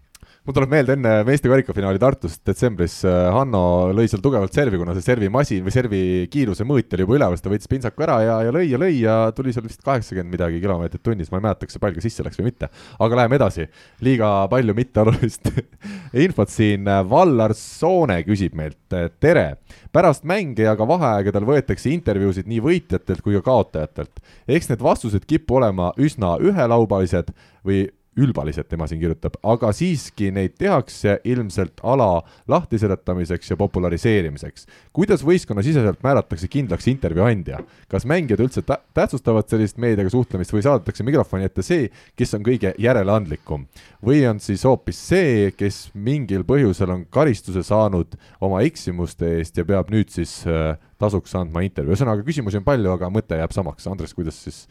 mul 0.47 0.55
tuleb 0.55 0.71
meelde 0.71 0.95
enne 0.95 1.13
meeste 1.27 1.51
karikafinaali 1.51 1.99
Tartus 1.99 2.37
detsembris 2.47 3.01
äh, 3.09 3.17
Hanno 3.35 3.91
lõi 3.91 4.07
seal 4.07 4.21
tugevalt 4.23 4.55
servi, 4.55 4.79
kuna 4.79 4.93
see 4.95 5.03
servimasin 5.03 5.65
või 5.67 5.75
servi 5.75 6.03
kiiruse 6.31 6.63
mõõt 6.69 6.95
oli 6.95 7.03
juba 7.03 7.17
üleval, 7.17 7.35
siis 7.35 7.43
ta 7.43 7.51
võttis 7.51 7.71
pintsaku 7.73 8.05
ära 8.07 8.19
ja, 8.23 8.37
ja 8.47 8.53
lõi 8.55 8.69
ja 8.69 8.79
lõi 8.79 8.93
ja 9.01 9.17
tuli 9.35 9.55
seal 9.55 9.67
vist 9.67 9.83
kaheksakümmend 9.83 10.31
midagi 10.37 10.61
kilomeetrit 10.63 11.03
tunnis, 11.03 11.33
ma 11.33 11.41
ei 11.41 11.47
mäleta, 11.49 11.67
kas 11.67 11.75
see 11.75 11.83
pall 11.83 11.99
ka 11.99 12.05
sisse 12.05 12.27
läks 12.27 12.39
või 12.39 12.53
mitte. 12.53 12.71
aga 13.03 13.19
läheme 13.21 13.41
edasi, 13.41 13.67
liiga 14.07 14.31
palju 14.53 14.77
mitteolulist 14.79 15.51
infot 16.27 16.55
siin, 16.55 16.87
Vallar 17.11 17.57
Soone 17.59 18.21
küsib 18.29 18.55
meilt, 18.55 18.79
tere, 19.19 19.47
pärast 19.91 20.23
mänge 20.31 20.69
ja 20.69 20.79
ka 20.79 20.87
vaheaegadel 20.87 21.51
võetakse 21.51 21.91
intervjuusid 21.91 22.47
nii 22.47 22.63
võitjatelt 22.63 23.19
kui 23.27 23.35
ka 23.41 23.43
kaotajatelt. 23.51 24.23
eks 24.47 24.71
need 24.71 24.87
vastused 24.93 25.27
kipu 25.27 25.59
olema 25.59 25.91
üsna 25.99 26.37
ühelaubalised 26.39 27.35
või 27.67 27.89
ülbalised, 28.17 28.65
tema 28.69 28.87
siin 28.89 29.01
kirjutab, 29.01 29.37
aga 29.45 29.71
siiski 29.77 30.31
neid 30.35 30.57
tehakse 30.59 31.19
ilmselt 31.29 31.83
ala 31.85 32.23
lahtiseletamiseks 32.49 33.51
ja 33.51 33.57
populariseerimiseks. 33.61 34.67
kuidas 34.93 35.25
võistkonnasiseselt 35.27 36.03
määratakse 36.03 36.49
kindlaks 36.49 36.89
intervjuu 36.89 37.27
andja? 37.27 37.61
kas 37.89 38.07
mängijad 38.09 38.41
üldse 38.41 38.63
tä 38.63 38.79
tähtsustavad 38.95 39.49
sellist 39.49 39.77
meediaga 39.77 40.11
suhtlemist 40.11 40.55
või 40.55 40.65
saadetakse 40.65 41.05
mikrofoni 41.05 41.45
ette 41.45 41.63
see, 41.63 41.91
kes 42.17 42.35
on 42.35 42.47
kõige 42.47 42.75
järeleandlikum? 42.79 43.69
või 44.05 44.25
on 44.31 44.41
siis 44.41 44.65
hoopis 44.65 45.01
see, 45.09 45.53
kes 45.57 45.91
mingil 45.95 46.45
põhjusel 46.49 46.93
on 46.95 47.07
karistuse 47.11 47.63
saanud 47.63 48.17
oma 48.41 48.63
eksimuste 48.65 49.37
eest 49.39 49.57
ja 49.57 49.65
peab 49.69 49.93
nüüd 49.93 50.09
siis 50.13 50.41
äh, 50.49 50.77
tasuks 50.99 51.35
andma 51.37 51.63
intervjuu, 51.67 51.93
ühesõnaga 51.93 52.25
küsimusi 52.25 52.61
on 52.61 52.65
palju, 52.65 52.93
aga 52.97 53.13
mõte 53.13 53.37
jääb 53.37 53.53
samaks, 53.53 53.87
Andres, 53.91 54.15
kuidas 54.17 54.39
siis 54.41 54.65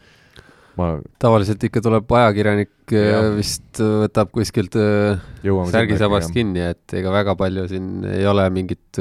ma 0.76 0.96
tavaliselt 1.22 1.62
ikka 1.66 1.80
tuleb 1.84 2.12
ajakirjanik 2.18 2.85
äh, 2.94 3.08
ja. 3.10 3.20
vist 3.34 3.80
äh, 3.82 3.92
võtab 4.04 4.30
kuskilt 4.34 4.76
äh, 4.78 5.18
särgisabast 5.72 6.32
kinni, 6.34 6.62
et 6.74 6.96
ega 6.98 7.12
väga 7.14 7.36
palju 7.38 7.66
siin 7.70 8.06
ei 8.10 8.26
ole 8.28 8.46
mingit 8.54 9.00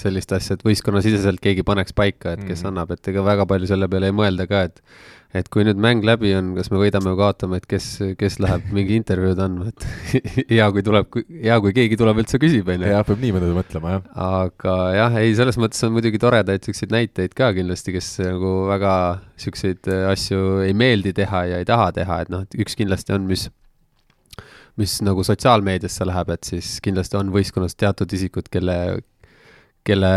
sellist 0.00 0.32
asja, 0.36 0.56
et 0.56 0.66
võistkonnasiseselt 0.66 1.42
keegi 1.42 1.64
paneks 1.66 1.96
paika, 1.96 2.36
et 2.36 2.44
kes 2.44 2.62
mm 2.62 2.68
annab, 2.70 2.92
et 2.94 3.08
ega 3.10 3.22
väga 3.24 3.46
palju 3.50 3.66
selle 3.66 3.88
peale 3.90 4.10
ei 4.10 4.14
mõelda 4.14 4.44
ka, 4.46 4.66
et 4.68 4.82
et 5.36 5.46
kui 5.52 5.62
nüüd 5.66 5.78
mäng 5.78 6.02
läbi 6.06 6.32
on, 6.34 6.52
kas 6.56 6.70
me 6.72 6.80
võidame 6.80 7.12
või 7.12 7.18
kaotame, 7.20 7.60
et 7.60 7.66
kes, 7.70 7.86
kes 8.18 8.38
läheb 8.42 8.66
mingi 8.74 8.96
intervjuud 8.98 9.38
andma, 9.44 9.68
et 9.70 9.86
hea, 10.50 10.66
kui 10.74 10.82
tuleb, 10.86 11.18
hea, 11.30 11.58
kui 11.62 11.74
keegi 11.76 11.98
tuleb 12.00 12.22
üldse 12.22 12.40
küsib, 12.42 12.70
on 12.72 12.82
ju. 12.82 12.90
jah, 12.90 13.04
peab 13.06 13.22
niimoodi 13.22 13.52
mõtlema, 13.54 13.94
jah. 13.94 14.08
aga 14.26 14.76
jah, 14.96 15.18
ei, 15.22 15.34
selles 15.38 15.58
mõttes 15.62 15.86
on 15.86 15.94
muidugi 15.94 16.18
toredaid 16.22 16.64
niisuguseid 16.64 16.94
näiteid 16.94 17.36
ka 17.38 17.52
kindlasti, 17.56 17.94
kes 17.94 18.10
nagu 18.24 18.54
väga 18.72 18.94
niisuguseid 19.36 19.92
asju 20.10 20.42
ei 20.66 20.74
meeldi 20.76 21.14
teha 21.16 21.44
ja 21.52 21.62
ei 21.62 21.68
taha 21.68 21.90
teha, 22.00 22.20
et 22.24 22.34
noh, 22.34 22.42
et 22.46 22.58
üks 22.66 22.78
kindlasti 22.78 23.09
on, 23.16 23.26
mis 23.30 23.48
mis 24.80 25.00
nagu 25.04 25.20
sotsiaalmeediasse 25.26 26.06
läheb, 26.08 26.30
et 26.32 26.46
siis 26.46 26.78
kindlasti 26.84 27.18
on 27.18 27.32
võistkonnas 27.34 27.74
teatud 27.76 28.12
isikud, 28.16 28.46
kelle, 28.52 28.76
kelle 29.84 30.12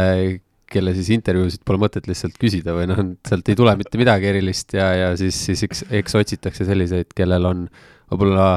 kelle 0.74 0.94
siis 0.95 1.11
intervjuusid 1.14 1.64
pole 1.68 1.82
mõtet 1.84 2.07
lihtsalt 2.10 2.38
küsida 2.41 2.76
või 2.76 2.88
noh, 2.90 3.02
sealt 3.28 3.49
ei 3.52 3.57
tule 3.60 3.76
mitte 3.80 3.99
midagi 4.02 4.30
erilist 4.32 4.74
ja, 4.78 4.88
ja 4.98 5.10
siis, 5.20 5.38
siis 5.49 5.65
eks, 5.68 5.84
eks 6.02 6.18
otsitakse 6.18 6.65
selliseid, 6.65 7.11
kellel 7.18 7.45
on 7.49 7.68
võib-olla 8.11 8.48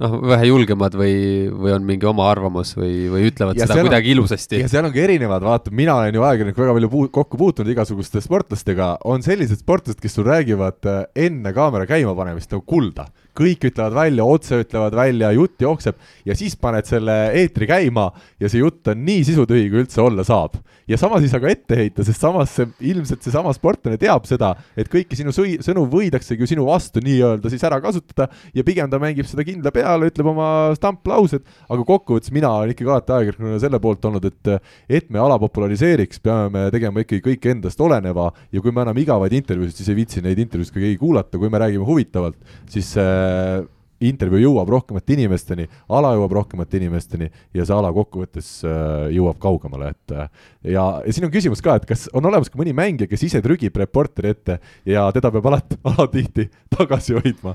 noh, 0.00 0.16
vähe 0.32 0.48
julgemad 0.48 0.96
või, 0.98 1.14
või 1.52 1.74
on 1.74 1.86
mingi 1.86 2.08
oma 2.08 2.26
arvamus 2.30 2.72
või, 2.78 3.06
või 3.12 3.28
ütlevad 3.28 3.58
ja 3.60 3.68
seda 3.68 3.84
kuidagi 3.84 4.10
on, 4.10 4.18
ilusasti. 4.18 4.60
ja 4.62 4.70
seal 4.72 4.88
on 4.88 4.94
ka 4.94 5.02
erinevad, 5.04 5.44
vaata, 5.44 5.72
mina 5.74 5.96
olen 6.00 6.16
ju 6.16 6.24
ajakirjanik 6.26 6.60
väga 6.62 6.76
palju 6.78 6.92
puu-, 6.92 7.10
kokku 7.20 7.40
puutunud 7.40 7.72
igasuguste 7.74 8.22
sportlastega, 8.24 8.92
on 9.10 9.24
sellised 9.26 9.62
sportlased, 9.62 10.00
kes 10.02 10.16
sul 10.16 10.28
räägivad 10.28 10.90
äh, 10.90 11.02
enne 11.28 11.54
kaamera 11.56 11.88
käima 11.90 12.16
panemist 12.18 12.52
nagu 12.54 12.64
kulda 12.68 13.10
kõik 13.36 13.68
ütlevad 13.70 13.94
välja, 13.94 14.26
otse 14.26 14.58
ütlevad 14.64 14.96
välja, 14.96 15.30
jutt 15.36 15.62
jookseb 15.62 15.98
ja 16.26 16.36
siis 16.38 16.56
paned 16.60 16.88
selle 16.88 17.16
eetri 17.38 17.68
käima 17.70 18.08
ja 18.40 18.50
see 18.50 18.62
jutt 18.62 18.90
on 18.90 19.04
nii 19.06 19.22
sisutühi, 19.28 19.68
kui 19.70 19.84
üldse 19.84 20.02
olla 20.02 20.24
saab. 20.26 20.58
ja 20.90 20.98
samas 20.98 21.22
ei 21.22 21.30
saa 21.30 21.42
ka 21.42 21.50
ette 21.52 21.76
heita, 21.78 22.04
sest 22.06 22.22
samas 22.22 22.50
see, 22.56 22.66
ilmselt 22.90 23.22
seesama 23.22 23.52
sportlane 23.54 23.98
teab 24.00 24.26
seda, 24.26 24.52
et 24.74 24.90
kõiki 24.90 25.18
sinu 25.18 25.34
sõi, 25.34 25.58
sõnu 25.62 25.84
võidaksegi 25.90 26.42
ju 26.42 26.50
sinu 26.50 26.66
vastu 26.66 27.02
nii-öelda 27.04 27.52
siis 27.52 27.62
ära 27.66 27.78
kasutada 27.82 28.26
ja 28.54 28.64
pigem 28.66 28.90
ta 28.90 28.98
mängib 29.02 29.28
seda 29.30 29.46
kindla 29.46 29.70
peale, 29.74 29.89
ütleb 29.98 30.30
oma 30.30 30.48
stamplaused, 30.78 31.42
aga 31.68 31.88
kokkuvõttes 31.88 32.30
mina 32.34 32.52
olen 32.60 32.74
ikkagi 32.74 32.90
alati 32.90 33.16
ajakirjanikuna 33.16 33.60
selle 33.62 33.82
poolt 33.82 34.06
olnud, 34.10 34.30
et 34.30 34.54
et 35.00 35.10
me 35.10 35.18
ala 35.18 35.38
populariseeriks, 35.42 36.22
peame 36.22 36.48
me 36.54 36.64
tegema 36.70 37.02
ikkagi 37.02 37.24
kõik 37.24 37.50
endast 37.56 37.80
oleneva. 37.82 38.30
Ja 38.54 38.62
kui 38.62 38.70
me 38.70 38.84
anname 38.84 39.02
igavaid 39.02 39.34
intervjuusid, 39.34 39.80
siis 39.80 39.90
ei 39.90 39.98
viitsi 39.98 40.22
neid 40.24 40.38
intervjuusid 40.38 40.76
ka 40.76 40.82
keegi 40.82 41.00
kuulata, 41.00 41.38
kui 41.38 41.50
me 41.50 41.60
räägime 41.62 41.86
huvitavalt, 41.86 42.38
siis 42.70 42.94
Äh, 43.00 43.66
intervjuu 44.00 44.38
jõuab 44.40 44.70
rohkemate 44.72 45.12
inimesteni, 45.12 45.66
ala 45.92 46.14
jõuab 46.16 46.32
rohkemate 46.38 46.78
inimesteni 46.78 47.26
ja 47.52 47.66
see 47.68 47.74
ala 47.76 47.90
kokkuvõttes 47.92 48.48
äh, 48.64 49.10
jõuab 49.12 49.36
kaugemale, 49.42 49.90
et 49.92 50.14
äh, 50.16 50.30
ja, 50.72 50.84
ja 51.04 51.12
siin 51.12 51.26
on 51.28 51.34
küsimus 51.34 51.60
ka, 51.60 51.74
et 51.76 51.84
kas 51.84 52.06
on 52.16 52.24
olemas 52.30 52.48
ka 52.48 52.56
mõni 52.56 52.72
mängija, 52.76 53.10
kes 53.10 53.26
ise 53.28 53.42
trügib 53.44 53.76
reporteri 53.76 54.32
ette 54.32 54.56
ja 54.88 55.04
teda 55.12 55.28
peab 55.34 55.50
alati, 55.52 55.76
alatihti 55.92 56.48
tagasi 56.72 57.18
hoidma. 57.18 57.52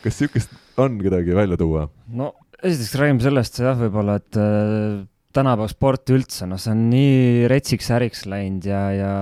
kas 0.00 0.22
niisugust 0.22 0.56
on 0.80 1.00
kedagi 1.02 1.36
välja 1.36 1.58
tuua? 1.60 1.88
no 2.08 2.32
esiteks 2.62 2.94
räägime 3.00 3.24
sellest 3.24 3.60
jah, 3.60 3.76
võib-olla, 3.78 4.16
et 4.22 4.38
tänapäeva 5.34 5.66
sport 5.70 6.10
üldse, 6.14 6.46
noh, 6.48 6.60
see 6.60 6.72
on 6.74 6.84
nii 6.92 7.48
retsiks 7.50 7.90
äriks 7.96 8.24
läinud 8.30 8.66
ja, 8.68 8.82
ja 8.94 9.12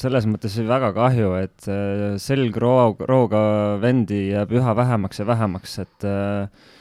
selles 0.00 0.28
mõttes 0.30 0.56
väga 0.64 0.92
kahju, 0.96 1.34
et 1.42 1.68
äh, 1.68 2.14
selgrooga 2.22 3.42
vendi 3.82 4.28
jääb 4.30 4.54
üha 4.56 4.76
vähemaks 4.78 5.20
ja 5.20 5.28
vähemaks, 5.28 5.76
et 5.84 6.08
äh, 6.08 6.72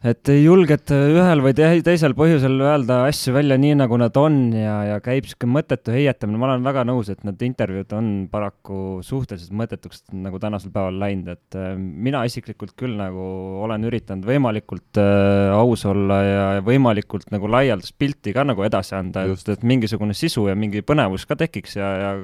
et 0.00 0.30
ei 0.32 0.40
julgeta 0.46 0.96
ühel 1.12 1.42
või 1.44 1.52
teisel 1.52 2.14
põhjusel 2.16 2.54
öelda 2.64 3.02
asju 3.10 3.34
välja 3.34 3.58
nii, 3.60 3.74
nagu 3.82 3.98
nad 4.00 4.16
on 4.16 4.38
ja, 4.56 4.78
ja 4.88 4.96
käib 5.04 5.26
niisugune 5.26 5.58
mõttetu 5.58 5.92
heietamine, 5.92 6.40
ma 6.40 6.48
olen 6.48 6.64
väga 6.64 6.86
nõus, 6.88 7.10
et 7.12 7.20
need 7.28 7.44
intervjuud 7.50 7.92
on 7.98 8.08
paraku 8.32 8.78
suhteliselt 9.04 9.52
mõttetuks 9.60 10.06
nagu 10.16 10.40
tänasel 10.40 10.72
päeval 10.72 10.96
läinud, 11.02 11.28
et 11.36 11.58
äh, 11.60 11.74
mina 11.76 12.24
isiklikult 12.28 12.72
küll 12.80 12.96
nagu 12.96 13.26
olen 13.66 13.84
üritanud 13.90 14.24
võimalikult 14.28 15.02
äh, 15.02 15.52
aus 15.52 15.84
olla 15.90 16.20
ja 16.24 16.48
võimalikult 16.64 17.28
nagu 17.34 17.52
laialdast 17.52 17.98
pilti 18.00 18.32
ka 18.36 18.46
nagu 18.48 18.64
edasi 18.64 18.96
anda, 18.96 19.28
et, 19.28 19.52
et 19.52 19.68
mingisugune 19.68 20.16
sisu 20.16 20.48
ja 20.48 20.56
mingi 20.56 20.80
põnevus 20.80 21.28
ka 21.28 21.36
tekiks 21.44 21.76
ja, 21.76 21.92
ja 22.00 22.18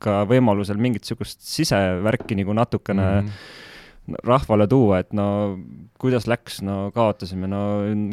ka 0.00 0.22
võimalusel 0.28 0.80
mingit 0.80 1.04
niisugust 1.04 1.44
sisevärki 1.44 2.40
nagu 2.40 2.56
natukene 2.56 3.08
mm 3.08 3.24
-hmm 3.26 3.66
rahvale 4.24 4.66
tuua, 4.70 5.02
et 5.02 5.14
no 5.16 5.26
kuidas 5.98 6.28
läks, 6.30 6.60
no 6.64 6.76
kaotasime, 6.94 7.48
no 7.50 7.60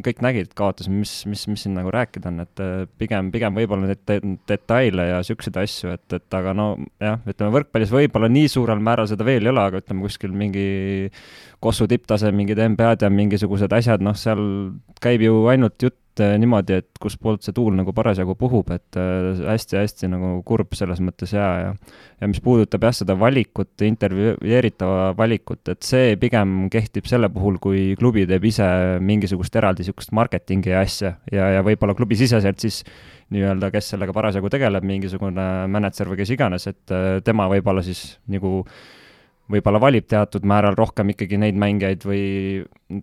kõik 0.06 0.22
nägid, 0.26 0.54
kaotasime, 0.58 1.02
mis, 1.04 1.14
mis, 1.30 1.46
mis 1.52 1.66
siin 1.66 1.76
nagu 1.78 1.92
rääkida 1.94 2.32
on, 2.32 2.42
et 2.46 2.64
äh, 2.64 2.86
pigem, 3.00 3.30
pigem 3.34 3.58
võib-olla 3.58 3.92
neid 3.92 4.40
detaile 4.50 5.10
ja 5.12 5.20
siukseid 5.26 5.60
asju, 5.62 5.94
et, 5.96 6.06
et 6.18 6.38
aga 6.40 6.56
no 6.58 6.68
jah, 7.02 7.22
ütleme 7.30 7.54
võrkpallis 7.60 7.94
võib-olla 7.94 8.30
nii 8.32 8.50
suurel 8.52 8.82
määral 8.84 9.10
seda 9.12 9.28
veel 9.28 9.46
ei 9.46 9.54
ole, 9.54 9.68
aga 9.70 9.84
ütleme 9.84 10.06
kuskil 10.08 10.34
mingi 10.36 10.66
Kossu 11.64 11.88
tipptase, 11.90 12.30
mingid 12.36 12.60
NBA-d 12.62 13.08
ja 13.08 13.12
mingisugused 13.14 13.72
asjad, 13.74 14.04
noh, 14.06 14.18
seal 14.20 14.42
käib 15.02 15.24
ju 15.26 15.46
ainult 15.54 15.82
jutt 15.82 16.00
äh, 16.24 16.36
niimoodi, 16.42 16.80
et 16.82 17.02
kuspoolt 17.02 17.46
see 17.46 17.56
tuul 17.56 17.76
nagu 17.78 17.94
parasjagu 17.96 18.36
puhub, 18.40 18.70
et 18.76 19.00
hästi-hästi 19.00 20.08
äh, 20.08 20.14
nagu 20.14 20.32
kurb 20.48 20.76
selles 20.78 21.02
mõttes 21.04 21.36
ja, 21.36 21.48
ja 21.64 21.74
ja 22.22 22.30
mis 22.32 22.40
puudutab 22.44 22.86
jah, 22.88 22.94
seda 22.96 23.16
valikut, 23.20 23.74
intervjueeritava 23.84 25.10
valikut, 25.18 25.62
et 25.72 25.84
see 25.84 26.16
pigem 26.20 26.70
kehtib 26.72 27.10
selle 27.10 27.30
puhul, 27.34 27.58
kui 27.62 27.82
klubi 28.00 28.24
teeb 28.30 28.48
ise 28.48 28.68
mingisugust 29.04 29.56
eraldi 29.60 29.84
niisugust 29.84 30.14
marketingi 30.16 30.72
ja 30.72 30.84
asja 30.86 31.16
ja, 31.32 31.50
ja 31.58 31.64
võib-olla 31.66 31.96
klubisiseselt 31.98 32.64
siis 32.64 32.82
nii-öelda, 33.36 33.72
kes 33.74 33.92
sellega 33.94 34.14
parasjagu 34.16 34.52
tegeleb, 34.54 34.86
mingisugune 34.88 35.48
mänedžer 35.72 36.10
või 36.12 36.22
kes 36.22 36.32
iganes, 36.38 36.70
et 36.72 36.96
äh, 36.96 37.18
tema 37.26 37.50
võib-olla 37.52 37.84
siis 37.86 38.16
nagu 38.32 38.62
võib-olla 39.52 39.80
valib 39.82 40.08
teatud 40.10 40.46
määral 40.48 40.76
rohkem 40.78 41.12
ikkagi 41.14 41.38
neid 41.38 41.58
mängijaid 41.62 42.06
või 42.08 42.24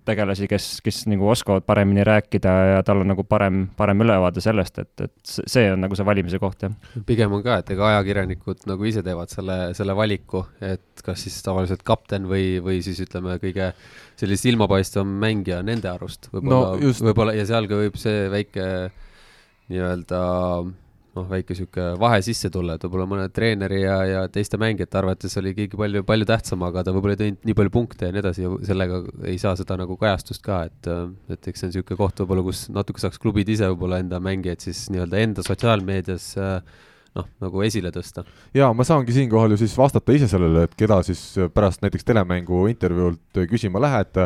tegelasi, 0.07 0.49
kes, 0.51 0.67
kes 0.83 1.03
nagu 1.11 1.29
oskavad 1.31 1.65
paremini 1.67 2.03
rääkida 2.07 2.55
ja 2.73 2.81
tal 2.87 3.03
on 3.03 3.13
nagu 3.13 3.25
parem, 3.27 3.65
parem 3.79 4.03
ülevaade 4.03 4.43
sellest, 4.43 4.81
et, 4.83 5.05
et 5.07 5.35
see 5.55 5.69
on 5.71 5.83
nagu 5.85 5.99
see 5.99 6.07
valimise 6.07 6.41
koht, 6.43 6.67
jah. 6.67 6.75
pigem 7.07 7.35
on 7.39 7.45
ka, 7.47 7.61
et 7.63 7.73
ega 7.75 7.89
ajakirjanikud 7.93 8.67
nagu 8.71 8.91
ise 8.91 9.05
teevad 9.07 9.31
selle, 9.35 9.59
selle 9.79 9.97
valiku, 9.99 10.45
et 10.63 11.05
kas 11.07 11.23
siis 11.27 11.39
tavaliselt 11.47 11.87
kapten 11.87 12.27
või, 12.31 12.59
või 12.65 12.83
siis 12.85 12.99
ütleme, 13.07 13.39
kõige 13.43 13.73
sellist 14.19 14.47
silmapaistvam 14.47 15.15
mängija 15.23 15.63
nende 15.67 15.91
arust 15.93 16.31
võib-olla 16.35 16.77
no,, 16.79 16.95
võib-olla 17.07 17.39
ja 17.39 17.47
seal 17.49 17.71
ka 17.71 17.79
võib 17.85 17.99
see 18.03 18.27
väike 18.33 18.67
nii-öelda 19.71 20.23
noh, 21.17 21.27
väike 21.29 21.57
sihuke 21.57 21.87
vahe 22.01 22.21
sisse 22.25 22.51
tulla, 22.53 22.77
et 22.77 22.85
võib-olla 22.87 23.07
mõne 23.11 23.27
treeneri 23.35 23.83
ja, 23.83 23.97
ja 24.09 24.23
teiste 24.33 24.61
mängijate 24.61 24.99
arvates 25.01 25.37
oli 25.41 25.53
keegi 25.57 25.79
palju, 25.79 26.05
palju 26.09 26.29
tähtsam, 26.29 26.65
aga 26.69 26.85
ta 26.87 26.95
võib-olla 26.95 27.17
ei 27.17 27.23
teinud 27.23 27.49
nii 27.49 27.57
palju 27.59 27.75
punkte 27.75 28.09
ja 28.09 28.15
nii 28.15 28.23
edasi 28.23 28.47
ja 28.47 28.53
sellega 28.69 29.03
ei 29.29 29.37
saa 29.43 29.55
seda 29.59 29.77
nagu 29.81 29.99
kajastust 30.01 30.45
ka, 30.47 30.63
et, 30.71 30.93
et 31.33 31.51
eks 31.53 31.63
see 31.65 31.69
on 31.69 31.75
niisugune 31.75 32.01
koht 32.01 32.23
võib-olla, 32.25 32.47
kus 32.49 32.65
natuke 32.73 33.03
saaks 33.03 33.21
klubid 33.23 33.53
ise 33.53 33.69
võib-olla 33.75 34.01
enda 34.03 34.23
mängijaid 34.25 34.65
siis 34.65 34.87
nii-öelda 34.95 35.21
enda 35.27 35.45
sotsiaalmeedias 35.47 36.33
äh, 36.41 36.81
noh, 37.19 37.27
nagu 37.43 37.63
esile 37.67 37.93
tõsta. 37.93 38.25
jaa, 38.57 38.71
ma 38.77 38.85
saangi 38.87 39.13
siinkohal 39.15 39.53
ju 39.53 39.61
siis 39.61 39.75
vastata 39.77 40.15
ise 40.17 40.29
sellele, 40.31 40.65
et 40.67 40.77
keda 40.79 41.01
siis 41.05 41.21
pärast 41.53 41.83
näiteks 41.85 42.07
telemängu 42.09 42.65
intervjuult 42.71 43.43
küsima 43.51 43.81
lähed. 43.83 44.21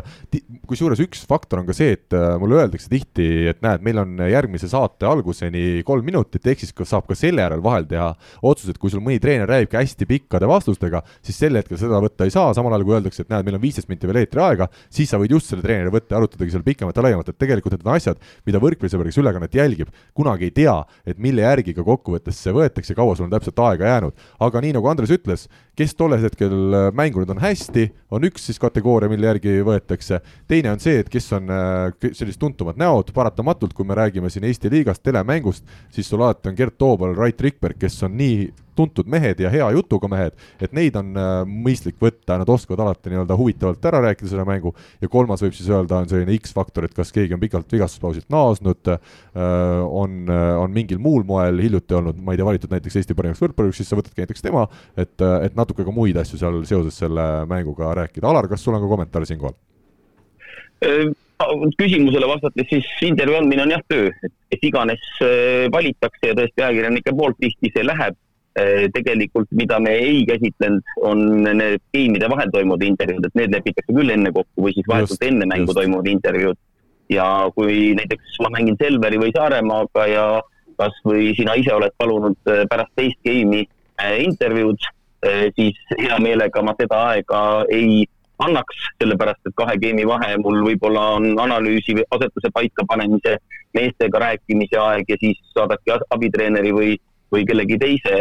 kusjuures 0.70 1.00
üks 1.02 1.24
faktor 1.26 1.62
on 1.62 1.66
ka 1.66 1.74
see, 1.76 1.96
et 1.96 2.14
äh, 2.14 2.36
mulle 2.40 2.60
öeldakse 2.60 2.90
tihti, 2.90 3.48
et 3.50 3.62
näed, 3.64 3.82
meil 3.86 3.98
on 4.02 4.14
järgmise 4.30 4.70
saate 4.70 5.08
alguseni 5.08 5.82
kolm 5.86 6.06
minutit, 6.06 6.46
ehk 6.46 6.62
siis 6.62 6.74
saab 6.86 7.08
ka 7.08 7.18
selle 7.18 7.42
järel 7.42 7.62
vahel 7.64 7.88
teha 7.90 8.12
otsused, 8.46 8.78
kui 8.78 8.92
sul 8.92 9.02
mõni 9.04 9.18
treener 9.22 9.50
räägibki 9.50 9.80
hästi 9.80 10.08
pikkade 10.10 10.48
vastustega, 10.50 11.02
siis 11.26 11.38
sel 11.42 11.58
hetkel 11.58 11.80
seda 11.80 12.00
võtta 12.02 12.26
ei 12.26 12.34
saa, 12.34 12.54
samal 12.54 12.74
ajal 12.76 12.86
kui 12.86 12.96
öeldakse, 12.98 13.26
et 13.26 13.32
näed, 13.32 13.46
meil 13.46 13.58
on 13.58 13.64
viisteist 13.64 13.90
minti 13.90 14.06
veel 14.06 14.22
eetriaega, 14.22 14.70
siis 14.92 15.10
sa 15.10 15.20
võid 15.20 15.34
just 15.34 15.50
selle 15.50 15.64
treeneri 15.66 15.92
võtta 15.94 16.14
ja 16.14 16.22
arutadagi 16.22 16.54
seal 16.54 16.64
pikemalt 16.66 16.96
ja 16.96 17.06
laiemalt, 17.06 17.32
et 17.32 17.40
tegelikult 17.42 17.74
need 17.74 17.86
on 17.86 17.94
asjad, 17.96 18.22
mida 18.46 18.62
võrkpallisõber, 18.62 19.10
kes 19.10 19.20
ülekannet 19.22 19.58
jälgib, 19.58 19.90
kunagi 20.16 20.50
ei 20.50 20.54
tea, 20.54 20.76
et 21.06 21.18
mille 21.22 21.42
järgi 21.46 21.74
ka 21.76 21.86
kokkuvõttes 21.86 22.38
see 22.42 22.54
võetakse 22.54 22.75
võetakse, 22.76 22.94
kaua 22.96 23.16
sul 23.16 23.26
on 23.26 23.32
täpselt 23.32 23.58
aega 23.58 23.88
jäänud. 23.88 24.14
aga 24.40 24.60
nii, 24.60 24.74
nagu 24.76 24.88
Andres 24.88 25.10
ütles, 25.10 25.48
kes 25.76 25.94
tolles 25.94 26.24
hetkel 26.24 26.74
äh, 26.74 26.88
mängunud 26.96 27.30
on 27.34 27.40
hästi, 27.42 27.90
on 28.10 28.24
üks 28.28 28.48
siis 28.48 28.60
kategooria, 28.62 29.10
mille 29.12 29.28
järgi 29.28 29.58
võetakse, 29.66 30.22
teine 30.48 30.72
on 30.72 30.82
see, 30.82 31.02
et 31.02 31.10
kes 31.12 31.28
on 31.36 31.52
äh, 31.52 32.12
sellised 32.12 32.40
tuntumad 32.40 32.80
näod, 32.80 33.12
paratamatult, 33.16 33.76
kui 33.76 33.88
me 33.88 33.98
räägime 33.98 34.32
siin 34.32 34.46
Eesti 34.48 34.72
liigast, 34.72 35.04
telemängust, 35.04 35.66
siis 35.92 36.08
sul 36.08 36.24
alati 36.24 36.52
on 36.52 36.56
Gert 36.56 36.78
Toobal, 36.80 37.16
Rait 37.16 37.40
Rikberg, 37.44 37.80
kes 37.80 38.00
on 38.08 38.16
nii 38.16 38.46
tuntud 38.76 39.08
mehed 39.08 39.40
ja 39.40 39.48
hea 39.48 39.66
jutuga 39.72 40.08
mehed, 40.12 40.34
et 40.60 40.72
neid 40.76 40.96
on 41.00 41.12
äh, 41.16 41.38
mõistlik 41.48 41.96
võtta, 42.00 42.36
nad 42.40 42.48
oskavad 42.52 42.82
alati 42.84 43.12
nii-öelda 43.12 43.36
huvitavalt 43.36 43.88
ära 43.88 44.02
rääkida 44.04 44.32
selle 44.32 44.44
mängu, 44.48 44.72
ja 45.00 45.08
kolmas 45.12 45.44
võib 45.44 45.56
siis 45.56 45.68
öelda, 45.72 46.00
on 46.00 46.08
selline 46.08 46.36
X-faktor, 46.40 46.88
et 46.88 46.96
kas 46.96 47.12
keegi 47.12 47.36
on 47.36 47.40
pikalt 47.40 47.72
vigastuspausilt 47.72 48.28
naasnud, 48.32 48.92
on, 49.36 50.16
on 50.28 50.72
mingil 50.72 51.00
muul 51.02 51.24
moel 51.26 51.58
hiljuti 51.60 51.96
olnud, 51.96 52.18
ma 52.20 52.34
ei 52.34 52.40
tea, 52.40 52.46
valitud 52.48 52.72
näiteks 52.72 52.98
Eesti 53.00 53.16
parimaks 53.16 53.40
võrkpalluriks, 53.42 53.80
siis 53.80 53.90
sa 53.90 53.98
võtadki 53.98 54.24
näiteks 54.24 54.44
tema, 54.44 54.66
et, 54.96 55.14
et 55.20 55.56
natuke 55.66 55.84
ka 55.84 55.94
muid 55.94 56.16
asju 56.22 56.40
seal 56.40 56.62
seoses 56.64 56.96
selle 57.02 57.44
mänguga 57.50 57.92
rääkida. 57.98 58.30
Alar, 58.30 58.48
kas 58.48 58.64
sul 58.64 58.78
on 58.78 58.84
ka 58.84 58.92
kommentaare 58.94 59.28
siinkohal? 59.28 59.56
küsimusele 61.76 62.28
vastates 62.28 62.66
siis 62.68 62.86
intervjuu 63.04 63.36
andmine 63.38 63.62
on 63.64 63.72
jah 63.72 63.82
töö, 63.88 64.10
et 64.52 64.62
iganes 64.64 65.02
valitakse 65.72 66.30
ja 66.30 66.36
tõesti 66.36 66.62
ajakirjanike 66.62 67.14
poolt 67.16 67.38
tihti 67.40 67.70
see 67.72 67.84
läheb 67.84 68.16
Eh, 68.56 68.86
tegelikult, 68.88 69.50
mida 69.52 69.76
me 69.84 69.90
ei 70.00 70.22
käsitlenud, 70.24 70.92
on 71.04 71.18
need 71.44 71.82
geimide 71.92 72.28
vahel 72.32 72.48
toimuvad 72.54 72.86
intervjuud, 72.86 73.26
et 73.28 73.34
need 73.36 73.52
lepitakse 73.52 73.92
küll 73.92 74.12
enne 74.14 74.30
kokku 74.32 74.64
või 74.64 74.72
siis 74.72 74.86
vahetult 74.88 75.26
enne 75.28 75.44
mängu 75.50 75.68
just. 75.68 75.76
toimuvad 75.76 76.08
intervjuud. 76.08 76.58
ja 77.12 77.26
kui 77.54 77.92
näiteks 77.94 78.38
ma 78.42 78.48
mängin 78.54 78.78
Selveri 78.80 79.20
või 79.20 79.34
Saaremaaga 79.36 80.06
ja 80.08 80.24
kasvõi 80.80 81.34
sina 81.36 81.52
ise 81.60 81.74
oled 81.74 81.92
palunud 82.00 82.40
pärast 82.72 82.96
teist 82.96 83.20
geimi 83.28 83.60
intervjuud, 84.24 84.88
siis 85.56 85.78
hea 85.98 86.18
meelega 86.22 86.62
ma 86.62 86.74
seda 86.80 87.00
aega 87.12 87.40
ei 87.72 88.04
annaks, 88.44 88.78
sellepärast 89.00 89.48
et 89.48 89.54
kahe 89.56 89.76
geimi 89.80 90.04
vahe 90.08 90.34
mul 90.42 90.60
võib-olla 90.66 91.04
on 91.16 91.28
analüüsi 91.40 91.96
või 91.96 92.04
asetuse 92.18 92.50
paikapanemise, 92.52 93.36
meestega 93.76 94.20
rääkimise 94.26 94.80
aeg 94.82 95.12
ja 95.12 95.16
siis 95.22 95.40
saadabki 95.54 95.96
abitreeneri 96.16 96.72
või 96.76 96.96
või 97.34 97.44
kellegi 97.46 97.78
teise 97.82 98.12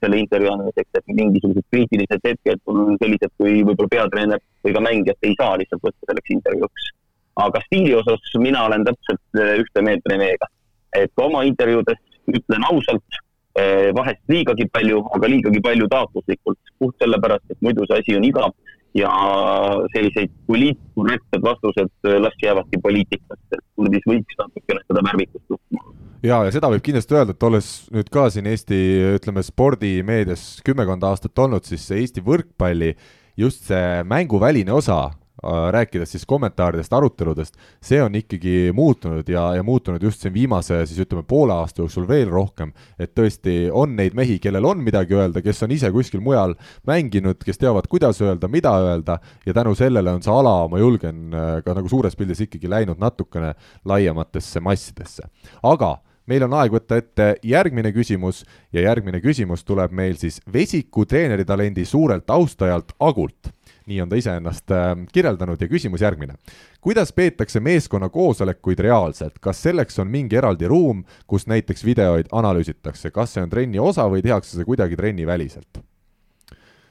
selle 0.00 0.18
intervjuu 0.18 0.50
andmiseks, 0.52 0.90
et 0.98 1.12
mingisugused 1.14 1.66
kriitilised 1.70 2.24
hetked 2.26 2.62
on 2.66 2.96
sellised, 3.02 3.30
kui 3.38 3.60
võib-olla 3.62 3.92
peatreener 3.92 4.42
või 4.66 4.74
ka 4.74 4.82
mängijat 4.82 5.28
ei 5.28 5.36
saa 5.38 5.52
lihtsalt 5.60 5.84
võtta 5.84 6.10
selleks 6.10 6.34
intervjuuks. 6.36 6.88
aga 7.38 7.60
stiili 7.66 7.94
osas 7.94 8.32
mina 8.42 8.64
olen 8.66 8.84
täpselt 8.84 9.38
äh, 9.38 9.52
ühte 9.62 9.82
meelt 9.86 10.08
Reneega, 10.10 10.48
et 10.98 11.22
oma 11.22 11.44
intervjuudes 11.46 12.00
ütlen 12.34 12.64
ausalt, 12.66 13.20
vahest 13.96 14.20
liigagi 14.32 14.68
palju, 14.72 15.02
aga 15.16 15.30
liigagi 15.30 15.62
palju 15.64 15.88
taotluslikult, 15.92 16.58
puht 16.78 16.96
sellepärast, 17.02 17.46
et 17.52 17.62
muidu 17.64 17.86
see 17.88 18.02
asi 18.02 18.16
on 18.18 18.26
igav 18.28 18.54
ja 18.96 19.10
selliseid 19.92 20.32
poliitkorrektsed 20.48 21.44
vastused 21.44 21.92
äh, 22.08 22.18
las 22.22 22.36
jäävadki 22.42 22.80
poliitikast, 22.82 23.44
et 23.52 23.64
kurdis 23.76 24.06
võiks 24.08 24.38
natukene 24.40 24.84
seda 24.86 25.04
värvikust 25.10 25.52
luua 25.52 25.94
ja, 26.22 26.40
ja 26.46 26.52
seda 26.54 26.70
võib 26.72 26.84
kindlasti 26.84 27.16
öelda, 27.16 27.36
et 27.36 27.46
olles 27.48 27.70
nüüd 27.94 28.10
ka 28.12 28.26
siin 28.32 28.48
Eesti, 28.50 28.80
ütleme, 29.18 29.44
spordimeedias 29.46 30.48
kümmekond 30.66 31.04
aastat 31.06 31.44
olnud, 31.44 31.68
siis 31.68 31.84
Eesti 31.94 32.24
võrkpalli 32.24 32.94
just 33.38 33.68
see 33.68 34.02
mänguväline 34.08 34.72
osa 34.74 35.04
rääkides 35.42 36.10
siis 36.12 36.26
kommentaaridest, 36.26 36.92
aruteludest, 36.92 37.54
see 37.82 38.00
on 38.02 38.14
ikkagi 38.18 38.72
muutunud 38.74 39.28
ja, 39.28 39.54
ja 39.54 39.62
muutunud 39.62 40.02
just 40.02 40.22
siin 40.22 40.34
viimase 40.34 40.80
siis 40.86 40.98
ütleme 41.04 41.22
poole 41.22 41.54
aasta 41.54 41.82
jooksul 41.82 42.08
veel 42.08 42.30
rohkem. 42.30 42.72
et 42.98 43.14
tõesti 43.14 43.70
on 43.72 43.94
neid 43.96 44.16
mehi, 44.18 44.38
kellel 44.42 44.64
on 44.64 44.82
midagi 44.82 45.14
öelda, 45.14 45.42
kes 45.42 45.62
on 45.62 45.70
ise 45.70 45.90
kuskil 45.94 46.20
mujal 46.20 46.56
mänginud, 46.86 47.38
kes 47.44 47.58
teavad, 47.58 47.86
kuidas 47.88 48.20
öelda, 48.22 48.48
mida 48.48 48.74
öelda 48.82 49.18
ja 49.46 49.54
tänu 49.54 49.74
sellele 49.74 50.10
on 50.10 50.22
see 50.22 50.34
ala, 50.34 50.68
ma 50.68 50.78
julgen 50.78 51.30
äh, 51.34 51.62
ka 51.64 51.74
nagu 51.78 51.88
suures 51.88 52.16
pildis 52.18 52.42
ikkagi 52.48 52.70
läinud 52.70 52.98
natukene 52.98 53.54
laiematesse 53.84 54.60
massidesse. 54.60 55.30
aga 55.62 55.98
meil 56.28 56.44
on 56.44 56.56
aeg 56.60 56.74
võtta 56.74 56.98
ette 57.00 57.28
järgmine 57.46 57.92
küsimus 57.96 58.42
ja 58.74 58.84
järgmine 58.88 59.20
küsimus 59.24 59.64
tuleb 59.66 59.94
meil 59.96 60.18
siis 60.20 60.40
Vesiku 60.52 61.06
treeneritalendi 61.08 61.86
suurelt 61.88 62.28
austajalt 62.30 62.92
Agult. 63.00 63.52
Nii 63.88 64.00
on 64.04 64.08
ta 64.08 64.16
iseennast 64.16 64.70
äh, 64.70 64.94
kirjeldanud 65.12 65.60
ja 65.60 65.68
küsimus 65.68 66.02
järgmine. 66.04 66.34
kuidas 66.80 67.12
peetakse 67.12 67.60
meeskonna 67.60 68.08
koosolekuid 68.08 68.78
reaalselt, 68.78 69.38
kas 69.40 69.62
selleks 69.62 69.98
on 69.98 70.08
mingi 70.08 70.36
eraldi 70.36 70.68
ruum, 70.68 71.04
kus 71.26 71.46
näiteks 71.46 71.84
videoid 71.84 72.28
analüüsitakse, 72.32 73.10
kas 73.10 73.34
see 73.34 73.42
on 73.42 73.50
trenni 73.50 73.78
osa 73.78 74.08
või 74.10 74.22
tehakse 74.22 74.56
see 74.56 74.68
kuidagi 74.68 74.96
trenniväliselt? 74.96 75.80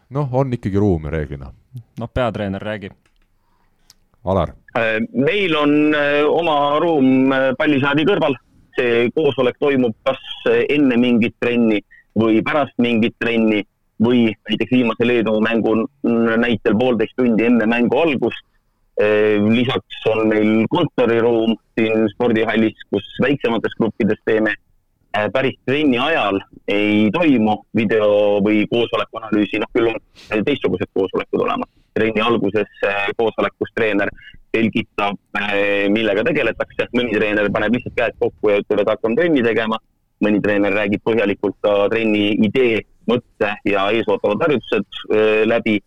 noh, 0.10 0.34
on 0.34 0.54
ikkagi 0.54 0.80
ruum 0.80 1.06
reeglina. 1.12 1.52
noh, 2.00 2.10
peatreener 2.14 2.64
räägib. 2.64 2.94
Alar? 4.26 4.56
Äh, 4.78 4.98
meil 5.14 5.56
on 5.56 5.96
äh, 5.96 6.26
oma 6.26 6.80
ruum 6.80 7.32
pallisaadi 7.58 8.06
kõrval 8.08 8.36
see 8.78 9.08
koosolek 9.16 9.56
toimub 9.60 9.96
kas 10.06 10.20
enne 10.70 10.98
mingit 10.98 11.34
trenni 11.40 11.80
või 12.18 12.42
pärast 12.46 12.76
mingit 12.82 13.16
trenni 13.20 13.64
või 14.04 14.28
näiteks 14.50 14.72
viimase 14.72 15.08
Leedu 15.08 15.40
mängu 15.42 15.74
näitel 16.38 16.78
poolteist 16.78 17.16
tundi 17.18 17.46
enne 17.46 17.66
mängu 17.66 18.00
algust. 18.00 18.44
lisaks 19.54 20.06
on 20.10 20.28
meil 20.28 20.66
kontoriruum 20.74 21.52
siin 21.78 22.08
spordihallis, 22.10 22.80
kus 22.90 23.06
väiksemates 23.22 23.76
gruppides 23.78 24.18
teeme. 24.26 24.54
päris 25.34 25.56
trenni 25.66 25.98
ajal 25.98 26.40
ei 26.68 27.10
toimu 27.12 27.58
video 27.76 28.40
või 28.42 28.66
koosoleku 28.70 29.18
analüüsi, 29.18 29.60
noh 29.60 29.70
küll 29.74 29.88
on 29.88 30.44
teistsugused 30.46 30.90
koosolekud 30.94 31.42
olemas. 31.42 31.70
trenni 31.94 32.22
alguses 32.22 32.68
koosolekus 33.18 33.70
treener 33.76 34.10
selgitab, 34.56 35.18
millega 35.94 36.24
tegeletakse, 36.24 36.90
mõni 36.94 37.14
treener 37.14 37.50
paneb 37.52 37.74
lihtsalt 37.74 37.96
käed 37.98 38.18
kokku 38.20 38.50
ja 38.50 38.60
ütleb, 38.62 38.82
et 38.82 38.90
hakkame 38.94 39.16
trenni 39.16 39.44
tegema. 39.44 39.78
mõni 40.26 40.42
treener 40.42 40.74
räägib 40.74 41.04
põhjalikult 41.06 41.56
ka 41.62 41.90
trenni 41.90 42.32
idee, 42.48 42.82
mõtte 43.10 43.54
ja 43.66 43.88
eesootavad 43.96 44.44
harjutused 44.46 45.04
läbi. 45.46 45.80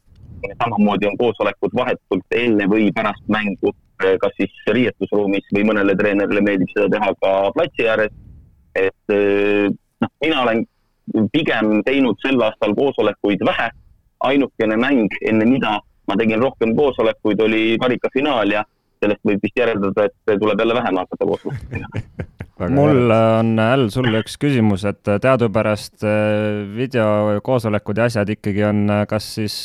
samamoodi 0.63 1.05
on 1.07 1.17
koosolekud 1.21 1.75
vahetult 1.77 2.35
enne 2.35 2.65
või 2.65 2.87
pärast 2.97 3.27
mängu, 3.29 3.75
kas 4.23 4.33
siis 4.39 4.55
riietusruumis 4.73 5.51
või 5.53 5.67
mõnele 5.69 5.93
treenerile 5.97 6.41
meeldib 6.41 6.71
seda 6.73 6.89
teha 6.95 7.11
ka 7.21 7.33
platsi 7.57 7.89
ääres. 7.89 8.13
et 8.75 9.13
noh, 10.01 10.11
mina 10.25 10.43
olen 10.43 10.65
pigem 11.33 11.83
teinud 11.85 12.17
sel 12.25 12.41
aastal 12.43 12.75
koosolekuid 12.75 13.45
vähe. 13.45 13.71
ainukene 14.21 14.77
mäng, 14.77 15.15
enne 15.25 15.45
mida 15.45 15.79
ma 16.09 16.17
tegin 16.17 16.43
rohkem 16.43 16.75
koosolekuid, 16.77 17.41
oli 17.41 17.79
karikafinaal 17.81 18.53
ja 18.53 18.65
sellest 19.01 19.25
võib 19.25 19.41
vist 19.43 19.57
järeldada, 19.57 20.05
et 20.05 20.41
tuleb 20.41 20.61
jälle 20.61 20.75
vähem 20.75 21.01
hakata 21.01 21.29
koosolekuid 21.33 21.71
tegema 21.71 22.37
mul 22.69 23.15
on, 23.15 23.55
Äll, 23.61 23.89
sulle 23.93 24.21
üks 24.21 24.37
küsimus, 24.41 24.85
et 24.89 25.03
teadupärast 25.07 26.05
äh, 26.05 26.63
videokoosolekud 26.77 28.01
ja 28.03 28.09
asjad 28.11 28.33
ikkagi 28.37 28.65
on 28.69 28.85
äh, 28.91 29.05
kas 29.11 29.33
siis 29.39 29.57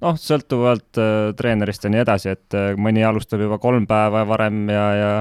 noh, 0.00 0.16
sõltuvalt 0.20 1.00
äh, 1.00 1.30
treenerist 1.38 1.84
ja 1.84 1.92
nii 1.92 2.04
edasi, 2.04 2.34
et 2.36 2.60
mõni 2.80 3.04
alustab 3.06 3.44
juba 3.44 3.60
kolm 3.62 3.88
päeva 3.90 4.24
varem 4.28 4.64
ja, 4.72 4.86
ja 4.96 5.12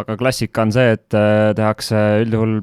aga 0.00 0.14
klassika 0.20 0.62
on 0.66 0.74
see, 0.74 0.92
et 0.94 1.08
tehakse 1.10 1.98
üldjuhul 2.22 2.60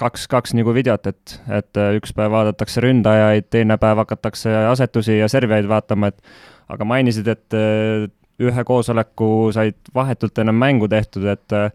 kaks, 0.00 0.26
kaks 0.30 0.54
nagu 0.56 0.72
videot, 0.74 1.10
et, 1.10 1.36
et 1.52 1.80
äh, 1.80 1.94
üks 1.98 2.14
päev 2.16 2.32
vaadatakse 2.34 2.82
ründajaid, 2.84 3.48
teine 3.52 3.76
päev 3.80 4.02
hakatakse 4.04 4.52
asetusi 4.70 5.18
ja 5.18 5.28
servijaid 5.30 5.68
vaatama, 5.70 6.10
et 6.10 6.70
aga 6.72 6.86
mainisid, 6.88 7.28
et 7.30 7.56
äh, 7.56 8.06
ühe 8.40 8.64
koosoleku 8.66 9.50
said 9.54 9.92
vahetult 9.94 10.38
enne 10.40 10.54
mängu 10.56 10.88
tehtud, 10.90 11.26
et 11.32 11.56
äh, 11.56 11.68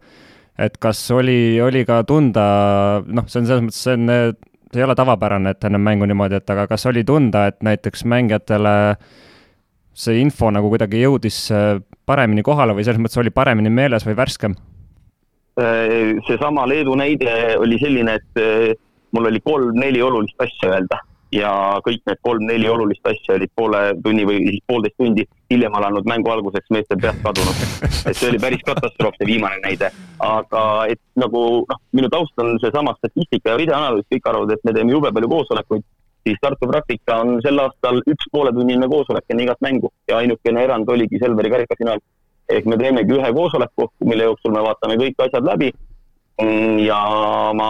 et 0.60 0.78
kas 0.82 1.00
oli, 1.12 1.60
oli 1.62 1.84
ka 1.88 2.04
tunda, 2.08 2.46
noh, 3.06 3.28
see 3.28 3.42
on 3.42 3.50
selles 3.50 3.66
mõttes, 3.66 3.82
see 3.84 3.96
on, 3.98 4.12
see 4.72 4.82
ei 4.82 4.88
ole 4.88 4.96
tavapärane, 4.98 5.56
et 5.56 5.68
enne 5.68 5.82
mängu 5.82 6.08
niimoodi, 6.10 6.40
et 6.40 6.54
aga 6.56 6.68
kas 6.72 6.88
oli 6.92 7.04
tunda, 7.08 7.48
et 7.52 7.60
näiteks 7.66 8.06
mängijatele 8.12 8.76
see 9.96 10.20
info 10.20 10.50
nagu 10.52 10.70
kuidagi 10.72 11.00
jõudis 11.04 11.40
paremini 12.06 12.44
kohale 12.44 12.76
või 12.76 12.84
selles 12.88 13.00
mõttes 13.02 13.20
oli 13.22 13.32
paremini 13.36 13.72
meeles 13.72 14.04
või 14.08 14.18
värskem? 14.18 14.56
Äh, 15.56 16.20
seesama 16.28 16.66
Leedu 16.68 16.98
näide 17.00 17.56
oli 17.64 17.80
selline, 17.80 18.18
et 18.20 18.42
äh, 18.42 18.74
mul 19.16 19.30
oli 19.32 19.40
kolm-neli 19.44 20.02
olulist 20.04 20.42
asja 20.44 20.74
öelda 20.74 21.00
ja 21.36 21.52
kõik 21.86 22.04
need 22.08 22.22
kolm-neli 22.24 22.70
olulist 22.72 23.08
asja 23.10 23.36
olid 23.36 23.52
poole 23.56 23.82
tunni 24.04 24.26
või 24.28 24.40
siis 24.46 24.64
poolteist 24.68 24.98
tundi 25.02 25.26
hiljem 25.52 25.76
alanud 25.78 26.08
mängu 26.10 26.32
alguseks 26.32 26.72
meestel 26.74 27.02
peast 27.02 27.22
kadunud. 27.26 27.64
et 28.10 28.16
see 28.16 28.30
oli 28.32 28.42
päris 28.42 28.64
katastroof, 28.68 29.18
see 29.20 29.30
viimane 29.30 29.60
näide. 29.66 29.92
aga 30.24 30.64
et 30.94 31.02
nagu 31.20 31.44
noh, 31.70 31.82
minu 31.98 32.12
taust 32.14 32.44
on 32.44 32.56
seesama 32.64 32.96
statistika 33.00 33.54
ja 33.54 33.62
videoanalüüs, 33.62 34.08
kõik 34.14 34.30
arvavad, 34.32 34.56
et 34.56 34.68
me 34.68 34.76
teeme 34.78 34.96
jube 34.96 35.12
palju 35.14 35.32
koosolekuid, 35.36 35.88
siis 36.26 36.42
Tartu 36.42 36.70
praktika 36.72 37.20
on 37.24 37.40
sel 37.46 37.60
aastal 37.62 38.02
üks 38.02 38.30
pooletunnine 38.32 38.88
koosolek 38.92 39.28
enne 39.30 39.46
igat 39.46 39.62
mängu 39.66 39.92
ja 40.10 40.22
ainukene 40.24 40.64
erand 40.64 40.90
oligi 40.90 41.22
Selveri 41.22 41.52
karikafinaal 41.54 42.02
ehk 42.50 42.70
me 42.70 42.78
teemegi 42.78 43.18
ühe 43.18 43.34
koosoleku, 43.34 43.90
mille 44.06 44.30
jooksul 44.30 44.54
me 44.54 44.64
vaatame 44.66 44.98
kõik 45.02 45.28
asjad 45.28 45.46
läbi. 45.46 45.74
ja 46.84 46.98
ma 47.56 47.68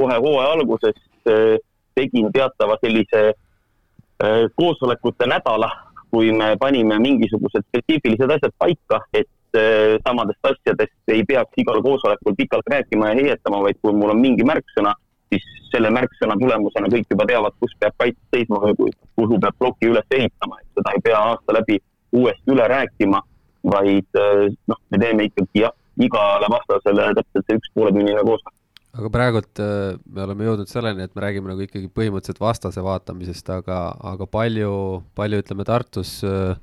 kohe 0.00 0.14
hooaja 0.16 0.52
alguses 0.56 0.94
äh, 1.28 1.58
tegin 1.96 2.28
teatava 2.32 2.76
sellise 2.82 3.22
äh, 3.32 4.44
koosolekute 4.56 5.28
nädala, 5.30 5.70
kui 6.10 6.30
me 6.32 6.54
panime 6.60 6.98
mingisugused 7.02 7.66
spetsiifilised 7.68 8.36
asjad 8.36 8.54
paika, 8.58 9.00
et 9.12 9.58
äh, 9.58 9.96
samadest 10.06 10.52
asjadest 10.52 11.14
ei 11.16 11.24
peaks 11.28 11.62
igal 11.62 11.82
koosolekul 11.82 12.38
pikalt 12.38 12.72
rääkima 12.72 13.10
ja 13.12 13.20
heietama, 13.20 13.62
vaid 13.66 13.80
kui 13.82 13.94
mul 13.96 14.14
on 14.14 14.22
mingi 14.22 14.46
märksõna, 14.46 14.94
siis 15.32 15.46
selle 15.72 15.90
märksõna 15.90 16.38
tulemusena 16.40 16.92
kõik 16.92 17.08
juba 17.10 17.26
teavad, 17.28 17.56
kus 17.60 17.72
peab 17.80 17.96
kaitse 17.98 18.36
seisma 18.36 18.62
või 18.66 18.92
kuhu 19.18 19.40
peab 19.42 19.56
ploki 19.58 19.90
üles 19.90 20.18
ehitama, 20.18 20.60
et 20.62 20.78
seda 20.78 20.94
ei 20.94 21.08
pea 21.08 21.22
aasta 21.32 21.58
läbi 21.58 21.80
uuesti 22.16 22.54
üle 22.54 22.68
rääkima 22.70 23.22
vaid 23.66 24.20
äh, 24.20 24.46
noh, 24.70 24.78
me 24.90 25.00
teeme 25.02 25.26
ikkagi 25.28 25.64
jah, 25.64 25.74
igale 26.02 26.48
vastasele 26.52 27.08
täpselt 27.18 27.48
see 27.48 27.58
üks 27.60 27.72
pooletunnine 27.74 28.22
koosolek 28.22 28.55
aga 28.96 29.12
praegult 29.12 29.62
äh, 29.62 29.94
me 30.12 30.24
oleme 30.24 30.48
jõudnud 30.48 30.70
selleni, 30.70 31.06
et 31.06 31.14
me 31.16 31.24
räägime 31.24 31.52
nagu 31.52 31.64
ikkagi 31.64 31.90
põhimõtteliselt 31.92 32.42
vastase 32.42 32.84
vaatamisest, 32.84 33.48
aga, 33.52 33.80
aga 34.12 34.28
palju, 34.30 34.72
palju 35.18 35.40
ütleme 35.42 35.66
Tartus, 35.68 36.18
äh, 36.26 36.56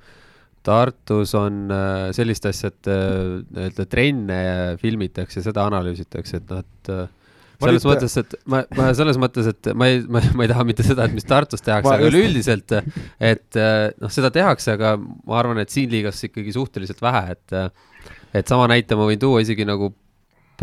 Tartus 0.64 1.34
on 1.36 1.66
sellist 2.16 2.46
asja, 2.48 2.70
et 2.72 2.88
nii-öelda 2.88 3.84
trenne 3.92 4.38
filmitakse, 4.80 5.42
seda 5.44 5.66
analüüsitakse, 5.68 6.40
et 6.40 6.54
noh, 6.54 6.62
et 6.64 6.92
selles 7.60 7.84
mõttes, 7.88 8.16
et 8.22 8.36
ma, 8.48 8.62
ma 8.80 8.86
selles 8.96 9.20
mõttes, 9.20 9.50
et 9.52 9.70
ma 9.76 9.90
ei, 9.92 10.00
ma, 10.08 10.22
ma 10.40 10.46
ei 10.46 10.52
taha 10.54 10.64
mitte 10.68 10.86
seda, 10.88 11.10
et 11.10 11.18
mis 11.18 11.28
Tartus 11.28 11.66
tehakse, 11.66 11.92
aga 11.92 12.08
üleüldiselt, 12.08 12.78
et 13.20 13.60
noh, 13.60 14.14
seda 14.16 14.32
tehakse, 14.32 14.78
aga 14.78 14.94
ma 15.02 15.36
arvan, 15.42 15.60
et 15.60 15.74
siin 15.74 15.92
liigas 15.92 16.24
ikkagi 16.30 16.56
suhteliselt 16.56 17.04
vähe, 17.04 17.36
et, 17.36 17.58
et 18.40 18.56
sama 18.56 18.72
näite 18.72 18.96
ma 18.96 19.10
võin 19.12 19.20
tuua 19.20 19.44
isegi 19.44 19.68
nagu 19.68 19.92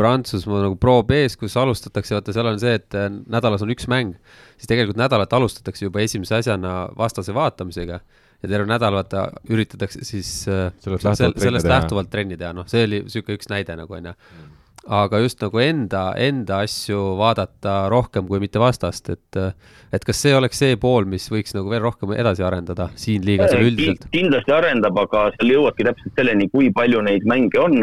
Prantsusmaa 0.01 0.65
nagu 0.65 0.79
Pro 0.81 1.01
B-s, 1.07 1.37
kus 1.41 1.57
alustatakse, 1.61 2.17
vaata, 2.17 2.35
seal 2.37 2.49
on 2.51 2.61
see, 2.63 2.79
et 2.81 2.97
nädalas 3.31 3.65
on 3.67 3.73
üks 3.75 3.89
mäng, 3.91 4.17
siis 4.57 4.71
tegelikult 4.71 5.01
nädalat 5.01 5.33
alustatakse 5.37 5.87
juba 5.87 6.03
esimese 6.05 6.39
asjana 6.41 6.75
vastase 6.99 7.37
vaatamisega 7.37 8.01
ja 8.41 8.49
terve 8.49 8.69
nädal 8.71 8.97
vaata 8.97 9.27
üritatakse 9.53 10.05
siis 10.09 10.31
sellest 10.47 11.05
lähtuvalt, 11.05 11.43
sellest 11.45 11.69
lähtuvalt 11.69 12.11
trenni 12.13 12.41
teha, 12.41 12.55
noh, 12.57 12.69
see 12.71 12.87
oli 12.89 13.05
niisugune 13.05 13.37
üks 13.37 13.53
näide 13.53 13.77
nagu 13.77 13.99
onju 13.99 14.17
aga 14.89 15.21
just 15.21 15.43
nagu 15.43 15.61
enda, 15.61 16.03
enda 16.17 16.63
asju 16.65 17.17
vaadata 17.19 17.89
rohkem 17.93 18.27
kui 18.29 18.41
mitte 18.41 18.61
vastast, 18.63 19.11
et 19.13 19.41
et 19.93 20.05
kas 20.07 20.23
see 20.23 20.33
oleks 20.37 20.61
see 20.63 20.77
pool, 20.81 21.05
mis 21.05 21.27
võiks 21.31 21.55
nagu 21.57 21.71
veel 21.73 21.83
rohkem 21.85 22.15
edasi 22.17 22.45
arendada 22.47 22.89
siin 23.01 23.25
liigas 23.27 23.53
üleüldiselt? 23.57 24.07
kindlasti 24.15 24.55
arendab, 24.55 24.99
aga 25.05 25.27
seal 25.37 25.53
jõuadki 25.57 25.87
täpselt 25.89 26.17
selleni, 26.17 26.49
kui 26.53 26.71
palju 26.73 27.03
neid 27.05 27.27
mänge 27.29 27.61
on. 27.61 27.83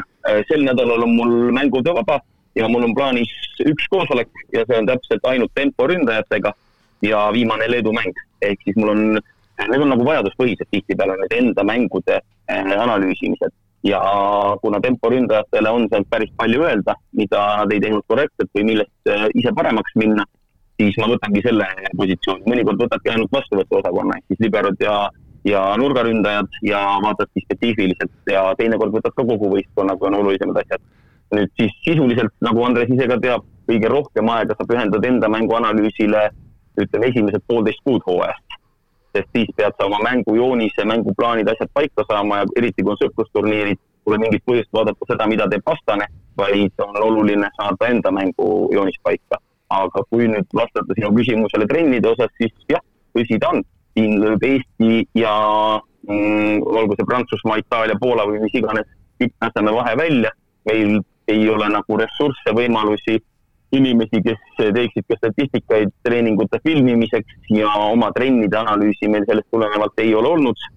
sel 0.49 0.63
nädalal 0.65 1.05
on 1.05 1.15
mul 1.15 1.35
mängutöö 1.55 1.93
vaba 2.01 2.19
ja 2.55 2.67
mul 2.67 2.87
on 2.89 2.95
plaanis 2.95 3.31
üks 3.65 3.85
koosolek 3.91 4.29
ja 4.53 4.65
see 4.65 4.79
on 4.79 4.89
täpselt 4.89 5.29
ainult 5.29 5.53
temporündajatega 5.55 6.53
ja 7.05 7.27
viimane 7.33 7.69
Leedu 7.69 7.93
mäng, 7.93 8.17
ehk 8.41 8.63
siis 8.65 8.75
mul 8.79 8.95
on, 8.95 9.03
need 9.61 9.81
on 9.81 9.93
nagu 9.93 10.05
vajaduspõhised 10.07 10.69
tihtipeale 10.73 11.19
need 11.21 11.37
enda 11.37 11.63
mängude 11.67 12.17
äh, 12.17 12.73
analüüsimised 12.81 13.53
ja 13.87 14.01
kuna 14.61 14.79
temporündajatele 14.83 15.69
on 15.69 15.87
sealt 15.91 16.09
päris 16.09 16.31
palju 16.37 16.63
öelda, 16.67 16.95
mida 17.19 17.43
nad 17.61 17.73
ei 17.73 17.83
teinud 17.83 18.05
korrektselt 18.07 18.51
või 18.57 18.65
millest 18.71 19.11
äh, 19.11 19.27
ise 19.39 19.53
paremaks 19.55 19.95
minna, 20.01 20.25
siis 20.81 20.97
ma 21.01 21.09
võtangi 21.11 21.43
selle 21.45 21.67
positsiooni, 22.01 22.45
mõnikord 22.51 22.83
võtadki 22.85 23.13
ainult 23.13 23.33
vastuvõtuosakonna 23.37 24.19
ehk 24.19 24.33
siis 24.33 24.43
liberod 24.45 24.83
ja, 24.83 24.95
ja 25.47 25.63
nurgaründajad 25.79 26.59
ja 26.67 26.81
vaatadki 27.05 27.45
spetsiifiliselt. 27.45 28.15
Ja 28.31 28.49
teinekord 28.59 28.95
võtad 28.97 29.15
ka 29.15 29.25
kogu 29.25 29.53
võistkonna, 29.55 29.97
kui 29.97 30.11
on 30.11 30.19
olulisemad 30.21 30.63
asjad. 30.63 30.83
nüüd 31.35 31.51
siis 31.59 31.73
sisuliselt, 31.83 32.31
nagu 32.39 32.61
Andres 32.63 32.91
ise 32.93 33.07
ka 33.11 33.17
teab, 33.19 33.47
kõige 33.67 33.89
rohkem 33.91 34.29
aega 34.31 34.55
sa 34.55 34.67
pühendad 34.67 35.03
enda 35.05 35.27
mängu 35.27 35.57
analüüsile 35.57 36.29
ütleme 36.79 37.09
esimesed 37.09 37.43
poolteist 37.49 37.81
kuud 37.83 38.05
hooajast 38.07 38.46
sest 39.17 39.33
siis 39.35 39.49
pead 39.57 39.75
sa 39.77 39.87
oma 39.89 39.99
mängujoonise, 40.05 40.85
mänguplaanid, 40.85 41.49
asjad 41.51 41.73
paika 41.73 42.05
saama 42.07 42.41
ja 42.41 42.47
eriti 42.61 42.85
kui 42.85 42.93
on 42.93 43.01
sõprusturniirid, 43.01 43.81
pole 44.05 44.21
mingit 44.21 44.45
põhjust 44.47 44.71
vaadata 44.73 45.09
seda, 45.09 45.27
mida 45.27 45.49
teeb 45.51 45.65
vastane, 45.67 46.07
vaid 46.37 46.85
on 46.85 46.99
oluline 47.09 47.49
saada 47.57 47.91
enda 47.91 48.13
mängujoonis 48.21 49.01
paika. 49.03 49.41
aga 49.67 49.99
kui 50.07 50.29
nüüd 50.31 50.45
vastata 50.55 50.95
sinu 50.95 51.09
küsimusele 51.11 51.65
trennide 51.67 52.07
osas, 52.07 52.29
siis 52.39 52.53
jah, 52.71 52.79
tõsi 53.11 53.35
ta 53.43 53.49
on, 53.51 53.65
siin 53.97 54.13
lööb 54.21 54.45
Eesti 54.47 55.01
ja 55.19 55.33
mm, 56.07 56.61
olgu 56.63 56.95
see 56.95 57.07
Prantsusmaa, 57.09 57.57
Itaalia, 57.59 57.97
Poola 57.99 58.23
või 58.29 58.39
mis 58.45 58.55
iganes 58.55 58.87
tipptaseme 59.19 59.73
vahe 59.75 59.97
välja, 59.99 60.31
meil 60.69 61.01
ei 61.27 61.49
ole 61.51 61.67
nagu 61.73 61.99
ressursse, 61.99 62.53
võimalusi 62.55 63.17
inimesi, 63.75 64.21
kes 64.23 64.39
teeksid 64.57 65.05
ka 65.09 65.17
statistikaid 65.19 65.91
treeningute 66.05 66.59
filmimiseks 66.63 67.49
ja 67.51 67.71
oma 67.89 68.11
trennide 68.15 68.59
analüüsi 68.59 69.09
meil 69.11 69.25
sellest 69.27 69.49
tulenevalt 69.51 70.03
ei 70.03 70.13
ole 70.15 70.27
olnud. 70.35 70.67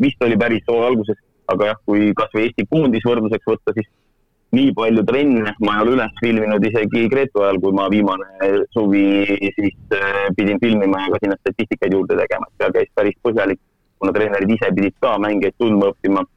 vist 0.00 0.22
oli 0.22 0.36
päris 0.36 0.64
hooaja 0.68 0.90
alguses, 0.92 1.20
aga 1.48 1.70
jah, 1.70 1.78
kui 1.86 2.10
kasvõi 2.16 2.42
Eesti 2.48 2.66
koondis 2.68 3.06
võrdluseks 3.06 3.48
võtta, 3.48 3.72
siis 3.76 3.88
nii 4.56 4.74
palju 4.76 5.04
trenne 5.08 5.54
ma 5.64 5.76
ei 5.76 5.84
ole 5.84 5.94
üles 5.96 6.18
filminud 6.20 6.66
isegi 6.68 7.06
Gretu 7.12 7.42
ajal, 7.42 7.58
kui 7.62 7.72
ma 7.76 7.88
viimane 7.92 8.50
suvi 8.76 9.24
siis 9.56 9.96
äh, 9.96 10.26
pidin 10.36 10.60
filmima 10.62 11.06
ja 11.06 11.14
ka 11.14 11.22
sinna 11.22 11.38
statistikaid 11.40 11.96
juurde 11.96 12.20
tegema, 12.20 12.50
et 12.50 12.62
seal 12.62 12.76
käis 12.76 12.92
päris 12.94 13.16
põhjalik, 13.24 13.60
kuna 13.98 14.12
treenerid 14.12 14.54
ise 14.58 14.70
pidid 14.76 14.96
ka 15.00 15.16
mängijaid 15.24 15.56
tundma 15.58 15.90
õppima, 15.94 16.28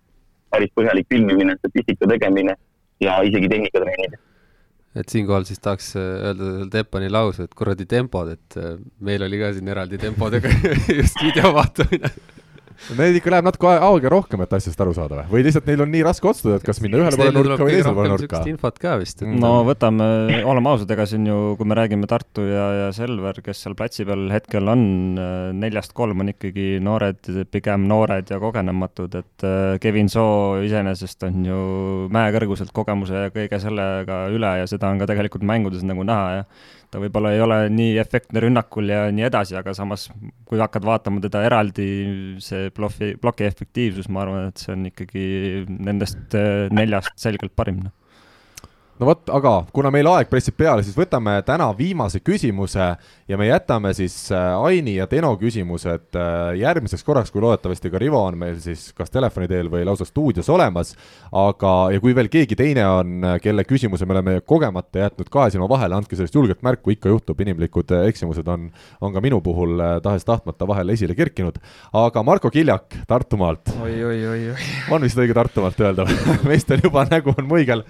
päris 0.50 0.74
põhjalik 0.80 1.12
filmimine, 1.12 1.60
statistika 1.60 2.10
tegemine 2.16 2.56
ja 3.04 3.20
isegi 3.28 3.52
tehnikatreenid 3.52 4.18
et 4.98 5.10
siinkohal 5.10 5.46
siis 5.48 5.62
tahaks 5.62 5.94
äh, 6.00 6.10
öelda 6.30 6.70
Teppani 6.74 7.10
lause, 7.14 7.46
et 7.46 7.56
kuradi 7.58 7.86
tempod, 7.90 8.34
et 8.34 8.60
äh, 8.60 8.78
meil 9.06 9.24
oli 9.26 9.42
ka 9.42 9.54
siin 9.56 9.70
eraldi 9.70 10.02
tempodega 10.02 10.52
just 11.00 11.22
video 11.24 11.54
vaatamine 11.58 12.14
Neil 12.98 13.18
ikka 13.20 13.32
läheb 13.34 13.48
natuke 13.48 13.70
aega 13.70 14.12
rohkem, 14.12 14.44
et 14.46 14.54
asjast 14.56 14.80
aru 14.82 14.94
saada 14.96 15.20
või? 15.20 15.28
või 15.34 15.46
lihtsalt 15.48 15.68
neil 15.70 15.84
on 15.84 15.92
nii 15.94 16.04
raske 16.08 16.30
otsustada, 16.30 16.60
et 16.60 16.66
kas 16.66 16.80
minna 16.84 17.02
ühele 17.02 17.20
poole 17.20 17.34
nurka 17.36 17.66
või 17.66 17.76
teisele 17.76 17.96
poole 17.98 18.12
nurka? 18.14 18.42
infot 18.50 18.80
ka 18.82 18.96
vist. 19.02 19.24
no 19.28 19.52
võtame, 19.68 20.08
oleme 20.48 20.72
ausad, 20.72 20.92
ega 20.96 21.06
siin 21.10 21.28
ju, 21.30 21.38
kui 21.60 21.70
me 21.70 21.78
räägime 21.78 22.10
Tartu 22.10 22.46
ja, 22.48 22.66
ja 22.80 22.88
Selver, 22.96 23.42
kes 23.46 23.62
seal 23.66 23.76
platsi 23.80 24.08
peal 24.08 24.26
hetkel 24.34 24.72
on, 24.72 24.84
neljast 25.60 25.94
kolm 25.98 26.24
on 26.24 26.34
ikkagi 26.34 26.80
noored, 26.84 27.30
pigem 27.52 27.86
noored 27.92 28.32
ja 28.32 28.40
kogenematud, 28.42 29.20
et 29.22 29.48
äh, 29.48 29.76
Kevin 29.84 30.10
Soo 30.12 30.60
iseenesest 30.66 31.28
on 31.28 31.46
ju 31.46 31.62
mäekõrguselt 32.16 32.74
kogemuse 32.76 33.28
ja 33.28 33.34
kõige 33.36 33.62
sellega 33.62 34.26
üle 34.34 34.56
ja 34.62 34.68
seda 34.70 34.92
on 34.92 35.02
ka 35.02 35.10
tegelikult 35.10 35.46
mängudes 35.48 35.86
nagu 35.88 36.06
näha 36.08 36.40
ja 36.40 36.50
ta 36.90 37.02
võib-olla 37.02 37.34
ei 37.36 37.44
ole 37.44 37.60
nii 37.74 37.98
efektne 38.02 38.44
rünnakul 38.44 38.90
ja 38.90 39.04
nii 39.14 39.28
edasi, 39.28 39.56
aga 39.60 39.76
samas, 39.78 40.08
kui 40.50 40.62
hakkad 40.62 40.88
vaatama 40.88 41.22
teda 41.24 41.44
eraldi, 41.46 41.90
see 42.44 42.72
ploki, 42.76 43.14
ploki 43.22 43.48
efektiivsus, 43.50 44.10
ma 44.10 44.26
arvan, 44.26 44.50
et 44.50 44.64
see 44.64 44.74
on 44.76 44.90
ikkagi 44.90 45.26
nendest 45.70 46.38
äh, 46.38 46.68
neljast 46.74 47.14
selgelt 47.22 47.56
parim 47.58 47.84
noh 47.86 47.99
no 49.00 49.08
vot, 49.08 49.22
aga 49.32 49.54
kuna 49.74 49.92
meil 49.94 50.08
aeg 50.12 50.30
pressib 50.32 50.58
peale, 50.60 50.84
siis 50.84 50.98
võtame 50.98 51.38
täna 51.48 51.70
viimase 51.78 52.20
küsimuse 52.20 52.88
ja 53.30 53.38
me 53.40 53.48
jätame 53.48 53.94
siis 53.96 54.16
äh, 54.36 54.58
Aini 54.60 54.98
ja 54.98 55.08
Deno 55.10 55.32
küsimused 55.40 56.18
äh, 56.20 56.58
järgmiseks 56.60 57.06
korraks, 57.08 57.32
kui 57.32 57.44
loodetavasti 57.44 57.92
ka 57.94 58.02
Rivo 58.02 58.22
on 58.26 58.38
meil 58.42 58.60
siis 58.64 58.90
kas 58.98 59.14
telefoni 59.14 59.48
teel 59.48 59.72
või 59.72 59.86
lausa 59.88 60.08
stuudios 60.08 60.50
olemas. 60.52 60.96
aga, 61.32 61.74
ja 61.94 62.02
kui 62.04 62.16
veel 62.16 62.32
keegi 62.32 62.58
teine 62.60 62.86
on, 62.92 63.16
äh, 63.24 63.38
kelle 63.44 63.64
küsimuse 63.68 64.06
me 64.06 64.18
oleme 64.18 64.36
kogemata 64.42 65.06
jätnud 65.06 65.32
kahe 65.32 65.50
silma 65.54 65.70
vahele, 65.72 65.96
andke 65.96 66.20
sellest 66.20 66.36
julgelt 66.36 66.64
märku, 66.66 66.92
ikka 66.92 67.14
juhtub, 67.14 67.40
inimlikud 67.40 67.96
eksimused 68.04 68.48
on, 68.48 68.68
on 69.02 69.16
ka 69.16 69.24
minu 69.24 69.40
puhul 69.42 69.80
tahes-tahtmata 70.04 70.68
vahel 70.68 70.96
esile 70.96 71.16
kerkinud. 71.16 71.60
aga 71.94 72.24
Marko 72.24 72.52
Kiljak 72.52 73.00
Tartumaalt. 73.08 73.76
oi, 73.82 74.04
oi, 74.04 74.22
oi, 74.28 74.46
oi. 74.52 74.72
on 74.92 75.08
vist 75.08 75.18
õige 75.18 75.34
Tartumaalt 75.38 75.80
öelda 75.80 76.08
meestel 76.50 76.84
juba 76.84 77.08
nägu 77.08 77.32
on 77.38 77.48
muigel 77.48 77.88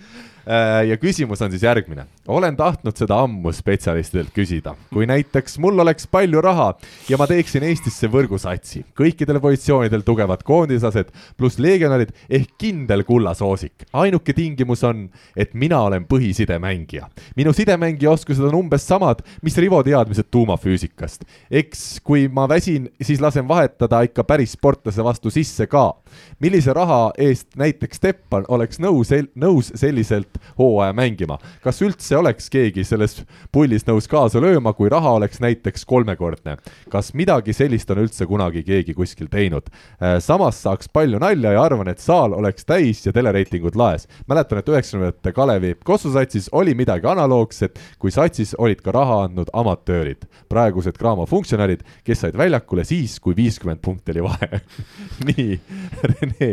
ja 0.90 0.98
küsimus 0.98 1.42
on 1.42 1.52
siis 1.52 1.64
järgmine. 1.64 2.06
olen 2.28 2.56
tahtnud 2.56 2.98
seda 2.98 3.20
ammu 3.24 3.52
spetsialistidelt 3.54 4.30
küsida. 4.34 4.76
kui 4.94 5.06
näiteks 5.06 5.60
mul 5.60 5.80
oleks 5.80 6.08
palju 6.08 6.42
raha 6.42 6.74
ja 7.10 7.18
ma 7.18 7.28
teeksin 7.28 7.64
Eestisse 7.64 8.08
võrgusatsi, 8.08 8.84
kõikidel 8.98 9.40
positsioonidel 9.42 10.02
tugevad 10.02 10.44
koondislased 10.44 11.12
pluss 11.38 11.60
legionärid 11.60 12.14
ehk 12.30 12.56
kindel 12.58 13.04
kullasoosik. 13.04 13.86
ainuke 13.94 14.34
tingimus 14.34 14.84
on, 14.84 15.10
et 15.36 15.54
mina 15.54 15.82
olen 15.82 16.06
põhisidemängija. 16.06 17.10
minu 17.36 17.54
sidemängija 17.54 18.12
oskused 18.12 18.44
on 18.44 18.56
umbes 18.56 18.88
samad, 18.88 19.24
mis 19.42 19.58
Rivo 19.58 19.84
teadmised 19.84 20.32
tuumafüüsikast. 20.32 21.26
eks 21.52 22.00
kui 22.04 22.28
ma 22.28 22.48
väsin, 22.50 22.90
siis 23.02 23.22
lasen 23.22 23.48
vahetada 23.48 24.02
ikka 24.02 24.24
päris 24.24 24.52
sportlase 24.52 25.04
vastu 25.04 25.30
sisse 25.30 25.68
ka. 25.68 25.94
millise 26.40 26.74
raha 26.74 27.12
eest 27.18 27.48
näiteks 27.56 27.98
Steppan 28.00 28.46
oleks 28.48 28.80
nõus, 28.80 29.10
nõus 29.36 29.72
selliselt 29.76 30.39
hooaja 30.58 30.94
mängima. 30.94 31.40
kas 31.64 31.82
üldse 31.82 32.18
oleks 32.18 32.50
keegi 32.50 32.84
selles 32.84 33.22
pullis 33.52 33.86
nõus 33.88 34.08
kaasa 34.10 34.42
lööma, 34.42 34.74
kui 34.74 34.90
raha 34.90 35.12
oleks 35.20 35.40
näiteks 35.40 35.86
kolmekordne? 35.86 36.58
kas 36.90 37.14
midagi 37.14 37.54
sellist 37.54 37.92
on 37.92 38.04
üldse 38.06 38.26
kunagi 38.26 38.64
keegi 38.64 38.94
kuskil 38.94 39.30
teinud? 39.32 39.70
Äh, 40.02 40.20
samas 40.24 40.62
saaks 40.64 40.90
palju 40.94 41.20
nalja 41.20 41.54
ja 41.56 41.64
arvan, 41.64 41.88
et 41.88 42.00
saal 42.00 42.34
oleks 42.34 42.66
täis 42.66 43.06
ja 43.06 43.14
telereitingud 43.14 43.76
laes. 43.76 44.08
mäletan, 44.28 44.60
et 44.60 44.70
üheksakümnendate 44.70 45.34
Kalevi 45.34 45.76
Kossusatsis 45.84 46.50
oli 46.52 46.76
midagi 46.76 47.08
analoogset, 47.08 47.80
kui 48.00 48.12
satsis 48.12 48.56
olid 48.58 48.82
ka 48.82 48.92
raha 48.92 49.24
andnud 49.28 49.50
amatöörid, 49.54 50.28
praegused 50.50 50.98
Graamo 51.00 51.26
funktsionärid, 51.26 51.84
kes 52.04 52.26
said 52.26 52.38
väljakule 52.38 52.84
siis, 52.84 53.20
kui 53.20 53.36
viiskümmend 53.36 53.82
punkti 53.82 54.16
oli 54.16 54.28
vahe 54.28 54.62
nii, 55.30 55.60
Rene, 56.04 56.52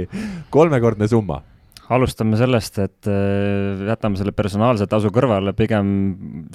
kolmekordne 0.51 1.09
summa 1.09 1.43
alustame 1.95 2.39
sellest, 2.39 2.79
et 2.83 3.09
äh, 3.11 3.85
jätame 3.87 4.19
selle 4.19 4.35
personaalse 4.37 4.89
tasu 4.91 5.13
kõrvale, 5.15 5.55
pigem 5.57 5.89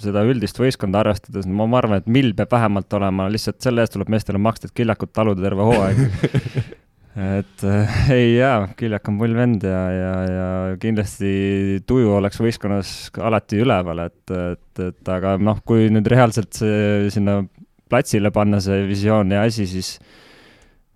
seda 0.01 0.25
üldist 0.27 0.59
võistkonda 0.59 1.03
arvestades, 1.03 1.47
ma 1.47 1.67
arvan, 1.79 2.01
et 2.01 2.11
mill 2.11 2.35
peab 2.37 2.51
vähemalt 2.55 2.93
olema, 2.97 3.29
lihtsalt 3.31 3.61
selle 3.63 3.85
eest 3.85 3.95
tuleb 3.95 4.11
meestele 4.11 4.41
maksta, 4.41 4.69
et 4.69 4.77
Killakut 4.77 5.13
taluda 5.15 5.43
terve 5.45 5.67
hooaeg. 5.71 6.05
Et 7.11 7.63
äh, 7.67 7.95
ei 8.15 8.27
jaa, 8.37 8.69
Kiljak 8.79 9.09
on 9.11 9.17
pull 9.19 9.33
vend 9.35 9.65
ja, 9.67 9.79
ja, 9.91 10.11
ja 10.31 10.45
kindlasti 10.79 11.81
tuju 11.83 12.13
oleks 12.15 12.39
võistkonnas 12.39 12.93
alati 13.19 13.59
üleval, 13.59 14.05
et, 14.05 14.31
et, 14.31 14.79
et 14.79 15.11
aga 15.11 15.33
noh, 15.35 15.59
kui 15.67 15.89
nüüd 15.91 16.07
reaalselt 16.07 16.55
see 16.55 17.09
sinna 17.11 17.41
platsile 17.91 18.31
panna, 18.31 18.61
see 18.63 18.85
visioon 18.87 19.35
ja 19.35 19.43
asi, 19.43 19.67
siis 19.67 19.97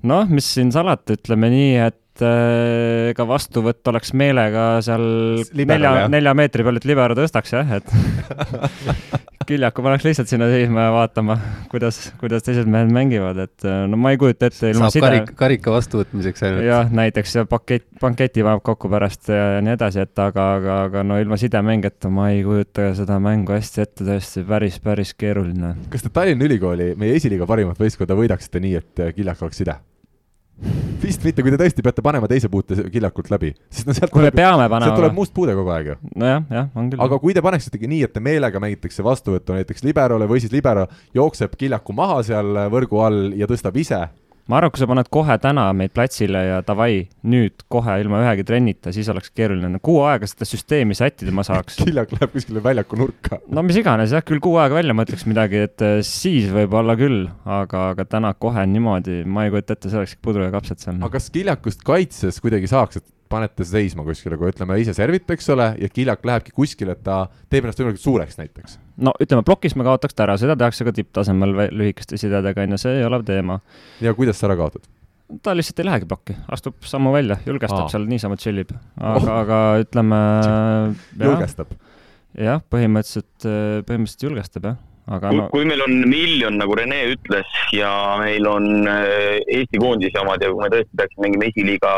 noh, 0.08 0.24
mis 0.32 0.48
siin 0.56 0.72
salata, 0.72 1.18
ütleme 1.20 1.52
nii, 1.52 1.76
et 1.90 2.00
et 2.16 2.24
äh, 2.24 3.12
ega 3.12 3.28
vastuvõtt 3.28 3.92
oleks 3.92 4.14
meelega 4.16 4.80
seal 4.86 5.04
Liberal, 5.52 5.82
nelja, 5.84 6.10
nelja 6.14 6.34
meetri 6.38 6.64
peal, 6.64 6.80
et 6.80 6.88
libero 6.88 7.18
tõstaks 7.18 7.56
jah, 7.58 7.78
et 7.80 7.90
Küljaku 9.46 9.84
paneks 9.86 10.02
lihtsalt 10.08 10.30
sinna 10.32 10.48
seisma 10.50 10.88
ja 10.88 10.94
vaatama, 10.96 11.36
kuidas, 11.70 12.00
kuidas 12.18 12.42
teised 12.48 12.66
mehed 12.72 12.90
mängivad, 12.90 13.38
et 13.44 13.68
äh, 13.68 13.84
no 13.86 14.00
ma 14.02 14.16
ei 14.16 14.18
kujuta 14.18 14.50
ette 14.50 14.72
ilma 14.72 14.88
saab 14.88 14.96
side... 14.96 15.06
karik, 15.06 15.34
karika 15.38 15.74
vastuvõtmiseks 15.76 16.46
ainult. 16.48 16.66
jah, 16.66 16.90
näiteks 16.98 17.36
ja 17.38 17.46
pakett, 17.50 17.86
banketi 18.02 18.46
paneb 18.48 18.64
kokku 18.66 18.90
pärast 18.90 19.30
ja, 19.30 19.58
ja 19.58 19.64
nii 19.66 19.76
edasi, 19.76 20.02
et 20.08 20.24
aga, 20.24 20.48
aga, 20.58 20.78
aga 20.88 21.04
no 21.06 21.20
ilma 21.22 21.38
sidemängijata 21.38 22.10
ma 22.10 22.32
ei 22.34 22.42
kujuta 22.48 22.90
seda 22.98 23.20
mängu 23.22 23.54
hästi 23.54 23.84
ette, 23.86 24.08
tõesti 24.08 24.46
päris, 24.50 24.80
päris 24.82 25.14
keeruline. 25.14 25.76
kas 25.94 26.08
te 26.08 26.14
Tallinna 26.16 26.48
Ülikooli, 26.50 26.96
meie 26.98 27.20
esiliiga 27.20 27.46
parimat 27.50 27.78
võistkonda 27.78 28.18
võidaksite 28.18 28.64
nii, 28.66 28.80
et 28.82 29.06
Kiljak 29.20 29.46
oleks 29.46 29.62
side? 29.62 29.78
Vist 31.06 31.24
mitte, 31.26 31.44
kui 31.44 31.52
te 31.54 31.60
tõesti 31.60 31.84
peate 31.86 32.04
panema 32.06 32.30
teise 32.32 32.50
puute 32.52 32.88
kiljakult 32.92 33.30
läbi, 33.34 33.52
sest 33.70 33.90
no 33.90 33.96
sealt 33.96 34.14
kui 34.14 34.24
me 34.24 34.32
peame 34.36 34.68
panema. 34.72 34.88
sealt 34.88 35.02
tuleb 35.02 35.16
must 35.18 35.34
puude 35.36 35.56
kogu 35.58 35.74
aeg 35.76 35.92
ju. 35.92 35.96
nojah, 36.16 36.46
jah, 36.58 36.70
on 36.80 36.90
küll. 36.92 37.04
aga 37.06 37.20
kui 37.22 37.36
te 37.36 37.44
paneksitegi 37.46 37.90
nii, 37.92 38.04
et 38.08 38.14
te 38.16 38.24
meelega 38.24 38.62
mängitakse 38.64 39.06
vastuvõttu 39.06 39.58
näiteks 39.58 39.86
liberole 39.86 40.30
või 40.32 40.44
siis 40.44 40.56
libero 40.56 40.88
jookseb 41.18 41.58
kiljaku 41.60 41.96
maha 41.98 42.22
seal 42.28 42.62
võrgu 42.74 43.04
all 43.04 43.36
ja 43.38 43.50
tõstab 43.52 43.78
ise 43.84 44.06
ma 44.52 44.60
arvan, 44.60 44.72
kui 44.74 44.82
sa 44.82 44.88
paned 44.90 45.10
kohe 45.14 45.38
täna 45.42 45.66
meid 45.78 45.94
platsile 45.96 46.42
ja 46.48 46.60
davai, 46.66 47.06
nüüd 47.26 47.66
kohe 47.72 47.98
ilma 48.02 48.22
ühegi 48.24 48.46
trennita, 48.48 48.94
siis 48.96 49.10
oleks 49.12 49.32
keeruline. 49.36 49.72
no 49.74 49.82
kuu 49.84 50.04
aega 50.06 50.30
seda 50.30 50.48
süsteemi 50.48 50.98
sättida 50.98 51.34
ma 51.36 51.46
saaks. 51.48 51.80
Kiljak 51.82 52.14
läheb 52.16 52.36
kuskile 52.36 52.64
väljaku 52.66 53.00
nurka. 53.02 53.40
no 53.50 53.66
mis 53.66 53.80
iganes 53.82 54.14
jah, 54.16 54.26
küll 54.26 54.44
kuu 54.44 54.60
aega 54.62 54.78
välja 54.78 54.98
mõtleks 54.98 55.26
midagi, 55.30 55.66
et 55.70 55.86
äh, 55.86 55.98
siis 56.06 56.52
võib-olla 56.54 56.98
küll, 57.00 57.26
aga, 57.46 57.90
aga 57.96 58.08
täna 58.10 58.36
kohe 58.38 58.68
niimoodi, 58.70 59.24
ma 59.26 59.48
ei 59.48 59.54
kujuta 59.54 59.78
ette, 59.78 59.92
see 59.92 60.02
oleks 60.04 60.18
pudru 60.22 60.46
ja 60.46 60.54
kapsad 60.54 60.84
seal. 60.84 61.02
aga 61.02 61.14
kas 61.18 61.32
Kiljakust 61.34 61.86
kaitses 61.88 62.42
kuidagi 62.44 62.70
saaks, 62.72 63.02
et 63.02 63.10
panete 63.36 63.68
seisma 63.68 64.06
kuskile, 64.08 64.40
kui 64.40 64.50
ütleme 64.54 64.80
ise 64.82 64.96
servite, 64.98 65.36
eks 65.36 65.52
ole, 65.54 65.70
ja 65.82 65.92
Kiljak 65.92 66.26
lähebki 66.26 66.56
kuskile, 66.56 66.96
et 66.96 67.04
ta 67.06 67.26
teeb 67.52 67.68
ennast 67.68 67.82
võimalikult 67.82 68.06
suureks 68.06 68.40
näiteks? 68.42 68.80
no 69.06 69.14
ütleme, 69.22 69.46
plokis 69.48 69.76
me 69.76 69.86
kaotaks 69.88 70.16
ta 70.16 70.26
ära, 70.28 70.38
seda 70.42 70.58
tehakse 70.60 70.88
ka 70.88 70.96
tipptasemel 70.96 71.56
lühikeste 71.76 72.20
sidedega, 72.22 72.66
on 72.66 72.76
ju, 72.76 72.82
see 72.86 73.00
ei 73.00 73.08
ole 73.08 73.22
teema. 73.28 73.60
ja 74.04 74.16
kuidas 74.18 74.40
sa 74.40 74.50
ära 74.50 74.58
kaotad? 74.60 74.88
ta 75.44 75.56
lihtsalt 75.58 75.82
ei 75.82 75.90
lähegi 75.90 76.10
plokki, 76.10 76.38
astub 76.56 76.80
sammu 76.86 77.14
välja, 77.16 77.40
julgestab 77.46 77.86
Aa. 77.86 77.94
seal 77.94 78.08
niisama 78.10 78.40
chill 78.42 78.64
ib, 78.64 78.74
aga 78.98 79.22
oh., 79.22 79.32
aga 79.42 79.62
ütleme. 79.84 80.24
julgestab? 81.28 81.78
jah, 82.40 82.64
põhimõtteliselt, 82.72 83.48
põhimõtteliselt 83.88 84.30
julgestab 84.30 84.72
jah 84.72 84.84
aga 85.06 85.30
kui, 85.30 85.40
no... 85.40 85.48
kui 85.54 85.66
meil 85.70 85.84
on 85.86 85.96
miljon, 86.10 86.58
nagu 86.62 86.76
Rene 86.78 87.02
ütles, 87.14 87.58
ja 87.76 87.92
meil 88.22 88.48
on 88.50 88.88
äh, 88.90 89.42
Eesti 89.58 89.82
koondise 89.82 90.22
omad 90.22 90.44
ja 90.44 90.52
kui 90.52 90.64
me 90.64 90.72
tõesti 90.74 91.02
peaksime 91.02 91.28
mängima 91.28 91.50
esiliiga 91.52 91.92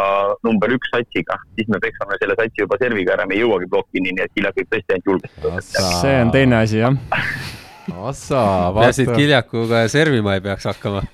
number 0.47 0.73
üks 0.75 0.91
satsiga, 0.93 1.39
siis 1.59 1.69
me 1.71 1.81
peksame 1.83 2.19
selle 2.21 2.37
satsi 2.39 2.65
juba 2.65 2.79
serviga 2.81 3.15
ära, 3.17 3.27
me 3.29 3.37
ei 3.37 3.45
jõuagi 3.45 3.69
plokini, 3.71 4.15
nii 4.15 4.25
et 4.25 4.35
Kiljak 4.35 4.59
võib 4.59 4.73
tõesti 4.73 4.97
ainult 4.97 5.13
julgestada. 5.13 5.61
see 6.01 6.17
on 6.23 6.33
teine 6.35 6.59
asi, 6.63 6.83
jah 6.83 6.97
Assa, 7.87 8.41
peaasi, 8.75 9.05
et 9.05 9.13
Kiljakuga 9.15 9.85
servima 9.91 10.35
ei 10.35 10.41
peaks 10.43 10.67
hakkama 10.67 11.05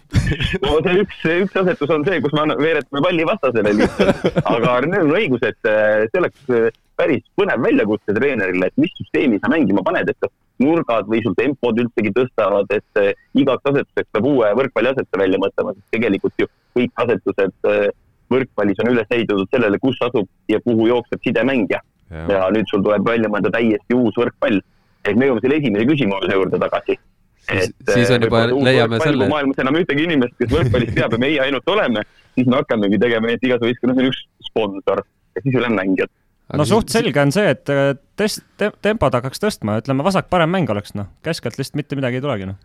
no 0.63 0.77
see 0.81 1.03
üks, 1.03 1.19
üks 1.45 1.59
asetus 1.61 1.91
on 1.93 2.05
see, 2.07 2.17
kus 2.23 2.33
me 2.33 2.55
veeretame 2.57 3.03
palli 3.05 3.27
vastasele 3.27 3.75
lihtsalt. 3.77 4.39
aga 4.41 4.79
Renel 4.85 5.11
on 5.11 5.17
õigus, 5.19 5.45
et 5.45 5.69
äh, 5.69 6.07
see 6.09 6.21
oleks 6.23 6.49
äh, 6.49 6.71
päris 6.99 7.23
põnev 7.39 7.63
väljakutse 7.65 8.15
treenerile, 8.17 8.69
et 8.69 8.81
mis 8.81 8.93
süsteemi 8.99 9.39
sa 9.41 9.51
mängima 9.53 9.83
paned, 9.85 10.09
et 10.09 10.19
kas 10.23 10.33
nurgad 10.63 11.09
või 11.09 11.23
sul 11.25 11.35
tempod 11.37 11.79
üldsegi 11.81 12.13
tõstavad, 12.15 12.69
et 12.75 13.01
äh, 13.01 13.13
igaks 13.39 13.71
asetuseks 13.71 14.11
peab 14.13 14.29
uue 14.29 14.51
võrkpalliasetse 14.61 15.19
välja 15.19 15.41
mõtlema, 15.41 15.73
sest 15.77 15.95
tegelikult 15.97 16.43
ju 16.43 16.49
kõik 16.77 17.03
asetused 17.05 17.57
võrkpallis 18.33 18.79
on 18.81 18.93
üles 18.93 19.09
ehitatud 19.13 19.49
sellele, 19.53 19.77
kus 19.81 19.97
asub 20.01 20.29
ja 20.49 20.59
kuhu 20.63 20.87
jookseb 20.89 21.21
sidemängija. 21.25 21.81
ja 22.13 22.45
nüüd 22.53 22.69
sul 22.69 22.83
tuleb 22.85 23.07
välja 23.07 23.29
mõelda 23.29 23.49
täiesti 23.53 23.95
uus 23.97 24.13
võrkpall 24.17 24.59
et 25.03 25.19
me 25.19 25.27
jõuame 25.27 25.43
selle 25.43 25.59
esimese 25.59 25.87
küsimuse 25.89 26.37
juurde 26.37 26.59
tagasi. 26.63 26.97
et 27.51 27.91
siis 27.91 28.11
on 28.15 28.23
juba, 28.23 28.43
leiame 28.67 28.99
selle. 29.03 29.29
maailmas 29.31 29.63
enam 29.63 29.77
ühtegi 29.81 30.05
inimest, 30.07 30.35
kes 30.39 30.51
võrkpallist 30.51 30.95
teab 30.95 31.15
ja 31.15 31.21
meie 31.25 31.39
ainult 31.43 31.71
oleme, 31.75 32.05
siis 32.37 32.47
me 32.47 32.61
hakkamegi 32.61 32.99
tegema 33.01 33.33
et 33.33 33.43
igas 33.43 33.63
võistkonnas 33.63 33.99
on 33.99 34.11
üks 34.11 34.21
sponsor 34.49 35.03
ja 35.03 35.43
siis 35.43 35.57
ülejäänud 35.57 35.79
mängijad 35.81 36.13
no 36.51 36.67
suht 36.67 36.91
selge 36.93 37.23
on 37.23 37.31
see, 37.35 37.55
et 37.55 37.71
test 38.19 38.43
te,, 38.59 38.71
tempod 38.83 39.15
hakkaks 39.15 39.41
tõstma, 39.41 39.79
ütleme 39.81 40.05
vasak-parem 40.05 40.51
mäng 40.51 40.69
oleks 40.73 40.95
noh, 40.97 41.09
keskelt 41.25 41.59
lihtsalt 41.59 41.79
mitte 41.79 41.99
midagi 41.99 42.19
ei 42.19 42.25
tulegi 42.25 42.49
noh 42.51 42.59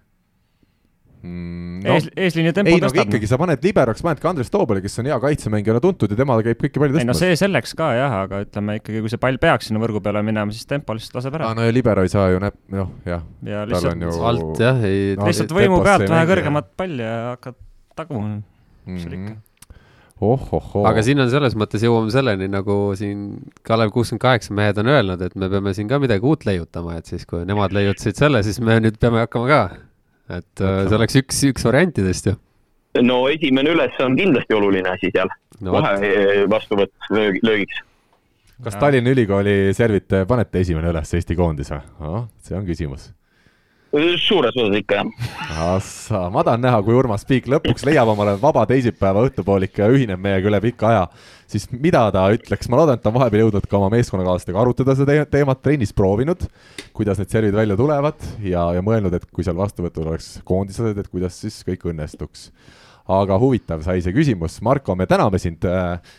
mm,. 1.23 1.67
No, 1.79 1.95
Ees, 1.95 2.09
eesliini 2.19 2.51
tempo 2.51 2.73
ei, 2.73 2.81
tõstab. 2.83 3.07
ikkagi 3.07 3.29
sa 3.31 3.39
paned 3.39 3.63
liberoks, 3.63 4.03
paned 4.03 4.19
ka 4.23 4.33
Andres 4.33 4.51
Toobali, 4.51 4.83
kes 4.83 4.99
on 4.99 5.07
hea 5.07 5.19
kaitsemängijana 5.23 5.83
tuntud 5.83 6.11
ja 6.11 6.19
tema 6.19 6.35
käib 6.43 6.59
kõiki 6.59 6.83
palju 6.83 6.97
tõstmas. 6.97 7.05
ei 7.05 7.09
no 7.09 7.15
see 7.15 7.37
selleks 7.39 7.75
ka 7.79 7.93
jah, 7.95 8.17
aga 8.25 8.43
ütleme 8.43 8.79
ikkagi, 8.81 9.03
kui 9.05 9.13
see 9.13 9.23
pall 9.23 9.39
peaks 9.43 9.71
sinna 9.71 9.83
võrgu 9.83 10.03
peale 10.03 10.25
minema, 10.27 10.55
siis 10.55 10.67
tempo 10.67 10.97
lihtsalt 10.99 11.21
laseb 11.21 11.39
ära. 11.39 11.53
no 11.55 11.67
ja 11.69 11.75
libero 11.75 12.03
ei 12.03 12.11
saa 12.11 12.29
ju 12.35 12.43
näpp, 12.43 12.59
noh 12.75 12.91
jah. 13.07 13.23
ja 13.47 13.63
lihtsalt 13.71 14.07
ju... 14.09 14.15
alt 14.33 14.63
jah, 14.65 14.83
ei 14.91 15.13
no, 15.15 15.29
lihtsalt 15.31 15.55
võimu 15.55 15.79
pealt 15.87 16.11
vähe 16.11 16.31
kõrgemat 16.33 16.73
palli 16.83 17.07
ja 17.07 17.19
hakkad 17.37 17.61
taguma, 17.99 18.41
mis 18.91 19.07
seal 19.07 19.21
ikka 19.21 19.39
ohohoo. 20.21 20.85
aga 20.89 21.03
siin 21.07 21.21
on 21.23 21.31
selles 21.33 21.55
mõttes 21.59 21.85
jõuame 21.85 22.13
selleni, 22.15 22.49
nagu 22.51 22.77
siin 22.99 23.27
Kalev 23.67 23.93
kuuskümmend 23.95 24.23
kaheksa 24.23 24.55
mehed 24.57 24.81
on 24.83 24.91
öelnud, 24.93 25.23
et 25.25 25.37
me 25.39 25.51
peame 25.53 25.75
siin 25.77 25.91
ka 25.91 26.01
midagi 26.03 26.27
uut 26.27 26.47
leiutama, 26.49 26.99
et 26.99 27.11
siis 27.11 27.27
kui 27.29 27.45
nemad 27.49 27.75
leiutasid 27.77 28.19
selle, 28.19 28.43
siis 28.47 28.61
me 28.65 28.79
nüüd 28.83 28.99
peame 29.01 29.23
hakkama 29.25 29.51
ka. 29.51 29.61
et. 30.29 30.55
Äh, 30.61 30.81
see 30.89 30.99
oleks 30.99 31.19
üks, 31.23 31.43
üks 31.53 31.69
variantidest 31.69 32.33
ju. 32.33 32.39
no 33.03 33.21
esimene 33.31 33.75
üles 33.77 34.01
on 34.05 34.17
kindlasti 34.19 34.57
oluline 34.59 34.91
asi 34.95 35.13
seal 35.15 35.31
no,, 35.61 35.77
kohe 35.77 36.49
vastuvõtt 36.51 37.13
löögiks. 37.13 37.85
kas. 38.65 38.81
Tallinna 38.81 39.15
Ülikooli 39.15 39.75
servit 39.77 40.19
panete 40.29 40.65
esimene 40.67 40.91
üles 40.95 41.15
Eesti 41.15 41.39
koondis 41.39 41.71
või? 41.75 42.27
see 42.43 42.59
on 42.59 42.67
küsimus 42.67 43.13
suures 44.21 44.57
osas 44.57 44.77
ikka, 44.77 45.01
jah. 45.01 45.29
Assa, 45.75 46.21
ma 46.33 46.43
tahan 46.45 46.61
näha, 46.61 46.81
kui 46.85 46.97
Urmas 46.97 47.25
Piik 47.29 47.49
lõpuks 47.49 47.87
leiab 47.89 48.11
omale 48.13 48.35
vaba 48.41 48.67
teisipäeva 48.69 49.23
õhtupoolik 49.27 49.81
ja 49.81 49.89
ühineb 49.93 50.21
meiega 50.21 50.51
üle 50.51 50.61
pika 50.61 50.91
aja, 50.91 51.07
siis 51.49 51.65
mida 51.73 52.03
ta 52.13 52.27
ütleks, 52.35 52.69
ma 52.69 52.83
loodan, 52.83 52.99
et 52.99 53.05
ta 53.05 53.09
on 53.09 53.17
vahepeal 53.17 53.47
jõudnud 53.47 53.69
ka 53.69 53.79
oma 53.81 53.89
meeskonnakaaslastega 53.97 54.61
arutada 54.61 54.97
seda 54.99 55.25
teemat, 55.33 55.63
trennis 55.65 55.95
proovinud, 55.97 56.45
kuidas 56.97 57.23
need 57.23 57.33
servid 57.33 57.57
välja 57.57 57.79
tulevad 57.81 58.29
ja, 58.45 58.67
ja 58.77 58.85
mõelnud, 58.85 59.17
et 59.17 59.25
kui 59.33 59.47
seal 59.47 59.57
vastuvõtul 59.59 60.13
oleks 60.13 60.35
koondised, 60.49 61.01
et 61.01 61.09
kuidas 61.09 61.41
siis 61.41 61.63
kõik 61.69 61.89
õnnestuks. 61.89 62.51
Aga 63.09 63.39
huvitav 63.41 63.81
sai 63.87 64.03
see 64.05 64.13
küsimus, 64.13 64.59
Marko, 64.61 64.93
me 64.99 65.09
täname 65.09 65.41
sind, 65.41 65.65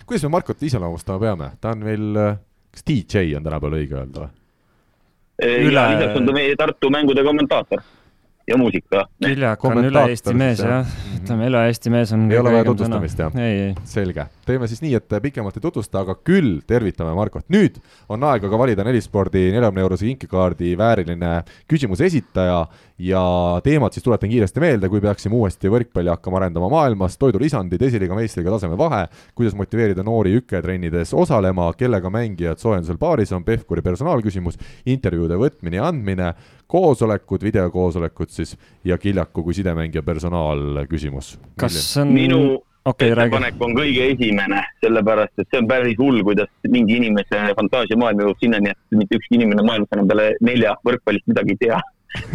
kuidas 0.10 0.26
me 0.26 0.34
Markot 0.34 0.66
iseloomustama 0.66 1.22
peame, 1.22 1.54
ta 1.62 1.76
on 1.78 1.86
meil, 1.86 2.24
kas 2.74 2.88
DJ 2.88 3.38
on 3.38 3.46
tänapäeval 3.46 3.78
õige 3.84 4.00
öelda 4.02 4.26
või? 4.26 4.39
Üle... 5.40 5.80
ja 5.80 5.88
lisaks 5.94 6.20
on 6.20 6.28
ta 6.28 6.36
meie 6.36 6.56
Tartu 6.60 6.92
mängude 6.94 7.24
kommentaator 7.24 7.84
ja 8.50 8.58
muusika. 8.58 9.06
Kiljak 9.24 9.64
on 9.66 9.82
üle 9.84 10.04
Eesti 10.10 10.34
mees 10.38 10.62
jah, 10.64 10.90
ütleme 11.20 11.50
üle 11.50 11.64
Eesti 11.70 11.94
mees 11.94 12.14
on. 12.16 12.26
ei 12.32 12.42
ole 12.42 12.54
vaja 12.56 12.68
tutvustamist 12.70 13.24
jah? 13.24 13.40
selge, 13.90 14.26
teeme 14.48 14.70
siis 14.72 14.84
nii, 14.84 14.96
et 14.98 15.18
pikemalt 15.24 15.58
ei 15.58 15.64
tutvusta, 15.64 16.04
aga 16.04 16.18
küll 16.26 16.60
tervitame 16.68 17.14
Markot. 17.18 17.46
nüüd 17.54 17.80
on 18.10 18.24
aeg 18.30 18.46
aga 18.50 18.62
valida 18.62 18.86
Nelispordi 18.88 19.50
neljakümne 19.54 19.86
eurose 19.86 20.10
kinkekaardi 20.10 20.76
vääriline 20.80 21.34
küsimuse 21.70 22.10
esitaja 22.10 22.64
ja 23.00 23.24
teemad 23.64 23.96
siis 23.96 24.04
tuletan 24.04 24.30
kiiresti 24.30 24.60
meelde, 24.60 24.90
kui 24.92 25.02
peaksime 25.02 25.36
uuesti 25.36 25.72
võrkpalli 25.72 26.12
hakkama 26.12 26.42
arendama 26.42 26.70
maailmas, 26.74 27.16
toidulisandid, 27.22 27.82
esiliiga, 27.88 28.18
meistriga 28.18 28.52
taseme 28.52 28.78
vahe, 28.78 29.06
kuidas 29.36 29.56
motiveerida 29.56 30.04
noori 30.04 30.36
üketrennides 30.42 31.14
osalema, 31.16 31.70
kellega 31.80 32.12
mängijad 32.12 32.60
soojendusel 32.60 33.00
paaris 33.00 33.32
on, 33.36 33.46
Pevkuri 33.48 33.82
personaalküsimus, 33.86 34.60
intervjuude 34.86 35.40
võtmine 35.40 35.80
ja 35.80 35.88
andmine, 35.88 36.34
koosolekud, 36.70 37.44
videokoosolekud 37.44 38.30
siis 38.30 38.56
ja 38.86 38.98
Kiljaku 38.98 39.44
kui 39.44 39.54
sidemängija 39.58 40.04
personaalküsimus. 40.06 41.40
kas 41.60 41.98
on 41.98 42.14
minu 42.14 42.42
okay, 42.86 43.10
ettepanek 43.10 43.54
räägi. 43.54 43.64
on 43.66 43.78
kõige 43.78 44.10
esimene, 44.14 44.64
sellepärast 44.86 45.42
et 45.42 45.48
see 45.50 45.62
on 45.62 45.70
päris 45.70 45.98
hull, 45.98 46.22
kuidas 46.24 46.50
mingi 46.68 47.00
inimese 47.02 47.42
fantaasiamaailm 47.58 48.22
jõuab 48.26 48.44
sinnani, 48.44 48.74
et 48.76 49.00
mitte 49.02 49.18
ükski 49.18 49.40
inimene 49.40 49.66
maailmas 49.66 49.98
enam 49.98 50.12
peale 50.12 50.28
nelja 50.46 50.76
võrkpallist 50.86 51.28
midagi 51.32 51.58
ei 51.58 51.64
tea 51.66 51.82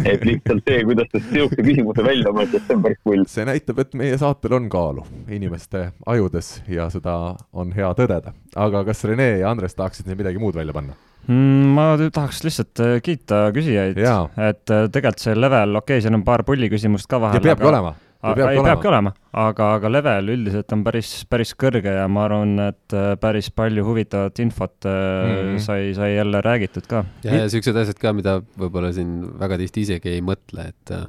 et 0.05 0.23
lihtsalt 0.27 0.69
see, 0.69 0.83
kuidas 0.87 1.09
ta 1.11 1.21
sihukese 1.23 1.65
küsimuse 1.67 2.05
välja 2.05 2.31
mõtles, 2.35 2.63
see 2.67 2.77
on 2.77 2.85
päris 2.85 3.01
pull. 3.03 3.25
see 3.31 3.47
näitab, 3.47 3.81
et 3.83 3.97
meie 3.99 4.19
saatel 4.21 4.55
on 4.59 4.69
kaalu 4.71 5.03
inimeste 5.31 5.89
ajudes 6.13 6.53
ja 6.71 6.87
seda 6.93 7.35
on 7.53 7.73
hea 7.75 7.91
tõdeda. 7.97 8.35
aga 8.55 8.85
kas 8.87 9.03
Rene 9.09 9.29
ja 9.41 9.51
Andres 9.51 9.75
tahaksid 9.75 10.07
siin 10.07 10.19
midagi 10.19 10.41
muud 10.41 10.55
välja 10.55 10.75
panna? 10.75 10.95
Mm, 11.25 11.73
ma 11.73 11.85
tahaks 11.97 12.43
lihtsalt 12.45 12.81
äh, 12.85 12.97
kiita 13.03 13.47
küsijaid, 13.55 13.97
et 13.97 14.71
äh, 14.71 14.87
tegelikult 14.93 15.23
see 15.23 15.35
level, 15.37 15.79
okei 15.81 15.97
okay,, 15.97 16.05
siin 16.05 16.17
on 16.19 16.25
paar 16.27 16.45
pulli 16.45 16.69
küsimust 16.71 17.09
ka 17.09 17.19
vahel. 17.21 17.41
ja 17.41 17.47
peabki 17.49 17.65
aga... 17.65 17.71
olema 17.73 17.95
ei, 18.33 18.61
peabki 18.65 18.89
olema, 18.89 19.11
aga, 19.31 19.69
aga 19.79 19.91
level 19.91 20.31
üldiselt 20.35 20.71
on 20.75 20.83
päris, 20.85 21.11
päris 21.29 21.53
kõrge 21.57 21.93
ja 21.97 22.05
ma 22.11 22.25
arvan, 22.27 22.55
et 22.69 22.95
äh, 22.95 23.11
päris 23.21 23.51
palju 23.53 23.85
huvitavat 23.87 24.39
infot 24.43 24.87
mm 24.87 25.35
-hmm. 25.35 25.59
sai, 25.65 25.93
sai 25.97 26.15
jälle 26.15 26.41
räägitud 26.41 26.87
ka. 26.87 27.05
ja, 27.23 27.35
ja 27.43 27.49
siuksed 27.49 27.75
asjad 27.75 27.99
ka, 28.01 28.13
mida 28.13 28.39
võib-olla 28.57 28.93
siin 28.93 29.21
väga 29.39 29.57
tihti 29.61 29.85
isegi 29.87 30.09
ei 30.09 30.21
mõtle, 30.21 30.69
et 30.73 30.91
äh, 30.91 31.05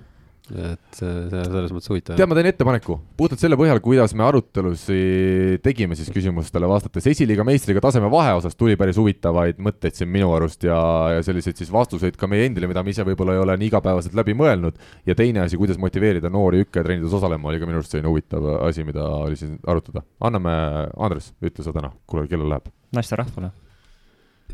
et 0.54 0.98
see 0.98 1.12
selles 1.30 1.72
mõttes 1.74 1.90
huvitav. 1.90 2.18
tead, 2.18 2.28
ma 2.30 2.36
teen 2.38 2.48
ettepaneku, 2.52 2.96
puhtalt 3.18 3.42
selle 3.42 3.58
põhjal, 3.58 3.80
kuidas 3.82 4.14
me 4.16 4.24
arutelusi 4.26 5.58
tegime 5.64 5.98
siis 5.98 6.12
küsimustele 6.14 6.68
vastates, 6.70 7.08
esiliiga 7.10 7.44
meistriga 7.46 7.82
taseme 7.82 8.10
vahe 8.12 8.36
osas 8.38 8.54
tuli 8.58 8.76
päris 8.78 9.00
huvitavaid 9.00 9.60
mõtteid 9.62 9.98
siin 9.98 10.10
minu 10.12 10.30
arust 10.36 10.66
ja, 10.68 10.78
ja 11.16 11.26
selliseid 11.26 11.58
siis 11.58 11.72
vastuseid 11.74 12.18
ka 12.20 12.30
meie 12.30 12.46
endile, 12.46 12.70
mida 12.70 12.84
me 12.86 12.94
ise 12.94 13.06
võib-olla 13.06 13.34
ei 13.36 13.42
ole 13.42 13.58
nii 13.60 13.70
igapäevaselt 13.72 14.14
läbi 14.18 14.36
mõelnud. 14.38 14.78
ja 15.06 15.18
teine 15.18 15.42
asi, 15.46 15.58
kuidas 15.58 15.80
motiveerida 15.82 16.30
noori 16.30 16.62
üketrennides 16.66 17.16
osalema, 17.18 17.50
oli 17.50 17.62
ka 17.62 17.68
minu 17.68 17.82
arust 17.82 17.96
selline 17.96 18.12
huvitav 18.12 18.50
asi, 18.68 18.86
mida 18.86 19.06
oli 19.26 19.38
siin 19.40 19.58
arutada. 19.66 20.06
anname, 20.20 20.58
Andres, 20.96 21.32
ütle 21.42 21.66
sa 21.66 21.74
täna, 21.74 21.90
kuule, 22.06 22.28
kellele 22.30 22.54
läheb? 22.54 22.70
naisterahvale. 22.94 23.50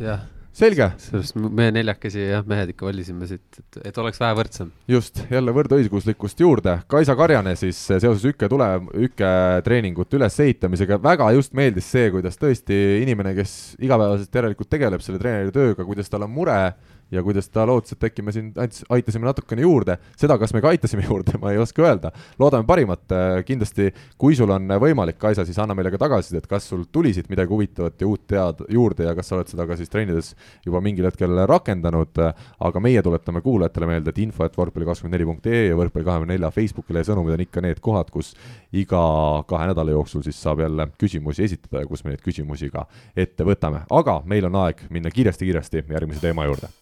jah 0.00 0.24
selge. 0.56 0.88
sellest 1.00 1.36
me 1.36 1.68
neljakesi 1.74 2.26
jah, 2.28 2.44
mehed 2.48 2.72
ikka 2.74 2.86
valisime 2.88 3.28
siit, 3.28 3.44
et, 3.58 3.78
et 3.88 3.98
oleks 4.02 4.20
vähe 4.20 4.36
võrdsem. 4.38 4.72
just, 4.90 5.22
jälle 5.32 5.54
võrdõiguslikkust 5.56 6.40
juurde. 6.44 6.78
Kaisa 6.92 7.16
Karjane 7.18 7.54
siis 7.58 7.80
seoses 7.88 8.24
Ükke 8.32 8.48
tule, 8.52 8.68
Ükke 9.08 9.32
treeningute 9.66 10.18
ülesehitamisega, 10.20 11.00
väga 11.02 11.30
just 11.36 11.56
meeldis 11.56 11.88
see, 11.92 12.10
kuidas 12.14 12.40
tõesti 12.40 12.80
inimene, 13.02 13.34
kes 13.38 13.76
igapäevaselt 13.82 14.40
järelikult 14.42 14.72
tegeleb 14.72 15.04
selle 15.04 15.22
treeneri 15.22 15.54
tööga, 15.54 15.86
kuidas 15.88 16.12
tal 16.12 16.28
on 16.28 16.34
mure 16.34 16.58
ja 17.12 17.22
kuidas 17.22 17.48
ta 17.52 17.66
lootis, 17.68 17.92
et 17.92 18.06
äkki 18.08 18.24
me 18.24 18.32
siin 18.32 18.50
aitasime 18.56 19.26
natukene 19.28 19.64
juurde, 19.66 19.98
seda, 20.18 20.38
kas 20.40 20.54
me 20.54 20.62
ka 20.64 20.72
aitasime 20.72 21.04
juurde, 21.08 21.36
ma 21.42 21.52
ei 21.52 21.60
oska 21.60 21.84
öelda. 21.84 22.12
loodame 22.40 22.66
parimat, 22.66 23.04
kindlasti 23.46 23.90
kui 24.18 24.36
sul 24.38 24.50
on 24.54 24.68
võimalik, 24.80 25.18
Kaisa, 25.22 25.44
siis 25.46 25.58
anna 25.62 25.76
meile 25.76 25.92
ka 25.92 26.00
tagasisidet, 26.00 26.48
kas 26.50 26.66
sul 26.70 26.86
tuli 26.92 27.12
siit 27.14 27.28
midagi 27.30 27.52
huvitavat 27.52 28.00
ja 28.00 28.08
uut 28.08 28.24
tead 28.26 28.64
juurde 28.72 29.06
ja 29.06 29.14
kas 29.14 29.28
sa 29.28 29.36
oled 29.36 29.52
seda 29.52 29.66
ka 29.68 29.76
siis 29.78 29.92
trennides 29.92 30.32
juba 30.66 30.80
mingil 30.82 31.06
hetkel 31.06 31.44
rakendanud, 31.48 32.22
aga 32.68 32.82
meie 32.82 33.02
tuletame 33.04 33.42
kuulajatele 33.44 33.90
meelde, 33.90 34.14
et 34.14 34.22
info, 34.24 34.46
et 34.48 34.56
võrkpalli24.ee 34.58 35.66
ja 35.68 35.78
võrkpalli24 35.78 36.52
Facebookile 36.54 37.04
sõnumid 37.06 37.36
on 37.36 37.44
ikka 37.44 37.64
need 37.64 37.82
kohad, 37.84 38.10
kus 38.14 38.32
iga 38.72 39.02
kahe 39.48 39.68
nädala 39.70 39.94
jooksul 39.94 40.24
siis 40.24 40.40
saab 40.42 40.64
jälle 40.64 40.88
küsimusi 40.98 41.44
esitada 41.44 41.84
ja 41.84 41.90
kus 41.90 42.04
me 42.04 42.14
neid 42.14 42.24
küsimusi 42.24 42.72
ka 42.72 42.86
ette 43.16 43.46
võtame, 43.46 43.84
aga 43.90 44.20
meil 44.26 44.48
on 44.48 44.62
aeg 44.64 44.86
minna 44.90 45.12
kiiresti-kiiresti 45.12 45.84
järgmise 45.92 46.24
teema 46.24 46.48
juurde 46.48 46.72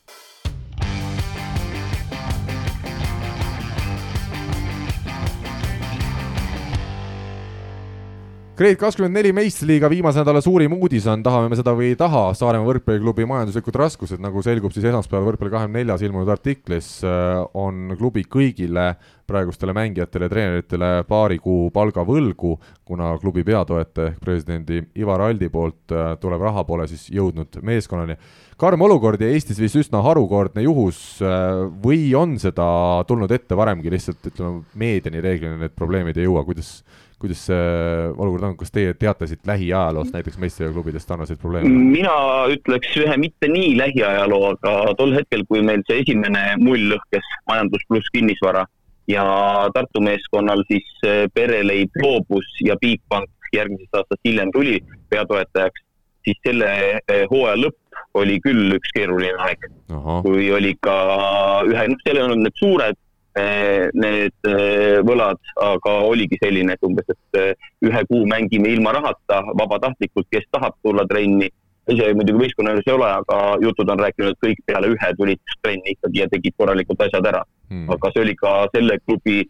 Grade 8.61 8.77
kakskümmend 8.77 9.17
neli 9.17 9.31
meistriliiga 9.33 9.89
viimase 9.89 10.21
nädala 10.21 10.43
suurim 10.45 10.75
uudis 10.77 11.07
on, 11.09 11.23
tahame 11.25 11.49
me 11.49 11.57
seda 11.57 11.73
või 11.73 11.95
ei 11.95 11.97
taha, 11.97 12.27
Saaremaa 12.37 12.69
võrkpalliklubi 12.69 13.25
majanduslikud 13.31 13.79
raskused, 13.81 14.21
nagu 14.21 14.43
selgub 14.45 14.75
siis 14.75 14.85
esmaspäeval 14.91 15.31
Võrkpalli 15.31 15.55
kahekümne 15.55 15.81
neljas 15.81 16.05
ilmunud 16.05 16.29
artiklis, 16.29 16.91
äh, 17.01 17.41
on 17.57 17.95
klubi 17.97 18.27
kõigile 18.29 18.91
praegustele 19.31 19.73
mängijatele 19.73 20.29
ja 20.29 20.35
treeneritele 20.35 20.93
paari 21.09 21.41
kuu 21.41 21.71
palga 21.73 22.05
võlgu, 22.05 22.53
kuna 22.85 23.15
klubi 23.23 23.47
peatoetaja 23.49 24.13
ehk 24.13 24.21
presidendi 24.21 24.85
Ivar 25.01 25.25
Aldi 25.31 25.49
poolt 25.49 25.97
äh, 25.97 26.13
tulev 26.21 26.45
raha 26.45 26.69
pole 26.69 26.85
siis 26.93 27.09
jõudnud 27.17 27.63
meeskonnani. 27.65 28.21
karm 28.61 28.83
olukord 28.85 29.23
ja 29.25 29.33
Eestis 29.33 29.57
vist 29.57 29.81
üsna 29.81 30.05
harukordne 30.05 30.69
juhus 30.69 31.23
äh, 31.25 31.65
või 31.81 32.11
on 32.13 32.37
seda 32.37 32.69
tulnud 33.09 33.33
ette 33.33 33.57
varemgi, 33.57 33.89
lihtsalt 33.89 34.35
ütleme, 34.35 34.67
meediani 34.75 35.25
reeglina 35.25 35.57
need 35.57 35.73
probleemid 35.73 36.21
ei 36.21 36.29
jõua, 36.29 36.45
kuidas 36.45 36.83
kuidas 37.21 37.45
see 37.51 37.65
olukord 38.17 38.47
on, 38.49 38.57
kas 38.61 38.73
teie 38.75 38.95
teate 38.99 39.29
siit 39.31 39.47
lähiajaloost 39.49 40.15
näiteks 40.17 40.39
meistriklubidest 40.43 41.09
sarnaseid 41.09 41.41
probleeme? 41.43 41.69
mina 41.69 42.15
ütleks 42.53 42.95
ühe 43.01 43.17
mitte 43.21 43.51
nii 43.53 43.75
lähiajaloo, 43.79 44.55
aga 44.55 44.95
tol 44.99 45.13
hetkel, 45.19 45.45
kui 45.49 45.65
meil 45.67 45.85
see 45.89 46.01
esimene 46.05 46.45
mull 46.63 46.91
lõhkes, 46.95 47.35
majandus 47.51 47.85
pluss 47.89 48.13
kinnisvara 48.15 48.65
ja 49.11 49.25
Tartu 49.75 50.01
meeskonnal 50.05 50.65
siis 50.71 50.89
pereleib 51.35 52.01
loobus 52.03 52.49
ja 52.65 52.79
Bigbank 52.81 53.31
järgmisest 53.55 53.95
aastast 53.95 54.25
hiljem 54.25 54.53
tuli 54.55 54.79
peatoetajaks, 55.11 55.85
siis 56.25 56.41
selle 56.47 56.71
eh, 56.71 57.25
hooaja 57.31 57.59
lõpp 57.65 58.01
oli 58.21 58.39
küll 58.43 58.75
üks 58.77 58.93
keeruline 58.95 59.39
aeg. 59.47 59.67
kui 60.25 60.51
oli 60.55 60.75
ka 60.83 60.97
ühe, 61.67 61.87
noh, 61.93 62.03
seal 62.05 62.19
ei 62.19 62.27
olnud 62.27 62.45
need 62.47 62.59
suured 62.59 62.99
need 63.37 64.49
eh, 64.49 64.99
võlad, 65.07 65.39
aga 65.63 65.93
oligi 66.09 66.39
selline, 66.43 66.75
et 66.75 66.87
umbes, 66.87 67.07
et 67.13 67.39
eh, 67.39 67.69
ühe 67.87 68.03
kuu 68.09 68.27
mängime 68.27 68.73
ilma 68.75 68.95
rahata 68.97 69.43
vabatahtlikult, 69.55 70.27
kes 70.31 70.49
tahab 70.51 70.75
tulla 70.83 71.07
trenni. 71.11 71.51
ise 71.91 72.13
muidugi 72.15 72.45
võistkonna 72.45 72.75
juures 72.75 72.87
ei 72.87 72.93
ole, 72.95 73.07
aga 73.23 73.37
jutud 73.63 73.89
on 73.91 73.99
rääkinud, 73.99 74.35
et 74.35 74.45
kõik 74.45 74.59
peale 74.67 74.91
ühe 74.93 75.09
tulid 75.19 75.41
trenni 75.63 75.95
ikkagi 75.97 76.21
ja 76.21 76.29
tegid 76.31 76.55
korralikult 76.59 77.01
asjad 77.03 77.27
ära. 77.27 77.41
Hmm.. 77.71 77.89
aga 77.91 78.11
see 78.13 78.23
oli 78.23 78.35
ka 78.39 78.53
selle 78.75 78.99
klubi 79.07 79.41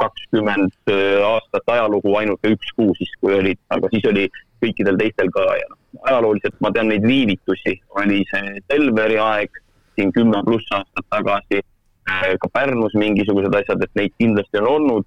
kakskümmend 0.00 0.92
aastat 1.24 1.72
ajalugu 1.74 2.14
ainult 2.16 2.48
üks 2.48 2.70
kuu 2.76 2.94
siis, 2.96 3.10
kui 3.20 3.34
olid, 3.36 3.60
aga 3.68 3.90
siis 3.92 4.06
oli 4.08 4.24
kõikidel 4.64 4.96
teistel 5.00 5.28
ka 5.34 5.44
ja 5.58 5.66
noh, 5.68 5.78
ajalooliselt 6.08 6.56
ma 6.64 6.72
tean 6.72 6.88
neid 6.92 7.04
viivitusi, 7.04 7.76
oli 8.00 8.22
see 8.30 8.60
Selveri 8.70 9.18
aeg 9.20 9.60
siin 9.96 10.12
kümme 10.16 10.42
pluss 10.46 10.72
aastat 10.76 11.08
tagasi, 11.12 11.60
ka 12.06 12.50
Pärnus 12.52 12.94
mingisugused 12.98 13.54
asjad, 13.58 13.82
et 13.82 13.98
neid 13.98 14.14
kindlasti 14.18 14.62
on 14.62 14.70
olnud 14.70 15.06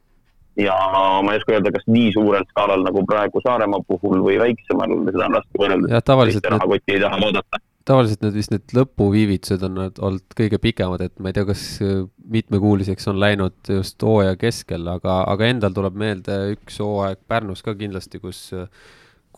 ja 0.60 0.76
ma 1.24 1.34
ei 1.34 1.40
oska 1.40 1.56
öelda, 1.56 1.72
kas 1.76 1.88
nii 1.88 2.12
suurel 2.16 2.46
skaalal 2.52 2.84
nagu 2.84 3.04
praegu 3.08 3.42
Saaremaa 3.46 3.82
puhul 3.88 4.22
või 4.26 4.38
väiksemal, 4.42 4.94
seda 5.08 5.28
on 5.30 5.40
raske 5.40 5.62
võrrelda. 5.62 5.92
jah, 5.96 6.06
tavaliselt 6.06 6.48
rahakotti 6.52 6.96
ei 6.96 7.02
taha 7.04 7.20
vaadata. 7.24 7.62
tavaliselt 7.90 8.26
need 8.26 8.38
vist 8.38 8.54
need 8.54 8.76
lõpuviivitused 8.76 9.66
on 9.70 9.82
olnud 9.88 10.38
kõige 10.38 10.60
pikemad, 10.62 11.04
et 11.06 11.16
ma 11.20 11.32
ei 11.32 11.38
tea, 11.38 11.48
kas 11.48 11.66
äh, 11.86 12.04
mitmekuuliseks 12.38 13.08
on 13.12 13.20
läinud 13.22 13.74
just 13.80 14.04
hooaja 14.04 14.36
keskel, 14.40 14.88
aga, 14.92 15.22
aga 15.32 15.52
endal 15.54 15.76
tuleb 15.76 16.00
meelde 16.00 16.40
üks 16.58 16.82
hooaeg 16.84 17.22
Pärnus 17.28 17.64
ka 17.66 17.76
kindlasti, 17.80 18.22
kus 18.24 18.50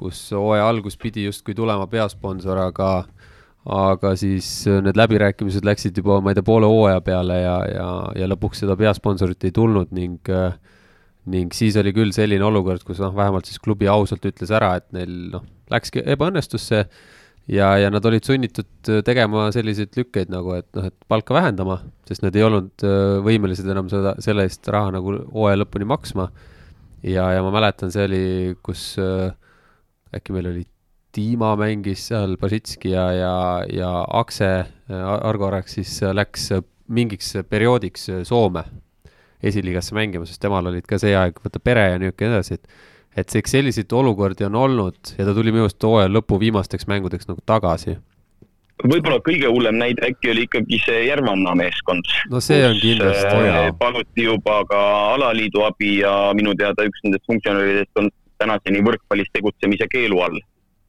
kus 0.01 0.31
hooaja 0.33 0.65
algus 0.65 0.97
pidi 0.97 1.27
justkui 1.27 1.53
tulema 1.53 1.85
peasponsor, 1.87 2.57
aga 2.57 3.03
aga 3.69 4.15
siis 4.17 4.47
need 4.81 4.97
läbirääkimised 4.97 5.65
läksid 5.67 5.97
juba, 6.01 6.17
ma 6.23 6.31
ei 6.31 6.37
tea, 6.37 6.45
poole 6.45 6.69
hooaja 6.69 7.01
peale 7.05 7.35
ja, 7.43 7.57
ja, 7.69 7.89
ja 8.17 8.29
lõpuks 8.31 8.63
seda 8.63 8.77
peasponsorit 8.79 9.43
ei 9.45 9.53
tulnud 9.53 9.91
ning 9.93 10.31
äh, 10.33 10.55
ning 11.29 11.53
siis 11.53 11.77
oli 11.77 11.93
küll 11.93 12.13
selline 12.15 12.45
olukord, 12.47 12.83
kus 12.85 13.01
noh, 13.01 13.13
vähemalt 13.15 13.49
siis 13.49 13.61
klubi 13.61 13.89
ausalt 13.91 14.25
ütles 14.25 14.51
ära, 14.53 14.73
et 14.79 14.87
neil 14.95 15.11
noh, 15.35 15.43
läkski 15.71 16.01
ebaõnnestusse 16.15 16.81
ja, 17.51 17.67
ja 17.77 17.91
nad 17.93 18.05
olid 18.09 18.25
sunnitud 18.25 18.89
äh, 18.89 19.03
tegema 19.05 19.49
selliseid 19.53 19.93
lükkeid 19.97 20.33
nagu, 20.33 20.55
et 20.57 20.69
noh, 20.77 20.89
et 20.89 20.97
palka 21.11 21.35
vähendama, 21.37 21.77
sest 22.09 22.25
nad 22.25 22.37
ei 22.37 22.45
olnud 22.47 22.87
äh, 22.87 23.19
võimelised 23.27 23.69
enam 23.69 23.91
seda, 23.91 24.15
selle 24.23 24.47
eest 24.49 24.65
raha 24.73 24.95
nagu 24.97 25.19
hooaja 25.29 25.61
lõpuni 25.61 25.87
maksma. 25.89 26.31
ja, 27.05 27.29
ja 27.35 27.45
ma 27.45 27.53
mäletan, 27.53 27.93
see 27.93 28.07
oli, 28.09 28.25
kus 28.65 28.95
äh, 29.01 29.29
äkki 30.17 30.33
meil 30.33 30.49
oli 30.49 30.65
Dima 31.15 31.55
mängis 31.59 32.05
seal, 32.07 32.37
Basitski 32.39 32.93
ja, 32.93 33.09
ja, 33.11 33.33
ja 33.67 33.89
Akse, 34.07 34.51
Argo 34.89 35.49
Arek 35.49 35.67
siis 35.67 35.97
läks 36.13 36.51
mingiks 36.87 37.33
perioodiks 37.49 38.07
Soome 38.27 38.63
esiliigasse 39.43 39.95
mängima, 39.97 40.27
sest 40.29 40.41
temal 40.43 40.69
olid 40.69 40.85
ka 40.87 40.99
see 41.01 41.15
aeg, 41.17 41.39
vaata 41.43 41.59
pere 41.63 41.87
ja 41.93 41.99
niisugune 42.01 42.35
edasi, 42.35 42.59
et 42.59 42.89
et 43.17 43.33
eks 43.35 43.51
selliseid 43.57 43.91
olukordi 43.91 44.45
on 44.47 44.55
olnud 44.55 45.09
ja 45.17 45.25
ta 45.27 45.33
tuli 45.35 45.51
minu 45.51 45.65
arust 45.65 45.83
hooaja 45.83 46.07
lõpu 46.07 46.37
viimasteks 46.39 46.87
mängudeks 46.87 47.27
nagu 47.27 47.41
tagasi. 47.45 47.97
võib-olla 48.81 49.19
kõige 49.25 49.49
hullem 49.51 49.75
näide 49.81 50.05
äkki 50.07 50.31
oli 50.31 50.45
ikkagi 50.47 50.79
see 50.85 51.01
Järvanmaa 51.09 51.55
meeskond. 51.59 52.07
no 52.31 52.39
see 52.39 52.61
on 52.65 52.79
kindlasti 52.79 53.25
äh,. 53.27 53.67
paluti 53.79 54.29
juba 54.29 54.61
ka 54.69 54.79
alaliidu 55.17 55.65
abi 55.67 55.97
ja 55.99 56.31
minu 56.39 56.55
teada 56.55 56.87
üks 56.87 57.03
nendest 57.03 57.27
funktsionääridest 57.27 57.99
on 57.99 58.09
tänaseni 58.39 58.79
võrkpallis 58.87 59.29
tegutsemise 59.35 59.91
keelu 59.91 60.23
all 60.23 60.39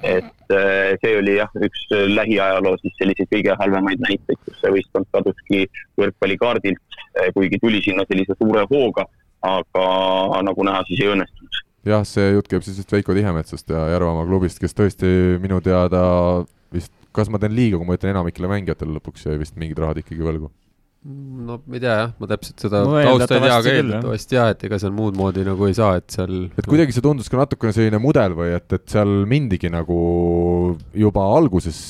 et 0.02 0.54
äh, 0.54 0.92
see 1.02 1.16
oli 1.18 1.36
jah, 1.38 1.50
üks 1.66 1.84
lähiajaloo 1.90 2.76
siis 2.82 2.94
selliseid 2.98 3.30
kõige 3.32 3.56
halvemaid 3.60 4.02
näiteid, 4.04 4.40
kus 4.44 4.60
see 4.60 4.72
võistkond 4.76 5.08
kaduski 5.14 5.66
võrkpallikaardilt, 6.00 6.80
äh, 7.18 7.28
kuigi 7.36 7.60
tuli 7.62 7.82
sinna 7.84 8.06
sellise 8.08 8.36
suure 8.38 8.64
hooga, 8.70 9.06
aga 9.46 9.86
nagu 10.46 10.66
näha, 10.68 10.82
siis 10.88 11.04
ei 11.04 11.12
õnnestunud. 11.14 11.60
jah, 11.92 12.06
see 12.06 12.32
jutt 12.36 12.50
käib 12.50 12.66
siis 12.66 12.78
vist 12.82 12.92
Veiko 12.94 13.14
Tihemetsast 13.16 13.70
ja 13.74 13.86
Järvamaa 13.94 14.26
klubist, 14.28 14.60
kes 14.62 14.76
tõesti 14.78 15.12
minu 15.42 15.60
teada 15.64 16.02
vist, 16.74 16.92
kas 17.12 17.30
ma 17.30 17.42
teen 17.42 17.54
liiga, 17.56 17.78
kui 17.78 17.88
ma 17.88 17.98
ütlen 17.98 18.14
enamikele 18.16 18.50
mängijatele 18.50 18.98
lõpuks 18.98 19.26
jäi 19.26 19.40
vist 19.40 19.58
mingid 19.58 19.80
rahad 19.82 20.02
ikkagi 20.02 20.22
võlgu 20.22 20.52
no 21.02 21.58
ma 21.66 21.76
ei 21.76 21.82
tea 21.82 21.96
jah, 21.98 22.12
ma 22.20 22.28
täpselt 22.30 22.62
seda 22.62 22.84
no, 22.86 22.94
tausta 22.94 23.36
ei 23.36 23.42
tea, 23.42 23.56
aga 23.56 23.74
eeldatavasti 23.78 24.38
jah, 24.38 24.52
et 24.54 24.62
ega 24.68 24.78
seal 24.78 24.94
muud 24.94 25.18
moodi 25.18 25.42
nagu 25.46 25.66
ei 25.66 25.74
saa, 25.74 25.96
et 25.98 26.14
seal 26.14 26.46
et 26.46 26.68
kuidagi 26.68 26.94
see 26.94 27.04
tundus 27.04 27.30
ka 27.32 27.40
natukene 27.40 27.74
selline 27.74 27.98
mudel 28.02 28.36
või 28.38 28.54
et, 28.54 28.68
et 28.76 28.86
seal 28.92 29.22
mindigi 29.28 29.72
nagu 29.72 29.98
juba 30.94 31.26
alguses 31.34 31.82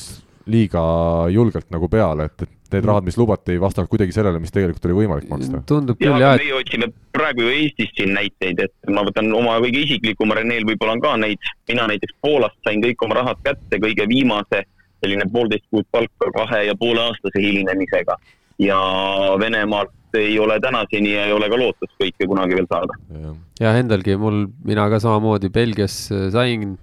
liiga 0.51 0.83
julgelt 1.31 1.69
nagu 1.71 1.87
peale, 1.93 2.27
et, 2.31 2.47
et 2.49 2.75
need 2.75 2.89
rahad, 2.89 3.05
mis 3.05 3.19
lubati, 3.21 3.53
ei 3.53 3.61
vastanud 3.63 3.91
kuidagi 3.93 4.15
sellele, 4.17 4.41
mis 4.43 4.51
tegelikult 4.55 4.89
oli 4.89 4.97
võimalik 5.03 5.29
maksta. 5.31 5.61
tundub 5.69 6.01
küll 6.01 6.17
jah, 6.17 6.39
meie 6.41 6.57
otsime 6.57 6.89
praegu 7.15 7.45
ju 7.45 7.53
Eestis 7.53 7.93
siin 7.99 8.15
näiteid, 8.17 8.65
et 8.65 8.93
ma 8.97 9.05
võtan 9.07 9.29
oma 9.37 9.59
kõige 9.63 9.85
isiklikuma, 9.85 10.41
Reneel 10.41 10.67
võib-olla 10.67 10.97
on 10.97 11.05
ka 11.05 11.15
neid, 11.21 11.53
mina 11.69 11.87
näiteks 11.93 12.17
Poolast 12.25 12.57
sain 12.65 12.81
kõik 12.83 13.05
oma 13.05 13.21
rahad 13.21 13.45
kätte 13.45 13.79
kõige 13.83 14.09
viimase 14.09 14.65
selline 15.03 15.27
poolteist 15.35 15.67
kuud 15.71 15.87
palka 15.93 16.31
kahe 16.35 16.65
ja 16.71 16.79
poole 16.79 17.05
aastase 17.11 17.43
hilinemisega 17.43 18.17
ja 18.61 18.79
Venemaalt 19.41 20.19
ei 20.19 20.39
ole 20.39 20.59
tänaseni 20.61 21.15
ja 21.15 21.27
ei 21.27 21.33
ole 21.33 21.49
ka 21.49 21.59
lootust 21.59 21.95
kõike 22.01 22.29
kunagi 22.29 22.57
veel 22.59 22.69
saada. 22.69 22.97
jah, 23.61 23.79
endalgi 23.81 24.17
mul, 24.21 24.45
mina 24.65 24.89
ka 24.93 25.01
samamoodi 25.03 25.49
Belgias 25.53 25.97
äh, 26.13 26.29
sain, 26.35 26.77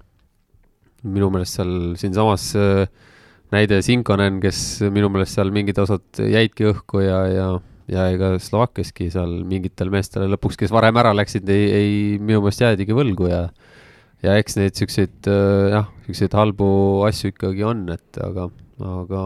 minu 1.04 1.30
meelest 1.34 1.60
seal 1.60 1.74
siinsamas 2.00 2.52
äh, 2.58 2.88
näide 3.54 3.82
Sinkonen, 3.86 4.40
kes 4.44 4.82
minu 4.94 5.12
meelest 5.14 5.38
seal 5.38 5.54
mingid 5.54 5.78
osad 5.82 6.22
jäidki 6.22 6.70
õhku 6.72 7.04
ja, 7.06 7.22
ja, 7.30 7.48
ja 7.92 8.10
ega 8.14 8.36
Slovakkiaski 8.42 9.10
seal 9.14 9.40
mingitele 9.50 9.94
meestele 9.94 10.30
lõpuks, 10.34 10.58
kes 10.60 10.74
varem 10.74 10.98
ära 11.02 11.14
läksid, 11.18 11.50
ei, 11.50 11.70
ei 11.70 11.94
minu 12.18 12.44
meelest 12.44 12.66
jäädigi 12.66 12.98
võlgu 12.98 13.30
ja 13.32 13.48
ja 14.26 14.36
eks 14.40 14.58
neid 14.60 14.76
siukseid 14.76 15.30
äh, 15.32 15.70
jah, 15.76 15.88
siukseid 16.08 16.34
halbu 16.36 16.70
asju 17.08 17.32
ikkagi 17.34 17.64
on, 17.68 17.86
et 17.94 18.20
aga, 18.24 18.50
aga 18.84 19.24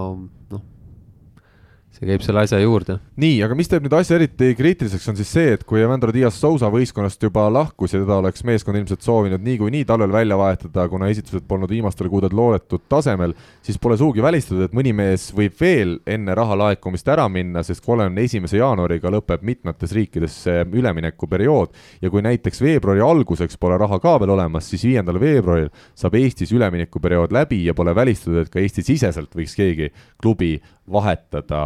see 2.03 2.11
käib 2.11 2.23
selle 2.23 2.43
asja 2.43 2.59
juurde. 2.61 2.97
nii, 3.19 3.37
aga 3.45 3.55
mis 3.57 3.69
teeb 3.71 3.85
nüüd 3.85 3.95
asja 3.95 4.17
eriti 4.17 4.51
kriitiliseks, 4.57 5.07
on 5.09 5.17
siis 5.17 5.31
see, 5.31 5.53
et 5.55 5.63
kui 5.67 5.81
Evandro 5.81 6.13
Dias 6.13 6.37
Sousa 6.39 6.69
võistkonnast 6.73 7.21
juba 7.23 7.45
lahkus 7.53 7.95
ja 7.95 8.01
teda 8.01 8.19
oleks 8.19 8.43
meeskond 8.47 8.77
ilmselt 8.79 9.05
soovinud 9.05 9.43
niikuinii 9.43 9.85
talvel 9.87 10.11
välja 10.13 10.37
vahetada, 10.39 10.87
kuna 10.91 11.09
esitused 11.11 11.47
polnud 11.47 11.71
viimastel 11.71 12.09
kuudel 12.11 12.35
loodetud 12.35 12.85
tasemel, 12.91 13.35
siis 13.63 13.79
pole 13.81 13.97
sugugi 13.99 14.23
välistatud, 14.23 14.65
et 14.67 14.75
mõni 14.75 14.93
mees 14.95 15.29
võib 15.35 15.55
veel 15.59 15.97
enne 16.09 16.35
raha 16.37 16.57
laekumist 16.65 17.07
ära 17.13 17.27
minna, 17.31 17.63
sest 17.63 17.83
kolmekümne 17.85 18.27
esimese 18.27 18.59
jaanuariga 18.59 19.11
lõpeb 19.13 19.45
mitmetes 19.45 19.95
riikides 19.95 20.37
see 20.47 20.65
üleminekuperiood 20.73 21.73
ja 22.03 22.11
kui 22.13 22.23
näiteks 22.25 22.61
veebruari 22.63 23.03
alguseks 23.03 23.59
pole 23.61 23.79
raha 23.79 23.99
ka 24.03 24.17
veel 24.21 24.35
olemas, 24.35 24.67
siis 24.69 24.85
viiendal 24.89 25.19
veebruaril 25.21 25.71
saab 25.95 26.17
Eestis 26.19 26.51
üleminekuperiood 26.55 27.33
läbi 27.35 27.63
ja 27.67 27.73
pole 27.77 27.95
välistatud, 27.95 28.43
et 28.43 28.53
ka 28.53 28.61
Eesti-siseselt 28.61 29.33
võiks 29.37 29.55
keegi 29.57 29.89
klubi 30.21 30.55
vahetada, 30.91 31.59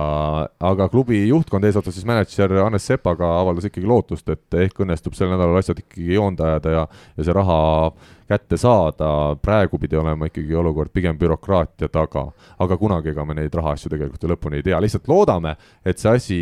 aga 0.59 0.87
klubi 0.93 1.23
juhtkond 1.27 1.65
eesotsas 1.65 1.95
siis 1.97 2.05
mänedžer 2.05 2.51
Hannes 2.61 2.85
Sepaga 2.85 3.31
avaldas 3.39 3.65
ikkagi 3.65 3.89
lootust, 3.89 4.27
et 4.29 4.57
ehk 4.65 4.83
õnnestub 4.85 5.15
sel 5.17 5.31
nädalal 5.31 5.57
asjad 5.57 5.79
ikkagi 5.81 6.13
joonde 6.13 6.45
ajada 6.45 6.73
ja, 6.75 6.83
ja 7.17 7.25
see 7.25 7.35
raha 7.35 7.57
kätte 8.29 8.59
saada, 8.61 9.09
praegu 9.41 9.79
pidi 9.81 9.97
olema 9.97 10.29
ikkagi 10.29 10.53
olukord 10.55 10.93
pigem 10.93 11.17
bürokraatia 11.17 11.89
taga. 11.89 12.27
aga 12.59 12.77
kunagi 12.77 13.09
ega 13.09 13.25
me 13.25 13.33
neid 13.39 13.55
rahaasju 13.55 13.89
tegelikult 13.89 14.23
ju 14.23 14.29
lõpuni 14.33 14.61
ei 14.61 14.67
tea, 14.69 14.81
lihtsalt 14.81 15.09
loodame, 15.09 15.55
et 15.85 15.97
see 15.97 16.13
asi 16.13 16.39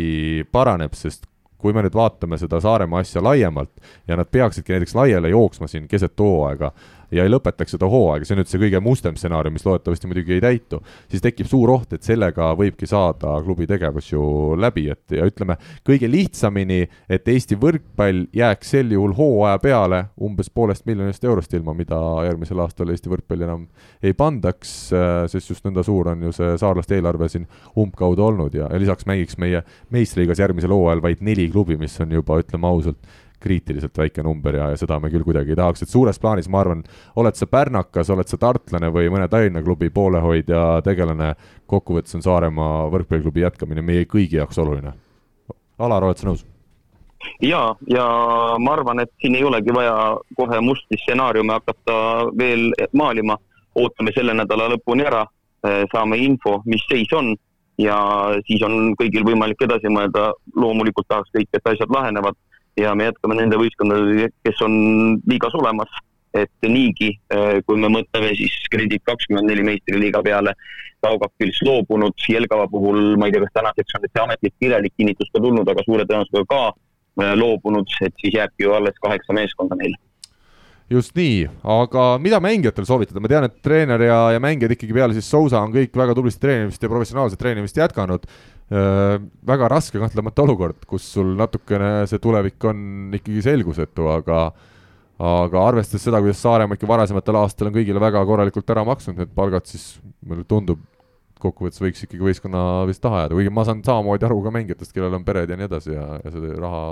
paraneb, 0.52 0.92
sest 0.92 1.24
kui 1.56 1.72
me 1.72 1.82
nüüd 1.84 1.96
vaatame 1.96 2.36
seda 2.38 2.60
Saaremaa 2.60 3.00
asja 3.00 3.22
laiemalt 3.24 3.72
ja 4.08 4.18
nad 4.18 4.28
peaksidki 4.30 4.74
näiteks 4.74 4.94
laiali 4.94 5.32
jooksma 5.32 5.68
siin 5.70 5.88
keset 5.88 6.18
hooaega, 6.20 6.72
ja 7.14 7.24
ei 7.24 7.30
lõpetaks 7.30 7.76
seda 7.76 7.88
hooaega, 7.90 8.26
see 8.26 8.34
on 8.36 8.40
nüüd 8.42 8.50
see 8.50 8.60
kõige 8.60 8.80
mustem 8.84 9.16
stsenaarium, 9.18 9.56
mis 9.56 9.66
loodetavasti 9.66 10.10
muidugi 10.10 10.36
ei 10.36 10.42
täitu, 10.42 10.80
siis 11.10 11.22
tekib 11.24 11.48
suur 11.50 11.72
oht, 11.74 11.92
et 11.96 12.06
sellega 12.06 12.50
võibki 12.58 12.88
saada 12.90 13.36
klubi 13.44 13.68
tegevus 13.70 14.10
ju 14.12 14.22
läbi, 14.58 14.88
et 14.94 15.16
ja 15.16 15.26
ütleme, 15.28 15.58
kõige 15.86 16.10
lihtsamini, 16.10 16.82
et 17.08 17.28
Eesti 17.28 17.58
võrkpall 17.60 18.26
jääks 18.36 18.74
sel 18.76 18.92
juhul 18.94 19.14
hooaja 19.16 19.60
peale 19.62 20.02
umbes 20.22 20.50
poolest 20.50 20.86
miljonist 20.88 21.24
eurost 21.24 21.54
ilma, 21.56 21.74
mida 21.76 21.98
järgmisel 22.26 22.62
aastal 22.64 22.90
Eesti 22.94 23.12
võrkpalli 23.12 23.46
enam 23.46 23.66
ei 24.02 24.16
pandaks, 24.16 24.74
sest 25.32 25.52
just 25.52 25.66
nõnda 25.66 25.84
suur 25.86 26.12
on 26.12 26.26
ju 26.26 26.34
see 26.34 26.56
saarlaste 26.60 26.98
eelarve 26.98 27.28
siin 27.32 27.46
umbkaudu 27.78 28.24
olnud 28.26 28.56
ja, 28.56 28.70
ja 28.72 28.80
lisaks 28.80 29.06
mängiks 29.08 29.38
meie 29.42 29.62
meistriliigas 29.94 30.40
järgmisel 30.42 30.74
hooajal 30.74 31.04
vaid 31.04 31.22
neli 31.26 31.48
klubi, 31.52 31.78
mis 31.80 31.94
on 32.02 32.12
juba, 32.16 32.40
ütleme 32.42 32.68
ausalt, 32.68 32.98
kriitiliselt 33.40 33.98
väike 33.98 34.24
number 34.24 34.56
ja, 34.56 34.70
ja 34.72 34.80
seda 34.80 34.98
me 35.00 35.10
küll 35.12 35.24
kuidagi 35.26 35.54
ei 35.54 35.58
tahaks, 35.58 35.84
et 35.84 35.92
suures 35.92 36.18
plaanis 36.22 36.48
ma 36.52 36.62
arvan, 36.62 36.82
oled 37.20 37.38
sa 37.38 37.48
pärnakas, 37.50 38.10
oled 38.14 38.28
sa 38.30 38.40
tartlane 38.40 38.90
või 38.94 39.10
mõne 39.12 39.28
Tallinna 39.32 39.62
klubi 39.64 39.90
poolehoidja 39.94 40.82
tegelane, 40.86 41.34
kokkuvõttes 41.70 42.16
on 42.18 42.24
Saaremaa 42.26 42.86
võrkpalliklubi 42.94 43.44
jätkamine 43.44 43.84
meie 43.84 44.08
kõigi 44.10 44.40
jaoks 44.40 44.58
oluline. 44.62 44.94
Alar, 45.78 46.04
oled 46.04 46.20
sa 46.20 46.30
nõus? 46.30 46.46
ja, 47.40 47.74
ja 47.86 48.04
ma 48.58 48.72
arvan, 48.72 49.00
et 49.02 49.10
siin 49.20 49.34
ei 49.36 49.44
olegi 49.44 49.74
vaja 49.74 50.16
kohe 50.36 50.60
musti 50.60 50.98
stsenaariume 51.02 51.52
hakata 51.52 51.96
veel 52.38 52.70
maalima, 52.92 53.36
ootame 53.76 54.12
selle 54.14 54.34
nädala 54.36 54.70
lõpuni 54.72 55.06
ära, 55.06 55.24
saame 55.92 56.18
info, 56.22 56.60
mis 56.66 56.84
seis 56.90 57.12
on. 57.12 57.34
Ja 57.76 57.96
siis 58.46 58.62
on 58.64 58.94
kõigil 58.96 59.24
võimalik 59.26 59.60
edasi 59.66 59.90
mõelda, 59.92 60.30
loomulikult 60.56 61.04
tahaks 61.10 61.28
kõik, 61.34 61.50
et 61.52 61.66
asjad 61.68 61.90
lahenevad 61.92 62.38
ja 62.80 62.94
me 62.94 63.08
jätkame 63.08 63.38
nende 63.38 63.58
võistkondadega, 63.60 64.30
kes 64.46 64.62
on 64.66 64.74
liigas 65.28 65.54
olemas, 65.58 65.92
et 66.36 66.68
niigi, 66.68 67.14
eh, 67.32 67.60
kui 67.66 67.78
me 67.80 67.88
mõtleme 67.92 68.34
siis 68.36 68.56
Kredit 68.72 69.04
kakskümmend 69.08 69.48
neli 69.48 69.64
meistriliiga 69.64 70.22
peale, 70.22 70.52
Taugapils 71.04 71.60
loobunud, 71.64 72.16
Jelgava 72.28 72.66
puhul 72.72 73.14
ma 73.20 73.28
ei 73.28 73.34
tea, 73.34 73.44
kas 73.44 73.54
tänaseks 73.54 73.96
on 73.96 74.08
see 74.08 74.22
ametlik 74.22 74.54
kirjalik 74.60 74.94
kinnitus 74.96 75.30
ka 75.32 75.40
tulnud, 75.44 75.68
aga 75.68 75.84
suure 75.84 76.04
tõenäosusega 76.08 76.48
ka 76.50 77.32
loobunud, 77.36 77.88
et 78.04 78.16
siis 78.20 78.34
jääbki 78.36 78.66
ju 78.66 78.74
alles 78.76 78.96
kaheksa 79.00 79.36
meeskonda 79.36 79.78
meil 79.78 79.94
just 80.90 81.16
nii, 81.18 81.46
aga 81.66 82.04
mida 82.22 82.38
mängijatel 82.42 82.86
soovitada, 82.86 83.22
ma 83.22 83.30
tean, 83.30 83.46
et 83.48 83.56
treener 83.64 84.02
ja, 84.06 84.18
ja 84.36 84.42
mängijad 84.42 84.76
ikkagi 84.76 84.94
peale 84.94 85.16
siis 85.16 85.28
Sousa 85.30 85.58
on 85.64 85.74
kõik 85.74 85.96
väga 85.98 86.14
tublisti 86.14 86.44
treenimist 86.44 86.82
ja 86.82 86.90
professionaalset 86.92 87.40
treenimist 87.40 87.80
jätkanud. 87.80 88.28
Väga 88.66 89.68
raske 89.70 90.00
kahtlemata 90.02 90.42
olukord, 90.42 90.80
kus 90.90 91.04
sul 91.14 91.36
natukene 91.38 92.06
see 92.10 92.18
tulevik 92.18 92.64
on 92.66 93.14
ikkagi 93.14 93.44
selgusetu, 93.46 94.08
aga 94.10 94.40
aga 95.16 95.62
arvestades 95.70 96.04
seda, 96.04 96.20
kuidas 96.20 96.42
Saaremaa 96.44 96.76
ikka 96.76 96.88
varasematel 96.90 97.38
aastatel 97.40 97.70
on 97.70 97.78
kõigile 97.78 98.02
väga 98.02 98.20
korralikult 98.28 98.74
ära 98.74 98.84
maksnud 98.84 99.22
need 99.22 99.32
palgad, 99.36 99.64
siis 99.70 99.96
mulle 100.26 100.44
tundub, 100.48 100.82
kokkuvõttes 101.40 101.80
võiks 101.80 102.02
ikkagi 102.04 102.24
võistkonna 102.24 102.60
vist 102.88 103.02
taha 103.04 103.22
jääda, 103.22 103.36
kuigi 103.36 103.52
ma 103.52 103.64
saan 103.68 103.82
samamoodi 103.84 104.24
aru 104.28 104.38
ka 104.44 104.52
mängijatest, 104.54 104.92
kellel 104.96 105.16
on 105.18 105.24
pered 105.24 105.52
ja 105.52 105.58
nii 105.60 105.68
edasi 105.68 105.92
ja, 105.92 106.04
ja 106.24 106.32
see 106.32 106.52
raha 106.60 106.82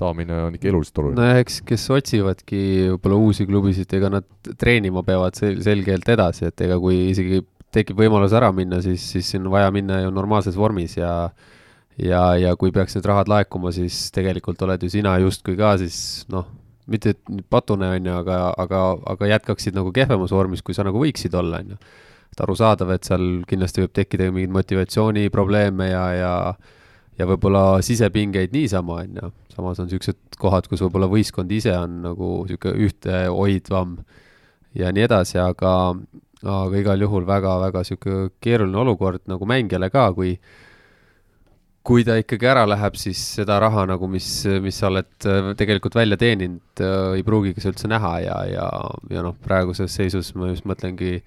saamine 0.00 0.36
on 0.46 0.58
ikka 0.58 0.70
eluliselt 0.70 1.00
oluline. 1.02 1.18
no 1.18 1.42
eks, 1.42 1.60
kes 1.66 1.86
otsivadki 1.94 2.60
võib-olla 2.94 3.20
uusi 3.26 3.46
klubisid, 3.46 3.94
ega 3.98 4.10
nad 4.16 4.52
treenima 4.58 5.02
peavad 5.06 5.38
sel-, 5.38 5.58
selgelt 5.66 6.10
edasi, 6.14 6.46
et 6.50 6.66
ega 6.66 6.78
kui 6.82 7.08
isegi 7.10 7.42
tekib 7.74 7.98
võimalus 8.00 8.34
ära 8.36 8.50
minna, 8.54 8.80
siis, 8.84 9.04
siis 9.12 9.30
on 9.38 9.50
vaja 9.52 9.70
minna 9.74 10.02
ju 10.02 10.12
normaalses 10.14 10.56
vormis 10.56 10.96
ja 10.98 11.30
ja, 11.98 12.22
ja 12.38 12.54
kui 12.56 12.72
peaks 12.74 12.96
need 12.96 13.08
rahad 13.08 13.28
laekuma, 13.30 13.72
siis 13.74 14.08
tegelikult 14.14 14.62
oled 14.66 14.82
ju 14.82 14.90
sina 14.92 15.16
justkui 15.22 15.56
ka 15.58 15.74
siis 15.80 16.24
noh, 16.32 16.46
mitte 16.88 17.14
patune, 17.50 17.90
on 17.96 18.06
ju, 18.06 18.14
aga, 18.22 18.38
aga, 18.56 18.82
aga 19.14 19.32
jätkaksid 19.34 19.76
nagu 19.76 19.92
kehvemas 19.94 20.32
vormis, 20.32 20.62
kui 20.64 20.76
sa 20.76 20.86
nagu 20.86 21.00
võiksid 21.02 21.34
olla, 21.36 21.60
on 21.60 21.74
ju. 21.74 21.80
Et 22.28 22.40
arusaadav, 22.44 22.90
et 22.92 23.08
seal 23.08 23.24
kindlasti 23.48 23.82
võib 23.82 23.94
tekkida 23.96 24.28
mingeid 24.30 24.52
motivatsiooniprobleeme 24.56 25.90
ja, 25.90 26.04
ja 26.16 26.32
ja 27.18 27.26
võib-olla 27.26 27.80
sisepingeid 27.82 28.52
niisama, 28.54 29.00
on 29.02 29.16
ju, 29.18 29.30
samas 29.50 29.80
on 29.82 29.88
niisugused 29.88 30.38
kohad, 30.38 30.68
kus 30.70 30.84
võib-olla 30.84 31.08
võistkond 31.10 31.50
ise 31.50 31.74
on 31.74 31.96
nagu 32.04 32.28
niisugune 32.46 32.86
ühtehoidvam 32.86 33.96
ja 34.78 34.92
nii 34.94 35.06
edasi, 35.08 35.40
aga 35.42 35.72
aga 36.46 36.78
igal 36.78 37.02
juhul 37.02 37.26
väga-väga 37.26 37.82
niisugune 37.82 38.30
keeruline 38.42 38.78
olukord 38.78 39.24
nagu 39.26 39.46
mängijale 39.48 39.90
ka, 39.90 40.10
kui 40.14 40.36
kui 41.88 42.04
ta 42.04 42.18
ikkagi 42.20 42.48
ära 42.50 42.66
läheb, 42.68 42.96
siis 43.00 43.20
seda 43.38 43.56
raha 43.64 43.86
nagu, 43.88 44.08
mis, 44.12 44.26
mis 44.60 44.76
sa 44.76 44.90
oled 44.90 45.26
äh, 45.28 45.52
tegelikult 45.56 45.96
välja 45.96 46.18
teeninud, 46.20 46.82
äh, 46.84 47.14
ei 47.16 47.24
pruugigi 47.24 47.62
sa 47.64 47.72
üldse 47.72 47.88
näha 47.88 48.10
ja, 48.26 48.38
ja, 48.50 48.66
ja 49.14 49.22
noh, 49.24 49.36
praeguses 49.44 49.94
seisus 49.96 50.34
ma 50.36 50.50
just 50.52 50.68
mõtlengi 50.68 51.22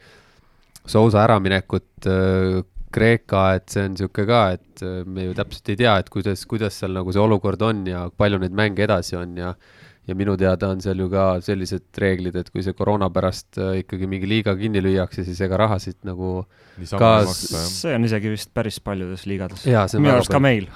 Sousa 0.86 1.24
äraminekut 1.24 2.10
äh, 2.10 2.62
Kreeka, 2.92 3.44
et 3.56 3.72
see 3.72 3.88
on 3.88 3.94
niisugune 3.96 4.28
ka, 4.28 4.42
et 4.58 4.82
me 5.08 5.30
ju 5.30 5.36
täpselt 5.38 5.70
ei 5.72 5.78
tea, 5.80 5.94
et 6.02 6.10
kuidas, 6.12 6.44
kuidas 6.50 6.76
seal 6.78 6.92
nagu 6.98 7.14
see 7.16 7.24
olukord 7.24 7.62
on 7.64 7.86
ja 7.88 8.04
palju 8.12 8.42
neid 8.42 8.58
mänge 8.58 8.84
edasi 8.84 9.16
on 9.16 9.38
ja 9.40 9.54
ja 10.12 10.18
minu 10.18 10.36
teada 10.40 10.70
on 10.74 10.82
seal 10.84 11.00
ju 11.00 11.08
ka 11.12 11.26
sellised 11.44 12.02
reeglid, 12.04 12.36
et 12.40 12.50
kui 12.52 12.64
see 12.66 12.76
koroona 12.78 13.10
pärast 13.14 13.60
äh, 13.62 13.78
ikkagi 13.82 14.10
mingi 14.12 14.30
liiga 14.30 14.56
kinni 14.60 14.84
lüüakse, 14.84 15.26
siis 15.28 15.40
ega 15.46 15.60
rahasid 15.64 16.02
nagu 16.08 16.42
ka 16.92 17.14
see 17.32 17.96
on 17.96 18.08
isegi 18.08 18.34
vist 18.34 18.52
päris 18.56 18.82
paljudes 18.84 19.26
liigades. 19.30 19.66
minu 19.98 20.14
arust 20.18 20.34
ka 20.34 20.42
meil. 20.44 20.68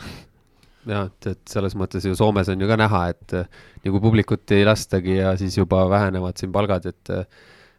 Jah, 0.85 1.09
et, 1.09 1.31
et 1.31 1.41
selles 1.49 1.73
mõttes 1.73 2.03
ju 2.05 2.13
Soomes 2.17 2.49
on 2.53 2.61
ju 2.61 2.69
ka 2.69 2.77
näha, 2.77 3.01
et 3.15 3.33
nagu 3.87 4.01
publikut 4.03 4.51
ei 4.53 4.65
lastagi 4.67 5.17
ja 5.17 5.33
siis 5.39 5.57
juba 5.57 5.81
vähenevad 5.89 6.37
siin 6.37 6.53
palgad, 6.55 6.85
et 6.91 7.13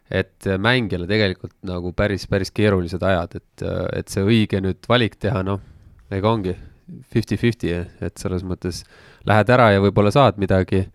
et 0.07 0.47
mängijale 0.63 1.07
tegelikult 1.07 1.55
nagu 1.67 1.91
päris, 1.95 2.23
päris 2.31 2.51
keerulised 2.55 3.03
ajad, 3.03 3.33
et, 3.41 3.63
et 3.99 4.11
see 4.11 4.23
õige 4.23 4.61
nüüd 4.63 4.87
valik 4.87 5.17
teha, 5.19 5.41
noh, 5.43 5.59
ega 6.11 6.31
ongi 6.31 6.53
fifty-fifty, 7.11 7.73
et 8.03 8.21
selles 8.21 8.45
mõttes 8.47 8.85
lähed 9.27 9.51
ära 9.51 9.73
ja 9.75 9.81
võib-olla 9.83 10.13
saad 10.15 10.39
midagi, 10.39 10.85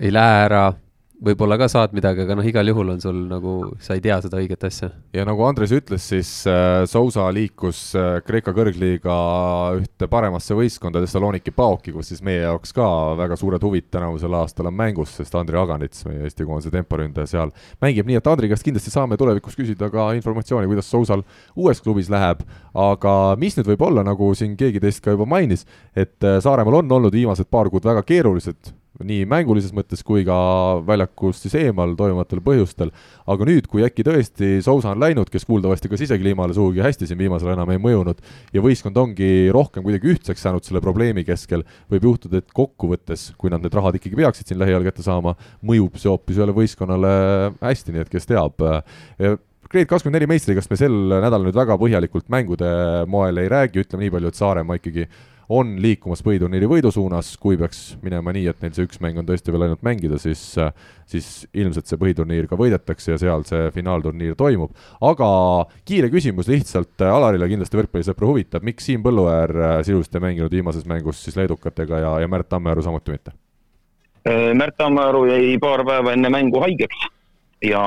ei 0.00 0.12
lähe 0.12 0.44
ära 0.46 0.64
võib-olla 1.20 1.56
ka 1.60 1.66
saad 1.68 1.92
midagi, 1.96 2.24
aga 2.24 2.36
noh, 2.38 2.46
igal 2.48 2.70
juhul 2.70 2.94
on 2.94 3.00
sul 3.02 3.16
nagu, 3.28 3.54
sa 3.84 3.96
ei 3.96 4.02
tea 4.04 4.16
seda 4.24 4.38
õiget 4.40 4.64
asja. 4.64 4.88
ja 5.12 5.24
nagu 5.28 5.44
Andres 5.44 5.72
ütles, 5.76 6.06
siis 6.08 6.30
äh, 6.48 6.84
Sousa 6.88 7.26
liikus 7.34 7.82
äh, 7.98 8.22
Kreeka 8.24 8.54
kõrgliiga 8.56 9.16
ühte 9.76 10.08
paremasse 10.10 10.56
võistkonda 10.56 11.02
Thessaloniki 11.04 11.52
Paoki, 11.52 11.92
kus 11.92 12.12
siis 12.12 12.24
meie 12.24 12.46
jaoks 12.46 12.72
ka 12.76 12.88
väga 13.20 13.36
suured 13.40 13.64
huvid 13.66 13.90
tänavusel 13.92 14.38
aastal 14.40 14.70
on 14.72 14.78
mängus, 14.80 15.12
sest 15.20 15.36
Andri 15.36 15.60
Aganits, 15.60 16.06
meie 16.08 16.24
Eesti 16.24 16.48
koondise 16.48 16.72
temporündaja 16.74 17.28
seal, 17.34 17.54
mängib 17.84 18.08
nii, 18.08 18.20
et 18.22 18.32
Andri 18.32 18.48
käest 18.52 18.64
kindlasti 18.66 18.92
saame 18.94 19.20
tulevikus 19.20 19.58
küsida 19.60 19.92
ka 19.92 20.10
informatsiooni, 20.16 20.70
kuidas 20.72 20.88
Sousal 20.88 21.24
uues 21.52 21.84
klubis 21.84 22.08
läheb, 22.12 22.46
aga 22.72 23.16
mis 23.40 23.60
nüüd 23.60 23.68
võib 23.74 23.88
olla, 23.90 24.06
nagu 24.06 24.32
siin 24.38 24.56
keegi 24.60 24.80
teist 24.80 25.04
ka 25.04 25.12
juba 25.16 25.28
mainis, 25.28 25.68
et 25.92 26.16
äh, 26.24 26.40
Saaremaal 26.40 26.80
on 26.80 27.00
olnud 27.00 27.12
viimased 27.12 27.52
paar 27.52 27.68
kuud 27.68 27.84
väga 27.84 28.06
keerulised 28.08 28.79
nii 28.98 29.24
mängulises 29.28 29.72
mõttes 29.74 30.02
kui 30.04 30.24
ka 30.26 30.36
väljakust 30.86 31.46
siis 31.46 31.54
eemal 31.56 31.94
toimuvatel 31.96 32.42
põhjustel. 32.44 32.90
aga 33.30 33.46
nüüd, 33.46 33.68
kui 33.70 33.84
äkki 33.86 34.04
tõesti 34.04 34.48
Sousa 34.64 34.90
on 34.92 35.00
läinud, 35.00 35.30
kes 35.30 35.46
kuuldavasti 35.48 35.88
ka 35.88 35.98
sisekliimale 36.00 36.54
sugugi 36.56 36.82
hästi 36.84 37.08
siin 37.08 37.20
viimasel 37.20 37.52
enam 37.54 37.70
ei 37.70 37.80
mõjunud, 37.80 38.20
ja 38.52 38.62
võistkond 38.64 38.98
ongi 39.00 39.50
rohkem 39.54 39.86
kuidagi 39.86 40.10
ühtseks 40.14 40.42
saanud 40.44 40.66
selle 40.66 40.82
probleemi 40.84 41.24
keskel, 41.24 41.64
võib 41.90 42.08
juhtuda, 42.10 42.42
et 42.42 42.50
kokkuvõttes, 42.52 43.30
kui 43.38 43.52
nad 43.52 43.62
need 43.62 43.76
rahad 43.76 43.96
ikkagi 43.96 44.18
peaksid 44.18 44.50
siin 44.50 44.60
lähiajal 44.60 44.88
kätte 44.90 45.06
saama, 45.06 45.36
mõjub 45.62 45.96
see 46.00 46.10
hoopis 46.10 46.40
ühele 46.40 46.56
võistkonnale 46.56 47.14
hästi, 47.62 47.94
nii 47.94 48.04
et 48.04 48.12
kes 48.12 48.28
teab. 48.28 48.66
Grade 49.70 49.86
kakskümmend 49.86 50.18
neli 50.18 50.26
meistrikast 50.26 50.70
me 50.72 50.76
sel 50.76 50.94
nädalal 51.12 51.44
nüüd 51.46 51.54
väga 51.54 51.76
põhjalikult 51.78 52.26
mängude 52.32 52.70
moel 53.06 53.38
ei 53.38 53.50
räägi, 53.52 53.84
ütleme 53.84 54.02
nii 54.02 54.14
palju, 54.16 54.32
et 54.32 54.40
Saaremaa 54.40 54.80
ikkagi 54.80 55.04
on 55.50 55.74
liikumas 55.82 56.22
põhiturniiri 56.22 56.68
võidu 56.70 56.92
suunas, 56.94 57.32
kui 57.40 57.58
peaks 57.58 57.96
minema 58.04 58.32
nii, 58.34 58.46
et 58.52 58.62
neil 58.62 58.74
see 58.76 58.86
üks 58.86 59.00
mäng 59.02 59.18
on 59.18 59.26
tõesti 59.26 59.50
veel 59.50 59.66
ainult 59.66 59.82
mängida, 59.86 60.18
siis 60.22 60.42
siis 61.10 61.28
ilmselt 61.58 61.90
see 61.90 61.98
põhiturniir 61.98 62.46
ka 62.46 62.58
võidetakse 62.58 63.10
ja 63.10 63.18
seal 63.18 63.42
see 63.48 63.66
finaalturniir 63.74 64.36
toimub. 64.38 64.70
aga 65.02 65.30
kiire 65.88 66.10
küsimus 66.12 66.48
lihtsalt 66.50 67.02
Alarile 67.02 67.48
kindlasti 67.50 67.80
võrkpallisõpru 67.80 68.30
huvitab, 68.30 68.66
miks 68.66 68.86
Siim 68.86 69.02
Põlluäär 69.02 69.82
sisuliselt 69.82 70.20
ei 70.20 70.26
mänginud 70.28 70.54
viimases 70.54 70.86
mängus 70.86 71.24
siis 71.24 71.38
leedukatega 71.40 71.98
ja, 72.04 72.12
ja 72.22 72.30
Märt 72.30 72.48
Tammearu 72.48 72.86
samuti 72.86 73.16
mitte? 73.16 73.34
Äh, 74.28 74.54
Märt 74.54 74.76
Tammearu 74.78 75.24
jäi 75.32 75.58
paar 75.58 75.84
päeva 75.86 76.14
enne 76.14 76.30
mängu 76.30 76.60
haigeks 76.62 77.06
ja 77.64 77.82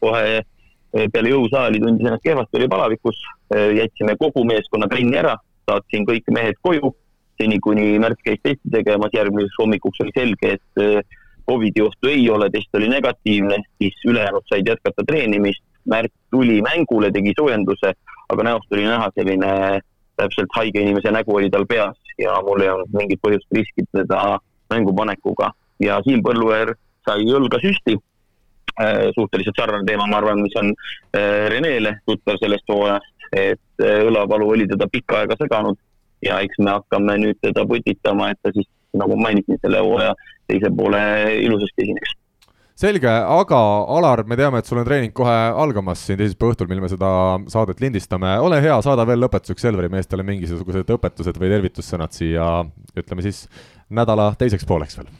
kohe 0.00 0.24
äh, 0.38 1.06
peale 1.12 1.34
jõusaali 1.34 1.80
tundis 1.82 2.06
ennast 2.06 2.24
kehvasti, 2.24 2.60
oli 2.60 2.68
palavikus, 2.68 3.22
äh, 3.54 3.70
jätsime 3.82 4.14
kogu 4.20 4.44
meeskonna 4.46 4.88
trenni 4.90 5.18
ära 5.18 5.34
saatsin 5.68 6.06
kõik 6.08 6.30
mehed 6.34 6.58
koju, 6.62 6.92
seni 7.40 7.58
kuni 7.62 7.98
Märt 8.02 8.20
käis 8.24 8.40
testi 8.42 8.72
tegemas, 8.72 9.12
järgmiseks 9.16 9.58
hommikuks 9.58 10.04
oli 10.04 10.14
selge, 10.16 10.54
et 10.58 10.82
äh, 10.82 11.18
Covidi 11.48 11.82
ohtu 11.82 12.08
ei 12.08 12.28
ole, 12.30 12.50
test 12.52 12.74
oli 12.78 12.88
negatiivne, 12.88 13.56
siis 13.80 13.96
ülejäänud 14.06 14.46
said 14.46 14.68
jätkata 14.68 15.02
treenimist. 15.06 15.64
Märt 15.90 16.12
tuli 16.30 16.60
mängule, 16.62 17.08
tegi 17.10 17.32
soojenduse, 17.38 17.94
aga 18.30 18.44
näost 18.44 18.72
oli 18.76 18.84
näha 18.84 19.08
selline 19.16 19.80
täpselt 20.20 20.52
haige 20.56 20.82
inimese 20.84 21.10
nägu 21.10 21.36
oli 21.36 21.50
tal 21.50 21.64
peas 21.66 21.96
ja 22.20 22.36
mul 22.44 22.62
ei 22.62 22.70
olnud 22.70 22.92
mingit 22.94 23.20
põhjust 23.24 23.56
riskida 23.56 24.02
teda 24.02 24.38
mängupanekuga. 24.70 25.50
Ja 25.80 25.98
Siim 26.04 26.22
Põlluäär 26.24 26.74
sai 27.08 27.24
õlgasüsti 27.24 27.96
äh, 27.96 29.08
suhteliselt 29.16 29.56
sarnane 29.58 29.88
teema, 29.88 30.06
ma 30.10 30.20
arvan, 30.20 30.42
mis 30.44 30.56
on 30.60 30.72
äh, 31.16 31.48
Renele 31.52 31.96
tuttav 32.06 32.38
sellest 32.42 32.68
hooajast, 32.68 33.19
et 33.36 33.84
õlavalu 33.84 34.48
oli 34.56 34.66
teda 34.70 34.88
pikka 34.90 35.22
aega 35.22 35.36
seganud 35.38 35.78
ja 36.24 36.40
eks 36.44 36.58
me 36.60 36.74
hakkame 36.76 37.16
nüüd 37.22 37.38
teda 37.42 37.64
putitama, 37.68 38.30
et 38.32 38.40
ta 38.42 38.52
siis, 38.54 38.68
nagu 38.96 39.16
mainisin, 39.16 39.58
selle 39.62 39.82
hooaja 39.84 40.14
teise 40.50 40.72
poole 40.76 41.02
ilusasti 41.44 41.86
esineks 41.86 42.16
selge, 42.80 43.10
aga 43.10 43.58
Alar, 43.92 44.22
me 44.24 44.38
teame, 44.40 44.60
et 44.60 44.68
sul 44.68 44.80
on 44.80 44.86
treening 44.88 45.12
kohe 45.16 45.34
algamas 45.62 46.00
siin 46.06 46.16
teisipäeva 46.20 46.54
õhtul, 46.54 46.68
mil 46.70 46.80
me 46.80 46.88
seda 46.88 47.10
saadet 47.52 47.82
lindistame. 47.82 48.30
ole 48.40 48.60
hea, 48.64 48.78
saada 48.84 49.04
veel 49.08 49.20
lõpetuseks 49.20 49.66
Selveri 49.66 49.90
meestele 49.92 50.24
mingisugused 50.24 50.88
õpetused 50.96 51.40
või 51.40 51.52
tervitussõnad 51.52 52.16
siia, 52.16 52.46
ütleme 52.96 53.26
siis 53.26 53.44
nädala 53.92 54.30
teiseks 54.40 54.64
pooleks 54.68 54.96
veel. 54.96 55.10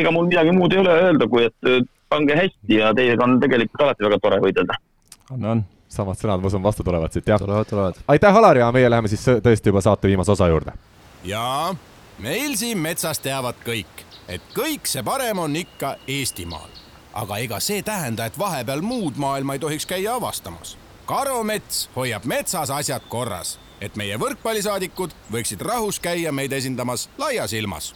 ega 0.00 0.10
mul 0.10 0.26
midagi 0.26 0.56
muud 0.56 0.74
ei 0.74 0.82
ole 0.82 0.96
öelda, 1.04 1.30
kui 1.30 1.46
et 1.46 1.70
pange 2.10 2.34
hästi 2.40 2.80
ja 2.80 2.90
teiega 2.96 3.28
on 3.28 3.38
tegelikult 3.42 3.86
alati 3.86 4.08
väga 4.08 4.18
tore 4.26 4.42
võidelda. 4.42 4.80
on, 5.30 5.50
on 5.52 5.64
samad 5.88 6.18
sõnad, 6.18 6.42
ma 6.42 6.50
usun, 6.50 6.62
vastu 6.62 6.84
tulevad 6.84 7.12
siit, 7.12 7.26
jah. 7.28 7.40
tulevad, 7.40 7.68
tulevad. 7.68 7.98
aitäh, 8.08 8.36
Alar, 8.36 8.58
ja 8.58 8.70
meie 8.72 8.90
läheme 8.90 9.08
siis 9.08 9.24
tõesti 9.44 9.72
juba 9.72 9.80
saate 9.84 10.08
viimase 10.08 10.32
osa 10.32 10.48
juurde. 10.48 10.72
jaa, 11.24 11.74
meil 12.18 12.56
siin 12.56 12.78
metsas 12.78 13.18
teavad 13.18 13.58
kõik, 13.66 14.06
et 14.28 14.42
kõik 14.56 14.88
see 14.90 15.02
parem 15.02 15.38
on 15.38 15.56
ikka 15.56 15.96
Eestimaal. 16.08 16.70
aga 17.14 17.38
ega 17.38 17.60
see 17.60 17.82
tähenda, 17.82 18.26
et 18.26 18.38
vahepeal 18.38 18.82
muud 18.82 19.16
maailma 19.16 19.54
ei 19.54 19.58
tohiks 19.58 19.86
käia 19.86 20.14
avastamas. 20.14 20.76
karumets 21.06 21.90
hoiab 21.96 22.24
metsas 22.24 22.70
asjad 22.70 23.02
korras, 23.08 23.58
et 23.80 23.96
meie 23.96 24.16
võrkpallisaadikud 24.16 25.10
võiksid 25.32 25.60
rahus 25.60 26.00
käia 26.00 26.32
meid 26.32 26.52
esindamas 26.52 27.08
laias 27.18 27.52
ilmas. 27.52 27.94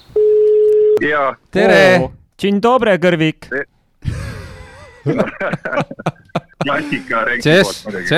jaa. 1.00 1.34
tere! 1.50 2.10
Dzień 2.38 2.60
dobry, 2.62 2.98
kõrvik 3.02 3.50
klassika 6.64 7.24
Renki 7.24 7.58
poolt 7.62 7.84
muidugi. 7.84 8.08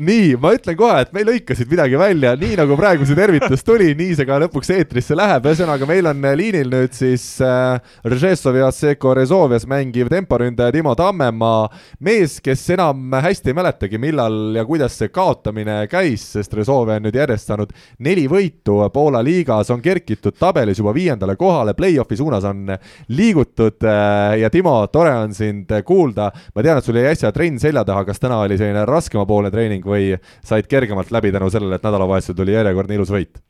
Nii, 0.00 0.34
ma 0.40 0.54
ütlen 0.56 0.76
kohe, 0.78 1.02
et 1.04 1.10
meil 1.12 1.26
lõikasid 1.28 1.68
midagi 1.70 1.98
välja, 2.00 2.32
nii 2.38 2.56
nagu 2.58 2.76
praegu 2.78 3.04
see 3.04 3.18
tervitus 3.18 3.64
tuli, 3.66 3.90
nii 3.98 4.14
see 4.16 4.26
ka 4.28 4.38
lõpuks 4.40 4.70
eetrisse 4.72 5.16
läheb, 5.18 5.44
ühesõnaga 5.50 5.88
meil 5.88 6.08
on 6.08 6.24
liinil 6.40 6.70
nüüd 6.72 6.94
siis 6.96 7.24
äh, 7.44 7.76
Rzešovi 8.08 8.62
Asseco 8.64 9.12
Rezovias 9.16 9.66
mängiv 9.68 10.08
temporündaja 10.12 10.72
Timo 10.72 10.94
Tammemaa, 10.96 11.66
mees, 12.00 12.38
kes 12.44 12.62
enam 12.76 13.12
hästi 13.12 13.52
ei 13.52 13.58
mäletagi, 13.58 14.00
millal 14.00 14.56
ja 14.56 14.64
kuidas 14.68 14.96
see 15.00 15.12
kaotamine 15.12 15.82
käis, 15.92 16.24
sest 16.36 16.56
Rezovia 16.56 16.96
on 16.96 17.06
nüüd 17.08 17.20
järjest 17.20 17.52
saanud 17.52 17.76
neli 18.00 18.24
võitu 18.30 18.78
Poola 18.94 19.20
liigas, 19.26 19.68
on 19.74 19.84
kerkitud 19.84 20.38
tabelis 20.40 20.80
juba 20.80 20.94
viiendale 20.96 21.36
kohale, 21.40 21.76
play-off'i 21.76 22.16
suunas 22.16 22.46
on 22.48 22.72
liigutud 23.12 23.84
äh, 23.84 24.40
ja 24.40 24.52
Timo, 24.52 24.78
tore 24.92 25.12
on 25.26 25.36
sind 25.36 25.68
kuulda, 25.84 26.30
ma 26.54 26.64
tean, 26.64 26.80
et 26.80 26.88
sul 26.88 26.96
jäi 26.96 27.12
äsja 27.12 27.34
trenn 27.36 27.60
selja 27.60 27.84
taha, 27.84 28.06
kas 28.08 28.22
täna 28.22 28.40
oli 28.46 28.56
selline 28.56 28.88
raskemapoolne 28.88 29.52
treening 29.52 29.89
või 29.90 30.14
said 30.46 30.68
kergemalt 30.70 31.12
läbi 31.14 31.32
tänu 31.34 31.50
sellele, 31.52 31.78
et 31.78 31.86
nädalavahetusel 31.86 32.38
tuli 32.38 32.56
järjekordne 32.56 32.98
ilus 32.98 33.12
võit? 33.14 33.40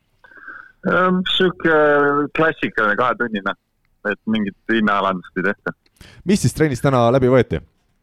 Ehm, 0.89 1.21
sihuke 1.35 1.75
klassikaline 2.37 2.95
kahetunnine, 2.97 3.53
et 4.09 4.19
mingit 4.33 4.73
hinnealandust 4.73 5.37
ei 5.37 5.51
tehta. 5.51 5.75
mis 6.25 6.41
siis 6.41 6.55
trennis 6.57 6.81
täna 6.81 7.03
läbi 7.13 7.29
võeti? 7.29 7.61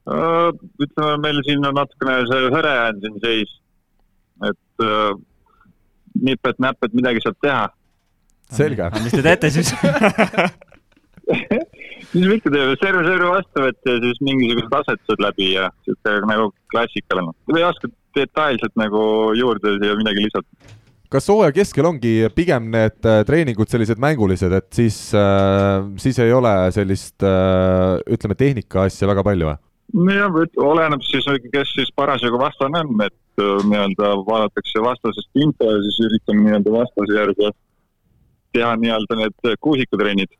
Ehm, 0.08 0.60
ütleme, 0.84 1.16
meil 1.24 1.42
siin 1.46 1.66
on 1.66 1.74
natukene 1.74 2.20
see 2.30 2.52
hõre 2.54 2.76
on 2.84 3.02
siin 3.02 3.18
seis, 3.24 3.56
et 4.46 4.86
ehm, 4.86 5.26
nipet-näpet 6.30 6.94
midagi 6.94 7.24
saab 7.24 7.38
teha. 7.42 7.66
selge. 8.54 8.90
mis 9.02 9.12
te 9.12 9.22
teete 9.26 9.50
siis 9.50 9.74
mis 12.14 12.24
me 12.24 12.36
ikka 12.38 12.52
teeme, 12.54 12.76
serv 12.80 13.02
servi 13.04 13.28
vastu 13.28 13.64
võtta 13.66 13.94
ja 13.94 14.02
siis 14.04 14.20
mingisugused 14.24 14.76
asetused 14.80 15.24
läbi 15.24 15.50
ja 15.56 15.68
sihuke 15.84 16.14
nagu 16.30 16.52
klassikaline. 16.72 17.34
ei 17.56 17.66
oska 17.66 17.90
detailselt 18.16 18.74
nagu 18.78 19.00
juurde 19.36 19.76
siia 19.78 19.96
midagi 19.98 20.24
lisada. 20.24 20.74
kas 21.08 21.28
hooaja 21.32 21.54
keskel 21.56 21.88
ongi 21.88 22.12
pigem 22.34 22.68
need 22.72 23.06
äh, 23.08 23.22
treeningud 23.28 23.70
sellised 23.70 24.00
mängulised, 24.00 24.52
et 24.52 24.68
siis 24.74 24.98
äh,, 25.16 25.86
siis 26.00 26.18
ei 26.24 26.32
ole 26.32 26.52
sellist 26.74 27.24
äh, 27.24 27.96
ütleme, 28.08 28.36
tehnika 28.36 28.84
asja 28.88 29.08
väga 29.08 29.24
palju 29.24 29.52
või? 29.52 29.56
nojah, 30.08 30.42
oleneb 30.60 31.04
siis, 31.06 31.24
kes 31.52 31.72
siis 31.76 31.94
parasjagu 31.96 32.40
vastane 32.40 32.82
on, 32.84 33.06
et 33.06 33.16
nii-öelda 33.38 34.12
vaadatakse 34.26 34.82
vastasest 34.82 35.40
info 35.40 35.70
ja 35.70 35.80
siis 35.86 36.00
üritame 36.08 36.44
nii-öelda 36.44 36.74
vastase 36.74 37.16
järgi 37.16 37.50
teha 38.52 38.74
nii-öelda 38.82 39.18
need 39.22 39.56
kuusikutrennid 39.64 40.32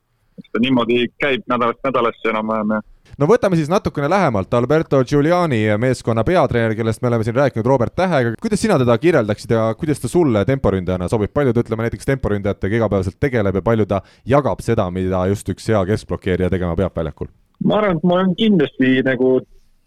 ta 0.52 0.62
niimoodi 0.62 1.06
käib 1.20 1.44
nädalast 1.51 1.85
nädalasse 1.85 2.32
enam-vähem 2.32 2.77
ja 2.77 2.81
no 3.19 3.28
võtame 3.31 3.59
siis 3.59 3.70
natukene 3.73 4.09
lähemalt 4.10 4.55
Alberto 4.55 5.01
Giuliani 5.05 5.60
meeskonna 5.81 6.24
peatreener, 6.27 6.77
kellest 6.78 7.02
me 7.02 7.10
oleme 7.10 7.27
siin 7.27 7.36
rääkinud, 7.36 7.66
Robert 7.66 7.94
Tähega. 7.97 8.35
kuidas 8.43 8.62
sina 8.62 8.78
teda 8.78 8.98
kirjeldaksid 8.98 9.55
ja 9.55 9.69
kuidas 9.78 10.01
ta 10.01 10.09
sulle 10.09 10.44
temporündajana 10.48 11.09
sobib, 11.09 11.32
palju 11.35 11.52
ta 11.52 11.65
ütleme 11.65 11.86
näiteks 11.86 12.09
temporündajatega 12.12 12.81
igapäevaselt 12.81 13.20
tegeleb 13.20 13.60
ja 13.60 13.62
palju 13.62 13.86
ta 13.86 14.02
jagab 14.27 14.62
seda, 14.65 14.90
mida 14.90 15.27
just 15.32 15.48
üks 15.48 15.69
hea 15.69 15.85
keskblokeerija 15.93 16.51
tegema 16.51 16.77
peab 16.77 16.97
väljakul? 16.97 17.31
ma 17.65 17.81
arvan, 17.81 17.97
et 17.97 18.05
ma 18.05 18.20
olen 18.20 18.35
kindlasti 18.39 18.98
nagu 19.06 19.39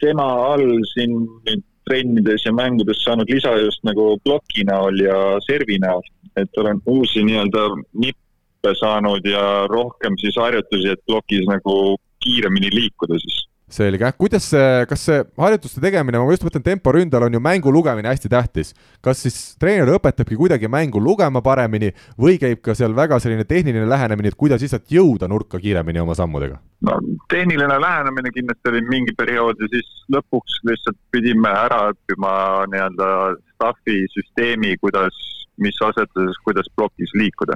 tema 0.01 0.25
all 0.51 0.81
siin 0.93 1.13
nüüd 1.47 1.67
trennides 1.89 2.43
ja 2.45 2.53
mängudes 2.53 2.99
saanud 3.05 3.29
lisa 3.31 3.53
just 3.57 3.81
nagu 3.87 4.15
ploki 4.23 4.65
näol 4.67 4.99
ja 5.01 5.15
servi 5.47 5.79
näol, 5.81 6.03
et 6.37 6.57
olen 6.57 6.81
uusi 6.85 7.23
nii-öelda 7.25 7.63
nippe 8.03 8.20
õppe 8.61 8.77
saanud 8.77 9.25
ja 9.25 9.65
rohkem 9.69 10.17
siis 10.21 10.37
harjutusi, 10.37 10.93
et 10.93 11.01
plokis 11.09 11.47
nagu 11.49 11.97
kiiremini 12.21 12.69
liikuda 12.69 13.17
siis 13.21 13.47
selge, 13.71 14.03
kuidas 14.19 14.49
see, 14.51 14.63
kas 14.83 15.05
see 15.07 15.21
harjutuste 15.39 15.79
tegemine, 15.79 16.19
ma 16.19 16.33
just 16.33 16.43
mõtlen, 16.43 16.63
temporündajal 16.65 17.29
on 17.29 17.37
ju 17.37 17.39
mängu 17.39 17.71
lugemine 17.71 18.09
hästi 18.11 18.27
tähtis. 18.27 18.73
kas 18.99 19.21
siis 19.23 19.55
treener 19.55 19.87
õpetabki 19.95 20.35
kuidagi 20.35 20.67
mängu 20.67 20.99
lugema 20.99 21.39
paremini 21.41 21.93
või 22.19 22.35
käib 22.35 22.59
ka 22.59 22.75
seal 22.75 22.91
väga 22.91 23.21
selline 23.23 23.47
tehniline 23.47 23.87
lähenemine, 23.87 24.27
et 24.27 24.35
kuidas 24.35 24.59
lihtsalt 24.61 24.91
jõuda 24.91 25.31
nurka 25.31 25.57
kiiremini 25.57 26.03
oma 26.03 26.17
sammudega? 26.19 26.59
no 26.83 26.99
tehniline 27.31 27.79
lähenemine 27.79 28.35
kindlasti 28.35 28.73
oli 28.73 28.83
mingi 28.91 29.15
periood 29.15 29.63
ja 29.63 29.71
siis 29.71 29.87
lõpuks 30.11 30.59
lihtsalt 30.67 30.99
pidime 31.15 31.55
ära 31.55 31.93
õppima 31.95 32.35
nii-öelda 32.75 33.09
staff'i 33.55 34.03
süsteemi, 34.11 34.75
kuidas, 34.83 35.15
mis 35.63 35.79
asetuses, 35.79 36.43
kuidas 36.43 36.67
plokis 36.75 37.15
liikuda 37.15 37.55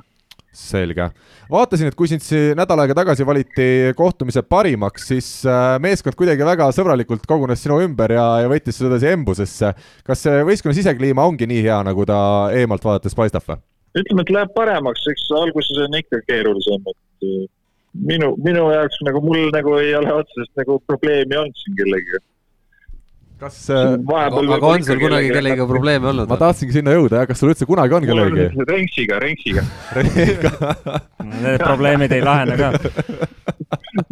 selge. 0.57 1.09
vaatasin, 1.51 1.91
et 1.91 1.97
kui 1.97 2.09
sind 2.09 2.23
siin 2.25 2.55
nädal 2.57 2.81
aega 2.83 2.97
tagasi 2.97 3.25
valiti 3.27 3.67
kohtumise 3.97 4.43
parimaks, 4.47 5.07
siis 5.11 5.29
äh, 5.49 5.75
meeskond 5.83 6.17
kuidagi 6.19 6.47
väga 6.47 6.69
sõbralikult 6.75 7.25
kogunes 7.29 7.63
sinu 7.63 7.81
ümber 7.85 8.15
ja, 8.15 8.25
ja 8.43 8.51
võttis 8.51 8.79
seda 8.81 8.99
siia 9.01 9.15
embusesse. 9.17 9.73
kas 10.05 10.25
see 10.25 10.43
võistkonna 10.47 10.77
sisekliima 10.77 11.25
ongi 11.25 11.47
nii 11.49 11.63
hea, 11.65 11.81
nagu 11.87 12.05
ta 12.07 12.19
eemalt 12.55 12.85
vaadates 12.85 13.17
paistab 13.17 13.47
või? 13.49 13.59
ütleme, 13.95 14.25
et 14.25 14.31
läheb 14.35 14.55
paremaks, 14.55 15.05
eks 15.07 15.29
alguses 15.39 15.77
on 15.85 15.99
ikka 15.99 16.19
keerulisem, 16.27 16.89
et 16.91 17.27
äh, 17.29 17.43
minu, 18.11 18.33
minu 18.43 18.69
jaoks 18.73 19.01
nagu 19.07 19.21
mul 19.23 19.51
nagu 19.55 19.77
ei 19.79 19.93
ole 19.95 20.13
otseselt 20.21 20.63
nagu 20.63 20.79
probleemi 20.87 21.37
olnud 21.39 21.61
siin 21.63 21.77
kellegagi 21.79 22.23
kas 23.45 23.69
äh, 23.69 23.93
aga, 23.93 24.59
on 24.65 24.83
sul 24.85 25.01
kunagi 25.01 25.29
kellegagi 25.33 25.67
probleeme 25.69 26.11
olnud? 26.11 26.29
ma 26.31 26.37
tahtsingi 26.41 26.77
sinna 26.79 26.95
jõuda, 26.95 27.21
jah, 27.21 27.29
kas 27.29 27.41
sul 27.41 27.51
üldse 27.53 27.67
kunagi 27.69 27.97
on 27.97 28.07
kellegagi? 28.09 28.65
Renksiga, 28.71 29.19
Renksiga 29.21 29.65
Need 31.45 31.61
probleemid 31.61 32.13
ei 32.13 32.21
lahene 32.25 32.55
ka. 32.59 32.71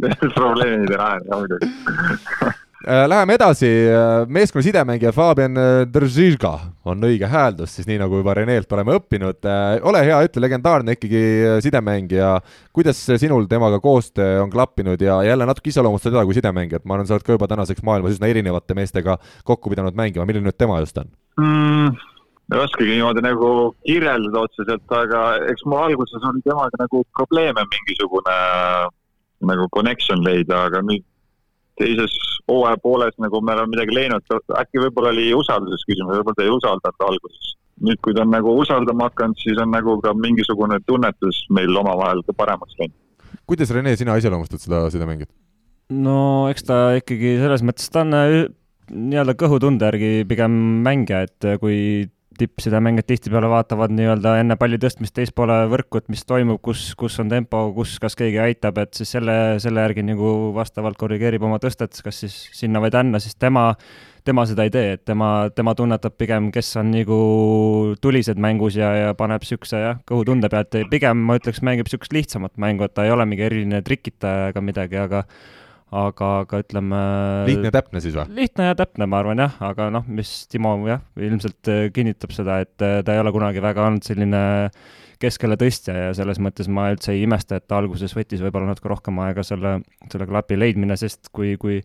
Need 0.01 0.27
probleemid 0.33 0.93
ei 0.93 0.99
lahene 0.99 1.25
ka 1.29 1.41
muidugi 1.41 2.61
läheme 2.83 3.37
edasi, 3.37 3.67
äh, 3.87 4.27
meeskonna 4.27 4.63
sidemängija 4.63 5.11
Fabian 5.15 5.57
äh, 5.57 5.85
Držižga 5.87 6.51
on 6.85 7.03
õige 7.07 7.27
hääldus, 7.31 7.75
siis 7.77 7.87
nii 7.87 7.99
nagu 8.01 8.19
juba 8.19 8.33
Reneelt 8.35 8.71
oleme 8.75 8.97
õppinud. 8.97 9.39
ole 9.87 10.01
hea, 10.05 10.19
ütle, 10.27 10.41
legendaarne 10.43 10.95
ikkagi 10.97 11.23
sidemängija, 11.63 12.33
kuidas 12.75 12.99
sinul 13.19 13.47
temaga 13.51 13.79
koostöö 13.79 14.41
on 14.43 14.51
klappinud 14.51 15.01
ja 15.01 15.21
jälle 15.23 15.45
natuke 15.45 15.71
iseloomustada 15.71 16.17
teda 16.17 16.25
kui 16.25 16.35
sidemängijat, 16.35 16.85
ma 16.85 16.97
arvan, 16.97 17.07
sa 17.07 17.15
oled 17.15 17.27
ka 17.27 17.37
juba 17.37 17.47
tänaseks 17.47 17.83
maailmas 17.83 18.17
üsna 18.17 18.27
erinevate 18.27 18.75
meestega 18.75 19.17
kokku 19.47 19.71
pidanud 19.71 19.95
mängima, 19.95 20.25
milline 20.27 20.49
nüüd 20.49 20.59
tema 20.59 20.81
just 20.83 20.97
on 20.97 21.07
mm,? 21.39 21.95
ei 22.53 22.59
oskagi 22.59 22.91
niimoodi 22.91 23.23
nagu 23.23 23.47
kirjeldada 23.87 24.43
otseselt, 24.43 24.83
aga 24.91 25.23
eks 25.53 25.63
mul 25.65 25.79
alguses 25.87 26.27
oli 26.29 26.43
temaga 26.43 26.83
nagu 26.83 27.05
probleeme 27.15 27.63
mingisugune 27.71 28.37
nagu 29.47 29.67
connection 29.75 30.21
leida, 30.25 30.65
aga 30.67 30.83
nüüd 30.83 31.05
teises 31.79 32.13
hooaja 32.49 32.77
pooles 32.83 33.15
nagu 33.23 33.41
me 33.41 33.53
oleme 33.55 33.73
midagi 33.73 33.95
leidnud, 33.95 34.25
äkki 34.59 34.81
võib-olla 34.83 35.13
oli 35.13 35.29
usalduses 35.37 35.85
küsimus, 35.89 36.17
võib-olla 36.19 36.37
ta 36.39 36.45
ei 36.45 36.55
usaldanud 36.57 37.05
alguses. 37.09 37.51
nüüd, 37.83 37.97
kui 38.05 38.13
ta 38.13 38.21
on 38.21 38.29
nagu 38.31 38.51
usaldama 38.61 39.07
hakanud, 39.09 39.39
siis 39.41 39.57
on 39.59 39.71
nagu 39.73 39.95
ka 40.03 40.13
mingisugune 40.13 40.77
tunnetus 40.87 41.39
meil 41.49 41.73
omavahel 41.81 42.21
ka 42.27 42.35
paremaks 42.37 42.77
läinud. 42.79 42.97
kuidas, 43.49 43.71
Rene, 43.73 43.95
sina 43.97 44.17
iseloomustad 44.19 44.61
seda 44.61 44.85
sidemängijat? 44.93 45.31
no 45.89 46.49
eks 46.51 46.67
ta 46.67 46.81
ikkagi 46.99 47.37
selles 47.41 47.63
mõttes, 47.65 47.89
ta 47.91 48.03
on 48.05 48.17
äh, 48.17 48.35
nii-öelda 48.91 49.35
kõhutunde 49.39 49.89
järgi 49.89 50.11
pigem 50.29 50.59
mängija, 50.85 51.23
et 51.27 51.47
äh, 51.47 51.59
kui 51.61 52.09
tippsidemängijad 52.37 53.07
tihtipeale 53.07 53.49
vaatavad 53.51 53.93
nii-öelda 53.93 54.35
enne 54.41 54.57
palli 54.59 54.79
tõstmist 54.81 55.15
teispoole 55.17 55.63
võrku, 55.71 55.99
et 56.01 56.09
mis 56.11 56.25
toimub, 56.27 56.59
kus, 56.63 56.85
kus 56.99 57.19
on 57.23 57.31
tempo, 57.31 57.65
kus, 57.75 57.95
kas 58.01 58.17
keegi 58.19 58.39
aitab, 58.43 58.79
et 58.83 58.93
siis 58.97 59.13
selle, 59.15 59.35
selle 59.63 59.85
järgi 59.85 60.05
nagu 60.07 60.33
vastavalt 60.55 60.97
korrigeerib 60.99 61.45
oma 61.45 61.59
tõstet, 61.63 61.95
kas 62.05 62.23
siis 62.25 62.37
sinna 62.55 62.81
või 62.83 62.93
tänna, 62.93 63.21
siis 63.23 63.37
tema, 63.39 63.69
tema 64.25 64.45
seda 64.49 64.67
ei 64.67 64.73
tee, 64.73 64.93
et 64.97 65.05
tema, 65.05 65.49
tema 65.55 65.75
tunnetab 65.77 66.17
pigem, 66.19 66.51
kes 66.53 66.73
on 66.81 66.93
nagu 66.93 67.17
tulised 68.03 68.39
mängus 68.41 68.77
ja, 68.79 68.93
ja 68.99 69.17
paneb 69.17 69.43
niisuguse 69.43 69.81
jah, 69.81 69.99
kõhutunde 70.09 70.49
pealt, 70.53 70.79
pigem 70.91 71.25
ma 71.27 71.37
ütleks, 71.39 71.63
mängib 71.65 71.89
niisugust 71.89 72.15
lihtsamat 72.15 72.57
mängu, 72.61 72.87
et 72.87 72.95
ta 72.97 73.07
ei 73.07 73.13
ole 73.13 73.27
mingi 73.29 73.45
eriline 73.49 73.83
trikitaja 73.85 74.53
ega 74.53 74.63
midagi, 74.63 75.01
aga 75.03 75.25
aga, 75.93 76.31
aga 76.43 76.63
ütleme. 76.63 77.03
lihtne 77.49 77.69
ja 77.69 77.75
täpne 77.77 78.01
siis 78.03 78.17
või? 78.17 78.25
lihtne 78.41 78.71
ja 78.71 78.79
täpne, 78.79 79.07
ma 79.09 79.21
arvan 79.21 79.43
jah, 79.45 79.55
aga 79.69 79.89
noh, 79.93 80.07
mis 80.07 80.33
Timo 80.51 80.75
jah, 80.89 81.03
ilmselt 81.19 81.71
äh, 81.71 81.85
kinnitab 81.93 82.35
seda, 82.35 82.59
et 82.65 82.85
äh, 82.85 82.99
ta 83.05 83.15
ei 83.15 83.23
ole 83.23 83.33
kunagi 83.35 83.63
väga 83.63 83.87
olnud 83.87 84.05
selline 84.05 84.43
keskele 85.23 85.55
tõstja 85.55 85.93
ja 85.95 86.09
selles 86.17 86.39
mõttes 86.43 86.67
ma 86.67 86.89
üldse 86.91 87.13
ei 87.13 87.23
imesta, 87.23 87.55
et 87.55 87.67
ta 87.69 87.77
alguses 87.79 88.11
võttis 88.17 88.41
võib-olla 88.43 88.73
natuke 88.73 88.91
rohkem 88.91 89.21
aega 89.23 89.45
selle, 89.47 89.77
selle 90.11 90.27
klapi 90.27 90.57
leidmine, 90.59 90.97
sest 90.99 91.31
kui, 91.31 91.53
kui 91.61 91.79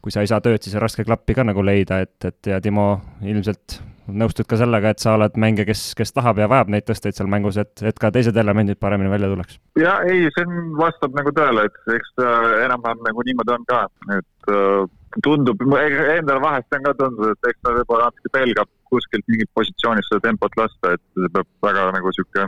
kui 0.00 0.12
sa 0.12 0.24
ei 0.24 0.30
saa 0.30 0.40
tööd, 0.44 0.62
siis 0.64 0.74
on 0.76 0.84
raske 0.84 1.04
klappi 1.04 1.36
ka 1.36 1.44
nagu 1.46 1.62
leida, 1.64 2.00
et, 2.04 2.16
et 2.24 2.52
ja 2.52 2.60
Timo 2.64 2.94
ilmselt 3.20 3.80
nõustud 4.12 4.48
ka 4.50 4.58
sellega, 4.60 4.92
et 4.94 5.02
sa 5.02 5.14
oled 5.16 5.36
mängija, 5.40 5.68
kes, 5.68 5.82
kes 5.98 6.14
tahab 6.16 6.40
ja 6.42 6.48
vajab 6.50 6.72
neid 6.74 6.86
tõsteid 6.88 7.16
seal 7.16 7.30
mängus, 7.30 7.58
et, 7.60 7.72
et 7.86 7.98
ka 8.00 8.12
teised 8.14 8.36
elemendid 8.36 8.80
paremini 8.80 9.12
välja 9.12 9.30
tuleks. 9.32 9.60
ja 9.80 9.98
ei, 10.08 10.28
see 10.36 10.62
vastab 10.78 11.16
nagu 11.18 11.32
tõele, 11.36 11.66
et 11.68 11.94
eks 11.96 12.16
ta 12.20 12.30
enam-vähem 12.66 13.04
nagu 13.08 13.26
niimoodi 13.28 13.56
on 13.56 13.68
ka, 13.70 13.82
et 14.18 14.52
äh, 14.54 14.88
tundub, 15.24 15.62
endale 15.66 16.40
vahest 16.42 16.78
on 16.78 16.86
ka 16.86 16.94
tundunud, 16.98 17.34
et 17.34 17.52
eks 17.52 17.62
ta 17.64 17.74
võib-olla 17.78 18.10
natuke 18.10 18.32
pelgab 18.36 18.70
kuskilt 18.90 19.26
mingit 19.30 19.50
positsioonist 19.54 20.10
seda 20.10 20.28
tempot 20.28 20.56
lasta, 20.58 20.94
et 20.96 21.02
see 21.18 21.30
peab 21.34 21.48
väga 21.66 21.86
nagu 21.96 22.12
sihuke 22.16 22.46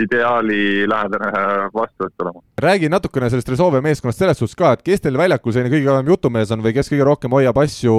ideaali 0.00 0.88
lähedane 0.90 1.30
vastuvõtt 1.74 2.24
olema. 2.24 2.42
räägi 2.60 2.88
natukene 2.90 3.30
sellest 3.30 3.48
Resolve 3.48 3.80
meeskonnast 3.84 4.18
selles 4.18 4.38
suhtes 4.40 4.58
ka, 4.58 4.72
et 4.74 4.82
kes 4.86 5.04
teil 5.04 5.18
väljakul 5.18 5.54
selline 5.54 5.72
kõige 5.72 5.88
kõvem 5.88 6.10
jutumees 6.12 6.52
on 6.54 6.64
või 6.64 6.74
kes 6.76 6.90
kõige 6.92 7.06
rohkem 7.06 7.36
hoiab 7.36 7.58
asju 7.62 7.96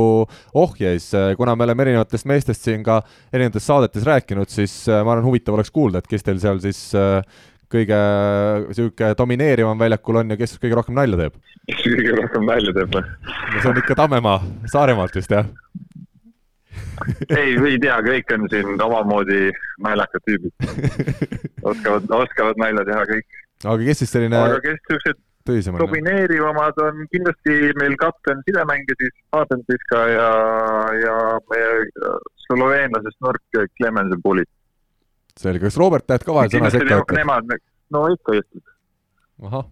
ohjeis, 0.53 1.09
kuna 1.39 1.55
me 1.55 1.67
oleme 1.67 1.87
erinevatest 1.87 2.27
meestest 2.29 2.67
siin 2.67 2.83
ka 2.83 3.01
erinevates 3.31 3.67
saadetes 3.67 4.07
rääkinud, 4.07 4.51
siis 4.51 4.77
ma 4.89 5.15
arvan, 5.15 5.25
huvitav 5.27 5.57
oleks 5.57 5.71
kuulda, 5.71 6.03
et 6.03 6.09
kes 6.11 6.25
teil 6.25 6.41
seal 6.43 6.61
siis 6.63 6.87
kõige 7.71 7.99
niisugune 8.67 9.15
domineerivam 9.17 9.79
väljakul 9.79 10.21
on 10.21 10.33
ja 10.33 10.39
kes 10.39 10.57
kõige 10.61 10.77
rohkem 10.79 10.97
nalja 10.97 11.19
teeb? 11.23 11.39
kes 11.71 11.83
kõige 11.87 12.15
rohkem 12.19 12.47
nalja 12.49 12.75
teeb 12.75 12.95
või? 12.95 13.03
see 13.59 13.71
on 13.71 13.81
ikka 13.81 13.97
Tammemaa, 14.03 14.39
Saaremaalt 14.71 15.15
vist, 15.17 15.33
jah? 15.33 15.47
ei, 17.39 17.55
ei 17.55 17.77
tea, 17.81 17.97
kõik 18.05 18.33
on 18.35 18.47
siin 18.51 18.81
omamoodi 18.87 19.49
naljakad 19.83 20.25
tüübid. 20.27 20.53
oskavad, 21.69 22.09
oskavad 22.21 22.59
nalja 22.61 22.85
teha 22.87 23.05
kõik. 23.11 23.39
aga 23.63 23.79
kes 23.89 24.03
siis 24.03 24.13
selline 24.15 24.39
aga 24.39 24.59
kes 24.63 24.77
niisugused 24.79 25.21
tõsisemad? 25.45 25.83
domineerivamad 25.83 26.81
on 26.85 27.03
kindlasti 27.13 27.57
meil 27.81 27.95
kapten 28.01 28.41
sidemängija 28.47 28.99
siis 29.01 29.15
Fabian 29.33 29.63
Piska 29.69 30.01
ja, 30.11 30.29
ja 31.01 31.15
meie 31.51 32.15
sloveenlasest 32.47 33.21
nurk 33.25 33.61
Clemensen 33.77 34.21
Pulit. 34.23 34.49
selge, 35.39 35.65
kas 35.67 35.77
Robert 35.81 36.07
tahad 36.07 36.25
ka 36.25 36.35
vahel 36.35 36.53
sõna 36.53 36.73
sekka 36.73 36.99
öelda? 36.99 37.19
Nemad, 37.19 37.55
no 37.93 38.05
ikka 38.13 38.39
ütleb. 38.41 38.65
ahah. 39.49 39.65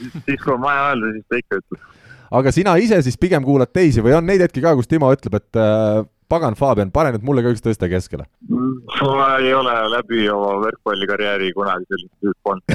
siis, 0.00 0.40
kui 0.42 0.54
on 0.54 0.62
vaja 0.64 0.90
öelda, 0.90 1.14
siis 1.16 1.26
ta 1.28 1.40
ikka 1.42 1.62
ütleb. 1.62 1.88
Aga 2.30 2.52
sina 2.54 2.76
ise 2.78 3.00
siis 3.02 3.18
pigem 3.20 3.44
kuulad 3.46 3.72
teisi 3.74 4.02
või 4.04 4.16
on 4.18 4.26
neid 4.26 4.42
hetki 4.44 4.62
ka, 4.64 4.74
kus 4.78 4.90
Timo 4.90 5.10
ütleb, 5.14 5.36
et 5.40 5.60
äh, 5.60 6.02
pagan, 6.30 6.56
Fabian, 6.58 6.92
pane 6.94 7.14
nüüd 7.14 7.26
mulle 7.26 7.44
ka 7.44 7.52
üks 7.54 7.64
tõste 7.64 7.90
keskele. 7.90 8.26
ma 8.50 9.28
ei 9.42 9.52
ole 9.54 9.74
läbi 9.96 10.28
oma 10.30 10.52
võrkpallikarjääri 10.64 11.52
kunagi 11.56 11.88
sellist 11.90 12.12
tüüpi 12.22 12.52
olnud, 12.52 12.68